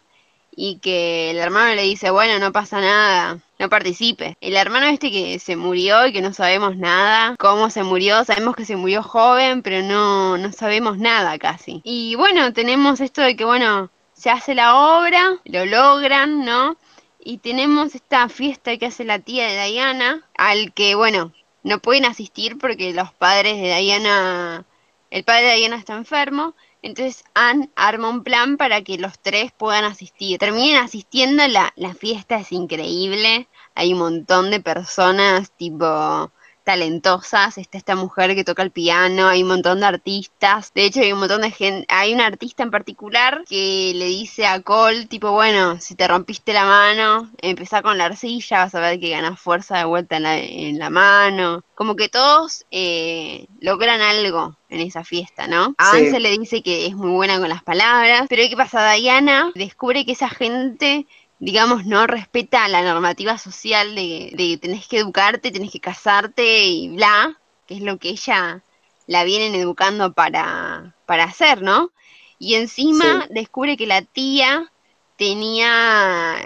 y 0.55 0.77
que 0.79 1.31
el 1.31 1.37
hermano 1.37 1.75
le 1.75 1.83
dice, 1.83 2.11
bueno, 2.11 2.39
no 2.39 2.51
pasa 2.51 2.79
nada, 2.79 3.39
no 3.59 3.69
participe. 3.69 4.37
El 4.39 4.55
hermano 4.55 4.85
este 4.87 5.11
que 5.11 5.39
se 5.39 5.55
murió 5.55 6.07
y 6.07 6.13
que 6.13 6.21
no 6.21 6.33
sabemos 6.33 6.77
nada, 6.77 7.35
cómo 7.39 7.69
se 7.69 7.83
murió, 7.83 8.23
sabemos 8.23 8.55
que 8.55 8.65
se 8.65 8.75
murió 8.75 9.03
joven, 9.03 9.61
pero 9.63 9.85
no, 9.85 10.37
no 10.37 10.51
sabemos 10.51 10.97
nada 10.97 11.37
casi. 11.39 11.81
Y 11.83 12.15
bueno, 12.15 12.53
tenemos 12.53 13.01
esto 13.01 13.21
de 13.21 13.35
que, 13.35 13.45
bueno, 13.45 13.89
se 14.13 14.29
hace 14.29 14.55
la 14.55 14.75
obra, 14.99 15.39
lo 15.43 15.65
logran, 15.65 16.45
¿no? 16.45 16.77
Y 17.25 17.37
tenemos 17.37 17.95
esta 17.95 18.27
fiesta 18.27 18.75
que 18.77 18.87
hace 18.87 19.05
la 19.05 19.19
tía 19.19 19.47
de 19.47 19.71
Diana, 19.71 20.27
al 20.37 20.73
que, 20.73 20.95
bueno, 20.95 21.31
no 21.63 21.79
pueden 21.79 22.03
asistir 22.03 22.57
porque 22.57 22.93
los 22.93 23.13
padres 23.13 23.55
de 23.61 23.73
Diana, 23.77 24.65
el 25.09 25.23
padre 25.23 25.47
de 25.47 25.55
Diana 25.55 25.77
está 25.77 25.93
enfermo, 25.93 26.53
entonces 26.81 27.23
Anne 27.33 27.69
arma 27.77 28.09
un 28.09 28.23
plan 28.23 28.57
para 28.57 28.81
que 28.81 28.97
los 28.97 29.17
tres 29.19 29.53
puedan 29.53 29.85
asistir. 29.85 30.37
Terminen 30.37 30.83
asistiendo, 30.83 31.47
la, 31.47 31.71
la 31.77 31.93
fiesta 31.93 32.35
es 32.35 32.51
increíble, 32.51 33.47
hay 33.73 33.93
un 33.93 33.99
montón 33.99 34.51
de 34.51 34.59
personas 34.59 35.51
tipo 35.51 36.29
talentosas, 36.63 37.57
está 37.57 37.77
esta 37.77 37.95
mujer 37.95 38.35
que 38.35 38.43
toca 38.43 38.63
el 38.63 38.71
piano, 38.71 39.27
hay 39.27 39.43
un 39.43 39.49
montón 39.49 39.79
de 39.81 39.85
artistas, 39.85 40.71
de 40.73 40.85
hecho 40.85 41.01
hay 41.01 41.13
un 41.13 41.19
montón 41.19 41.41
de 41.41 41.51
gente, 41.51 41.85
hay 41.89 42.13
un 42.13 42.21
artista 42.21 42.63
en 42.63 42.71
particular 42.71 43.43
que 43.47 43.93
le 43.95 44.05
dice 44.05 44.45
a 44.45 44.61
Cole, 44.61 45.05
tipo, 45.05 45.31
bueno, 45.31 45.79
si 45.79 45.95
te 45.95 46.07
rompiste 46.07 46.53
la 46.53 46.65
mano, 46.65 47.29
empezá 47.41 47.81
con 47.81 47.97
la 47.97 48.05
arcilla, 48.05 48.59
vas 48.59 48.75
a 48.75 48.79
ver 48.79 48.99
que 48.99 49.09
ganas 49.09 49.39
fuerza 49.39 49.77
de 49.77 49.85
vuelta 49.85 50.17
en 50.17 50.23
la, 50.23 50.37
en 50.37 50.79
la 50.79 50.89
mano, 50.89 51.63
como 51.75 51.95
que 51.95 52.09
todos 52.09 52.65
eh, 52.71 53.47
logran 53.59 54.01
algo 54.01 54.55
en 54.69 54.79
esa 54.79 55.03
fiesta, 55.03 55.47
¿no? 55.47 55.75
A 55.77 55.93
Sí. 55.93 56.09
Se 56.09 56.19
le 56.19 56.37
dice 56.37 56.63
que 56.63 56.87
es 56.87 56.95
muy 56.95 57.11
buena 57.11 57.39
con 57.39 57.49
las 57.49 57.63
palabras, 57.63 58.25
pero 58.29 58.43
¿qué 58.49 58.55
pasa? 58.55 58.91
Diana 58.93 59.51
descubre 59.53 60.05
que 60.05 60.13
esa 60.13 60.29
gente 60.29 61.05
digamos, 61.43 61.85
no 61.85 62.07
respeta 62.07 62.69
la 62.69 62.81
normativa 62.83 63.37
social 63.37 63.95
de, 63.95 64.31
de 64.31 64.47
que 64.47 64.57
tenés 64.61 64.87
que 64.87 64.99
educarte, 64.99 65.51
tenés 65.51 65.71
que 65.71 65.81
casarte 65.81 66.65
y 66.67 66.87
bla, 66.95 67.37
que 67.67 67.75
es 67.75 67.81
lo 67.81 67.97
que 67.97 68.09
ella 68.11 68.63
la 69.07 69.25
vienen 69.25 69.53
educando 69.53 70.13
para, 70.13 70.95
para 71.05 71.25
hacer, 71.25 71.61
¿no? 71.61 71.91
Y 72.39 72.55
encima 72.55 73.27
descubre 73.29 73.75
que 73.75 73.87
la 73.87 74.03
tía 74.03 74.71
tenía, 75.17 76.37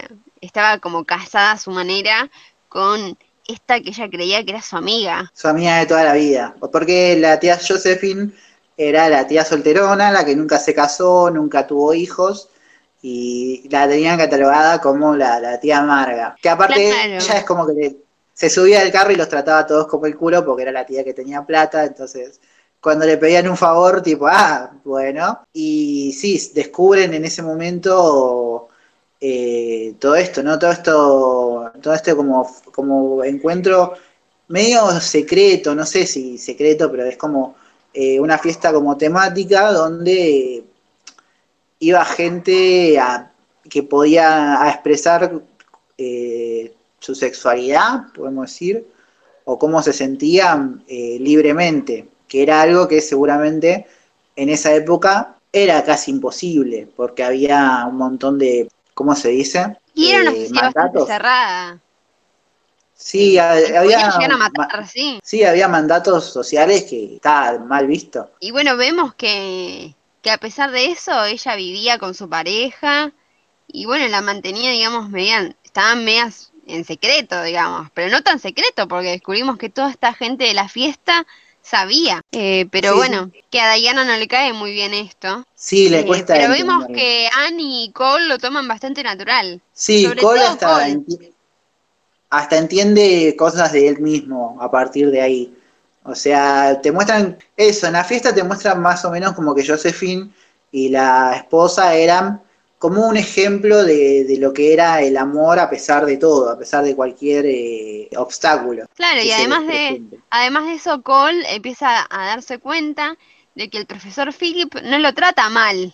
estaba 0.41 0.79
como 0.79 1.05
casada 1.05 1.51
a 1.51 1.57
su 1.59 1.69
manera 1.69 2.31
con 2.67 3.19
esta 3.47 3.79
que 3.79 3.89
ella 3.89 4.09
creía 4.09 4.43
que 4.43 4.51
era 4.51 4.63
su 4.63 4.77
amiga. 4.77 5.31
Su 5.35 5.47
amiga 5.47 5.77
de 5.77 5.85
toda 5.85 6.05
la 6.05 6.13
vida. 6.13 6.55
Porque 6.71 7.15
la 7.19 7.39
tía 7.39 7.59
Josephine 7.59 8.31
era 8.75 9.09
la 9.09 9.27
tía 9.27 9.45
solterona, 9.45 10.11
la 10.11 10.25
que 10.25 10.35
nunca 10.35 10.57
se 10.57 10.73
casó, 10.73 11.29
nunca 11.29 11.67
tuvo 11.67 11.93
hijos, 11.93 12.49
y 13.01 13.67
la 13.69 13.87
tenían 13.87 14.17
catalogada 14.17 14.79
como 14.81 15.15
la, 15.15 15.59
tía 15.59 15.79
amarga. 15.79 16.35
Que 16.41 16.49
aparte 16.49 16.89
ella 16.89 17.17
es 17.17 17.43
como 17.45 17.67
que 17.67 17.97
se 18.33 18.49
subía 18.49 18.81
del 18.81 18.91
carro 18.91 19.11
y 19.11 19.15
los 19.15 19.29
trataba 19.29 19.59
a 19.59 19.67
todos 19.67 19.87
como 19.87 20.05
el 20.05 20.15
culo 20.15 20.45
porque 20.45 20.63
era 20.63 20.71
la 20.71 20.85
tía 20.85 21.03
que 21.03 21.13
tenía 21.13 21.43
plata, 21.43 21.85
entonces 21.85 22.39
cuando 22.79 23.05
le 23.05 23.17
pedían 23.17 23.49
un 23.49 23.57
favor, 23.57 24.01
tipo, 24.01 24.27
ah, 24.27 24.71
bueno. 24.83 25.41
Y 25.53 26.13
sí, 26.13 26.51
descubren 26.53 27.13
en 27.13 27.25
ese 27.25 27.41
momento 27.41 28.69
eh, 29.19 29.95
todo 29.99 30.15
esto, 30.15 30.43
¿no? 30.43 30.59
Todo 30.59 30.71
esto, 30.71 31.71
todo 31.81 31.93
este 31.93 32.15
como, 32.15 32.49
como 32.71 33.23
encuentro 33.23 33.93
medio 34.49 34.99
secreto, 35.01 35.75
no 35.75 35.85
sé 35.85 36.05
si 36.05 36.37
secreto, 36.37 36.89
pero 36.91 37.05
es 37.05 37.17
como 37.17 37.55
eh, 37.93 38.19
una 38.19 38.37
fiesta 38.37 38.71
como 38.71 38.95
temática 38.95 39.71
donde 39.71 40.63
iba 41.79 42.03
gente 42.05 42.99
a, 42.99 43.31
que 43.69 43.83
podía 43.83 44.59
expresar 44.67 45.41
eh, 45.97 46.73
su 46.99 47.15
sexualidad, 47.15 48.11
podemos 48.15 48.51
decir, 48.51 48.87
o 49.45 49.57
cómo 49.57 49.81
se 49.81 49.93
sentían 49.93 50.83
libremente 50.87 52.07
que 52.27 52.43
era 52.43 52.61
algo 52.61 52.87
que 52.87 53.01
seguramente 53.01 53.87
en 54.35 54.49
esa 54.49 54.73
época 54.73 55.35
era 55.51 55.83
casi 55.83 56.11
imposible, 56.11 56.87
porque 56.95 57.23
había 57.23 57.85
un 57.89 57.97
montón 57.97 58.37
de, 58.37 58.69
¿cómo 58.93 59.15
se 59.15 59.29
dice? 59.29 59.77
Y 59.93 60.11
era 60.11 60.21
una 60.21 60.31
eh, 60.31 60.49
bastante 60.51 61.05
cerrada. 61.05 61.79
Sí, 62.93 63.37
había, 63.37 64.11
sí. 65.23 65.43
había 65.43 65.67
mandatos 65.67 66.25
sociales 66.25 66.83
que 66.85 67.15
estaban 67.15 67.67
mal 67.67 67.87
visto. 67.87 68.31
Y 68.39 68.51
bueno, 68.51 68.75
vemos 68.75 69.13
que, 69.13 69.95
que 70.27 70.31
a 70.31 70.37
pesar 70.39 70.71
de 70.71 70.87
eso, 70.87 71.23
ella 71.23 71.55
vivía 71.55 71.99
con 71.99 72.13
su 72.13 72.27
pareja 72.27 73.13
y 73.65 73.85
bueno, 73.85 74.09
la 74.09 74.19
mantenía, 74.19 74.71
digamos, 74.71 75.09
median, 75.09 75.55
estaban 75.63 76.03
medias 76.03 76.51
en 76.65 76.83
secreto, 76.83 77.41
digamos, 77.43 77.89
pero 77.93 78.11
no 78.11 78.21
tan 78.21 78.37
secreto, 78.37 78.89
porque 78.89 79.11
descubrimos 79.11 79.57
que 79.57 79.69
toda 79.69 79.89
esta 79.89 80.13
gente 80.13 80.43
de 80.43 80.53
la 80.53 80.67
fiesta 80.67 81.25
sabía. 81.61 82.19
Eh, 82.33 82.67
pero 82.71 82.97
bueno, 82.97 83.31
que 83.49 83.61
a 83.61 83.73
Diana 83.75 84.03
no 84.03 84.17
le 84.17 84.27
cae 84.27 84.51
muy 84.51 84.73
bien 84.73 84.93
esto. 84.93 85.45
Sí, 85.55 85.87
le 85.87 86.01
eh, 86.01 86.05
cuesta. 86.05 86.33
pero 86.33 86.49
vemos 86.49 86.87
que 86.93 87.29
Annie 87.33 87.85
y 87.85 87.91
Cole 87.93 88.27
lo 88.27 88.37
toman 88.37 88.67
bastante 88.67 89.03
natural. 89.03 89.61
Sí, 89.71 90.09
Cole 90.19 90.41
hasta, 90.41 90.89
hasta 92.29 92.57
entiende 92.57 93.33
cosas 93.39 93.71
de 93.71 93.87
él 93.87 94.01
mismo 94.01 94.57
a 94.59 94.69
partir 94.69 95.09
de 95.09 95.21
ahí. 95.21 95.56
O 96.07 96.15
sea, 96.15 96.79
te 96.81 96.91
muestran 96.91 97.37
eso, 97.57 97.85
en 97.87 97.93
la 97.93 98.03
fiesta 98.05 98.33
te 98.33 98.43
muestran 98.43 98.81
más 98.81 99.03
o 99.03 99.11
menos 99.11 99.33
como 99.33 99.53
que 99.53 99.67
Josephine 99.67 100.29
y 100.71 100.87
la 100.87 101.33
esposa 101.35 101.95
eran 101.95 102.41
como 102.79 103.05
un 103.07 103.17
ejemplo 103.17 103.83
de, 103.83 104.37
lo 104.39 104.53
que 104.53 104.71
era 104.71 105.01
el 105.01 105.17
amor 105.17 105.59
a 105.59 105.69
pesar 105.69 106.05
de 106.05 106.15
todo, 106.15 106.49
a 106.49 106.57
pesar 106.57 106.85
de 106.85 106.95
cualquier 106.95 107.45
eh, 107.45 108.09
obstáculo. 108.15 108.85
Claro, 108.95 109.21
y 109.21 109.31
además 109.31 109.67
de, 109.67 110.01
además 110.29 110.67
de 110.67 110.73
eso, 110.75 111.01
Cole 111.01 111.43
empieza 111.53 112.07
a 112.09 112.27
darse 112.27 112.59
cuenta 112.59 113.17
de 113.55 113.69
que 113.69 113.77
el 113.77 113.85
profesor 113.85 114.31
Philip 114.33 114.73
no 114.83 114.99
lo 114.99 115.13
trata 115.13 115.49
mal 115.49 115.93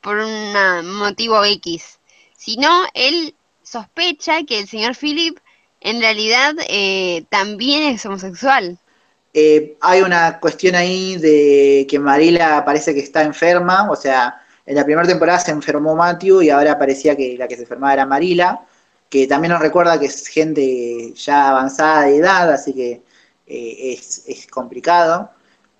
por 0.00 0.16
un 0.16 0.96
motivo 0.96 1.44
X, 1.44 1.98
sino 2.34 2.70
él 2.94 3.34
sospecha 3.62 4.42
que 4.44 4.60
el 4.60 4.68
señor 4.68 4.96
Philip 4.96 5.38
en 5.80 6.00
realidad 6.00 6.54
eh, 6.68 7.24
también 7.28 7.82
es 7.82 8.06
homosexual. 8.06 8.78
Eh, 9.32 9.76
hay 9.80 10.02
una 10.02 10.40
cuestión 10.40 10.74
ahí 10.74 11.16
de 11.16 11.86
que 11.88 11.98
Marila 11.98 12.64
parece 12.64 12.92
que 12.94 13.00
está 13.00 13.22
enferma, 13.22 13.88
o 13.90 13.94
sea, 13.94 14.42
en 14.66 14.74
la 14.74 14.84
primera 14.84 15.06
temporada 15.06 15.38
se 15.38 15.52
enfermó 15.52 15.94
Matthew 15.94 16.42
y 16.42 16.50
ahora 16.50 16.78
parecía 16.78 17.16
que 17.16 17.36
la 17.38 17.46
que 17.46 17.56
se 17.56 17.62
enfermaba 17.62 17.92
era 17.92 18.06
Marila, 18.06 18.66
que 19.08 19.26
también 19.26 19.52
nos 19.52 19.62
recuerda 19.62 19.98
que 20.00 20.06
es 20.06 20.26
gente 20.26 21.12
ya 21.14 21.50
avanzada 21.50 22.02
de 22.04 22.16
edad, 22.16 22.52
así 22.52 22.72
que 22.72 23.02
eh, 23.46 23.98
es, 24.26 24.46
complicado. 24.48 25.30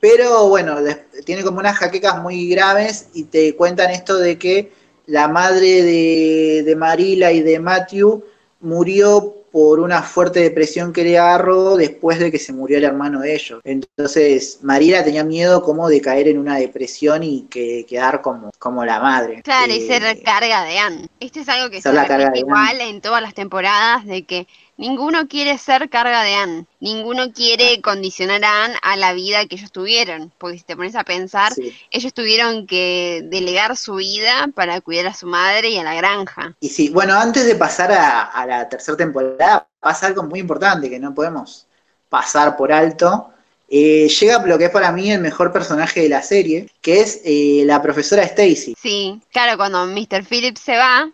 Pero 0.01 0.49
bueno, 0.49 0.77
tiene 1.25 1.43
como 1.45 1.59
unas 1.61 1.77
jaquecas 1.77 2.23
muy 2.23 2.49
graves 2.51 3.09
y 3.15 3.25
te 3.25 3.55
cuentan 3.57 3.91
esto 3.91 4.17
de 4.19 4.39
que 4.39 4.73
la 5.07 5.29
madre 5.29 5.83
de, 5.83 6.63
de 6.65 6.77
Marila 6.77 7.33
y 7.33 7.43
de 7.43 7.59
Matthew 7.61 8.25
murió 8.61 9.40
por 9.53 9.81
una 9.81 10.03
fuerte 10.03 10.41
depresión 10.41 10.93
que 10.93 11.05
le 11.05 11.19
agarró 11.19 11.77
después 11.77 12.19
de 12.19 12.31
que 12.31 12.39
se 12.39 12.53
murió 12.53 12.79
el 12.79 12.85
hermano 12.85 13.21
de 13.21 13.35
ellos. 13.35 13.61
Entonces, 13.65 14.61
Marila 14.63 15.03
tenía 15.03 15.25
miedo 15.25 15.63
como 15.63 15.89
de 15.89 16.01
caer 16.01 16.29
en 16.29 16.39
una 16.39 16.57
depresión 16.57 17.23
y 17.23 17.47
que 17.51 17.85
quedar 17.89 18.23
como, 18.23 18.51
como 18.59 18.85
la 18.85 19.01
madre. 19.01 19.43
Claro, 19.43 19.73
y 19.73 19.87
ser 19.87 20.05
eh, 20.05 20.23
carga 20.23 20.65
de 20.65 20.79
Anne. 20.79 21.09
Esto 21.19 21.41
es 21.41 21.49
algo 21.49 21.71
que 21.71 21.83
se 21.83 21.91
repite 21.91 22.39
igual 22.39 22.81
en 22.81 23.01
todas 23.01 23.23
las 23.23 23.35
temporadas, 23.35 24.07
de 24.07 24.25
que 24.25 24.47
Ninguno 24.81 25.29
quiere 25.29 25.59
ser 25.59 25.91
carga 25.91 26.23
de 26.23 26.33
Anne, 26.33 26.67
ninguno 26.81 27.35
quiere 27.35 27.75
ah. 27.77 27.83
condicionar 27.83 28.43
a 28.43 28.65
Anne 28.65 28.77
a 28.81 28.97
la 28.97 29.13
vida 29.13 29.45
que 29.45 29.57
ellos 29.57 29.71
tuvieron, 29.73 30.33
porque 30.39 30.57
si 30.57 30.65
te 30.65 30.75
pones 30.75 30.97
a 30.97 31.05
pensar, 31.05 31.53
ellos 31.91 32.15
tuvieron 32.15 32.67
que 32.67 33.21
delegar 33.25 33.77
su 33.77 33.97
vida 33.97 34.49
para 34.55 34.81
cuidar 34.81 35.09
a 35.09 35.15
su 35.15 35.27
madre 35.27 35.69
y 35.69 35.77
a 35.77 35.85
la 35.85 35.95
granja. 35.97 36.57
Y 36.61 36.71
sí, 36.71 36.89
bueno, 36.89 37.13
antes 37.13 37.45
de 37.45 37.57
pasar 37.57 37.93
a, 37.93 38.47
la 38.47 38.71
tercera 38.71 38.97
temporada, 38.97 39.69
pasa 39.81 40.07
algo 40.07 40.23
muy 40.23 40.41
importante 40.41 40.89
que 40.89 40.99
no 40.99 41.15
podemos 41.15 41.67
pasar 42.09 42.57
por 42.57 42.73
alto. 42.73 43.35
Eh, 43.69 44.09
llega 44.09 44.47
lo 44.47 44.57
que 44.57 44.65
es 44.65 44.71
para 44.71 44.93
mí 44.93 45.13
el 45.13 45.21
mejor 45.21 45.53
personaje 45.53 46.01
de 46.01 46.09
la 46.09 46.23
serie, 46.23 46.71
que 46.81 47.01
es 47.03 47.21
eh, 47.27 47.65
la 47.67 47.83
profesora 47.83 48.23
Stacy. 48.23 48.75
Sí, 48.81 49.21
claro, 49.31 49.59
cuando 49.59 49.85
Mr. 49.85 50.25
Phillips 50.25 50.63
se 50.63 50.79
va, 50.79 51.11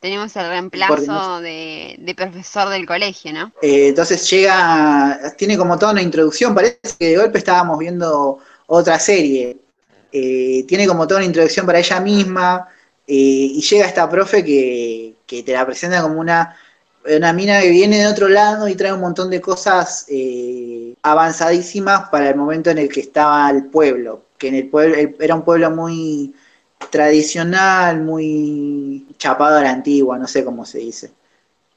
tenemos 0.00 0.36
el 0.36 0.48
reemplazo 0.48 1.40
de, 1.40 2.14
profesor 2.16 2.68
del 2.68 2.86
colegio, 2.86 3.32
¿no? 3.32 3.52
Eh, 3.62 3.88
entonces 3.88 4.28
llega, 4.30 5.34
tiene 5.36 5.56
como 5.56 5.78
toda 5.78 5.92
una 5.92 6.02
introducción, 6.02 6.54
parece 6.54 6.78
que 6.98 7.08
de 7.08 7.16
golpe 7.16 7.38
estábamos 7.38 7.78
viendo 7.78 8.38
otra 8.66 8.98
serie. 8.98 9.56
Eh, 10.12 10.64
tiene 10.68 10.86
como 10.86 11.06
toda 11.06 11.20
una 11.20 11.26
introducción 11.26 11.66
para 11.66 11.78
ella 11.78 12.00
misma 12.00 12.68
eh, 13.06 13.14
y 13.54 13.60
llega 13.60 13.86
esta 13.86 14.08
profe 14.08 14.44
que, 14.44 15.14
te 15.26 15.52
la 15.52 15.66
presenta 15.66 16.00
como 16.02 16.20
una, 16.20 16.56
una 17.04 17.32
mina 17.32 17.60
que 17.60 17.70
viene 17.70 17.98
de 17.98 18.06
otro 18.06 18.28
lado 18.28 18.68
y 18.68 18.76
trae 18.76 18.92
un 18.92 19.00
montón 19.00 19.28
de 19.28 19.40
cosas 19.40 20.06
avanzadísimas 21.02 22.08
para 22.10 22.30
el 22.30 22.36
momento 22.36 22.70
en 22.70 22.78
el 22.78 22.88
que 22.88 23.00
estaba 23.00 23.50
el 23.50 23.66
pueblo, 23.66 24.22
que 24.38 24.48
en 24.48 24.54
el 24.54 24.68
pueblo 24.68 24.96
era 25.18 25.34
un 25.34 25.42
pueblo 25.42 25.70
muy 25.70 26.34
tradicional, 26.90 28.02
muy 28.02 29.06
chapado 29.18 29.58
a 29.58 29.62
la 29.62 29.70
antigua, 29.70 30.18
no 30.18 30.26
sé 30.26 30.44
cómo 30.44 30.64
se 30.64 30.78
dice. 30.78 31.12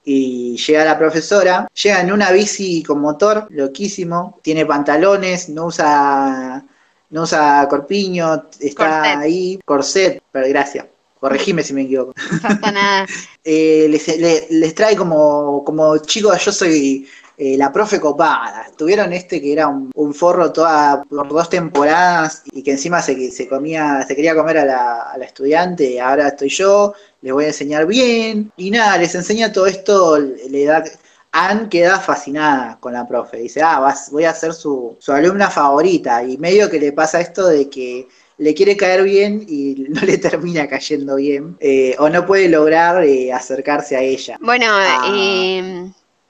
Y 0.03 0.57
llega 0.57 0.85
la 0.85 0.97
profesora, 0.97 1.67
llega 1.73 2.01
en 2.01 2.11
una 2.11 2.31
bici 2.31 2.83
con 2.83 2.99
motor, 2.99 3.47
loquísimo, 3.49 4.39
tiene 4.41 4.65
pantalones, 4.65 5.49
no 5.49 5.65
usa, 5.65 6.63
no 7.09 7.23
usa 7.23 7.67
corpiño, 7.69 8.45
está 8.59 9.19
ahí, 9.19 9.59
corset, 9.65 10.21
pero 10.31 10.47
gracias. 10.47 10.85
Corregime 11.19 11.63
si 11.63 11.73
me 11.73 11.81
equivoco. 11.81 12.13
No 12.61 12.71
nada. 12.71 13.05
Eh, 13.51 13.87
les, 13.89 14.51
les, 14.51 14.75
trae 14.75 14.95
como, 14.95 15.63
como 15.63 15.97
chicos, 15.99 16.43
yo 16.45 16.51
soy 16.51 17.07
eh, 17.41 17.55
la 17.57 17.71
profe 17.71 18.01
copada. 18.01 18.67
Tuvieron 18.77 19.13
este 19.13 19.41
que 19.41 19.53
era 19.53 19.69
un, 19.69 20.13
forro 20.13 20.51
toda 20.51 21.01
por 21.03 21.29
dos 21.29 21.49
temporadas 21.49 22.43
y 22.51 22.61
que 22.61 22.71
encima 22.71 23.01
se, 23.01 23.31
se 23.31 23.47
comía, 23.47 24.03
se 24.05 24.13
quería 24.13 24.35
comer 24.35 24.57
a 24.57 24.65
la, 24.65 25.01
a 25.03 25.17
la 25.17 25.23
estudiante, 25.23 26.01
ahora 26.01 26.27
estoy 26.27 26.49
yo, 26.49 26.93
les 27.21 27.31
voy 27.31 27.45
a 27.45 27.47
enseñar 27.47 27.85
bien. 27.85 28.51
Y 28.57 28.71
nada, 28.71 28.97
les 28.97 29.15
enseña 29.15 29.53
todo 29.53 29.67
esto, 29.67 30.17
le 30.19 30.65
da. 30.65 30.83
Anne 31.31 31.69
queda 31.69 31.99
fascinada 31.99 32.77
con 32.81 32.91
la 32.91 33.07
profe. 33.07 33.37
Dice, 33.37 33.61
ah, 33.61 33.79
vas, 33.79 34.11
voy 34.11 34.25
a 34.25 34.33
ser 34.33 34.53
su, 34.53 34.97
su 34.99 35.11
alumna 35.13 35.49
favorita. 35.49 36.21
Y 36.23 36.37
medio 36.37 36.69
que 36.69 36.79
le 36.79 36.91
pasa 36.91 37.21
esto 37.21 37.47
de 37.47 37.69
que 37.69 38.07
le 38.37 38.53
quiere 38.53 38.75
caer 38.75 39.03
bien 39.03 39.45
y 39.47 39.75
no 39.89 40.01
le 40.01 40.17
termina 40.17 40.67
cayendo 40.67 41.15
bien. 41.15 41.55
Eh, 41.61 41.95
o 41.99 42.09
no 42.09 42.25
puede 42.25 42.49
lograr 42.49 43.01
eh, 43.05 43.31
acercarse 43.31 43.95
a 43.95 44.01
ella. 44.01 44.37
Bueno, 44.41 44.65
eh, 45.13 45.89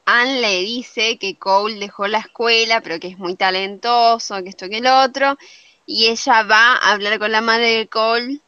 Anne 0.10 0.41
le 0.41 0.60
dice 0.62 1.18
que 1.18 1.38
Cole 1.38 1.80
dejó 1.80 2.07
la 2.07 2.20
escuela, 2.20 2.82
pero 2.82 2.99
que 2.99 3.07
es 3.07 3.18
muy 3.18 3.36
talentoso, 3.36 4.41
que 4.43 4.49
esto 4.49 4.70
que 4.70 4.78
el 4.80 4.88
otro, 4.88 5.38
y 5.86 6.07
ella 6.07 6.43
va 6.43 6.74
a 6.76 6.91
hablar 6.93 7.20
con 7.20 7.32
la 7.32 7.41
madre 7.41 7.78
de 7.78 7.88
Cole 7.88 8.41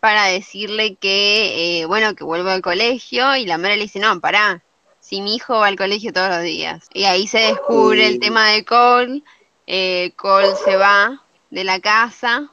para 0.00 0.26
decirle 0.26 0.96
que, 0.96 1.80
eh, 1.80 1.86
bueno, 1.86 2.14
que 2.14 2.24
vuelva 2.24 2.54
al 2.54 2.62
colegio, 2.62 3.36
y 3.36 3.46
la 3.46 3.58
madre 3.58 3.76
le 3.76 3.84
dice, 3.84 3.98
no, 4.00 4.20
pará, 4.20 4.62
si 5.00 5.20
mi 5.20 5.36
hijo 5.36 5.54
va 5.58 5.68
al 5.68 5.76
colegio 5.76 6.12
todos 6.12 6.30
los 6.30 6.42
días. 6.42 6.88
Y 6.92 7.04
ahí 7.04 7.26
se 7.26 7.38
descubre 7.40 8.06
el 8.06 8.18
tema 8.20 8.50
de 8.50 8.64
Cole, 8.64 9.22
eh, 9.66 10.12
Cole 10.16 10.54
se 10.64 10.76
va 10.76 11.22
de 11.50 11.64
la 11.64 11.80
casa, 11.80 12.50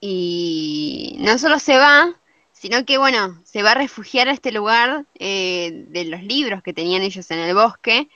Y 0.00 1.16
no 1.20 1.38
solo 1.38 1.58
se 1.58 1.76
va, 1.76 2.14
sino 2.58 2.84
que, 2.84 2.98
bueno, 2.98 3.40
se 3.44 3.62
va 3.62 3.70
a 3.72 3.74
refugiar 3.74 4.28
a 4.28 4.32
este 4.32 4.50
lugar 4.50 5.04
eh, 5.14 5.84
de 5.88 6.04
los 6.06 6.22
libros 6.24 6.60
que 6.62 6.72
tenían 6.72 7.02
ellos 7.02 7.30
en 7.30 7.38
el 7.38 7.54
bosque 7.54 8.08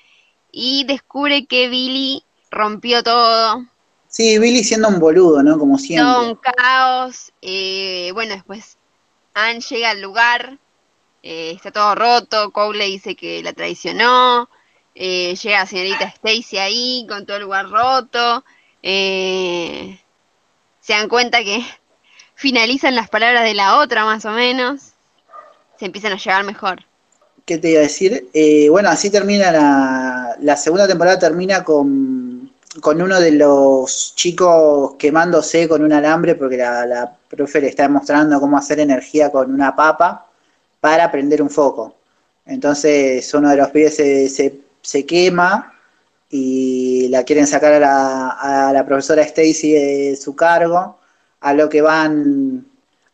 y 0.51 0.85
descubre 0.85 1.47
que 1.47 1.69
Billy 1.69 2.25
rompió 2.51 3.05
todo. 3.05 3.65
Sí, 4.09 4.39
Billy 4.41 4.65
siendo 4.65 4.89
un 4.89 4.99
boludo, 4.99 5.45
¿no? 5.45 5.59
Como 5.59 5.79
siempre. 5.79 6.05
Todo 6.05 6.29
un 6.29 6.35
caos. 6.35 7.33
eh, 7.41 8.11
bueno, 8.15 8.35
después 8.35 8.79
Anne 9.33 9.61
llega 9.61 9.91
al 9.91 10.03
lugar, 10.03 10.59
eh, 11.23 11.53
está 11.55 11.71
todo 11.71 11.95
roto, 11.95 12.51
Cole 12.51 12.79
le 12.79 12.87
dice 12.87 13.15
que 13.15 13.45
la 13.45 13.53
traicionó, 13.53 14.51
llega 14.95 15.61
la 15.61 15.67
señorita 15.67 16.05
Stacy 16.05 16.59
ahí 16.59 17.07
con 17.09 17.27
todo 17.27 17.37
el 17.37 17.45
lugar 17.45 17.71
roto. 17.71 18.45
se 18.83 19.99
dan 20.89 21.09
cuenta 21.09 21.45
que 21.45 21.65
finalizan 22.43 22.97
las 22.97 23.09
palabras 23.09 23.45
de 23.45 23.55
la 23.55 23.79
otra 23.79 24.05
más 24.05 24.25
o 24.25 24.33
menos. 24.33 24.93
Se 25.79 25.87
empiezan 25.87 26.13
a 26.13 26.17
llevar 26.17 26.45
mejor. 26.45 26.83
¿Qué 27.47 27.57
te 27.57 27.71
iba 27.71 27.79
a 27.79 27.85
decir? 27.85 28.29
Eh, 28.35 28.69
bueno, 28.69 28.89
así 28.89 29.11
termina 29.11 29.53
la, 29.53 30.37
la 30.41 30.57
segunda 30.57 30.89
temporada, 30.89 31.19
termina 31.21 31.63
con, 31.63 32.51
con 32.81 33.01
uno 33.01 33.21
de 33.21 33.33
los 33.33 34.15
chicos 34.17 34.95
quemándose 34.99 35.69
con 35.69 35.83
un 35.83 35.93
alambre 35.93 36.35
porque 36.35 36.57
la, 36.57 36.85
la 36.85 37.17
profe 37.29 37.61
le 37.61 37.69
está 37.69 37.89
mostrando 37.89 38.41
cómo 38.41 38.59
hacer 38.59 38.81
energía 38.81 39.31
con 39.31 39.53
una 39.55 39.75
papa 39.75 40.27
para 40.81 41.11
prender 41.11 41.41
un 41.43 41.51
foco. 41.51 41.95
Entonces 42.45 43.33
uno 43.35 43.51
de 43.51 43.57
los 43.57 43.69
pibes 43.71 43.95
se, 43.95 44.29
se, 44.29 44.61
se 44.81 45.07
quema 45.07 45.75
y 46.29 47.09
la 47.09 47.23
quieren 47.23 47.47
sacar 47.47 47.75
a 47.75 47.79
la, 47.79 48.31
a 48.31 48.73
la 48.73 48.85
profesora 48.85 49.23
Stacy 49.23 49.73
de 49.73 50.19
su 50.21 50.35
cargo, 50.35 50.99
a 51.43 51.53
lo 51.53 51.69
que 51.69 51.83
van 51.83 52.65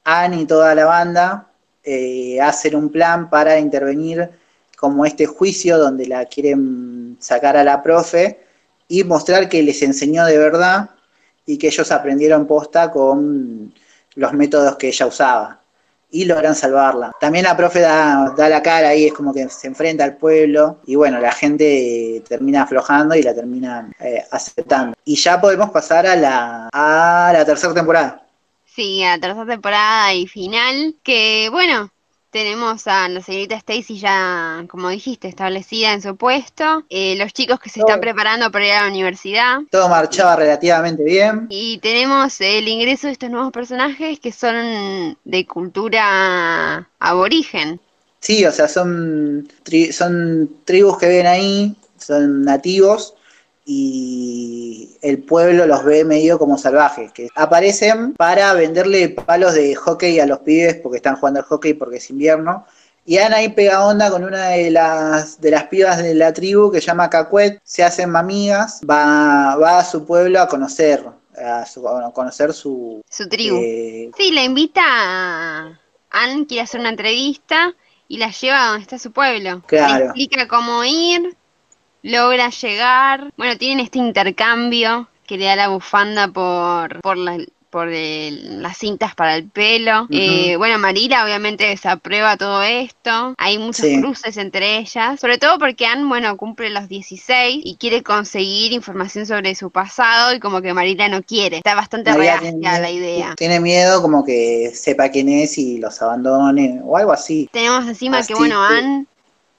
Anne 0.04 0.42
y 0.42 0.46
toda 0.46 0.74
la 0.74 0.84
banda 0.84 1.48
eh, 1.82 2.40
hacen 2.40 2.76
un 2.76 2.90
plan 2.90 3.30
para 3.30 3.58
intervenir 3.58 4.30
como 4.76 5.04
este 5.04 5.26
juicio 5.26 5.78
donde 5.78 6.06
la 6.06 6.26
quieren 6.26 7.16
sacar 7.18 7.56
a 7.56 7.64
la 7.64 7.82
profe 7.82 8.40
y 8.86 9.02
mostrar 9.04 9.48
que 9.48 9.62
les 9.62 9.82
enseñó 9.82 10.24
de 10.26 10.38
verdad 10.38 10.90
y 11.46 11.58
que 11.58 11.68
ellos 11.68 11.90
aprendieron 11.90 12.46
posta 12.46 12.90
con 12.90 13.72
los 14.14 14.32
métodos 14.34 14.76
que 14.76 14.88
ella 14.88 15.06
usaba 15.06 15.57
y 16.10 16.24
logran 16.24 16.54
salvarla. 16.54 17.12
También 17.20 17.44
la 17.44 17.56
profe 17.56 17.80
da, 17.80 18.34
la 18.36 18.62
cara 18.62 18.88
ahí, 18.88 19.06
es 19.06 19.12
como 19.12 19.32
que 19.32 19.48
se 19.48 19.66
enfrenta 19.66 20.04
al 20.04 20.16
pueblo 20.16 20.78
y 20.86 20.94
bueno, 20.94 21.20
la 21.20 21.32
gente 21.32 22.16
eh, 22.16 22.20
termina 22.28 22.62
aflojando 22.62 23.14
y 23.14 23.22
la 23.22 23.34
termina 23.34 23.90
eh, 24.00 24.24
aceptando. 24.30 24.96
Y 25.04 25.16
ya 25.16 25.40
podemos 25.40 25.70
pasar 25.70 26.06
a 26.06 26.16
la, 26.16 26.68
a 26.72 27.30
la 27.32 27.44
tercera 27.44 27.74
temporada. 27.74 28.22
Sí, 28.64 29.02
a 29.02 29.16
la 29.16 29.20
tercera 29.20 29.46
temporada 29.46 30.14
y 30.14 30.26
final, 30.26 30.94
que 31.02 31.48
bueno, 31.50 31.90
tenemos 32.38 32.86
a 32.86 33.08
la 33.08 33.20
señorita 33.20 33.56
Stacy 33.56 33.98
ya, 33.98 34.64
como 34.68 34.88
dijiste, 34.90 35.26
establecida 35.28 35.92
en 35.92 36.02
su 36.02 36.14
puesto, 36.16 36.84
eh, 36.88 37.16
los 37.16 37.32
chicos 37.32 37.58
que 37.58 37.68
se 37.68 37.80
están 37.80 38.00
preparando 38.00 38.50
para 38.52 38.66
ir 38.66 38.72
a 38.72 38.82
la 38.82 38.88
universidad, 38.90 39.58
Todo 39.70 39.88
marchaba 39.88 40.36
relativamente 40.36 41.02
bien. 41.02 41.46
y 41.50 41.78
tenemos 41.78 42.40
el 42.40 42.68
ingreso 42.68 43.08
de 43.08 43.14
estos 43.14 43.30
nuevos 43.30 43.50
personajes 43.52 44.20
que 44.20 44.30
son 44.30 45.16
de 45.24 45.46
cultura 45.46 46.88
aborigen. 47.00 47.80
Sí, 48.20 48.44
o 48.44 48.52
sea, 48.52 48.68
son, 48.68 49.48
tri- 49.64 49.92
son 49.92 50.48
tribus 50.64 50.98
que 50.98 51.08
viven 51.08 51.26
ahí, 51.26 51.76
son 51.98 52.42
nativos 52.44 53.14
y 53.68 54.96
el 55.02 55.18
pueblo 55.22 55.66
los 55.66 55.84
ve 55.84 56.04
medio 56.04 56.38
como 56.38 56.58
salvajes, 56.58 57.12
que 57.12 57.28
aparecen 57.34 58.14
para 58.14 58.52
venderle 58.54 59.10
palos 59.10 59.54
de 59.54 59.74
hockey 59.74 60.18
a 60.20 60.26
los 60.26 60.40
pibes 60.40 60.76
porque 60.76 60.96
están 60.96 61.16
jugando 61.16 61.40
al 61.40 61.46
hockey 61.46 61.74
porque 61.74 61.96
es 61.98 62.10
invierno. 62.10 62.66
Y 63.04 63.16
Ana 63.18 63.36
ahí 63.36 63.48
pega 63.50 63.86
onda 63.86 64.10
con 64.10 64.22
una 64.24 64.48
de 64.50 64.70
las, 64.70 65.40
de 65.40 65.50
las 65.50 65.64
pibas 65.64 65.98
de 65.98 66.14
la 66.14 66.32
tribu 66.32 66.70
que 66.70 66.80
se 66.80 66.88
llama 66.88 67.08
Cacuet, 67.08 67.58
se 67.64 67.82
hacen 67.82 68.10
mamigas, 68.10 68.80
va, 68.88 69.56
va 69.56 69.78
a 69.78 69.84
su 69.84 70.04
pueblo 70.04 70.40
a 70.42 70.48
conocer, 70.48 71.04
a, 71.42 71.64
su- 71.64 71.88
a 71.88 72.12
conocer 72.12 72.52
su... 72.52 73.00
Su 73.08 73.28
tribu. 73.28 73.56
eh, 73.62 74.10
Sí, 74.16 74.32
la 74.32 74.42
invita 74.44 74.82
a 74.84 75.80
Anne, 76.10 76.46
quiere 76.46 76.62
hacer 76.64 76.80
una 76.80 76.90
entrevista 76.90 77.74
y 78.08 78.18
la 78.18 78.30
lleva 78.30 78.62
a 78.62 78.68
donde 78.70 78.82
está 78.82 78.98
su 78.98 79.10
pueblo. 79.12 79.62
Claro. 79.66 79.98
Le 79.98 80.04
explica 80.06 80.46
cómo 80.48 80.84
ir, 80.84 81.34
logra 82.02 82.50
llegar. 82.50 83.32
Bueno, 83.36 83.56
tienen 83.56 83.80
este 83.84 83.98
intercambio 83.98 85.08
que 85.26 85.36
le 85.38 85.44
da 85.46 85.56
la 85.56 85.68
bufanda 85.68 86.28
por, 86.28 87.00
por, 87.02 87.16
la- 87.18 87.38
por 87.70 87.88
el- 87.90 88.62
las 88.62 88.78
cintas 88.78 89.14
para 89.14 89.36
el 89.36 89.44
pelo. 89.50 90.06
Eh, 90.10 90.56
bueno, 90.56 90.78
Marila 90.78 91.22
obviamente 91.22 91.66
desaprueba 91.66 92.38
todo 92.38 92.62
esto. 92.62 93.34
Hay 93.36 93.58
muchos 93.58 93.84
Sí. 93.84 94.00
cruces 94.00 94.38
entre 94.38 94.78
ellas. 94.78 95.20
Sobre 95.20 95.36
todo 95.36 95.58
porque 95.58 95.84
Anne, 95.84 96.06
bueno, 96.08 96.34
cumple 96.38 96.70
los 96.70 96.88
16 96.88 97.60
y 97.62 97.76
quiere 97.76 98.02
conseguir 98.02 98.72
información 98.72 99.26
sobre 99.26 99.54
su 99.54 99.70
pasado 99.70 100.34
y 100.34 100.40
como 100.40 100.62
que 100.62 100.72
Marila 100.72 101.08
no 101.08 101.22
quiere. 101.22 101.58
Está 101.58 101.74
bastante 101.74 102.10
reacia 102.14 102.80
la 102.80 102.90
idea. 102.90 103.34
Tiene 103.36 103.60
miedo 103.60 104.00
como 104.00 104.24
que 104.24 104.70
sepa 104.74 105.10
quién 105.10 105.28
es 105.28 105.58
y 105.58 105.76
los 105.76 106.00
abandone 106.00 106.80
o 106.82 106.96
algo 106.96 107.12
así. 107.12 107.50
Tenemos 107.52 107.86
encima 107.86 108.18
Así 108.18 108.32
que, 108.32 108.38
bueno, 108.38 108.62
Anne 108.64 109.04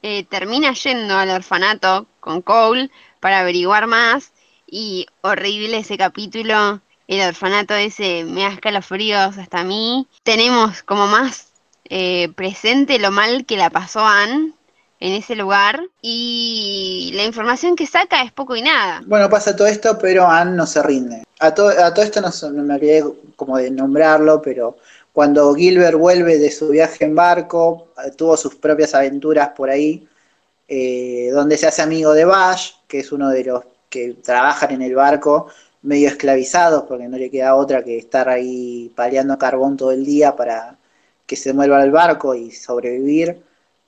eh, 0.01 0.23
termina 0.25 0.73
yendo 0.73 1.15
al 1.17 1.29
orfanato 1.29 2.07
con 2.19 2.41
Cole 2.41 2.89
para 3.19 3.39
averiguar 3.39 3.87
más 3.87 4.31
y 4.67 5.07
horrible 5.21 5.79
ese 5.79 5.97
capítulo, 5.97 6.81
el 7.07 7.27
orfanato 7.27 7.73
ese 7.73 8.23
me 8.23 8.41
da 8.41 8.49
escalofríos 8.49 9.37
hasta 9.37 9.61
a 9.61 9.63
mí. 9.63 10.07
Tenemos 10.23 10.83
como 10.83 11.07
más 11.07 11.47
eh, 11.85 12.29
presente 12.35 12.99
lo 12.99 13.09
mal 13.11 13.45
que 13.45 13.57
la 13.57 13.69
pasó 13.71 14.01
Anne 14.05 14.53
en 14.99 15.13
ese 15.13 15.35
lugar 15.35 15.81
y 16.01 17.11
la 17.15 17.23
información 17.23 17.75
que 17.75 17.87
saca 17.87 18.21
es 18.21 18.31
poco 18.31 18.55
y 18.55 18.61
nada. 18.61 19.01
Bueno, 19.05 19.29
pasa 19.29 19.55
todo 19.55 19.67
esto, 19.67 19.97
pero 19.97 20.27
Anne 20.27 20.51
no 20.55 20.67
se 20.67 20.83
rinde. 20.83 21.23
A, 21.39 21.53
to- 21.53 21.69
a 21.69 21.93
todo 21.93 22.03
esto 22.05 22.21
no, 22.21 22.29
no 22.51 22.63
me 22.63 22.75
olvidé 22.75 23.03
como 23.35 23.57
de 23.57 23.71
nombrarlo, 23.71 24.41
pero 24.41 24.77
cuando 25.19 25.53
Gilbert 25.53 25.97
vuelve 25.97 26.37
de 26.37 26.49
su 26.49 26.69
viaje 26.69 27.03
en 27.03 27.13
barco, 27.13 27.89
eh, 28.05 28.11
tuvo 28.11 28.37
sus 28.37 28.55
propias 28.55 28.95
aventuras 28.95 29.49
por 29.49 29.69
ahí, 29.69 30.07
eh, 30.65 31.29
donde 31.33 31.57
se 31.57 31.67
hace 31.67 31.81
amigo 31.81 32.13
de 32.13 32.23
Bash, 32.23 32.71
que 32.87 32.99
es 32.99 33.11
uno 33.11 33.27
de 33.27 33.43
los 33.43 33.65
que 33.89 34.13
trabajan 34.23 34.71
en 34.71 34.81
el 34.81 34.95
barco, 34.95 35.47
medio 35.81 36.07
esclavizados, 36.07 36.83
porque 36.83 37.09
no 37.09 37.17
le 37.17 37.29
queda 37.29 37.55
otra 37.55 37.83
que 37.83 37.97
estar 37.97 38.29
ahí 38.29 38.93
paleando 38.95 39.37
carbón 39.37 39.75
todo 39.75 39.91
el 39.91 40.05
día 40.05 40.37
para 40.37 40.77
que 41.25 41.35
se 41.35 41.51
mueva 41.51 41.83
el 41.83 41.91
barco 41.91 42.33
y 42.33 42.51
sobrevivir. 42.51 43.41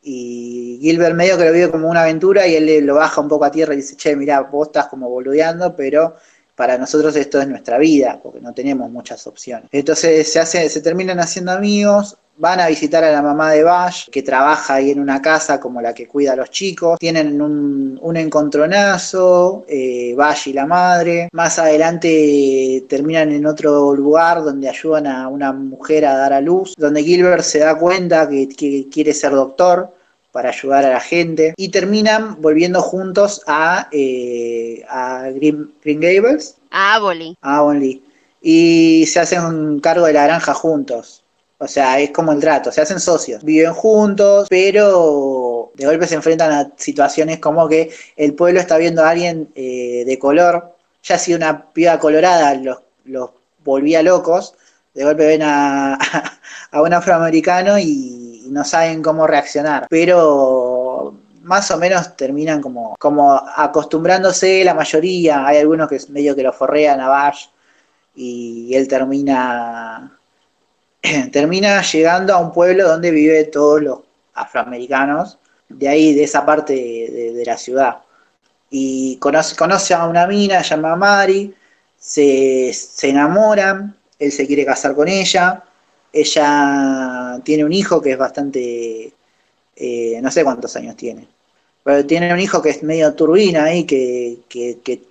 Y 0.03 0.79
Gilbert 0.81 1.15
medio 1.15 1.37
que 1.37 1.45
lo 1.45 1.53
vive 1.53 1.71
como 1.71 1.89
una 1.89 2.01
aventura 2.01 2.45
y 2.45 2.55
él 2.57 2.85
lo 2.85 2.95
baja 2.95 3.21
un 3.21 3.29
poco 3.29 3.45
a 3.45 3.51
tierra 3.51 3.73
y 3.73 3.77
dice, 3.77 3.95
che, 3.95 4.17
mirá, 4.17 4.41
vos 4.41 4.67
estás 4.67 4.87
como 4.87 5.09
boludeando, 5.09 5.77
pero 5.77 6.13
para 6.61 6.77
nosotros 6.77 7.15
esto 7.15 7.41
es 7.41 7.47
nuestra 7.47 7.79
vida, 7.79 8.19
porque 8.21 8.39
no 8.39 8.53
tenemos 8.53 8.91
muchas 8.91 9.25
opciones. 9.25 9.67
Entonces 9.71 10.31
se, 10.31 10.39
hace, 10.39 10.69
se 10.69 10.79
terminan 10.81 11.19
haciendo 11.19 11.51
amigos, 11.53 12.19
van 12.37 12.59
a 12.59 12.67
visitar 12.67 13.03
a 13.03 13.11
la 13.11 13.23
mamá 13.23 13.49
de 13.51 13.63
Bash, 13.63 14.09
que 14.11 14.21
trabaja 14.21 14.75
ahí 14.75 14.91
en 14.91 14.99
una 14.99 15.23
casa 15.23 15.59
como 15.59 15.81
la 15.81 15.91
que 15.95 16.07
cuida 16.07 16.33
a 16.33 16.35
los 16.35 16.51
chicos, 16.51 16.99
tienen 16.99 17.41
un, 17.41 17.97
un 17.99 18.15
encontronazo, 18.15 19.65
eh, 19.67 20.13
Bash 20.15 20.49
y 20.49 20.53
la 20.53 20.67
madre, 20.67 21.29
más 21.31 21.57
adelante 21.57 22.85
terminan 22.87 23.31
en 23.31 23.47
otro 23.47 23.95
lugar 23.95 24.43
donde 24.43 24.69
ayudan 24.69 25.07
a 25.07 25.29
una 25.29 25.51
mujer 25.51 26.05
a 26.05 26.15
dar 26.15 26.31
a 26.31 26.41
luz, 26.41 26.75
donde 26.77 27.03
Gilbert 27.03 27.41
se 27.41 27.57
da 27.57 27.75
cuenta 27.75 28.29
que, 28.29 28.47
que 28.47 28.87
quiere 28.87 29.15
ser 29.15 29.31
doctor 29.31 29.89
para 30.31 30.49
ayudar 30.49 30.85
a 30.85 30.89
la 30.89 30.99
gente. 30.99 31.53
Y 31.57 31.69
terminan 31.69 32.41
volviendo 32.41 32.81
juntos 32.81 33.41
a, 33.47 33.87
eh, 33.91 34.83
a 34.89 35.29
Green, 35.33 35.73
Green 35.83 35.99
Gables, 35.99 36.55
A 36.71 36.95
Aboli. 36.95 37.37
a 37.41 37.57
Avonlea, 37.57 37.97
y 38.41 39.05
se 39.07 39.19
hacen 39.19 39.79
cargo 39.79 40.05
de 40.05 40.13
la 40.13 40.23
granja 40.23 40.53
juntos. 40.53 41.23
O 41.57 41.67
sea, 41.67 41.99
es 41.99 42.09
como 42.09 42.31
el 42.31 42.39
trato, 42.39 42.71
se 42.71 42.81
hacen 42.81 42.99
socios, 42.99 43.43
viven 43.43 43.73
juntos, 43.73 44.47
pero 44.49 45.71
de 45.75 45.85
golpe 45.85 46.07
se 46.07 46.15
enfrentan 46.15 46.51
a 46.51 46.71
situaciones 46.75 47.37
como 47.37 47.67
que 47.67 47.91
el 48.15 48.33
pueblo 48.33 48.59
está 48.59 48.77
viendo 48.77 49.03
a 49.03 49.09
alguien 49.09 49.47
eh, 49.53 50.03
de 50.05 50.17
color, 50.17 50.75
ya 51.03 51.19
si 51.19 51.35
una 51.35 51.71
piba 51.71 51.99
colorada 51.99 52.55
los, 52.55 52.79
los 53.05 53.29
volvía 53.63 54.01
locos, 54.01 54.55
de 54.95 55.03
golpe 55.03 55.27
ven 55.27 55.43
a, 55.43 55.99
a 56.71 56.81
un 56.81 56.93
afroamericano 56.93 57.77
y 57.77 58.20
no 58.51 58.63
saben 58.63 59.01
cómo 59.01 59.25
reaccionar. 59.27 59.87
Pero 59.89 61.15
más 61.43 61.71
o 61.71 61.77
menos 61.77 62.15
terminan 62.15 62.61
como, 62.61 62.95
como 62.99 63.33
acostumbrándose 63.33 64.63
la 64.63 64.73
mayoría. 64.73 65.45
Hay 65.47 65.57
algunos 65.57 65.87
que 65.89 65.99
medio 66.09 66.35
que 66.35 66.43
lo 66.43 66.53
forrean 66.53 66.99
a 66.99 67.07
Bash 67.07 67.47
y 68.15 68.73
él 68.75 68.87
termina 68.87 70.11
termina 71.31 71.81
llegando 71.81 72.33
a 72.33 72.39
un 72.39 72.51
pueblo 72.51 72.87
donde 72.87 73.11
vive 73.11 73.45
todos 73.45 73.81
los 73.81 73.99
afroamericanos, 74.33 75.37
de 75.69 75.87
ahí, 75.87 76.13
de 76.13 76.23
esa 76.23 76.45
parte 76.45 76.73
de, 76.73 77.43
la 77.45 77.57
ciudad. 77.57 77.99
Y 78.69 79.17
conoce, 79.17 79.55
conoce 79.55 79.93
a 79.93 80.05
una 80.05 80.27
mina, 80.27 80.63
se 80.63 80.71
llama 80.71 80.95
Mari, 80.95 81.53
se, 81.97 82.71
se 82.73 83.09
enamoran, 83.09 83.95
él 84.19 84.31
se 84.31 84.45
quiere 84.45 84.65
casar 84.65 84.95
con 84.95 85.07
ella, 85.07 85.63
ella 86.13 87.39
tiene 87.43 87.65
un 87.65 87.73
hijo 87.73 88.01
que 88.01 88.11
es 88.11 88.17
bastante, 88.17 89.13
eh, 89.75 90.19
no 90.21 90.31
sé 90.31 90.43
cuántos 90.43 90.75
años 90.75 90.95
tiene, 90.95 91.27
pero 91.83 92.05
tiene 92.05 92.33
un 92.33 92.39
hijo 92.39 92.61
que 92.61 92.69
es 92.71 92.83
medio 92.83 93.13
turbina 93.13 93.65
ahí, 93.65 93.85
que, 93.85 94.39
que, 94.47 94.79
que, 94.83 95.01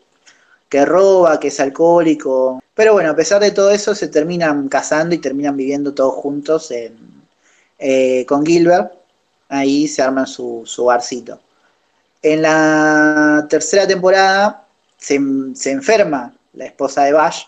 que 0.68 0.84
roba, 0.84 1.40
que 1.40 1.48
es 1.48 1.60
alcohólico. 1.60 2.62
Pero 2.74 2.92
bueno, 2.94 3.10
a 3.10 3.16
pesar 3.16 3.40
de 3.40 3.50
todo 3.50 3.70
eso, 3.70 3.94
se 3.94 4.08
terminan 4.08 4.68
casando 4.68 5.14
y 5.14 5.18
terminan 5.18 5.56
viviendo 5.56 5.92
todos 5.92 6.14
juntos 6.14 6.70
en, 6.70 6.96
eh, 7.78 8.24
con 8.26 8.46
Gilbert. 8.46 8.92
Ahí 9.48 9.88
se 9.88 10.00
arman 10.02 10.26
su, 10.26 10.62
su 10.64 10.84
barcito. 10.84 11.40
En 12.22 12.42
la 12.42 13.46
tercera 13.50 13.86
temporada 13.86 14.66
se, 14.96 15.18
se 15.54 15.70
enferma 15.72 16.34
la 16.52 16.66
esposa 16.66 17.04
de 17.04 17.12
Bash 17.12 17.44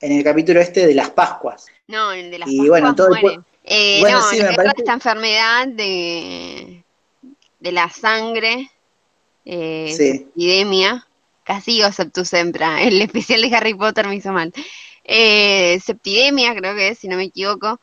en 0.00 0.12
el 0.12 0.24
capítulo 0.24 0.60
este 0.60 0.86
de 0.86 0.94
las 0.94 1.10
Pascuas. 1.10 1.66
No, 1.86 2.12
el 2.12 2.30
de 2.30 2.38
las 2.38 2.48
Y 2.48 2.58
Pascuas 2.58 2.68
bueno, 2.68 2.94
todo 2.94 3.08
muere. 3.08 3.40
Eh, 3.64 3.98
Bueno, 4.00 4.18
no, 4.20 4.30
sí, 4.30 4.42
me 4.42 4.54
parece- 4.54 4.74
esta 4.78 4.92
enfermedad 4.94 5.68
de, 5.68 6.82
de 7.60 7.72
la 7.72 7.90
sangre, 7.90 8.70
eh, 9.44 9.92
Sí. 9.96 10.26
epidemia, 10.34 11.06
casi 11.44 11.72
digo 11.72 11.90
septusempra, 11.92 12.82
el 12.82 13.00
especial 13.02 13.42
de 13.42 13.54
Harry 13.56 13.74
Potter 13.74 14.06
me 14.06 14.16
hizo 14.16 14.32
mal. 14.32 14.52
Eh, 15.04 15.80
septidemia, 15.84 16.54
creo 16.54 16.74
que 16.74 16.88
es, 16.88 16.98
si 16.98 17.08
no 17.08 17.16
me 17.16 17.24
equivoco. 17.24 17.80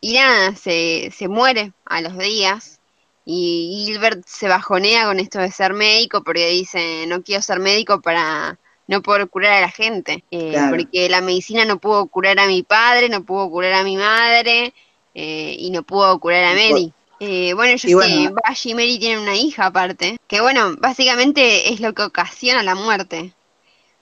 Y 0.00 0.14
nada, 0.14 0.54
se, 0.56 1.12
se 1.16 1.28
muere 1.28 1.72
a 1.84 2.00
los 2.00 2.16
días. 2.18 2.80
Y 3.24 3.84
Gilbert 3.86 4.26
se 4.26 4.48
bajonea 4.48 5.04
con 5.04 5.20
esto 5.20 5.38
de 5.38 5.52
ser 5.52 5.74
médico 5.74 6.24
porque 6.24 6.48
dice, 6.48 7.06
no 7.06 7.22
quiero 7.22 7.40
ser 7.40 7.60
médico 7.60 8.00
para 8.00 8.58
no 8.92 9.00
poder 9.00 9.26
curar 9.28 9.54
a 9.54 9.60
la 9.62 9.70
gente. 9.70 10.22
Eh, 10.30 10.50
Claro. 10.50 10.76
Porque 10.76 11.08
la 11.08 11.22
medicina 11.22 11.64
no 11.64 11.78
pudo 11.78 12.06
curar 12.06 12.38
a 12.38 12.46
mi 12.46 12.62
padre, 12.62 13.08
no 13.08 13.24
pudo 13.24 13.48
curar 13.50 13.72
a 13.72 13.84
mi 13.84 13.96
madre 13.96 14.74
eh, 15.14 15.56
y 15.58 15.70
no 15.70 15.82
pudo 15.82 16.20
curar 16.20 16.44
a 16.44 16.54
Mary. 16.54 16.92
Eh, 17.18 17.54
bueno, 17.54 17.74
yo 17.76 17.88
y 17.88 17.90
sé, 17.90 17.94
bueno. 17.94 18.36
Bash 18.44 18.68
y 18.68 18.74
Mary 18.74 18.98
tienen 18.98 19.20
una 19.20 19.34
hija 19.34 19.66
aparte, 19.66 20.18
que 20.26 20.40
bueno, 20.42 20.76
básicamente 20.78 21.72
es 21.72 21.80
lo 21.80 21.94
que 21.94 22.02
ocasiona 22.02 22.62
la 22.62 22.74
muerte. 22.74 23.32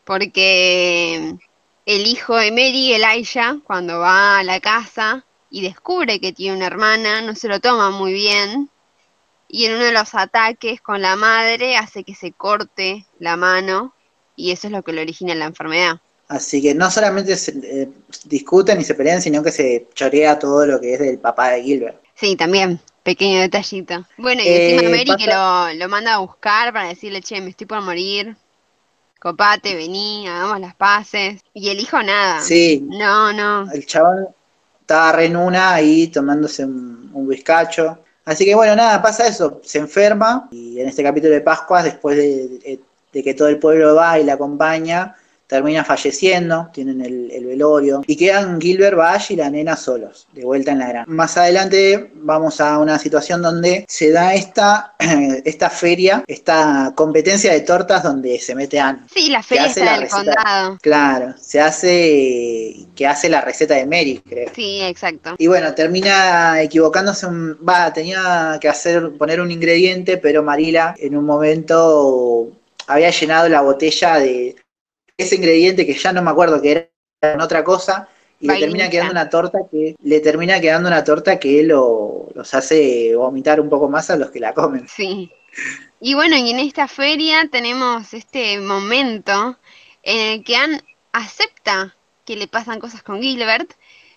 Porque 0.05 1.37
el 1.87 2.07
hijo 2.07 2.37
de 2.37 2.51
Mary, 2.51 2.93
Elijah, 2.93 3.59
cuando 3.63 4.01
va 4.01 4.39
a 4.39 4.43
la 4.43 4.59
casa 4.59 5.25
y 5.51 5.63
descubre 5.63 6.19
que 6.19 6.33
tiene 6.33 6.57
una 6.57 6.67
hermana, 6.67 7.21
no 7.21 7.37
se 7.37 7.47
lo 7.47 7.61
toma 7.61 7.91
muy 7.91 8.13
bien. 8.13 8.69
Y 9.47 9.67
en 9.67 9.75
uno 9.77 9.85
de 9.85 9.93
los 9.93 10.15
ataques 10.17 10.81
con 10.81 11.01
la 11.01 11.15
madre 11.15 11.77
hace 11.77 12.03
que 12.03 12.15
se 12.15 12.33
corte 12.33 13.07
la 13.21 13.37
mano 13.37 13.95
y 14.41 14.51
eso 14.53 14.67
es 14.69 14.73
lo 14.73 14.83
que 14.83 14.93
le 14.93 15.03
origina 15.03 15.35
la 15.35 15.47
enfermedad. 15.47 16.01
Así 16.29 16.63
que 16.63 16.75
no 16.75 16.91
solamente 16.91 17.37
se 17.37 17.53
eh, 17.65 17.89
discuten 18.27 18.81
y 18.81 18.85
se 18.85 18.95
pelean, 18.95 19.21
sino 19.21 19.43
que 19.43 19.51
se 19.51 19.89
chorea 19.95 20.39
todo 20.39 20.65
lo 20.65 20.81
que 20.81 20.95
es 20.95 21.01
del 21.01 21.19
papá 21.19 21.51
de 21.51 21.63
Gilbert. 21.63 22.01
Sí, 22.15 22.37
también, 22.37 22.81
pequeño 23.03 23.41
detallito. 23.41 24.07
Bueno, 24.17 24.43
y 24.43 24.47
Eh, 24.49 24.73
encima 24.75 24.83
Mary 24.91 25.17
que 25.17 25.27
lo, 25.27 25.73
lo 25.75 25.89
manda 25.89 26.15
a 26.15 26.19
buscar 26.19 26.73
para 26.73 26.89
decirle, 26.89 27.21
che, 27.21 27.41
me 27.41 27.51
estoy 27.51 27.67
por 27.67 27.81
morir, 27.83 28.37
copate, 29.21 29.75
vení, 29.75 30.29
hagamos 30.29 30.61
las 30.61 30.75
paces. 30.77 31.41
Y 31.55 31.71
el 31.71 31.81
hijo 31.81 32.03
nada. 32.03 32.41
Sí, 32.41 32.87
No, 32.89 33.33
no. 33.33 33.71
el 33.73 33.85
chabón 33.87 34.29
estaba 34.81 35.13
re 35.13 35.27
en 35.27 35.37
una 35.37 35.75
ahí 35.75 36.09
tomándose 36.09 36.65
un, 36.65 37.11
un 37.13 37.29
whiskacho. 37.29 37.99
Así 38.25 38.45
que 38.45 38.55
bueno, 38.55 38.77
nada, 38.77 39.03
pasa 39.03 39.27
eso, 39.27 39.61
se 39.65 39.79
enferma 39.79 40.49
y 40.53 40.81
en 40.81 40.89
este 40.89 41.03
capítulo 41.03 41.33
de 41.35 41.41
Pascuas, 41.41 41.85
después 41.85 42.17
de, 42.17 42.49
de- 42.49 42.59
de 42.59 42.81
que 43.13 43.35
todo 43.35 43.49
el 43.49 43.59
pueblo 43.59 43.95
va 43.95 44.19
y 44.19 44.25
la 44.25 44.35
acompaña, 44.35 45.17
termina 45.47 45.85
falleciendo, 45.85 46.71
tienen 46.73 47.01
el, 47.05 47.29
el 47.33 47.45
velorio 47.45 48.03
y 48.07 48.15
quedan 48.17 48.61
Gilbert, 48.61 48.97
Bash 48.97 49.33
y 49.33 49.37
la 49.37 49.51
nena 49.51 49.77
solos, 49.77 50.29
de 50.33 50.45
vuelta 50.45 50.71
en 50.71 50.79
la 50.79 50.89
granja. 50.89 51.11
Más 51.11 51.37
adelante 51.37 52.13
vamos 52.15 52.61
a 52.61 52.79
una 52.79 53.01
situación 53.01 53.43
donde 53.43 53.85
se 53.89 54.13
da 54.13 54.33
esta, 54.35 54.95
esta 55.45 55.69
feria, 55.69 56.23
esta 56.29 56.93
competencia 56.95 57.53
de 57.53 57.63
tortas 57.63 58.05
donde 58.05 58.39
se 58.39 58.55
mete 58.55 58.79
Anne. 58.79 59.01
Sí, 59.13 59.29
la 59.29 59.43
feria 59.43 59.65
hace 59.65 59.81
está 59.81 59.85
la 59.87 59.93
del 59.99 60.01
receta. 60.03 60.35
condado. 60.37 60.79
Claro, 60.81 61.35
se 61.41 61.61
hace 61.61 62.77
que 62.95 63.07
hace 63.09 63.29
la 63.29 63.41
receta 63.41 63.75
de 63.75 63.87
Mary, 63.87 64.23
creo. 64.25 64.51
Sí, 64.55 64.81
exacto. 64.83 65.35
Y 65.37 65.49
bueno, 65.49 65.75
termina 65.75 66.63
equivocándose, 66.63 67.27
un- 67.27 67.59
va, 67.69 67.93
tenía 67.93 68.57
que 68.61 68.69
hacer, 68.69 69.11
poner 69.19 69.41
un 69.41 69.51
ingrediente, 69.51 70.17
pero 70.19 70.45
Marila 70.45 70.95
en 70.97 71.17
un 71.17 71.25
momento 71.25 72.53
había 72.91 73.11
llenado 73.11 73.49
la 73.49 73.61
botella 73.63 74.19
de 74.19 74.57
ese 75.17 75.37
ingrediente 75.37 75.87
que 75.87 75.95
ya 75.95 76.13
no 76.13 76.23
me 76.23 76.31
acuerdo 76.31 76.61
que 76.61 76.71
era 76.73 76.91
en 77.35 77.41
otra 77.41 77.63
cosa, 77.63 78.09
y 78.41 78.49
le 78.49 78.59
termina 78.59 78.89
quedando 78.89 79.13
una 79.13 79.29
torta 79.29 79.59
que, 79.71 79.95
le 80.03 80.21
termina 80.21 80.61
quedando 80.61 80.89
una 80.89 81.05
torta 81.05 81.39
que 81.39 81.63
lo- 81.63 82.29
los 82.35 82.55
hace 82.55 83.15
vomitar 83.15 83.61
un 83.61 83.69
poco 83.69 83.89
más 83.89 84.11
a 84.11 84.17
los 84.17 84.31
que 84.31 84.41
la 84.41 84.55
comen. 84.55 84.89
Sí. 84.89 85.31
Y 86.01 86.15
bueno, 86.15 86.37
y 86.37 86.51
en 86.51 86.59
esta 86.59 86.89
feria 86.89 87.49
tenemos 87.51 88.15
este 88.15 88.59
momento 88.61 89.59
en 90.03 90.33
el 90.33 90.45
que 90.45 90.57
Anne 90.57 90.81
acepta 91.13 91.95
que 92.25 92.37
le 92.37 92.49
pasan 92.49 92.81
cosas 92.81 93.03
con 93.03 93.21
Gilbert, 93.21 93.73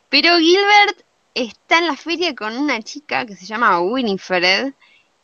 pero 0.10 0.38
Gilbert 0.38 1.04
está 1.34 1.80
en 1.80 1.88
la 1.88 1.98
feria 1.98 2.34
con 2.36 2.56
una 2.58 2.82
chica 2.82 3.26
que 3.26 3.36
se 3.36 3.46
llama 3.46 3.82
Winifred, 3.82 4.74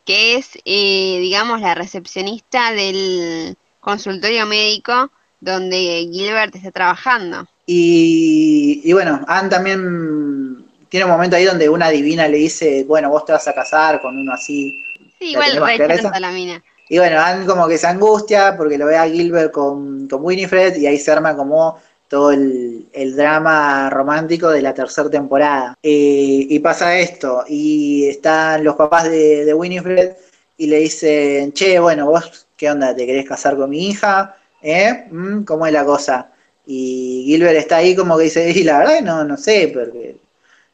que 0.09 0.37
es, 0.37 0.57
eh, 0.65 1.19
digamos, 1.19 1.61
la 1.61 1.75
recepcionista 1.75 2.71
del 2.71 3.55
consultorio 3.79 4.47
médico 4.47 5.11
donde 5.39 6.09
Gilbert 6.11 6.55
está 6.55 6.71
trabajando. 6.71 7.47
Y, 7.67 8.81
y 8.83 8.91
bueno, 8.93 9.23
Anne 9.27 9.49
también 9.49 10.65
tiene 10.89 11.05
un 11.05 11.11
momento 11.11 11.35
ahí 11.35 11.45
donde 11.45 11.69
una 11.69 11.89
divina 11.89 12.27
le 12.27 12.39
dice, 12.39 12.85
bueno, 12.87 13.11
vos 13.11 13.23
te 13.23 13.33
vas 13.33 13.47
a 13.49 13.53
casar 13.53 14.01
con 14.01 14.17
uno 14.17 14.33
así. 14.33 14.73
Sí, 15.19 15.33
¿La 15.33 15.47
igual 15.47 15.49
tenemos 15.51 15.69
re 15.69 15.75
clara 15.75 15.93
chanta 15.93 16.09
esa? 16.09 16.19
la 16.19 16.31
mina. 16.31 16.63
Y 16.89 16.97
bueno, 16.97 17.21
Anne 17.21 17.45
como 17.45 17.67
que 17.67 17.77
se 17.77 17.85
angustia 17.85 18.57
porque 18.57 18.79
lo 18.79 18.87
ve 18.87 18.97
a 18.97 19.07
Gilbert 19.07 19.51
con, 19.51 20.07
con 20.07 20.25
Winifred 20.25 20.75
y 20.77 20.87
ahí 20.87 20.97
se 20.97 21.11
arma 21.11 21.35
como 21.35 21.79
todo 22.09 22.31
el, 22.31 22.85
drama 23.15 23.89
romántico 23.89 24.49
de 24.49 24.61
la 24.61 24.73
tercera 24.73 25.09
temporada. 25.09 25.77
Eh, 25.81 26.47
y 26.49 26.59
pasa 26.59 26.99
esto, 26.99 27.45
y 27.47 28.07
están 28.07 28.63
los 28.63 28.75
papás 28.75 29.05
de, 29.05 29.45
de 29.45 29.53
Winifred 29.53 30.13
y 30.57 30.67
le 30.67 30.79
dicen, 30.79 31.53
che, 31.53 31.79
bueno, 31.79 32.07
vos, 32.07 32.47
¿qué 32.57 32.69
onda? 32.69 32.95
¿Te 32.95 33.05
querés 33.05 33.27
casar 33.27 33.55
con 33.55 33.69
mi 33.69 33.89
hija? 33.89 34.35
¿Eh? 34.61 35.07
¿Mm? 35.09 35.43
¿Cómo 35.43 35.65
es 35.65 35.73
la 35.73 35.85
cosa? 35.85 36.31
Y 36.65 37.23
Gilbert 37.25 37.57
está 37.57 37.77
ahí 37.77 37.95
como 37.95 38.17
que 38.17 38.25
dice, 38.25 38.49
y 38.51 38.63
la 38.63 38.79
verdad 38.79 39.01
no, 39.01 39.23
no 39.23 39.37
sé, 39.37 39.71
porque 39.73 40.17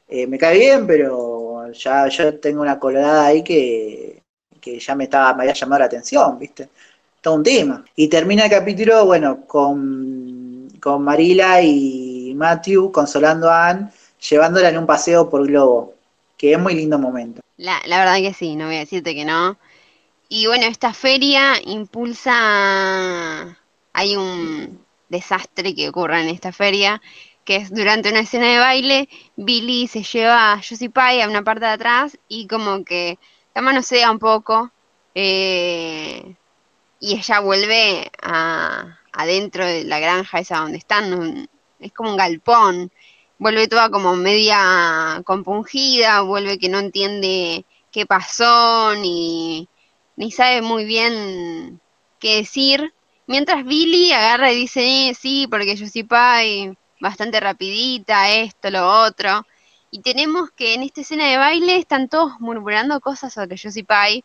eh, 0.10 0.28
me 0.28 0.38
cae 0.38 0.58
bien, 0.58 0.88
pero 0.88 1.72
ya 1.74 2.08
yo 2.08 2.40
tengo 2.40 2.62
una 2.62 2.80
colorada 2.80 3.28
ahí 3.28 3.44
que, 3.44 4.22
que 4.62 4.80
ya 4.80 4.96
me 4.96 5.06
estaba, 5.06 5.34
me 5.34 5.44
había 5.44 5.54
llamado 5.54 5.80
la 5.80 5.86
atención, 5.86 6.40
¿viste? 6.40 6.70
Todo 7.22 7.36
un 7.36 7.44
tema. 7.44 7.86
Y 7.96 8.08
termina 8.08 8.46
el 8.46 8.52
capítulo, 8.52 9.06
bueno, 9.06 9.46
con, 9.48 10.35
con 10.86 11.04
Marila 11.04 11.64
y 11.64 12.32
Matthew 12.36 12.92
consolando 12.92 13.50
a 13.50 13.70
Anne, 13.70 13.90
llevándola 14.30 14.70
en 14.70 14.78
un 14.78 14.86
paseo 14.86 15.28
por 15.28 15.48
globo, 15.48 15.96
que 16.38 16.54
es 16.54 16.60
muy 16.60 16.76
lindo 16.76 17.00
momento. 17.00 17.42
La, 17.58 17.82
la 17.88 17.98
verdad 17.98 18.18
que 18.18 18.36
sí, 18.36 18.56
no 18.56 18.68
voy 18.68 18.76
a 18.76 18.80
decirte 18.82 19.16
que 19.16 19.26
no. 19.26 19.58
Y 20.30 20.46
bueno, 20.46 20.68
esta 20.68 20.94
feria 20.94 21.54
impulsa... 21.66 23.58
Hay 23.94 24.16
un 24.16 24.80
desastre 25.10 25.74
que 25.74 25.90
ocurre 25.90 26.22
en 26.22 26.30
esta 26.30 26.52
feria, 26.52 27.02
que 27.46 27.56
es 27.56 27.74
durante 27.74 28.12
una 28.12 28.20
escena 28.20 28.46
de 28.46 28.60
baile, 28.60 29.10
Billy 29.38 29.88
se 29.88 30.04
lleva 30.04 30.54
a 30.54 30.58
Josie 30.58 30.92
Pye 30.92 31.24
a 31.24 31.28
una 31.28 31.44
parte 31.44 31.66
de 31.66 31.72
atrás 31.72 32.16
y 32.28 32.46
como 32.46 32.86
que 32.86 33.18
la 33.56 33.64
manosea 33.64 34.12
un 34.12 34.20
poco 34.20 34.70
eh, 35.16 36.36
y 37.00 37.14
ella 37.14 37.40
vuelve 37.40 38.12
a, 38.22 39.00
adentro 39.16 39.66
de 39.66 39.84
la 39.84 40.00
granja 40.00 40.40
esa 40.40 40.60
donde 40.60 40.78
están, 40.78 41.50
es 41.80 41.92
como 41.94 42.12
un 42.12 42.18
galpón, 42.18 42.92
vuelve 43.38 43.68
toda 43.68 43.90
como 43.90 44.16
media 44.16 45.22
compungida, 45.26 46.22
vuelve 46.22 46.60
que 46.60 46.70
no 46.70 46.80
entiende 46.80 47.66
qué 47.92 48.06
pasó, 48.06 48.94
ni, 48.96 49.68
ni 50.16 50.32
sabe 50.32 50.62
muy 50.62 50.86
bien 50.86 51.82
qué 52.20 52.38
decir. 52.38 52.94
Mientras 53.28 53.66
Billy 53.66 54.12
agarra 54.12 54.52
y 54.52 54.56
dice, 54.58 55.10
"Eh, 55.10 55.14
sí, 55.16 55.48
porque 55.50 55.76
yo 55.76 55.88
soy 55.88 56.06
bastante 57.00 57.40
rapidita, 57.40 58.30
esto, 58.32 58.70
lo 58.70 58.88
otro. 59.04 59.46
Y 59.92 60.02
tenemos 60.02 60.52
que 60.52 60.74
en 60.74 60.84
esta 60.84 61.02
escena 61.02 61.28
de 61.30 61.38
baile 61.38 61.78
están 61.78 62.10
todos 62.10 62.40
murmurando 62.40 63.00
cosas 63.00 63.34
sobre 63.34 63.58
Josie 63.58 63.84
Pie, 63.86 64.24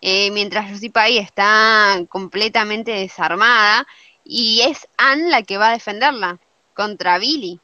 eh, 0.00 0.30
mientras 0.30 0.70
Josie 0.70 0.90
Pie 0.90 1.18
está 1.18 2.00
completamente 2.08 2.92
desarmada 2.92 3.86
y 4.30 4.60
es 4.60 4.86
Anne 4.98 5.30
la 5.30 5.42
que 5.42 5.56
va 5.56 5.70
a 5.70 5.72
defenderla 5.72 6.38
contra 6.74 7.18
Billy. 7.18 7.58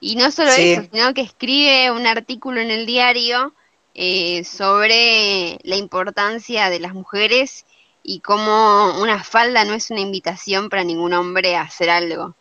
Y 0.00 0.16
no 0.16 0.30
solo 0.32 0.50
Sí. 0.50 0.72
eso, 0.72 0.82
sino 0.92 1.14
que 1.14 1.20
escribe 1.22 1.92
un 1.92 2.06
artículo 2.06 2.60
en 2.60 2.72
el 2.72 2.84
diario 2.84 3.54
eh, 3.94 4.42
sobre 4.44 5.58
la 5.62 5.76
importancia 5.76 6.68
de 6.68 6.80
las 6.80 6.92
mujeres 6.92 7.64
y 8.02 8.18
cómo 8.18 9.00
una 9.00 9.22
falda 9.22 9.64
no 9.64 9.74
es 9.74 9.90
una 9.90 10.00
invitación 10.00 10.68
para 10.68 10.82
ningún 10.82 11.14
hombre 11.14 11.54
a 11.54 11.62
hacer 11.62 11.88
algo. 11.88 12.34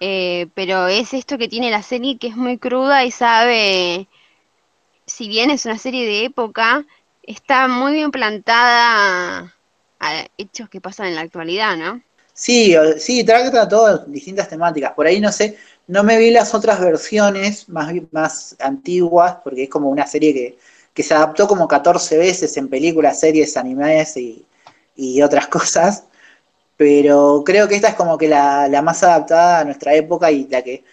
Eh, 0.00 0.48
pero 0.54 0.88
es 0.88 1.14
esto 1.14 1.38
que 1.38 1.48
tiene 1.48 1.70
la 1.70 1.84
serie 1.84 2.18
que 2.18 2.26
es 2.26 2.36
muy 2.36 2.58
cruda 2.58 3.04
y 3.04 3.12
sabe, 3.12 4.08
si 5.06 5.28
bien 5.28 5.50
es 5.50 5.64
una 5.64 5.78
serie 5.78 6.04
de 6.04 6.24
época, 6.24 6.84
está 7.22 7.68
muy 7.68 7.92
bien 7.92 8.10
plantada 8.10 9.54
a 10.00 10.26
hechos 10.36 10.68
que 10.68 10.80
pasan 10.80 11.06
en 11.06 11.14
la 11.14 11.20
actualidad, 11.20 11.76
¿no? 11.76 12.02
Sí, 12.34 12.74
sí, 12.98 13.24
trata 13.24 13.68
todas 13.68 14.10
distintas 14.10 14.48
temáticas. 14.48 14.92
Por 14.92 15.06
ahí 15.06 15.20
no 15.20 15.30
sé, 15.30 15.56
no 15.86 16.02
me 16.02 16.18
vi 16.18 16.30
las 16.30 16.54
otras 16.54 16.80
versiones 16.80 17.68
más, 17.68 17.92
más 18.10 18.56
antiguas, 18.60 19.36
porque 19.44 19.64
es 19.64 19.68
como 19.70 19.90
una 19.90 20.06
serie 20.06 20.32
que, 20.32 20.58
que 20.94 21.02
se 21.02 21.14
adaptó 21.14 21.46
como 21.46 21.68
14 21.68 22.16
veces 22.18 22.56
en 22.56 22.68
películas, 22.68 23.20
series, 23.20 23.56
animes 23.56 24.16
y, 24.16 24.44
y 24.96 25.22
otras 25.22 25.46
cosas. 25.48 26.04
Pero 26.76 27.42
creo 27.44 27.68
que 27.68 27.76
esta 27.76 27.88
es 27.88 27.94
como 27.94 28.18
que 28.18 28.28
la, 28.28 28.68
la 28.68 28.82
más 28.82 29.02
adaptada 29.02 29.60
a 29.60 29.64
nuestra 29.64 29.94
época 29.94 30.30
y 30.30 30.46
la 30.48 30.62
que 30.62 30.84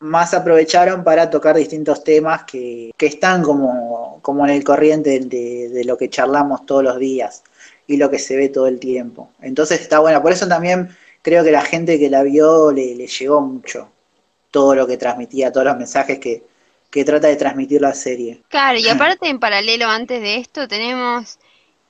más 0.00 0.34
aprovecharon 0.34 1.04
para 1.04 1.30
tocar 1.30 1.56
distintos 1.56 2.04
temas 2.04 2.44
que, 2.44 2.92
que 2.96 3.06
están 3.06 3.42
como, 3.42 4.20
como 4.22 4.46
en 4.46 4.52
el 4.52 4.64
corriente 4.64 5.20
de, 5.20 5.68
de 5.70 5.84
lo 5.84 5.96
que 5.98 6.10
charlamos 6.10 6.66
todos 6.66 6.84
los 6.84 6.98
días 6.98 7.42
y 7.86 7.96
lo 7.96 8.10
que 8.10 8.18
se 8.18 8.36
ve 8.36 8.48
todo 8.48 8.66
el 8.66 8.80
tiempo. 8.80 9.30
Entonces 9.40 9.80
está 9.80 9.98
bueno, 10.00 10.22
por 10.22 10.32
eso 10.32 10.48
también 10.48 10.96
creo 11.22 11.44
que 11.44 11.50
la 11.50 11.62
gente 11.62 11.98
que 11.98 12.10
la 12.10 12.22
vio 12.22 12.72
le, 12.72 12.94
le 12.94 13.06
llegó 13.06 13.40
mucho 13.40 13.90
todo 14.50 14.74
lo 14.74 14.86
que 14.86 14.96
transmitía, 14.96 15.52
todos 15.52 15.66
los 15.66 15.76
mensajes 15.76 16.18
que, 16.18 16.44
que 16.90 17.04
trata 17.04 17.28
de 17.28 17.36
transmitir 17.36 17.80
la 17.80 17.94
serie. 17.94 18.42
Claro, 18.48 18.78
y 18.78 18.88
aparte 18.88 19.28
en 19.28 19.38
paralelo 19.38 19.86
antes 19.86 20.20
de 20.20 20.36
esto 20.36 20.66
tenemos 20.68 21.38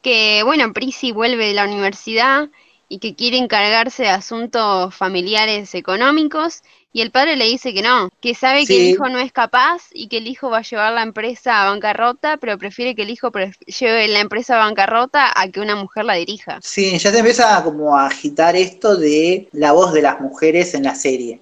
que, 0.03 0.43
bueno, 0.45 0.73
Prissy 0.73 1.13
vuelve 1.13 1.49
de 1.49 1.55
la 1.55 1.65
universidad 1.65 2.49
y 2.89 2.99
que 2.99 3.15
quiere 3.15 3.39
encargarse 3.39 4.05
de 4.05 4.11
asuntos 4.11 4.95
familiares 4.95 5.75
económicos 5.75 6.63
y 6.93 7.03
el 7.03 7.11
padre 7.11 7.37
le 7.37 7.45
dice 7.45 7.75
que 7.75 7.83
no, 7.83 8.09
que 8.21 8.35
sabe 8.35 8.67
que 8.67 8.77
el 8.77 8.85
hijo 8.87 9.09
no 9.09 9.19
es 9.19 9.33
capaz 9.33 9.83
y 9.93 10.09
que 10.09 10.19
el 10.19 10.27
hijo 10.27 10.51
va 10.51 10.59
a 10.59 10.63
llevar 10.63 10.93
la 10.95 11.03
empresa 11.03 11.63
a 11.63 11.71
bancarrota, 11.71 12.39
pero 12.39 12.57
prefiere 12.59 12.95
que 12.95 13.03
el 13.03 13.11
hijo 13.11 13.31
lleve 13.67 14.09
la 14.09 14.21
empresa 14.21 14.57
a 14.57 14.65
bancarrota 14.65 15.31
a 15.39 15.49
que 15.51 15.61
una 15.61 15.77
mujer 15.77 16.05
la 16.07 16.15
dirija. 16.15 16.59
Sí, 16.63 16.99
ya 16.99 17.11
se 17.13 17.19
empieza 17.19 17.63
como 17.65 17.97
a 17.97 18.07
agitar 18.07 18.57
esto 18.57 18.97
de 18.97 19.49
la 19.53 19.73
voz 19.73 19.93
de 19.93 20.03
las 20.03 20.21
mujeres 20.21 20.75
en 20.75 20.85
la 20.85 20.95
serie. 20.95 21.41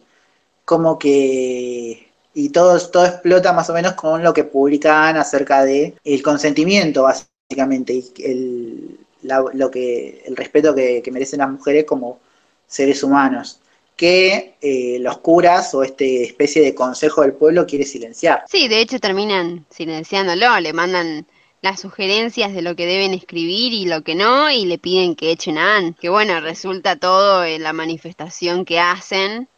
Como 0.64 0.98
que... 0.98 2.08
Y 2.34 2.48
todo, 2.50 2.78
todo 2.90 3.06
explota 3.06 3.52
más 3.52 3.70
o 3.70 3.74
menos 3.74 3.94
con 3.94 4.22
lo 4.24 4.34
que 4.34 4.44
publican 4.44 5.16
acerca 5.16 5.64
de 5.64 5.94
el 6.04 6.22
consentimiento, 6.22 7.04
básicamente, 7.04 7.92
y 7.94 8.12
el, 8.24 8.98
la- 9.22 9.44
lo 9.54 9.70
que, 9.70 10.22
el 10.26 10.36
respeto 10.36 10.74
que, 10.74 11.00
que 11.02 11.12
merecen 11.12 11.38
las 11.40 11.50
mujeres 11.50 11.84
como 11.84 12.18
seres 12.66 13.04
humanos, 13.04 13.60
que 13.96 14.56
eh, 14.60 14.98
los 15.00 15.18
curas 15.18 15.74
o 15.74 15.82
este 15.82 16.24
especie 16.24 16.62
de 16.62 16.74
consejo 16.74 17.22
del 17.22 17.34
pueblo 17.34 17.66
quiere 17.66 17.84
silenciar. 17.84 18.44
Sí, 18.48 18.68
de 18.68 18.80
hecho 18.80 18.98
terminan 18.98 19.66
silenciándolo, 19.70 20.58
le 20.60 20.72
mandan 20.72 21.26
las 21.62 21.80
sugerencias 21.80 22.52
de 22.52 22.60
lo 22.60 22.76
que 22.76 22.86
deben 22.86 23.14
escribir 23.14 23.72
y 23.72 23.86
lo 23.86 24.02
que 24.02 24.14
no, 24.14 24.50
y 24.50 24.66
le 24.66 24.78
piden 24.78 25.14
que 25.14 25.30
echen 25.30 25.56
a 25.56 25.76
Anne. 25.76 25.94
Que 25.98 26.10
bueno, 26.10 26.40
resulta 26.40 26.96
todo 26.96 27.42
en 27.44 27.62
la 27.62 27.72
manifestación 27.72 28.64
que 28.66 28.80
hacen, 28.80 29.48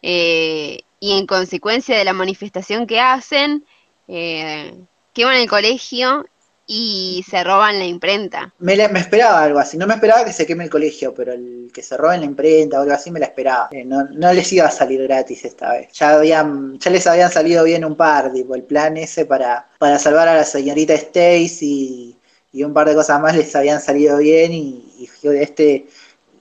eh, 0.00 0.82
y 0.98 1.18
en 1.18 1.26
consecuencia 1.26 1.98
de 1.98 2.04
la 2.04 2.12
manifestación 2.12 2.86
que 2.86 3.00
hacen, 3.00 3.66
eh, 4.08 4.74
queman 5.12 5.36
el 5.36 5.48
colegio 5.48 6.24
y 6.66 7.24
se 7.28 7.42
roban 7.44 7.78
la 7.78 7.84
imprenta. 7.84 8.52
Me, 8.58 8.76
la- 8.76 8.88
me 8.88 9.00
esperaba 9.00 9.42
algo 9.42 9.58
así, 9.58 9.76
no 9.76 9.86
me 9.86 9.94
esperaba 9.94 10.24
que 10.24 10.32
se 10.32 10.46
queme 10.46 10.64
el 10.64 10.70
colegio, 10.70 11.12
pero 11.14 11.32
el 11.32 11.70
que 11.74 11.82
se 11.82 11.96
roben 11.96 12.20
la 12.20 12.26
imprenta 12.26 12.78
o 12.78 12.82
algo 12.82 12.94
así 12.94 13.10
me 13.10 13.20
la 13.20 13.26
esperaba. 13.26 13.68
Eh, 13.72 13.84
no, 13.84 14.04
no 14.04 14.32
les 14.32 14.52
iba 14.52 14.66
a 14.66 14.70
salir 14.70 15.02
gratis 15.02 15.44
esta 15.44 15.72
vez. 15.72 15.92
Ya 15.92 16.14
habían, 16.16 16.78
ya 16.78 16.90
les 16.90 17.06
habían 17.06 17.30
salido 17.30 17.64
bien 17.64 17.84
un 17.84 17.96
par, 17.96 18.32
tipo 18.32 18.54
el 18.54 18.62
plan 18.62 18.96
ese 18.96 19.26
para, 19.26 19.66
para 19.78 19.98
salvar 19.98 20.28
a 20.28 20.36
la 20.36 20.44
señorita 20.44 20.94
Stacy 20.94 22.16
y 22.52 22.64
un 22.64 22.72
par 22.74 22.88
de 22.88 22.94
cosas 22.94 23.20
más 23.20 23.36
les 23.36 23.54
habían 23.56 23.80
salido 23.80 24.18
bien 24.18 24.52
y, 24.52 24.94
y 24.98 25.28
este 25.38 25.86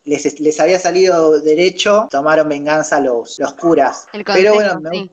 les, 0.04 0.40
les 0.40 0.60
había 0.60 0.80
salido 0.80 1.40
derecho, 1.42 2.08
tomaron 2.10 2.50
venganza 2.50 3.00
los, 3.00 3.40
los 3.40 3.54
curas. 3.54 4.08
Pero 4.26 4.54
bueno, 4.56 4.80
me, 4.80 4.90
sí. 4.92 5.12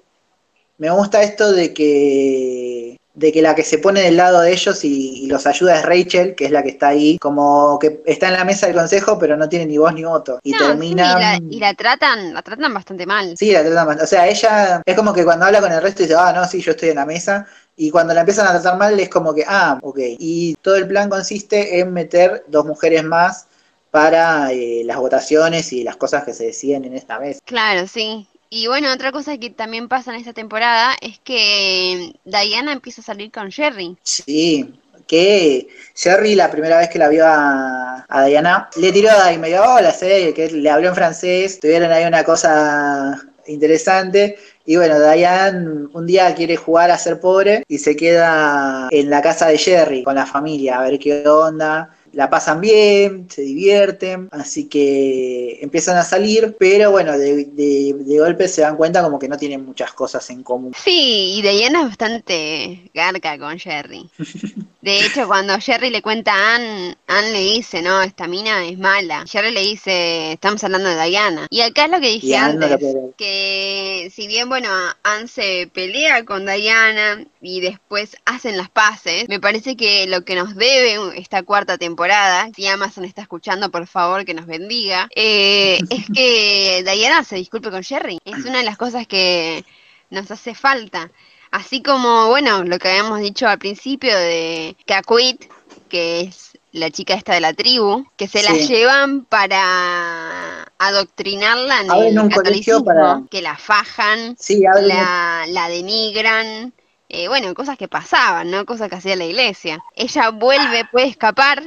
me 0.78 0.90
gusta 0.90 1.22
esto 1.22 1.52
de 1.52 1.74
que 1.74 2.97
de 3.18 3.32
que 3.32 3.42
la 3.42 3.54
que 3.54 3.64
se 3.64 3.78
pone 3.78 4.00
del 4.00 4.16
lado 4.16 4.40
de 4.40 4.52
ellos 4.52 4.84
y, 4.84 5.24
y 5.24 5.26
los 5.26 5.44
ayuda 5.46 5.76
es 5.76 5.84
Rachel, 5.84 6.36
que 6.36 6.44
es 6.44 6.52
la 6.52 6.62
que 6.62 6.68
está 6.68 6.88
ahí, 6.88 7.18
como 7.18 7.76
que 7.80 8.00
está 8.06 8.28
en 8.28 8.34
la 8.34 8.44
mesa 8.44 8.66
del 8.68 8.76
consejo, 8.76 9.18
pero 9.18 9.36
no 9.36 9.48
tiene 9.48 9.66
ni 9.66 9.76
voz 9.76 9.92
ni 9.92 10.04
voto. 10.04 10.38
Y 10.44 10.52
No, 10.52 10.58
sí, 10.58 10.64
termina. 10.66 11.04
y, 11.04 11.20
la, 11.20 11.40
y 11.56 11.58
la 11.58 11.74
tratan, 11.74 12.32
la 12.32 12.42
tratan 12.42 12.72
bastante 12.72 13.06
mal. 13.06 13.34
Sí, 13.36 13.50
la 13.50 13.62
tratan 13.64 13.86
mal. 13.88 14.00
O 14.00 14.06
sea, 14.06 14.28
ella 14.28 14.80
es 14.86 14.94
como 14.94 15.12
que 15.12 15.24
cuando 15.24 15.46
habla 15.46 15.60
con 15.60 15.72
el 15.72 15.82
resto 15.82 16.04
dice, 16.04 16.14
ah, 16.16 16.32
no, 16.32 16.46
sí, 16.46 16.60
yo 16.60 16.70
estoy 16.70 16.90
en 16.90 16.96
la 16.96 17.06
mesa. 17.06 17.46
Y 17.76 17.90
cuando 17.90 18.14
la 18.14 18.20
empiezan 18.20 18.46
a 18.46 18.50
tratar 18.52 18.78
mal 18.78 18.98
es 19.00 19.08
como 19.08 19.34
que, 19.34 19.44
ah, 19.46 19.78
ok. 19.82 19.98
Y 20.18 20.54
todo 20.62 20.76
el 20.76 20.86
plan 20.86 21.08
consiste 21.10 21.80
en 21.80 21.92
meter 21.92 22.44
dos 22.46 22.64
mujeres 22.66 23.02
más 23.02 23.46
para 23.90 24.52
eh, 24.52 24.82
las 24.84 24.96
votaciones 24.98 25.72
y 25.72 25.82
las 25.82 25.96
cosas 25.96 26.22
que 26.24 26.34
se 26.34 26.46
deciden 26.46 26.84
en 26.84 26.94
esta 26.94 27.18
mesa. 27.18 27.40
Claro, 27.44 27.88
sí. 27.88 28.28
Y 28.50 28.66
bueno, 28.66 28.92
otra 28.92 29.12
cosa 29.12 29.36
que 29.38 29.50
también 29.50 29.88
pasa 29.88 30.12
en 30.12 30.20
esta 30.20 30.32
temporada 30.32 30.96
es 31.00 31.18
que 31.18 32.14
Diana 32.24 32.72
empieza 32.72 33.02
a 33.02 33.04
salir 33.04 33.30
con 33.30 33.50
Jerry. 33.50 33.96
Sí, 34.02 34.72
que 35.06 35.68
Jerry 35.94 36.34
la 36.34 36.50
primera 36.50 36.78
vez 36.78 36.88
que 36.88 36.98
la 36.98 37.08
vio 37.08 37.24
a, 37.26 38.06
Diana 38.26 38.68
le 38.76 38.92
tiró 38.92 39.10
ahí 39.10 39.38
medio 39.38 39.62
hola, 39.62 39.92
sé, 39.92 40.32
que 40.34 40.50
le 40.50 40.70
habló 40.70 40.88
en 40.88 40.94
francés, 40.94 41.60
tuvieron 41.60 41.90
ahí 41.90 42.04
una 42.04 42.24
cosa 42.24 43.20
interesante. 43.46 44.38
Y 44.64 44.76
bueno, 44.76 45.00
Diane 45.00 45.88
un 45.92 46.06
día 46.06 46.34
quiere 46.34 46.56
jugar 46.56 46.90
a 46.90 46.98
ser 46.98 47.20
pobre 47.20 47.64
y 47.68 47.78
se 47.78 47.96
queda 47.96 48.88
en 48.90 49.10
la 49.10 49.22
casa 49.22 49.48
de 49.48 49.58
Jerry 49.58 50.02
con 50.02 50.14
la 50.14 50.26
familia 50.26 50.78
a 50.78 50.82
ver 50.82 50.98
qué 50.98 51.26
onda. 51.26 51.90
La 52.12 52.30
pasan 52.30 52.60
bien, 52.60 53.26
se 53.30 53.42
divierten, 53.42 54.28
así 54.32 54.64
que 54.68 55.58
empiezan 55.60 55.96
a 55.98 56.02
salir, 56.02 56.56
pero 56.58 56.90
bueno, 56.90 57.16
de, 57.18 57.44
de- 57.44 57.94
de 57.98 58.18
golpe 58.18 58.48
se 58.48 58.62
dan 58.62 58.76
cuenta 58.76 59.02
como 59.02 59.18
que 59.18 59.28
no 59.28 59.36
tienen 59.36 59.64
muchas 59.64 59.92
cosas 59.92 60.28
en 60.30 60.42
común. 60.42 60.72
Sí, 60.76 61.34
y 61.38 61.42
Diana 61.42 61.82
es 61.82 61.88
bastante 61.88 62.90
garca 62.94 63.38
con 63.38 63.58
Jerry. 63.58 64.08
De 64.80 65.04
hecho, 65.04 65.26
cuando 65.26 65.58
Jerry 65.58 65.90
le 65.90 66.02
cuenta 66.02 66.32
a 66.32 66.54
Anne, 66.54 66.96
Anne 67.08 67.32
le 67.32 67.40
dice, 67.40 67.82
no, 67.82 68.00
esta 68.02 68.28
mina 68.28 68.64
es 68.64 68.78
mala. 68.78 69.24
Jerry 69.26 69.50
le 69.50 69.62
dice, 69.62 70.32
estamos 70.32 70.62
hablando 70.62 70.88
de 70.88 71.08
Diana. 71.08 71.48
Y 71.50 71.62
acá 71.62 71.86
es 71.86 71.90
lo 71.90 72.00
que 72.00 72.08
dije 72.08 72.38
no 72.38 72.44
antes, 72.44 72.78
que 73.16 74.12
si 74.14 74.28
bien, 74.28 74.48
bueno, 74.48 74.68
Anne 75.02 75.26
se 75.26 75.68
pelea 75.72 76.24
con 76.24 76.46
Diana 76.46 77.24
y 77.40 77.60
después 77.60 78.16
hacen 78.24 78.56
las 78.56 78.70
paces, 78.70 79.28
me 79.28 79.40
parece 79.40 79.76
que 79.76 80.06
lo 80.06 80.24
que 80.24 80.36
nos 80.36 80.54
debe 80.54 81.18
esta 81.18 81.42
cuarta 81.42 81.76
temporada, 81.76 82.48
si 82.54 82.66
Amazon 82.68 83.04
está 83.04 83.22
escuchando, 83.22 83.72
por 83.72 83.88
favor, 83.88 84.24
que 84.24 84.34
nos 84.34 84.46
bendiga, 84.46 85.08
eh, 85.16 85.80
es 85.90 86.06
que 86.14 86.84
Diana 86.84 87.24
se 87.24 87.36
disculpe 87.36 87.72
con 87.72 87.82
Jerry. 87.82 88.20
Es 88.24 88.44
una 88.44 88.58
de 88.58 88.64
las 88.64 88.78
cosas 88.78 89.08
que 89.08 89.64
nos 90.10 90.30
hace 90.30 90.54
falta. 90.54 91.10
Así 91.50 91.82
como, 91.82 92.28
bueno, 92.28 92.64
lo 92.64 92.78
que 92.78 92.88
habíamos 92.88 93.20
dicho 93.20 93.48
al 93.48 93.58
principio 93.58 94.16
de 94.16 94.76
Kakuit, 94.86 95.44
que 95.88 96.20
es 96.20 96.58
la 96.72 96.90
chica 96.90 97.14
esta 97.14 97.34
de 97.34 97.40
la 97.40 97.54
tribu, 97.54 98.06
que 98.16 98.28
se 98.28 98.42
la 98.42 98.52
llevan 98.54 99.24
para 99.24 100.70
adoctrinarla 100.78 101.80
en 101.80 101.90
Abren 101.90 102.12
el 102.12 102.18
un 102.18 102.30
colegio 102.30 102.36
catolicismo, 102.74 102.84
para- 102.84 103.22
que 103.30 103.42
la 103.42 103.56
fajan, 103.56 104.36
Sí, 104.38 104.60
la, 104.62 105.44
la 105.48 105.68
denigran, 105.68 106.74
eh, 107.08 107.28
bueno, 107.28 107.54
cosas 107.54 107.78
que 107.78 107.88
pasaban, 107.88 108.50
¿no? 108.50 108.66
Cosas 108.66 108.88
que 108.90 108.96
hacía 108.96 109.16
la 109.16 109.24
iglesia. 109.24 109.82
Ella 109.96 110.30
vuelve, 110.30 110.84
puede 110.84 111.06
escapar, 111.08 111.62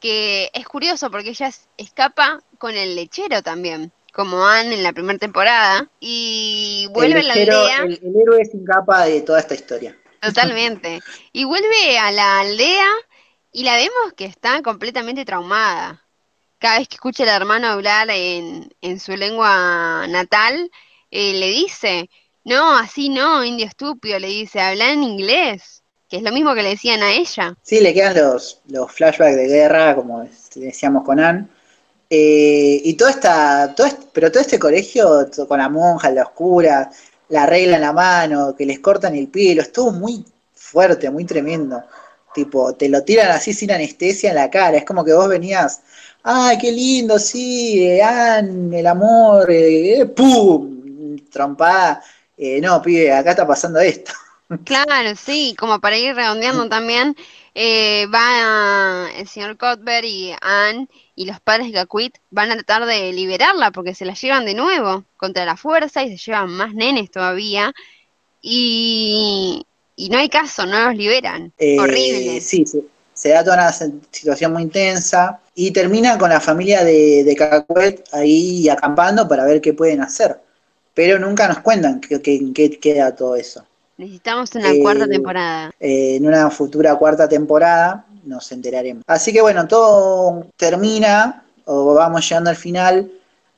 que 0.00 0.50
es 0.54 0.66
curioso 0.66 1.10
porque 1.10 1.30
ella 1.30 1.48
es- 1.48 1.68
escapa 1.76 2.40
con 2.58 2.74
el 2.76 2.94
lechero 2.96 3.42
también, 3.42 3.92
como 4.18 4.44
Anne 4.44 4.74
en 4.74 4.82
la 4.82 4.92
primera 4.92 5.16
temporada, 5.16 5.88
y 6.00 6.88
vuelve 6.90 7.20
el, 7.20 7.30
a 7.30 7.34
la 7.36 7.40
aldea. 7.40 7.82
el- 7.84 8.00
el 8.02 8.16
héroe 8.20 8.44
sin 8.44 8.64
capa 8.64 9.04
de 9.04 9.20
toda 9.20 9.38
esta 9.38 9.54
historia. 9.54 9.96
Totalmente. 10.20 11.00
Y 11.32 11.44
vuelve 11.44 11.96
a 11.98 12.10
la 12.10 12.40
aldea 12.40 12.86
y 13.52 13.62
la 13.62 13.76
vemos 13.76 14.12
que 14.16 14.24
está 14.24 14.60
completamente 14.62 15.24
traumada. 15.24 16.02
Cada 16.58 16.80
vez 16.80 16.88
que 16.88 16.96
escucha 16.96 17.22
al 17.22 17.28
hermano 17.28 17.68
hablar 17.68 18.08
en, 18.10 18.74
en 18.80 18.98
su 18.98 19.16
lengua 19.16 20.04
natal, 20.08 20.68
eh, 21.12 21.34
le 21.34 21.46
dice, 21.50 22.10
no, 22.44 22.76
así 22.76 23.10
no, 23.10 23.44
indio 23.44 23.66
estúpido, 23.66 24.18
le 24.18 24.26
dice, 24.26 24.60
habla 24.60 24.90
en 24.90 25.04
inglés, 25.04 25.84
que 26.10 26.16
es 26.16 26.22
lo 26.24 26.32
mismo 26.32 26.56
que 26.56 26.64
le 26.64 26.70
decían 26.70 27.02
a 27.04 27.12
ella. 27.12 27.54
Sí, 27.62 27.78
le 27.80 27.94
quedan 27.94 28.16
los, 28.16 28.62
los 28.68 28.90
flashbacks 28.90 29.36
de 29.36 29.46
guerra, 29.46 29.94
como 29.94 30.28
decíamos 30.56 31.04
con 31.04 31.20
Anne. 31.20 31.46
Eh, 32.10 32.80
y 32.84 32.94
todo 32.94 33.08
esta, 33.08 33.74
todo 33.74 33.86
este- 33.86 34.06
pero 34.12 34.30
todo 34.32 34.40
este 34.42 34.58
colegio 34.58 35.28
con 35.46 35.58
la 35.58 35.68
monja, 35.68 36.10
la 36.10 36.22
oscura, 36.24 36.90
la 37.28 37.46
regla 37.46 37.76
en 37.76 37.82
la 37.82 37.92
mano, 37.92 38.54
que 38.56 38.64
les 38.66 38.78
cortan 38.80 39.14
el 39.14 39.28
pelo, 39.28 39.62
estuvo 39.62 39.92
muy 39.92 40.24
fuerte, 40.54 41.10
muy 41.10 41.24
tremendo. 41.24 41.82
Tipo, 42.34 42.74
te 42.74 42.88
lo 42.88 43.02
tiran 43.02 43.30
así 43.30 43.52
sin 43.52 43.70
anestesia 43.72 44.30
en 44.30 44.36
la 44.36 44.50
cara. 44.50 44.78
Es 44.78 44.84
como 44.84 45.04
que 45.04 45.12
vos 45.12 45.28
venías, 45.28 45.82
ay, 46.22 46.56
qué 46.58 46.72
lindo, 46.72 47.18
sí, 47.18 47.86
eh, 47.86 48.02
Anne, 48.02 48.80
el 48.80 48.86
amor, 48.86 49.50
eh, 49.50 50.00
eh, 50.00 50.06
¡pum! 50.06 50.76
trompada, 51.30 52.02
no, 52.62 52.80
pibe, 52.82 53.12
acá 53.12 53.30
está 53.30 53.46
pasando 53.46 53.80
esto. 53.80 54.12
Claro, 54.64 55.14
sí, 55.14 55.54
como 55.58 55.78
para 55.78 55.98
ir 55.98 56.14
redondeando 56.14 56.70
también, 56.70 57.14
va 57.54 59.10
el 59.18 59.28
señor 59.28 59.58
Cuthbert 59.58 60.06
y 60.06 60.32
Anne 60.40 60.88
y 61.18 61.24
los 61.26 61.40
padres 61.40 61.66
de 61.66 61.72
Gaquit 61.72 62.16
van 62.30 62.52
a 62.52 62.54
tratar 62.54 62.86
de 62.86 63.12
liberarla 63.12 63.72
porque 63.72 63.92
se 63.94 64.04
la 64.04 64.14
llevan 64.14 64.44
de 64.46 64.54
nuevo 64.54 65.04
contra 65.16 65.44
la 65.44 65.56
fuerza 65.56 66.04
y 66.04 66.16
se 66.16 66.30
llevan 66.30 66.50
más 66.50 66.74
nenes 66.74 67.10
todavía 67.10 67.72
y, 68.40 69.66
y 69.96 70.08
no 70.10 70.18
hay 70.18 70.28
caso, 70.28 70.64
no 70.64 70.84
los 70.86 70.96
liberan. 70.96 71.52
Eh, 71.58 71.76
Horrible. 71.80 72.40
Sí, 72.40 72.64
sí, 72.66 72.86
se 73.12 73.30
da 73.30 73.42
toda 73.42 73.56
una 73.56 73.72
situación 74.12 74.52
muy 74.52 74.62
intensa 74.62 75.40
y 75.56 75.72
termina 75.72 76.16
con 76.18 76.30
la 76.30 76.40
familia 76.40 76.84
de, 76.84 77.24
de 77.24 77.64
ahí 78.12 78.68
acampando 78.68 79.26
para 79.26 79.44
ver 79.44 79.60
qué 79.60 79.72
pueden 79.74 80.02
hacer. 80.02 80.38
Pero 80.94 81.18
nunca 81.18 81.48
nos 81.48 81.60
cuentan 81.60 82.00
qué 82.00 82.20
qué- 82.22 82.52
qué 82.54 82.70
queda 82.78 83.14
todo 83.14 83.34
eso. 83.36 83.64
Necesitamos 83.96 84.54
una 84.54 84.70
Eh, 84.70 84.80
cuarta 84.82 85.08
temporada. 85.08 85.72
Eh, 85.80 86.16
en 86.16 86.26
una 86.26 86.48
futura 86.50 86.94
cuarta 86.94 87.28
temporada 87.28 88.04
nos 88.28 88.52
enteraremos. 88.52 89.02
Así 89.06 89.32
que 89.32 89.40
bueno, 89.40 89.66
todo 89.66 90.46
termina, 90.56 91.44
o 91.64 91.94
vamos 91.94 92.28
llegando 92.28 92.50
al 92.50 92.56
final, 92.56 93.10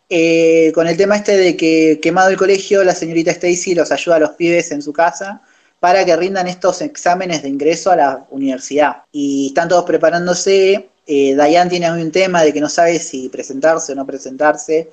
eh, 0.09 0.73
con 0.75 0.87
el 0.89 0.97
tema 0.97 1.17
este 1.17 1.37
de 1.37 1.57
que 1.57 2.01
quemado 2.03 2.31
el 2.31 2.37
colegio, 2.37 2.83
la 2.83 2.95
señorita 2.95 3.31
Stacy 3.31 3.75
los 3.75 3.93
ayuda 3.93 4.17
a 4.17 4.21
los 4.21 4.31
pibes 4.31 4.73
en 4.73 4.83
su 4.83 4.93
casa 4.93 5.43
para 5.81 6.05
que 6.05 6.15
rindan 6.15 6.47
estos 6.47 6.83
exámenes 6.83 7.43
de 7.43 7.49
ingreso 7.49 7.91
a 7.91 7.97
la 7.97 8.27
universidad. 8.31 9.05
Y 9.13 9.49
están 9.49 9.69
todos 9.69 9.85
preparándose. 9.85 10.91
Eh, 11.07 11.35
Diane 11.35 11.71
tiene 11.71 11.91
un 11.91 12.13
tema 12.13 12.43
de 12.43 12.53
que 12.53 12.61
no 12.61 12.69
sabe 12.69 12.99
si 12.99 13.29
presentarse 13.31 13.93
o 13.93 13.95
no 13.95 14.07
presentarse. 14.07 14.91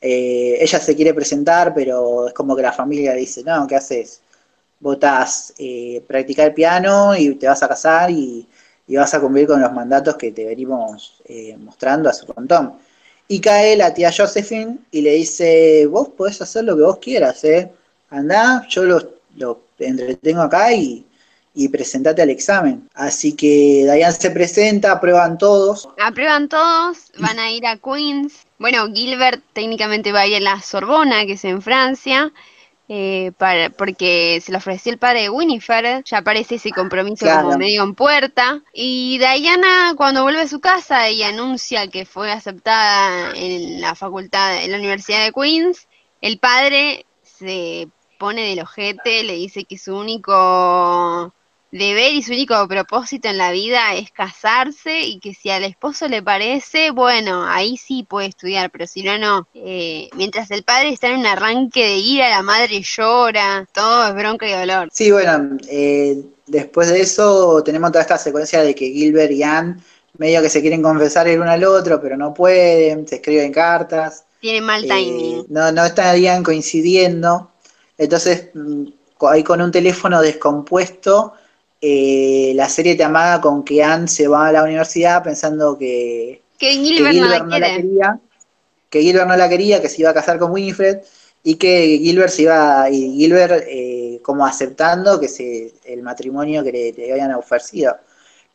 Eh, 0.00 0.58
ella 0.60 0.80
se 0.80 0.96
quiere 0.96 1.14
presentar, 1.14 1.72
pero 1.74 2.28
es 2.28 2.34
como 2.34 2.56
que 2.56 2.62
la 2.62 2.72
familia 2.72 3.12
dice, 3.12 3.44
no, 3.44 3.66
¿qué 3.66 3.76
haces? 3.76 4.20
Votás 4.80 5.54
eh, 5.58 6.02
practicar 6.08 6.54
piano 6.54 7.14
y 7.16 7.34
te 7.34 7.46
vas 7.46 7.62
a 7.62 7.68
casar 7.68 8.10
y, 8.10 8.46
y 8.92 8.96
vas 8.96 9.14
a 9.14 9.20
cumplir 9.20 9.46
con 9.46 9.58
los 9.58 9.72
mandatos 9.72 10.16
que 10.16 10.32
te 10.32 10.44
venimos 10.44 11.22
eh, 11.24 11.56
mostrando 11.58 12.10
hace 12.10 12.26
un 12.26 12.34
montón. 12.36 12.74
Y 13.26 13.40
cae 13.40 13.74
la 13.74 13.94
tía 13.94 14.12
Josephine 14.14 14.80
y 14.90 15.00
le 15.00 15.12
dice, 15.12 15.86
vos 15.86 16.08
podés 16.10 16.42
hacer 16.42 16.64
lo 16.64 16.76
que 16.76 16.82
vos 16.82 16.98
quieras, 16.98 17.42
¿eh? 17.44 17.72
Andá, 18.10 18.66
yo 18.68 18.82
lo, 18.84 19.14
lo 19.36 19.60
entretengo 19.78 20.42
acá 20.42 20.74
y, 20.74 21.06
y 21.54 21.68
presentate 21.68 22.20
al 22.20 22.28
examen. 22.28 22.86
Así 22.92 23.32
que 23.32 23.88
Diane 23.90 24.12
se 24.12 24.30
presenta, 24.30 24.92
aprueban 24.92 25.38
todos. 25.38 25.88
Aprueban 25.98 26.50
todos, 26.50 27.12
van 27.18 27.38
a 27.38 27.50
ir 27.50 27.66
a 27.66 27.78
Queens. 27.78 28.44
Bueno, 28.58 28.92
Gilbert 28.92 29.42
técnicamente 29.54 30.12
va 30.12 30.20
a 30.20 30.26
ir 30.26 30.36
a 30.36 30.40
la 30.40 30.60
Sorbona, 30.60 31.24
que 31.24 31.32
es 31.32 31.44
en 31.46 31.62
Francia, 31.62 32.30
eh, 32.94 33.32
para, 33.38 33.70
porque 33.70 34.38
se 34.44 34.52
le 34.52 34.58
ofreció 34.58 34.92
el 34.92 34.98
padre 34.98 35.22
de 35.22 35.30
Winifred, 35.30 36.02
ya 36.04 36.18
aparece 36.18 36.56
ese 36.56 36.72
compromiso 36.72 37.24
Claro. 37.24 37.44
como 37.46 37.56
medio 37.56 37.82
en 37.84 37.94
puerta. 37.94 38.60
Y 38.74 39.16
Diana, 39.16 39.94
cuando 39.96 40.22
vuelve 40.24 40.42
a 40.42 40.46
su 40.46 40.60
casa 40.60 41.08
y 41.08 41.22
anuncia 41.22 41.88
que 41.88 42.04
fue 42.04 42.30
aceptada 42.30 43.32
en 43.34 43.80
la 43.80 43.94
facultad, 43.94 44.62
en 44.62 44.72
la 44.72 44.76
Universidad 44.76 45.24
de 45.24 45.32
Queens, 45.32 45.88
el 46.20 46.38
padre 46.38 47.06
se 47.22 47.88
pone 48.18 48.42
del 48.42 48.60
ojete, 48.60 49.22
le 49.24 49.36
dice 49.36 49.64
que 49.64 49.78
su 49.78 49.96
único 49.96 51.32
deber 51.72 52.12
y 52.12 52.22
su 52.22 52.32
único 52.32 52.68
propósito 52.68 53.28
en 53.28 53.38
la 53.38 53.50
vida 53.50 53.94
es 53.94 54.10
casarse 54.12 55.00
y 55.00 55.18
que 55.18 55.34
si 55.34 55.50
al 55.50 55.64
esposo 55.64 56.06
le 56.06 56.22
parece, 56.22 56.90
bueno, 56.92 57.44
ahí 57.48 57.76
sí 57.76 58.04
puede 58.08 58.28
estudiar, 58.28 58.70
pero 58.70 58.86
si 58.86 59.02
no, 59.02 59.18
no. 59.18 59.48
Eh, 59.54 60.08
mientras 60.14 60.50
el 60.50 60.62
padre 60.62 60.90
está 60.90 61.08
en 61.08 61.18
un 61.20 61.26
arranque 61.26 61.80
de 61.84 61.96
ira, 61.96 62.28
la 62.28 62.42
madre 62.42 62.82
llora, 62.82 63.66
todo 63.72 64.06
es 64.08 64.14
bronca 64.14 64.46
y 64.48 64.52
dolor. 64.52 64.88
Sí, 64.92 65.10
bueno, 65.10 65.56
eh, 65.68 66.22
después 66.46 66.88
de 66.90 67.00
eso 67.00 67.62
tenemos 67.64 67.90
toda 67.90 68.02
esta 68.02 68.18
secuencia 68.18 68.62
de 68.62 68.74
que 68.74 68.90
Gilbert 68.90 69.32
y 69.32 69.42
Anne 69.42 69.76
medio 70.18 70.42
que 70.42 70.50
se 70.50 70.60
quieren 70.60 70.82
confesar 70.82 71.26
el 71.26 71.40
uno 71.40 71.50
al 71.50 71.64
otro, 71.64 72.00
pero 72.00 72.16
no 72.18 72.34
pueden, 72.34 73.08
se 73.08 73.16
escriben 73.16 73.50
cartas. 73.50 74.24
Tiene 74.40 74.60
mal 74.60 74.84
Eh, 74.84 74.88
timing. 74.88 75.46
no, 75.48 75.72
no 75.72 75.84
estarían 75.86 76.42
coincidiendo. 76.42 77.50
Entonces, 77.96 78.50
mm, 78.54 78.84
ahí 79.30 79.42
con 79.42 79.62
un 79.62 79.70
teléfono 79.72 80.20
descompuesto, 80.20 81.32
eh, 81.82 82.52
la 82.54 82.68
serie 82.68 82.94
te 82.94 83.02
amaga 83.02 83.40
con 83.40 83.64
que 83.64 83.82
Anne 83.82 84.06
se 84.06 84.28
va 84.28 84.46
a 84.46 84.52
la 84.52 84.62
universidad 84.62 85.22
pensando 85.22 85.76
que, 85.76 86.40
que 86.56 86.68
que 86.68 86.72
Gilbert, 86.74 87.16
no 87.16 87.26
la 87.26 87.40
Gilbert 87.40 87.46
no 87.46 87.58
la 87.58 87.76
quería, 87.76 88.20
que 88.88 89.02
Gilbert 89.02 89.26
no 89.26 89.36
la 89.36 89.48
quería, 89.48 89.82
que 89.82 89.88
se 89.88 90.00
iba 90.00 90.10
a 90.10 90.14
casar 90.14 90.38
con 90.38 90.52
Winifred 90.52 91.00
y 91.42 91.56
que 91.56 91.98
Gilbert 92.00 92.30
se 92.30 92.42
iba, 92.42 92.88
y 92.88 93.16
Gilbert 93.16 93.64
eh, 93.66 94.20
como 94.22 94.46
aceptando 94.46 95.18
que 95.18 95.26
se, 95.26 95.74
el 95.84 96.02
matrimonio 96.02 96.62
que 96.62 96.70
le, 96.70 96.92
le 96.92 97.12
habían 97.12 97.34
ofrecido. 97.34 97.96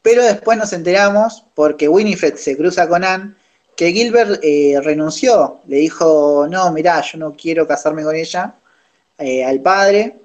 Pero 0.01 0.23
después 0.23 0.57
nos 0.57 0.71
enteramos, 0.71 1.43
porque 1.53 1.89
Winifred 1.89 2.35
se 2.35 2.55
cruza 2.55 2.87
con 2.87 3.03
Anne, 3.03 3.33
que 3.75 3.91
Gilbert 3.91 4.39
eh, 4.41 4.79
renunció, 4.81 5.59
le 5.67 5.77
dijo, 5.77 6.47
no, 6.49 6.71
mirá, 6.71 7.01
yo 7.01 7.17
no 7.17 7.33
quiero 7.33 7.67
casarme 7.67 8.03
con 8.03 8.15
ella, 8.15 8.55
eh, 9.17 9.43
al 9.43 9.59
padre, 9.59 10.15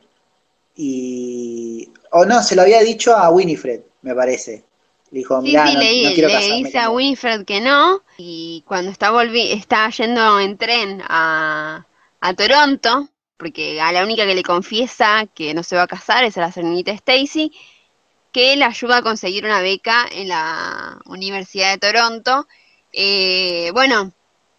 y... 0.77 1.91
O 2.13 2.25
no, 2.25 2.43
se 2.43 2.55
lo 2.57 2.63
había 2.63 2.81
dicho 2.83 3.17
a 3.17 3.31
Winifred, 3.31 3.81
me 4.03 4.15
parece. 4.15 4.65
Le 5.11 5.19
dijo, 5.19 5.41
Sí, 5.41 5.49
mirá, 5.49 5.67
sí, 5.67 5.75
no, 5.75 5.81
le, 5.81 6.03
no 6.05 6.13
quiero 6.13 6.29
le 6.29 6.35
casarme 6.35 6.57
dice 6.65 6.79
a 6.79 6.85
con 6.85 6.93
vos". 6.93 6.97
Winfred 6.97 7.45
que 7.45 7.61
no, 7.61 8.03
y 8.17 8.65
cuando 8.67 8.91
está 8.91 9.11
volvi 9.11 9.53
está 9.53 9.89
yendo 9.91 10.41
en 10.41 10.57
tren 10.59 11.03
a, 11.09 11.87
a 12.21 12.35
Toronto, 12.35 13.09
porque 13.37 13.81
a 13.81 13.93
la 13.93 14.05
única 14.05 14.27
que 14.27 14.35
le 14.35 14.43
confiesa 14.43 15.27
que 15.35 15.55
no 15.55 15.63
se 15.63 15.77
va 15.77 15.83
a 15.83 15.87
casar 15.87 16.25
es 16.25 16.37
a 16.39 16.43
la 16.43 16.53
señorita 16.53 16.93
Stacy, 16.93 17.53
que 18.31 18.57
le 18.57 18.65
ayuda 18.65 18.99
a 18.99 19.03
conseguir 19.03 19.45
una 19.45 19.61
beca 19.61 20.07
en 20.11 20.29
la 20.29 20.99
Universidad 21.07 21.73
de 21.73 21.79
Toronto. 21.79 22.47
Eh, 22.93 23.71
bueno, 23.73 24.13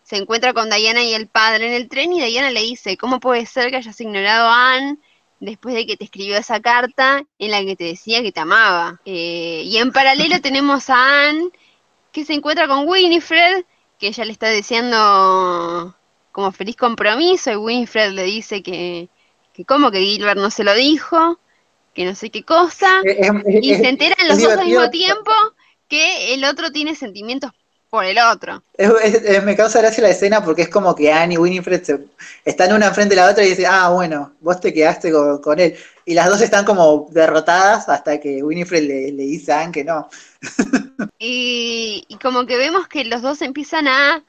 se 0.04 0.18
encuentra 0.18 0.54
con 0.54 0.70
Diana 0.70 1.04
y 1.04 1.14
el 1.14 1.28
padre 1.28 1.68
en 1.68 1.74
el 1.74 1.88
tren 1.90 2.14
y 2.14 2.22
Diana 2.22 2.52
le 2.52 2.62
dice, 2.62 2.98
¿cómo 2.98 3.20
puede 3.20 3.46
ser 3.46 3.70
que 3.72 3.78
hayas 3.78 4.00
ignorado 4.02 4.48
a 4.50 4.74
Anne 4.76 4.98
después 5.46 5.76
de 5.76 5.86
que 5.86 5.98
te 5.98 6.06
escribió 6.06 6.38
esa 6.38 6.60
carta 6.62 7.24
en 7.38 7.52
la 7.52 7.64
que 7.64 7.76
te 7.76 7.84
decía 7.86 8.22
que 8.22 8.32
te 8.32 8.40
amaba? 8.40 9.00
Eh, 9.06 9.64
y 9.66 9.78
en 9.78 9.92
paralelo 9.92 10.40
tenemos 10.42 10.90
a 10.90 11.28
Anne 11.30 11.50
que 12.12 12.26
se 12.26 12.34
encuentra 12.34 12.68
con 12.68 12.88
Winifred, 12.88 13.66
que 14.00 14.08
ella 14.08 14.26
le 14.26 14.32
está 14.32 14.48
deseando 14.48 15.96
como 16.32 16.52
feliz 16.52 16.76
compromiso 16.76 17.52
y 17.52 17.56
Winifred 17.56 18.12
le 18.12 18.24
dice 18.24 18.64
que, 18.64 19.10
que 19.54 19.66
como 19.66 19.92
que 19.92 20.00
Gilbert 20.00 20.40
no 20.40 20.50
se 20.50 20.64
lo 20.64 20.74
dijo, 20.74 21.40
que 21.94 22.06
no 22.06 22.16
sé 22.16 22.30
qué 22.32 22.44
cosa. 22.44 23.02
Es- 23.04 23.18
es- 23.46 23.64
Y 23.64 23.76
se 23.76 23.90
enteran 23.90 24.18
es 24.20 24.28
los 24.28 24.38
dos 24.42 24.58
al 24.58 24.66
mismo 24.68 24.90
tiempo 24.92 25.32
que 25.88 26.34
el 26.34 26.44
otro 26.46 26.72
tiene 26.72 26.96
sentimientos 26.96 27.52
por 27.94 28.06
el 28.06 28.18
otro. 28.18 28.64
Es- 28.76 29.44
me 29.44 29.56
causa 29.56 29.80
gracia 29.80 30.02
la 30.02 30.10
escena 30.10 30.44
porque 30.44 30.64
es 30.64 30.70
como 30.70 30.96
que 30.96 31.12
Anne 31.14 31.36
y 31.36 31.38
Winifred 31.38 31.84
se- 31.84 32.08
están 32.44 32.74
una 32.74 32.92
frente 32.92 33.14
a 33.14 33.18
la 33.24 33.32
otra 33.32 33.44
y 33.46 33.50
dicen, 33.50 33.68
ah, 33.70 33.90
bueno, 33.90 34.34
vos 34.42 34.60
te 34.60 34.74
quedaste 34.74 35.12
con, 35.12 35.40
con 35.44 35.60
él. 35.60 35.76
Y 36.04 36.16
las 36.16 36.28
dos 36.28 36.42
están 36.42 36.66
como 36.66 37.08
derrotadas 37.12 37.88
hasta 37.88 38.20
que 38.20 38.42
Winifred 38.42 38.82
le, 38.88 39.12
le 39.12 39.24
dice 39.24 39.54
a 39.54 39.62
Anne 39.62 39.72
que 39.72 39.84
no. 39.84 40.10
Y, 41.20 42.04
y 42.08 42.18
como 42.18 42.46
que 42.46 42.58
vemos 42.58 42.88
que 42.88 43.06
los 43.06 43.22
dos 43.22 43.42
empiezan 43.42 43.88
a 43.88 44.24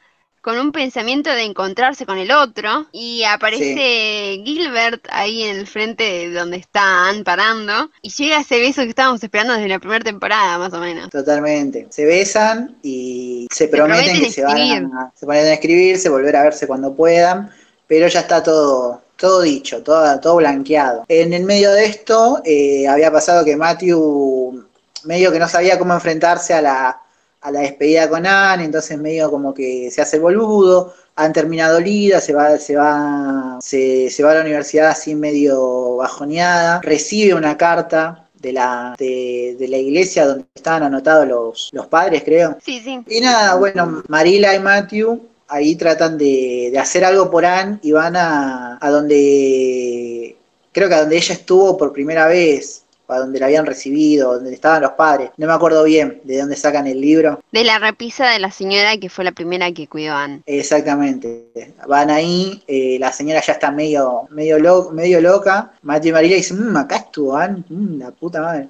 con 0.45 0.59
un 0.59 0.73
pensamiento 0.73 1.31
de 1.31 1.43
encontrarse 1.43 2.05
con 2.05 2.19
el 2.19 2.31
otro 2.31 2.87
y 2.93 3.25
aparece 3.25 4.43
Gilbert 4.45 5.07
ahí 5.11 5.43
en 5.45 5.57
el 5.57 5.67
frente 5.67 6.05
de 6.05 6.33
donde 6.33 6.59
está 6.59 7.09
Anne 7.09 7.25
parando 7.25 7.91
y 8.03 8.11
llega 8.11 8.43
ese 8.43 8.61
beso 8.61 8.83
que 8.83 8.91
estábamos 8.91 9.25
esperando 9.25 9.55
desde 9.55 9.69
la 9.69 9.79
primera 9.79 10.05
temporada 10.05 10.59
más 10.59 10.71
o 10.75 10.81
menos. 10.81 11.09
Totalmente. 11.09 11.87
Se 11.89 12.05
besan 12.05 12.77
y 12.83 13.47
se 13.51 13.69
prometen 13.69 14.05
prometen 14.05 14.23
que 14.23 14.31
se 14.31 14.43
van 14.43 14.93
a, 14.93 15.13
se 15.19 15.25
ponen 15.25 15.47
a 15.47 15.55
escribirse, 15.55 16.11
volver 16.11 16.37
a 16.37 16.43
verse 16.43 16.67
cuando 16.67 16.95
puedan, 16.95 17.51
pero 17.87 18.07
ya 18.09 18.21
está 18.21 18.43
todo, 18.43 19.01
todo 19.17 19.41
dicho, 19.41 19.83
todo, 19.83 20.21
todo 20.21 20.37
blanqueado. 20.37 21.07
En 21.09 21.33
el 21.33 21.45
medio 21.45 21.73
de 21.73 21.87
esto 21.87 22.43
eh, 22.45 22.87
había 22.87 23.11
pasado 23.11 23.47
que 23.47 23.57
Matthew 23.57 24.63
medio 25.05 25.33
que 25.33 25.39
no 25.39 25.49
sabía 25.49 25.79
cómo 25.79 25.95
enfrentarse 25.95 26.53
a 26.53 26.61
la, 26.61 27.01
a 27.45 27.51
la 27.51 27.61
despedida 27.61 28.09
con 28.09 28.27
Anne, 28.27 28.65
entonces 28.65 28.99
medio 28.99 29.31
como 29.31 29.53
que 29.53 29.91
se 29.91 30.01
hace 30.01 30.17
el 30.17 30.23
boludo, 30.23 30.95
han 31.15 31.35
terminado 31.35 31.79
Lida, 31.79 32.19
se 32.23 32.33
va, 32.33 32.57
se 32.57 32.75
va, 32.75 33.59
se, 33.61 34.09
se 34.09 34.23
va 34.23 34.31
a 34.31 34.37
la 34.37 34.41
universidad 34.41 34.89
así 34.89 35.15
medio 35.15 35.97
bajoneada, 35.97 36.81
recibe 36.83 37.35
una 37.35 37.59
carta 37.59 38.29
de 38.33 38.55
la, 38.55 38.95
de, 38.99 39.57
de 39.59 39.69
la 39.69 39.77
iglesia 39.77 40.27
donde 40.27 40.47
estaban 40.55 40.85
anotados 40.85 41.29
los, 41.29 41.69
los 41.73 41.87
padres, 41.87 42.25
creo. 42.25 42.57
Sí, 42.65 42.81
sí. 42.81 43.03
Y 43.09 43.21
nada, 43.21 43.57
bueno, 43.57 44.03
Marila 44.09 44.55
y 44.55 44.61
Matthew 44.61 45.21
ahí 45.49 45.77
tratan 45.77 46.17
de, 46.17 46.71
de 46.73 46.79
hacer 46.79 47.05
algo 47.05 47.31
por 47.31 47.45
Anne 47.45 47.79
y 47.83 47.93
van 47.93 48.17
a, 48.17 48.79
a 48.81 48.91
donde, 48.91 50.35
creo 50.73 50.89
que 50.89 50.95
a 50.95 51.01
donde 51.01 51.19
ella 51.19 51.35
estuvo 51.35 51.77
por 51.77 51.93
primera 51.93 52.27
vez 52.27 52.84
para 53.07 53.21
donde 53.21 53.39
la 53.39 53.47
habían 53.47 53.67
recibido, 53.67 54.35
donde 54.35 54.55
estaban 54.55 54.83
los 54.83 54.93
padres. 54.93 55.31
No 55.37 55.47
me 55.47 55.53
acuerdo 55.53 55.85
bien 55.85 56.21
de 56.25 56.39
dónde 56.39 56.57
sacan 56.57 56.87
el 56.87 57.01
libro. 57.01 57.41
De 57.53 57.65
la 57.65 57.79
repisa 57.79 58.29
de 58.31 58.39
la 58.39 58.51
señora 58.51 58.97
que 58.99 59.09
fue 59.11 59.25
la 59.25 59.33
primera 59.33 59.71
que 59.73 59.87
cuidó 59.89 60.15
a 60.15 60.25
Anne. 60.25 60.43
Exactamente. 60.47 61.73
Van 61.87 62.11
ahí, 62.11 62.63
eh, 62.67 62.97
la 62.99 63.13
señora 63.13 63.43
ya 63.47 63.53
está 63.55 63.71
medio, 63.71 64.23
medio, 64.31 64.59
lo- 64.59 64.91
medio 64.91 65.21
loca. 65.21 65.73
Matthew 65.83 66.09
y 66.09 66.13
María 66.13 66.37
dicen, 66.37 66.71
mmm, 66.73 66.77
acá 66.77 66.97
estuvo 66.97 67.37
Anne, 67.37 67.63
mm, 67.69 67.99
la 67.99 68.11
puta 68.11 68.41
madre. 68.41 68.69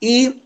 Y 0.00 0.42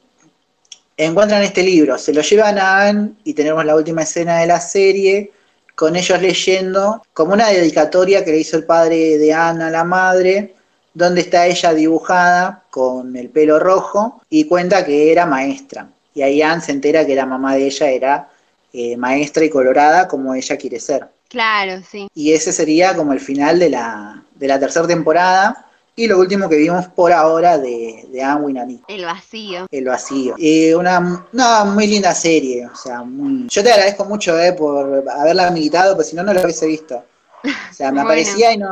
encuentran 0.97 1.43
este 1.43 1.63
libro, 1.63 1.99
se 1.99 2.13
lo 2.13 2.23
llevan 2.23 2.59
a 2.59 2.89
Anne 2.89 3.11
y 3.25 3.35
tenemos 3.35 3.65
la 3.65 3.75
última 3.75 4.03
escena 4.03 4.39
de 4.41 4.47
la 4.47 4.61
serie 4.61 5.33
con 5.75 5.95
ellos 5.95 6.21
leyendo 6.23 7.03
como 7.13 7.35
una 7.35 7.49
dedicatoria 7.49 8.25
que 8.25 8.31
le 8.33 8.39
hizo 8.39 8.57
el 8.57 8.65
padre 8.65 9.19
de 9.19 9.33
Anne 9.35 9.65
a 9.65 9.71
la 9.71 9.85
madre, 9.85 10.55
donde 10.95 11.21
está 11.21 11.47
ella 11.47 11.75
dibujada 11.75 12.65
con 12.77 13.17
el 13.17 13.31
pelo 13.31 13.59
rojo 13.59 14.21
y 14.29 14.45
cuenta 14.45 14.85
que 14.85 15.11
era 15.11 15.25
maestra. 15.25 15.89
Y 16.15 16.21
ahí 16.21 16.43
Anne 16.43 16.61
se 16.61 16.73
entera 16.73 17.07
que 17.07 17.15
la 17.15 17.25
mamá 17.25 17.55
de 17.55 17.65
ella 17.65 17.89
era 17.89 18.29
eh, 18.75 18.99
maestra 18.99 19.43
y 19.47 19.49
colorada 19.49 20.07
como 20.07 20.35
ella 20.35 20.59
quiere 20.59 20.79
ser. 20.79 21.09
Claro, 21.31 21.83
sí. 21.91 22.07
Y 22.15 22.35
ese 22.35 22.53
sería 22.53 22.95
como 22.95 23.15
el 23.15 23.21
final 23.21 23.59
de 23.59 23.71
la, 23.71 24.23
de 24.35 24.47
la 24.47 24.61
tercera 24.61 24.87
temporada 24.87 25.65
y 25.97 26.07
lo 26.07 26.19
último 26.19 26.51
que 26.51 26.57
vimos 26.57 26.87
por 26.89 27.13
ahora 27.15 27.57
de, 27.57 28.07
de 28.13 28.23
Anne 28.23 28.43
Winani. 28.45 28.83
El 28.89 29.07
vacío. 29.07 29.67
El 29.71 29.87
vacío. 29.87 30.35
Eh, 30.39 30.77
una, 30.77 31.27
una 31.33 31.65
muy 31.65 31.87
linda 31.87 32.15
serie. 32.15 32.67
O 32.67 32.77
sea, 32.77 33.03
muy- 33.03 33.49
yo 33.49 33.63
te 33.63 33.73
agradezco 33.73 34.05
mucho 34.05 34.39
eh, 34.39 34.53
por 34.53 35.03
haberla 35.11 35.51
militado, 35.51 35.95
porque 35.97 36.11
si 36.11 36.17
no, 36.17 36.23
no 36.23 36.35
lo 36.35 36.43
hubiese 36.43 36.67
visto. 36.67 36.97
O 37.43 37.75
sea, 37.75 37.91
me 37.91 38.01
Bueno. 38.03 38.11
aparecía 38.11 38.53
y 38.53 38.59
no. 38.59 38.69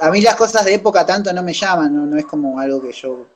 A 0.00 0.10
mí 0.12 0.20
las 0.20 0.36
cosas 0.36 0.64
de 0.64 0.74
época 0.74 1.04
tanto 1.04 1.32
no 1.32 1.42
me 1.42 1.52
llaman, 1.52 1.92
no, 1.96 2.06
no 2.06 2.16
es 2.16 2.26
como 2.26 2.60
algo 2.60 2.80
que 2.80 2.92
yo 2.92 3.26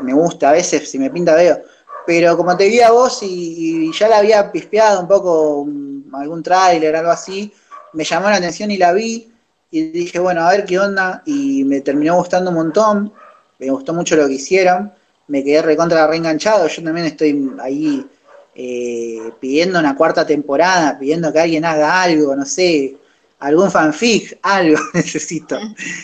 me 0.00 0.12
gusta. 0.12 0.50
A 0.50 0.52
veces, 0.52 0.90
si 0.90 0.98
me 0.98 1.10
pinta, 1.10 1.34
veo. 1.34 1.60
Pero 2.06 2.36
como 2.36 2.56
te 2.56 2.68
vi 2.68 2.80
a 2.80 2.90
vos 2.90 3.22
y, 3.22 3.88
y 3.88 3.92
ya 3.92 4.08
la 4.08 4.18
había 4.18 4.50
pispeado 4.50 5.00
un 5.00 5.08
poco, 5.08 5.64
mm, 5.66 6.14
algún 6.14 6.42
tráiler, 6.42 6.96
algo 6.96 7.10
así, 7.10 7.52
me 7.92 8.04
llamó 8.04 8.30
la 8.30 8.36
atención 8.36 8.70
y 8.70 8.76
la 8.78 8.92
vi. 8.92 9.28
Y 9.70 9.82
dije, 9.90 10.18
bueno, 10.18 10.42
a 10.42 10.50
ver 10.50 10.64
qué 10.64 10.78
onda. 10.78 11.22
Y 11.26 11.64
me 11.64 11.80
terminó 11.80 12.16
gustando 12.16 12.50
un 12.50 12.56
montón. 12.56 13.12
Me 13.58 13.70
gustó 13.70 13.94
mucho 13.94 14.16
lo 14.16 14.26
que 14.26 14.34
hicieron. 14.34 14.92
Me 15.28 15.44
quedé 15.44 15.62
recontra 15.62 16.06
reenganchado. 16.06 16.66
Yo 16.68 16.82
también 16.82 17.06
estoy 17.06 17.52
ahí 17.60 18.06
eh, 18.54 19.32
pidiendo 19.40 19.78
una 19.78 19.96
cuarta 19.96 20.26
temporada, 20.26 20.98
pidiendo 20.98 21.32
que 21.32 21.40
alguien 21.40 21.64
haga 21.64 22.02
algo, 22.02 22.36
no 22.36 22.44
sé, 22.44 22.96
algún 23.38 23.70
fanfic, 23.70 24.38
algo 24.42 24.78
necesito. 24.94 25.58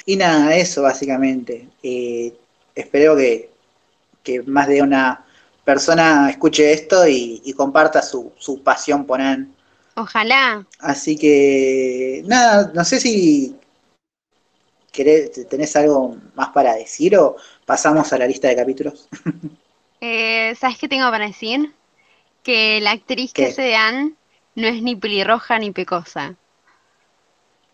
Y 0.07 0.17
nada, 0.17 0.57
eso 0.57 0.83
básicamente. 0.83 1.69
Eh, 1.83 2.33
espero 2.75 3.17
que, 3.17 3.51
que 4.29 4.43
más 4.43 4.69
de 4.69 4.83
una 4.83 5.25
persona 5.65 6.29
escuche 6.31 6.71
esto 6.73 7.07
y, 7.09 7.41
y 7.45 7.53
comparta 7.55 8.03
su, 8.03 8.33
su 8.39 8.63
pasión 8.63 9.07
por 9.07 9.21
Anne. 9.23 9.49
Ojalá. 9.97 10.67
Así 10.81 11.17
que, 11.17 12.23
nada, 12.27 12.71
no 12.75 12.85
sé 12.85 13.01
si 13.01 13.57
querés, 14.93 15.49
tenés 15.49 15.75
algo 15.77 16.17
más 16.35 16.51
para 16.51 16.75
decir 16.75 17.17
o 17.17 17.37
pasamos 17.65 18.13
a 18.13 18.19
la 18.19 18.27
lista 18.27 18.49
de 18.49 18.57
capítulos. 18.57 19.09
Eh, 20.01 20.55
¿Sabes 20.57 20.79
qué 20.79 20.89
tengo 20.89 21.11
para 21.11 21.27
decir? 21.27 21.73
Que 22.45 22.81
la 22.81 22.93
actriz 22.93 23.33
que 23.33 23.45
¿Qué? 23.45 23.47
hace 23.47 23.63
de 23.63 23.77
Anne 23.77 24.15
no 24.57 24.67
es 24.69 24.83
ni 24.83 24.97
pelirroja 24.97 25.59
ni 25.59 25.71
pecosa. 25.73 26.37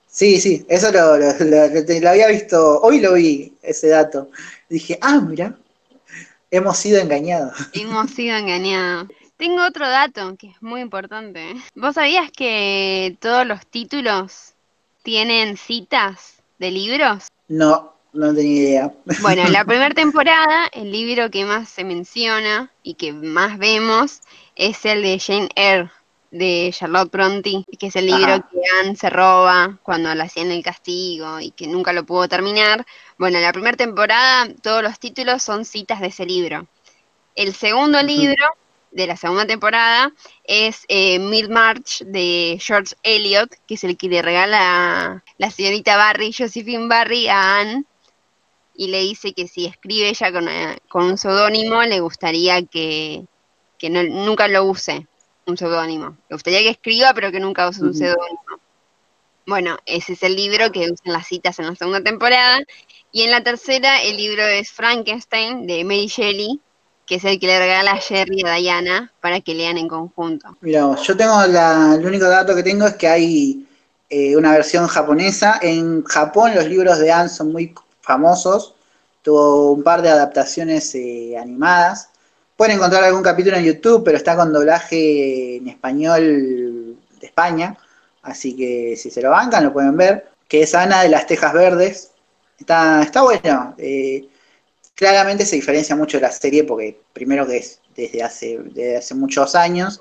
Sí, 0.06 0.40
sí, 0.40 0.64
eso 0.68 0.92
lo, 0.92 1.16
lo- 1.18 1.32
lo- 1.40 1.68
lo- 1.68 2.00
lo 2.00 2.08
había 2.10 2.28
visto, 2.28 2.80
hoy 2.82 3.00
lo 3.00 3.14
vi, 3.14 3.56
ese 3.62 3.88
dato. 3.88 4.30
Dije, 4.68 4.98
ah, 5.02 5.20
mira, 5.20 5.58
hemos 6.56 6.76
sido 6.76 7.00
engañados. 7.00 7.52
Hemos 7.72 8.10
sido 8.10 8.36
engañados. 8.36 9.08
Tengo 9.36 9.66
otro 9.66 9.88
dato 9.88 10.36
que 10.36 10.48
es 10.48 10.62
muy 10.62 10.80
importante. 10.80 11.54
¿Vos 11.74 11.94
sabías 11.96 12.30
que 12.30 13.16
todos 13.20 13.44
los 13.46 13.66
títulos 13.66 14.54
tienen 15.02 15.56
citas 15.56 16.36
de 16.58 16.70
libros? 16.70 17.26
No, 17.48 17.92
no 18.12 18.32
tenía 18.32 18.62
idea. 18.62 18.94
Bueno, 19.20 19.42
en 19.42 19.52
la 19.52 19.64
primera 19.66 19.94
temporada, 19.94 20.68
el 20.72 20.92
libro 20.92 21.30
que 21.30 21.44
más 21.44 21.68
se 21.68 21.82
menciona 21.82 22.70
y 22.84 22.94
que 22.94 23.12
más 23.12 23.58
vemos 23.58 24.20
es 24.54 24.84
el 24.84 25.02
de 25.02 25.18
Jane 25.18 25.48
Eyre, 25.56 25.90
de 26.30 26.70
Charlotte 26.72 27.10
Bronte, 27.10 27.64
que 27.78 27.88
es 27.88 27.96
el 27.96 28.06
libro 28.06 28.34
Ajá. 28.34 28.48
que 28.50 28.58
Anne 28.80 28.96
se 28.96 29.10
roba 29.10 29.78
cuando 29.82 30.14
le 30.14 30.22
hacían 30.22 30.52
el 30.52 30.62
castigo 30.62 31.40
y 31.40 31.50
que 31.50 31.66
nunca 31.66 31.92
lo 31.92 32.04
pudo 32.06 32.28
terminar. 32.28 32.86
Bueno, 33.18 33.38
en 33.38 33.44
la 33.44 33.52
primera 33.52 33.76
temporada 33.76 34.48
todos 34.62 34.82
los 34.82 34.98
títulos 34.98 35.42
son 35.42 35.64
citas 35.64 36.00
de 36.00 36.08
ese 36.08 36.26
libro. 36.26 36.66
El 37.36 37.54
segundo 37.54 38.02
libro 38.02 38.44
de 38.92 39.06
la 39.06 39.16
segunda 39.16 39.46
temporada 39.46 40.12
es 40.44 40.84
eh, 40.88 41.18
Mid-March 41.18 42.04
de 42.06 42.58
George 42.60 42.94
Eliot, 43.02 43.50
que 43.66 43.74
es 43.74 43.84
el 43.84 43.96
que 43.96 44.08
le 44.08 44.22
regala 44.22 45.24
la 45.38 45.50
señorita 45.50 45.96
Barry, 45.96 46.32
Josephine 46.32 46.88
Barry, 46.88 47.28
a 47.28 47.58
Anne 47.60 47.84
y 48.74 48.88
le 48.88 49.00
dice 49.00 49.32
que 49.34 49.48
si 49.48 49.66
escribe 49.66 50.08
ella 50.08 50.32
con, 50.32 50.48
eh, 50.48 50.78
con 50.88 51.04
un 51.04 51.18
seudónimo, 51.18 51.82
le 51.84 52.00
gustaría 52.00 52.62
que, 52.66 53.24
que 53.78 53.90
no- 53.90 54.02
nunca 54.04 54.48
lo 54.48 54.64
use, 54.64 55.06
un 55.46 55.56
seudónimo. 55.56 56.16
Le 56.28 56.34
gustaría 56.36 56.60
que 56.60 56.70
escriba, 56.70 57.14
pero 57.14 57.30
que 57.32 57.40
nunca 57.40 57.68
use 57.68 57.82
un 57.82 57.94
seudónimo. 57.94 58.40
Bueno, 59.46 59.76
ese 59.84 60.14
es 60.14 60.22
el 60.22 60.36
libro 60.36 60.72
que 60.72 60.90
usan 60.90 61.12
las 61.12 61.26
citas 61.26 61.58
en 61.58 61.66
la 61.66 61.74
segunda 61.74 62.00
temporada. 62.02 62.60
Y 63.14 63.22
en 63.22 63.30
la 63.30 63.44
tercera, 63.44 64.02
el 64.02 64.16
libro 64.16 64.42
es 64.42 64.72
Frankenstein, 64.72 65.68
de 65.68 65.84
Mary 65.84 66.08
Shelley, 66.08 66.58
que 67.06 67.14
es 67.14 67.24
el 67.24 67.38
que 67.38 67.46
le 67.46 67.60
regala 67.60 67.92
a 67.92 67.96
Jerry 67.98 68.40
y 68.40 68.44
a 68.44 68.54
Diana 68.54 69.12
para 69.20 69.40
que 69.40 69.54
lean 69.54 69.78
en 69.78 69.86
conjunto. 69.86 70.56
Mira, 70.62 70.96
yo 71.00 71.16
tengo 71.16 71.46
la, 71.46 71.94
el 71.96 72.04
único 72.04 72.26
dato 72.26 72.56
que 72.56 72.64
tengo 72.64 72.88
es 72.88 72.94
que 72.94 73.06
hay 73.06 73.68
eh, 74.10 74.36
una 74.36 74.50
versión 74.50 74.88
japonesa. 74.88 75.60
En 75.62 76.02
Japón 76.02 76.56
los 76.56 76.66
libros 76.66 76.98
de 76.98 77.12
Anne 77.12 77.28
son 77.28 77.52
muy 77.52 77.72
famosos. 78.00 78.74
Tuvo 79.22 79.70
un 79.70 79.84
par 79.84 80.02
de 80.02 80.08
adaptaciones 80.08 80.92
eh, 80.96 81.38
animadas. 81.38 82.08
Pueden 82.56 82.78
encontrar 82.78 83.04
algún 83.04 83.22
capítulo 83.22 83.56
en 83.56 83.64
YouTube, 83.64 84.02
pero 84.04 84.16
está 84.16 84.34
con 84.34 84.52
doblaje 84.52 85.58
en 85.58 85.68
español 85.68 86.96
de 87.20 87.26
España. 87.28 87.76
Así 88.22 88.56
que 88.56 88.96
si 88.96 89.08
se 89.12 89.22
lo 89.22 89.30
bancan, 89.30 89.62
lo 89.62 89.72
pueden 89.72 89.96
ver. 89.96 90.32
Que 90.48 90.64
es 90.64 90.74
Ana 90.74 91.04
de 91.04 91.10
las 91.10 91.28
Tejas 91.28 91.52
Verdes. 91.52 92.10
Está, 92.58 93.02
está 93.02 93.22
bueno. 93.22 93.74
eh, 93.78 94.28
claramente 94.94 95.46
se 95.46 95.56
diferencia 95.56 95.96
mucho 95.96 96.18
de 96.18 96.22
la 96.22 96.32
serie 96.32 96.64
porque 96.64 96.98
primero 97.12 97.46
que 97.46 97.58
es 97.58 97.80
desde 97.96 98.22
hace, 98.22 98.58
desde 98.58 98.96
hace 98.98 99.14
muchos 99.14 99.54
años 99.54 100.00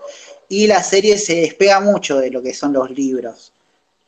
y 0.50 0.68
la 0.68 0.84
serie 0.84 1.18
se 1.18 1.36
despega 1.36 1.80
mucho 1.80 2.20
de 2.20 2.32
lo 2.32 2.42
que 2.42 2.54
son 2.54 2.74
los 2.74 2.90
libros 2.92 3.54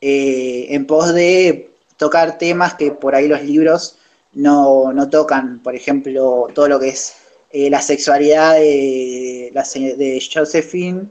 eh, 0.00 0.66
en 0.70 0.86
pos 0.86 1.12
de 1.14 1.70
tocar 1.96 2.38
temas 2.38 2.74
que 2.74 2.92
por 2.92 3.14
ahí 3.14 3.28
los 3.28 3.42
libros 3.42 3.98
no, 4.34 4.92
no 4.92 5.08
tocan, 5.08 5.60
por 5.62 5.74
ejemplo, 5.74 6.48
todo 6.54 6.68
lo 6.68 6.78
que 6.78 6.88
es 6.88 7.14
eh, 7.50 7.70
la 7.70 7.80
sexualidad 7.80 8.54
de, 8.54 9.50
de 9.52 10.24
Josephine 10.32 11.06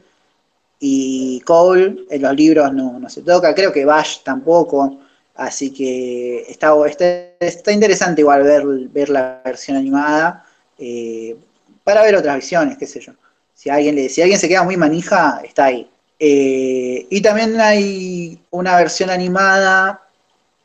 y 0.80 1.40
Cole, 1.41 2.06
en 2.10 2.22
los 2.22 2.36
libros 2.36 2.74
no, 2.74 2.99
no 2.99 3.10
se 3.10 3.22
toca, 3.22 3.56
creo 3.56 3.72
que 3.72 3.86
Bash 3.86 4.20
tampoco, 4.24 4.99
así 5.36 5.74
que 5.74 6.45
está, 6.49 7.72
interesante 7.72 8.22
igual 8.22 8.44
ver, 8.44 8.64
ver 8.90 9.10
la 9.10 9.41
versión 9.44 9.78
animada 9.78 10.45
eh, 10.78 11.36
para 11.84 12.02
ver 12.02 12.16
otras 12.16 12.36
visiones, 12.38 12.78
qué 12.78 12.88
sé 12.88 12.99
yo. 12.99 13.14
Si 13.53 13.70
alguien, 13.70 13.95
le, 13.95 14.10
si 14.10 14.22
alguien 14.22 14.40
se 14.40 14.49
queda 14.49 14.64
muy 14.64 14.78
manija, 14.78 15.41
está 15.44 15.66
ahí. 15.66 15.90
Eh, 16.20 17.07
y 17.10 17.22
también 17.22 17.60
hay 17.60 18.40
una 18.52 18.76
versión 18.78 19.10
animada, 19.10 20.02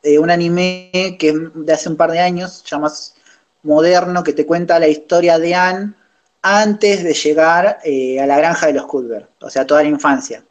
eh, 0.03 0.19
un 0.19 0.31
anime 0.31 1.17
que 1.19 1.35
de 1.55 1.73
hace 1.73 1.89
un 1.89 1.97
par 1.97 2.11
de 2.11 2.21
años, 2.21 2.65
ya 2.65 2.79
más 2.79 3.15
moderno, 3.63 4.23
que 4.23 4.33
te 4.33 4.47
cuenta 4.47 4.79
la 4.79 4.89
historia 4.89 5.39
de 5.39 5.55
Anne 5.55 5.95
antes 6.43 7.05
de 7.05 7.13
llegar 7.13 7.79
eh, 7.85 8.21
a 8.21 8.27
la 8.27 8.39
granja 8.39 8.67
de 8.67 8.73
los 8.75 8.87
Cuthbert, 8.87 9.31
o 9.43 9.51
sea, 9.51 9.67
toda 9.67 9.83
la 9.83 9.89
infancia. 9.89 10.43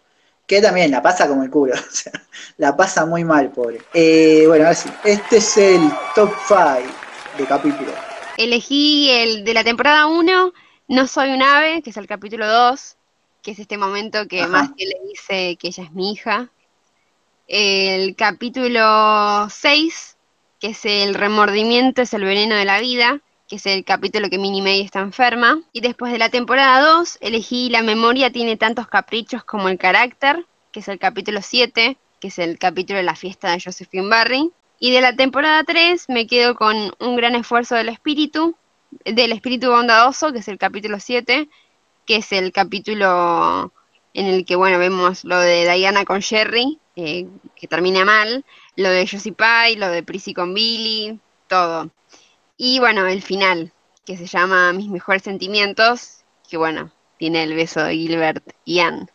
Que 0.49 0.61
también 0.61 0.89
la 0.89 1.01
pasa 1.01 1.27
como 1.27 1.43
el 1.43 1.51
culo, 1.51 1.75
o 1.89 1.91
sea, 1.91 2.11
la 2.57 2.75
pasa 2.75 3.05
muy 3.05 3.23
mal, 3.23 3.51
pobre. 3.51 3.81
Eh, 3.93 4.45
bueno, 4.47 4.65
a 4.65 4.69
ver 4.69 4.75
si- 4.75 4.89
este 5.05 5.37
es 5.37 5.57
el 5.57 5.81
top 6.15 6.31
5 6.47 6.91
de 7.37 7.45
capítulo. 7.45 7.91
Elegí 8.35 9.11
el 9.11 9.43
de 9.45 9.53
la 9.53 9.63
temporada 9.63 10.07
1, 10.07 10.51
No 10.87 11.05
soy 11.05 11.29
un 11.33 11.43
ave, 11.43 11.83
que 11.83 11.91
es 11.91 11.97
el 11.97 12.07
capítulo 12.07 12.47
2, 12.47 12.97
que 13.43 13.51
es 13.51 13.59
este 13.59 13.77
momento 13.77 14.27
que 14.27 14.47
más 14.47 14.69
que 14.75 14.85
le 14.85 14.95
dice 15.07 15.55
que 15.57 15.67
ella 15.67 15.83
es 15.83 15.91
mi 15.91 16.13
hija. 16.13 16.49
El 17.47 18.15
capítulo 18.15 19.47
6, 19.51 20.17
que 20.59 20.69
es 20.69 20.83
el 20.85 21.13
remordimiento 21.13 22.01
es 22.01 22.13
el 22.15 22.23
veneno 22.23 22.55
de 22.55 22.65
la 22.65 22.79
vida, 22.79 23.21
que 23.49 23.55
es 23.55 23.65
el 23.65 23.83
capítulo 23.83 24.29
que 24.29 24.37
Minnie 24.37 24.61
May 24.61 24.81
está 24.81 24.99
enferma. 24.99 25.59
Y 25.73 25.81
después 25.81 26.11
de 26.11 26.19
la 26.19 26.29
temporada 26.29 26.81
2, 26.81 27.17
elegí 27.19 27.69
La 27.69 27.81
memoria 27.81 28.31
tiene 28.31 28.55
tantos 28.57 28.87
caprichos 28.87 29.43
como 29.43 29.69
el 29.69 29.79
carácter, 29.79 30.45
que 30.71 30.81
es 30.81 30.87
el 30.87 30.99
capítulo 30.99 31.41
7, 31.41 31.97
que 32.21 32.27
es 32.27 32.37
el 32.37 32.59
capítulo 32.59 32.97
de 32.97 33.03
la 33.03 33.15
fiesta 33.15 33.51
de 33.51 33.59
Josephine 33.59 34.07
Barry. 34.07 34.51
Y 34.79 34.91
de 34.91 35.01
la 35.01 35.15
temporada 35.15 35.63
3 35.63 36.09
me 36.09 36.27
quedo 36.27 36.55
con 36.55 36.93
Un 36.99 37.15
gran 37.15 37.33
esfuerzo 37.35 37.73
del 37.75 37.89
espíritu, 37.89 38.55
del 39.03 39.31
espíritu 39.31 39.71
bondadoso, 39.71 40.31
que 40.31 40.39
es 40.39 40.47
el 40.47 40.59
capítulo 40.59 40.99
7, 40.99 41.49
que 42.05 42.15
es 42.17 42.31
el 42.31 42.51
capítulo 42.51 43.73
en 44.13 44.27
el 44.27 44.45
que, 44.45 44.55
bueno, 44.55 44.77
vemos 44.77 45.23
lo 45.23 45.39
de 45.39 45.71
Diana 45.73 46.05
con 46.05 46.21
Jerry, 46.21 46.77
eh, 46.95 47.27
que 47.55 47.67
termina 47.67 48.05
mal, 48.05 48.45
lo 48.75 48.89
de 48.89 49.07
Josie 49.07 49.33
Pie, 49.33 49.77
lo 49.77 49.89
de 49.89 50.03
Prissy 50.03 50.35
con 50.35 50.53
Billy, 50.53 51.19
todo. 51.47 51.89
Y 52.61 52.77
bueno, 52.79 53.07
el 53.07 53.21
final, 53.21 53.71
que 54.05 54.17
se 54.17 54.25
llama 54.25 54.73
Mis 54.73 54.89
mejores 54.89 55.23
sentimientos, 55.23 56.25
que 56.49 56.57
bueno, 56.57 56.91
tiene 57.17 57.43
el 57.43 57.53
beso 57.53 57.81
de 57.81 57.93
Gilbert 57.93 58.43
y 58.65 58.79
Anne. 58.79 59.07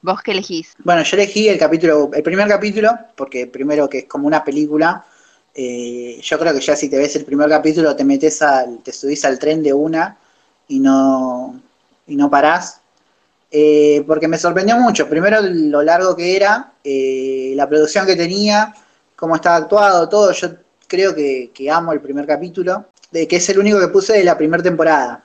¿Vos 0.00 0.22
qué 0.22 0.30
elegís? 0.30 0.72
Bueno, 0.82 1.02
yo 1.02 1.16
elegí 1.18 1.46
el 1.46 1.58
capítulo, 1.58 2.08
el 2.14 2.22
primer 2.22 2.48
capítulo, 2.48 2.98
porque 3.14 3.48
primero 3.48 3.86
que 3.86 3.98
es 3.98 4.04
como 4.06 4.26
una 4.26 4.42
película, 4.42 5.04
eh, 5.54 6.18
yo 6.22 6.38
creo 6.38 6.54
que 6.54 6.60
ya 6.60 6.74
si 6.74 6.88
te 6.88 6.96
ves 6.96 7.14
el 7.16 7.26
primer 7.26 7.50
capítulo 7.50 7.94
te 7.94 8.02
metes 8.02 8.40
al, 8.40 8.78
te 8.82 8.92
subís 8.92 9.26
al 9.26 9.38
tren 9.38 9.62
de 9.62 9.74
una 9.74 10.16
y 10.66 10.78
no, 10.78 11.60
y 12.06 12.16
no 12.16 12.30
parás. 12.30 12.80
Eh, 13.50 14.04
porque 14.06 14.26
me 14.26 14.38
sorprendió 14.38 14.78
mucho. 14.78 15.06
Primero 15.06 15.42
lo 15.42 15.82
largo 15.82 16.16
que 16.16 16.34
era, 16.34 16.72
eh, 16.82 17.52
la 17.56 17.68
producción 17.68 18.06
que 18.06 18.16
tenía, 18.16 18.74
cómo 19.14 19.36
estaba 19.36 19.56
actuado, 19.56 20.08
todo. 20.08 20.32
Yo 20.32 20.48
creo 20.86 21.14
que, 21.14 21.50
amo 21.70 21.92
el 21.92 22.00
primer 22.00 22.26
capítulo, 22.26 22.86
de 23.10 23.26
que 23.26 23.36
es 23.36 23.48
el 23.48 23.58
único 23.58 23.80
que 23.80 23.88
puse 23.88 24.14
de 24.14 24.24
la 24.24 24.36
primera 24.36 24.62
temporada. 24.62 25.24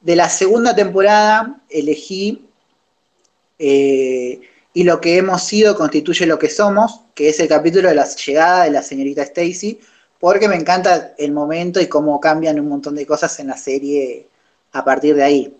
De 0.00 0.16
la 0.16 0.28
segunda 0.28 0.74
temporada 0.74 1.60
elegí 1.68 2.46
eh, 3.58 4.40
y 4.72 4.84
lo 4.84 5.00
que 5.00 5.16
hemos 5.16 5.42
sido 5.42 5.76
constituye 5.76 6.26
lo 6.26 6.38
que 6.38 6.48
somos, 6.48 7.02
que 7.14 7.28
es 7.28 7.40
el 7.40 7.48
capítulo 7.48 7.88
de 7.88 7.94
la 7.94 8.06
llegada 8.06 8.64
de 8.64 8.70
la 8.70 8.82
señorita 8.82 9.22
Stacy, 9.22 9.80
porque 10.18 10.48
me 10.48 10.56
encanta 10.56 11.14
el 11.18 11.32
momento 11.32 11.80
y 11.80 11.86
cómo 11.86 12.20
cambian 12.20 12.60
un 12.60 12.68
montón 12.68 12.94
de 12.94 13.06
cosas 13.06 13.38
en 13.40 13.48
la 13.48 13.56
serie 13.56 14.28
a 14.72 14.84
partir 14.84 15.16
de 15.16 15.24
ahí. 15.24 15.56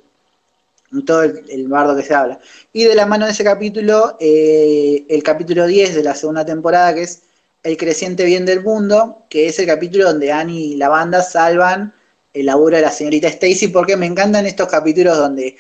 Todo 1.07 1.23
el, 1.23 1.69
bardo 1.69 1.97
que 1.97 2.03
se 2.03 2.15
habla. 2.15 2.41
Y 2.73 2.85
de 2.85 2.97
la 2.97 3.07
mano 3.07 3.25
de 3.25 3.33
ese 3.33 3.45
capítulo, 3.45 4.17
eh, 4.19 5.05
el 5.09 5.23
capítulo 5.23 5.67
10 5.67 5.95
de 5.95 6.03
la 6.03 6.17
segunda 6.17 6.45
temporada, 6.45 6.95
que 6.95 7.03
es 7.03 7.23
El 7.63 7.77
creciente 7.77 8.25
bien 8.25 8.47
del 8.47 8.63
mundo, 8.63 9.25
que 9.29 9.47
es 9.47 9.59
el 9.59 9.67
capítulo 9.67 10.05
donde 10.05 10.33
Annie 10.33 10.73
y 10.73 10.77
la 10.77 10.89
banda 10.89 11.23
salvan 11.23 11.93
el 12.33 12.47
laburo 12.47 12.77
de 12.77 12.83
la 12.83 12.91
señorita 12.91 13.29
Stacy, 13.29 13.69
porque 13.69 13.97
me 13.97 14.07
encantan 14.07 14.47
estos 14.47 14.69
capítulos 14.69 15.17
donde 15.19 15.57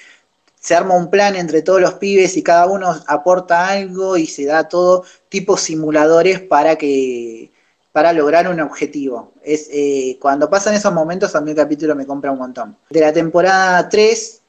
se 0.61 0.75
arma 0.75 0.95
un 0.95 1.11
plan 1.11 1.37
entre 1.37 1.63
todos 1.63 1.81
los 1.81 1.95
pibes 1.95 2.37
y 2.37 2.43
cada 2.43 2.67
uno 2.67 2.95
aporta 3.07 3.69
algo 3.69 4.17
y 4.17 4.27
se 4.27 4.45
da 4.45 4.69
todo 4.69 5.05
tipo 5.29 5.57
simuladores 5.57 6.41
para 6.41 6.77
que 6.77 7.51
para 7.93 8.13
lograr 8.13 8.49
un 8.49 8.61
objetivo. 8.61 9.33
Es, 9.43 9.69
eh, 9.73 10.17
cuando 10.21 10.49
pasan 10.49 10.75
esos 10.75 10.93
momentos 10.93 11.35
a 11.35 11.41
mí 11.41 11.51
el 11.51 11.57
capítulo 11.57 11.97
me 11.97 12.07
compra 12.07 12.31
un 12.31 12.39
montón. 12.39 12.77
De 12.91 13.01
la 13.01 13.13
temporada 13.13 13.89
3 13.89 14.41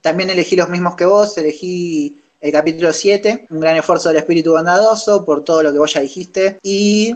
también 0.00 0.30
elegí 0.30 0.56
los 0.56 0.68
mismos 0.68 0.96
que 0.96 1.04
vos, 1.04 1.36
elegí 1.38 2.20
el 2.40 2.52
capítulo 2.52 2.92
7, 2.92 3.46
un 3.50 3.60
gran 3.60 3.76
esfuerzo 3.76 4.08
del 4.08 4.18
espíritu 4.18 4.52
bondadoso 4.52 5.24
por 5.24 5.44
todo 5.44 5.62
lo 5.62 5.72
que 5.72 5.78
vos 5.78 5.92
ya 5.92 6.00
dijiste 6.00 6.58
y, 6.62 7.14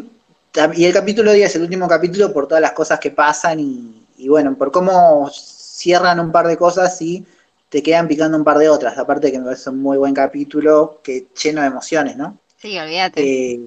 y 0.75 0.85
el 0.85 0.93
capítulo 0.93 1.33
10, 1.33 1.57
el 1.57 1.63
último 1.63 1.89
capítulo 1.89 2.33
por 2.33 2.47
todas 2.47 2.61
las 2.61 2.73
cosas 2.73 3.01
que 3.01 3.11
pasan 3.11 3.59
y, 3.61 4.05
y 4.19 4.29
bueno, 4.29 4.55
por 4.57 4.71
cómo 4.71 5.31
cierran 5.33 6.21
un 6.21 6.31
par 6.31 6.47
de 6.47 6.57
cosas 6.57 7.01
y 7.01 7.25
te 7.69 7.83
quedan 7.83 8.07
picando 8.07 8.37
un 8.37 8.45
par 8.45 8.59
de 8.59 8.69
otras. 8.69 8.97
Aparte 8.99 9.33
que 9.33 9.39
me 9.39 9.47
parece 9.47 9.71
un 9.71 9.83
muy 9.83 9.99
buen 9.99 10.15
capítulo, 10.15 11.01
que 11.03 11.27
lleno 11.43 11.63
de 11.63 11.67
emociones, 11.67 12.17
¿no? 12.17 12.39
Sí, 12.57 12.79
olvídate. 12.79 13.21
Eh, 13.23 13.61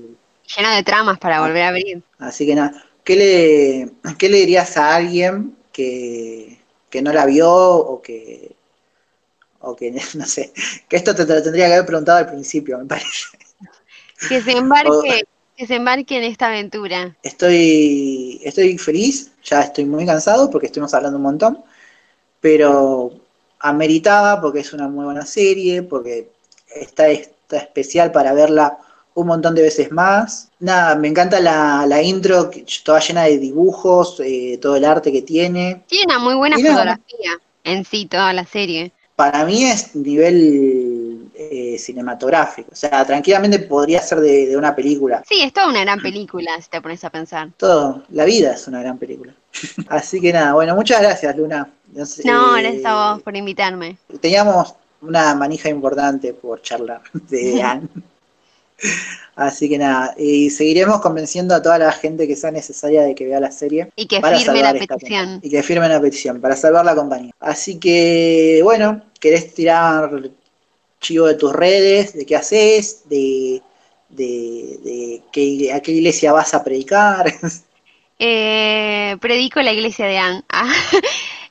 lleno 0.56 0.76
de 0.76 0.84
tramas 0.84 1.20
para 1.20 1.42
volver 1.42 1.64
a 1.64 1.68
abrir. 1.70 2.02
Así 2.20 2.46
que 2.46 2.56
nada, 2.56 2.84
¿qué 3.04 3.16
le, 3.16 4.16
qué 4.18 4.30
le 4.30 4.38
dirías 4.38 4.78
a 4.78 4.96
alguien 4.96 5.56
que, 5.74 6.58
que 6.90 7.02
no 7.02 7.12
la 7.12 7.26
vio 7.26 7.52
o 7.52 8.02
que, 8.02 8.56
o 9.68 9.76
que, 9.76 9.92
no 10.16 10.26
sé, 10.26 10.52
que 10.88 10.96
esto 10.96 11.14
te, 11.14 11.26
lo 11.26 11.44
tendría 11.44 11.68
que 11.68 11.74
haber 11.74 11.86
preguntado 11.86 12.20
al 12.20 12.28
principio, 12.28 12.78
me 12.78 12.86
parece. 12.86 13.26
Que 14.30 14.42
se 14.42 14.52
embarque, 14.52 15.26
que 15.58 15.68
se 15.68 15.76
embarque 15.76 16.18
en 16.18 16.24
esta 16.24 16.48
aventura. 16.48 17.16
Estoy, 17.24 18.42
estoy 18.44 18.78
feliz, 18.78 19.32
ya 19.44 19.62
estoy 19.62 19.86
muy 19.86 20.06
cansado 20.06 20.50
porque 20.50 20.68
estuvimos 20.68 20.94
hablando 20.94 21.18
un 21.18 21.24
montón, 21.24 21.64
pero 22.40 23.12
ameritaba 23.60 24.40
porque 24.42 24.60
es 24.60 24.74
una 24.74 24.88
muy 24.88 25.06
buena 25.06 25.26
serie, 25.26 25.84
porque 25.84 26.30
está, 26.74 27.08
está 27.08 27.58
especial 27.58 28.12
para 28.12 28.34
verla 28.34 28.78
un 29.16 29.28
montón 29.28 29.56
de 29.56 29.64
veces 29.64 29.92
más. 29.92 30.50
Nada, 30.60 30.96
me 30.96 31.08
encanta 31.08 31.40
la, 31.40 31.86
la 31.88 32.02
intro, 32.04 32.52
toda 32.84 33.00
llena 33.00 33.24
de 33.24 33.40
dibujos, 33.40 34.20
eh, 34.20 34.60
todo 34.62 34.76
el 34.76 34.86
arte 34.86 35.12
que 35.12 35.24
tiene. 35.24 35.84
Tiene 35.88 36.14
una 36.14 36.20
muy 36.20 36.36
buena 36.36 36.56
fotografía 36.56 37.40
en 37.64 37.84
sí, 37.84 38.06
toda 38.06 38.32
la 38.34 38.46
serie. 38.46 38.92
Para 39.18 39.46
mí 39.46 39.66
es 39.66 39.96
nivel 39.96 41.32
eh, 41.34 41.76
cinematográfico, 41.80 42.70
o 42.72 42.76
sea, 42.76 43.04
tranquilamente 43.04 43.58
podría 43.58 44.00
ser 44.00 44.20
de, 44.20 44.46
de, 44.46 44.56
una 44.56 44.76
película. 44.76 45.24
Sí, 45.28 45.42
es 45.42 45.52
toda 45.52 45.70
una 45.70 45.82
gran 45.82 46.00
película, 46.00 46.62
si 46.62 46.70
te 46.70 46.80
pones 46.82 47.04
a 47.04 47.10
pensar. 47.10 47.50
Todo, 47.58 48.04
la 48.12 48.26
vida 48.26 48.54
es 48.54 48.68
una 48.68 48.80
gran 48.80 49.00
película. 49.00 49.34
Así 49.90 50.22
que 50.22 50.32
nada, 50.32 50.54
bueno, 50.54 50.76
muchas 50.76 51.02
gracias, 51.02 51.36
Luna. 51.36 51.68
No, 51.94 52.06
no 52.26 52.54
gracias 52.54 52.86
a 52.86 53.14
vos 53.14 53.24
por 53.24 53.36
invitarme. 53.36 53.98
Teníamos 54.22 54.76
una 55.02 55.34
manija 55.34 55.68
importante 55.68 56.34
por 56.34 56.62
charlar 56.62 57.02
de 57.14 57.62
Anne. 57.64 57.88
Así 59.36 59.70
que 59.70 59.78
nada, 59.78 60.16
y 60.18 60.50
seguiremos 60.50 61.00
convenciendo 61.00 61.54
a 61.54 61.62
toda 61.62 61.78
la 61.78 61.92
gente 61.92 62.28
que 62.28 62.36
sea 62.36 62.50
necesaria 62.50 63.04
de 63.04 63.14
que 63.14 63.28
vea 63.28 63.40
la 63.40 63.52
serie. 63.52 63.92
Y 63.96 64.08
que 64.08 64.20
firme 64.20 64.62
la 64.62 64.74
petición. 64.74 65.40
Y 65.44 65.50
que 65.50 65.62
firme 65.62 65.88
la 65.88 66.02
petición 66.02 66.42
para 66.42 66.56
salvar 66.56 66.84
la 66.84 66.96
compañía. 66.96 67.34
Así 67.40 67.80
que, 67.80 68.62
bueno, 68.64 69.04
¿querés 69.20 69.54
tirar 69.54 70.10
chivo 71.00 71.28
de 71.28 71.36
tus 71.36 71.54
redes? 71.54 72.14
¿De 72.14 72.26
qué 72.26 72.36
haces? 72.36 73.04
¿De, 73.08 73.62
de, 74.10 74.80
de 74.84 75.22
qué, 75.32 75.72
a 75.72 75.82
qué 75.82 75.92
iglesia 75.92 76.34
vas 76.34 76.54
a 76.54 76.64
predicar? 76.64 77.32
Eh, 78.20 79.16
predico 79.22 79.62
la 79.62 79.74
iglesia 79.74 80.08
de 80.08 80.18
Anne. 80.18 80.44
Ah, 80.50 80.74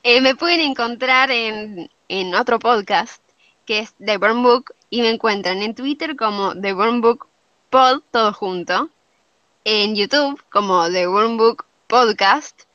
eh, 0.03 0.19
me 0.19 0.35
pueden 0.35 0.59
encontrar 0.59 1.31
en, 1.31 1.89
en, 2.09 2.35
otro 2.35 2.59
podcast 2.59 3.21
que 3.65 3.79
es 3.79 3.93
The 4.05 4.17
Burn 4.17 4.43
Book 4.43 4.73
y 4.89 5.01
me 5.01 5.09
encuentran 5.09 5.61
en 5.61 5.75
Twitter 5.75 6.15
como 6.15 6.59
The 6.59 6.73
Burn 6.73 7.01
Book 7.01 7.27
Pod, 7.69 8.01
todo 8.11 8.33
junto, 8.33 8.89
en 9.63 9.95
YouTube 9.95 10.41
como 10.49 10.89
The 10.89 11.07
Burn 11.07 11.37
Book 11.37 11.65
Podcast 11.87 12.67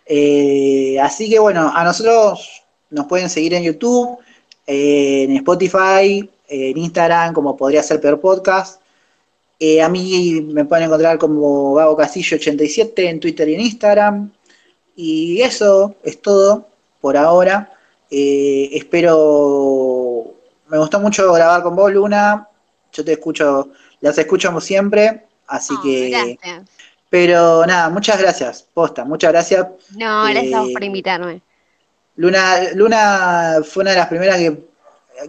Eh, 0.05 0.97
así 1.01 1.29
que 1.29 1.39
bueno, 1.39 1.71
a 1.73 1.83
nosotros 1.83 2.63
nos 2.89 3.07
pueden 3.07 3.29
seguir 3.29 3.53
en 3.53 3.63
YouTube, 3.63 4.17
eh, 4.67 5.23
en 5.23 5.35
Spotify, 5.37 6.29
en 6.47 6.77
Instagram, 6.77 7.33
como 7.33 7.55
podría 7.57 7.83
ser 7.83 7.99
Peor 8.01 8.19
Podcast. 8.19 8.81
Eh, 9.59 9.81
a 9.81 9.89
mí 9.89 10.41
me 10.53 10.65
pueden 10.65 10.85
encontrar 10.85 11.17
como 11.17 11.73
Gabo 11.75 11.97
Castillo87 11.97 12.93
en 13.09 13.19
Twitter 13.19 13.47
y 13.49 13.55
en 13.55 13.61
Instagram. 13.61 14.31
Y 14.95 15.41
eso 15.41 15.95
es 16.03 16.21
todo 16.21 16.67
por 16.99 17.15
ahora. 17.17 17.71
espero. 19.01 20.33
Me 20.69 20.77
gustó 20.77 20.99
mucho 20.99 21.31
grabar 21.33 21.63
con 21.63 21.75
vos, 21.75 21.91
Luna. 21.91 22.47
Yo 22.93 23.03
te 23.05 23.13
escucho, 23.13 23.69
las 24.01 24.17
escucho 24.17 24.49
como 24.49 24.61
siempre. 24.61 25.23
Así 25.47 25.73
Oh, 25.77 25.81
que. 25.83 26.09
gracias. 26.09 26.69
Pero 27.09 27.65
nada, 27.65 27.89
muchas 27.89 28.19
gracias, 28.19 28.65
posta, 28.73 29.03
muchas 29.03 29.31
gracias. 29.33 29.67
No, 29.97 30.23
gracias 30.25 30.53
a 30.53 30.61
vos 30.61 30.69
Eh, 30.69 30.73
por 30.73 30.83
invitarme. 30.83 31.41
Luna, 32.21 32.71
Luna 32.75 33.57
fue 33.63 33.81
una 33.81 33.91
de 33.91 33.97
las 33.97 34.07
primeras 34.07 34.37
que 34.37 34.55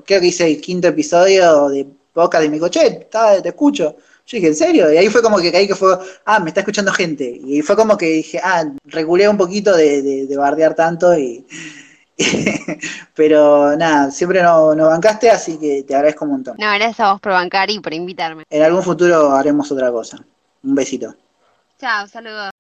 creo 0.05 0.21
que 0.21 0.27
hice 0.27 0.47
el 0.47 0.61
quinto 0.61 0.89
episodio 0.89 1.71
de 1.71 1.87
podcast 2.13 2.43
de 2.43 2.51
mi 2.51 2.59
coche, 2.59 3.09
te 3.43 3.49
escucho. 3.49 3.97
Yo 4.27 4.37
dije, 4.37 4.49
¿en 4.49 4.55
serio? 4.55 4.93
Y 4.93 4.99
ahí 4.99 5.09
fue 5.09 5.23
como 5.23 5.39
que 5.39 5.51
caí 5.51 5.67
que 5.67 5.75
fue, 5.75 5.97
ah, 6.27 6.39
me 6.39 6.51
está 6.51 6.61
escuchando 6.61 6.93
gente. 6.93 7.25
Y 7.25 7.63
fue 7.63 7.77
como 7.77 7.97
que 7.97 8.07
dije, 8.07 8.39
ah, 8.45 8.65
regulé 8.85 9.27
un 9.27 9.39
poquito 9.39 9.75
de, 9.75 10.03
de, 10.03 10.27
de 10.27 10.37
bardear 10.37 10.75
tanto 10.75 11.17
y. 11.17 11.47
pero 13.15 13.75
nada, 13.75 14.11
siempre 14.11 14.43
nos 14.43 14.77
no 14.77 14.89
bancaste, 14.89 15.31
así 15.31 15.59
que 15.59 15.85
te 15.85 15.95
agradezco 15.95 16.27
un 16.27 16.33
montón. 16.33 16.57
No, 16.59 16.67
gracias 16.75 17.01
a 17.01 17.13
vos 17.13 17.23
por 17.23 17.33
bancar 17.33 17.71
y 17.71 17.81
por 17.81 17.95
invitarme. 17.95 18.45
En 18.51 18.63
algún 18.63 18.83
futuro 18.83 19.33
haremos 19.33 19.73
otra 19.73 19.91
cosa. 19.91 20.23
Un 20.63 20.75
besito. 20.75 21.17
Chao, 21.81 22.07
saludos. 22.07 22.51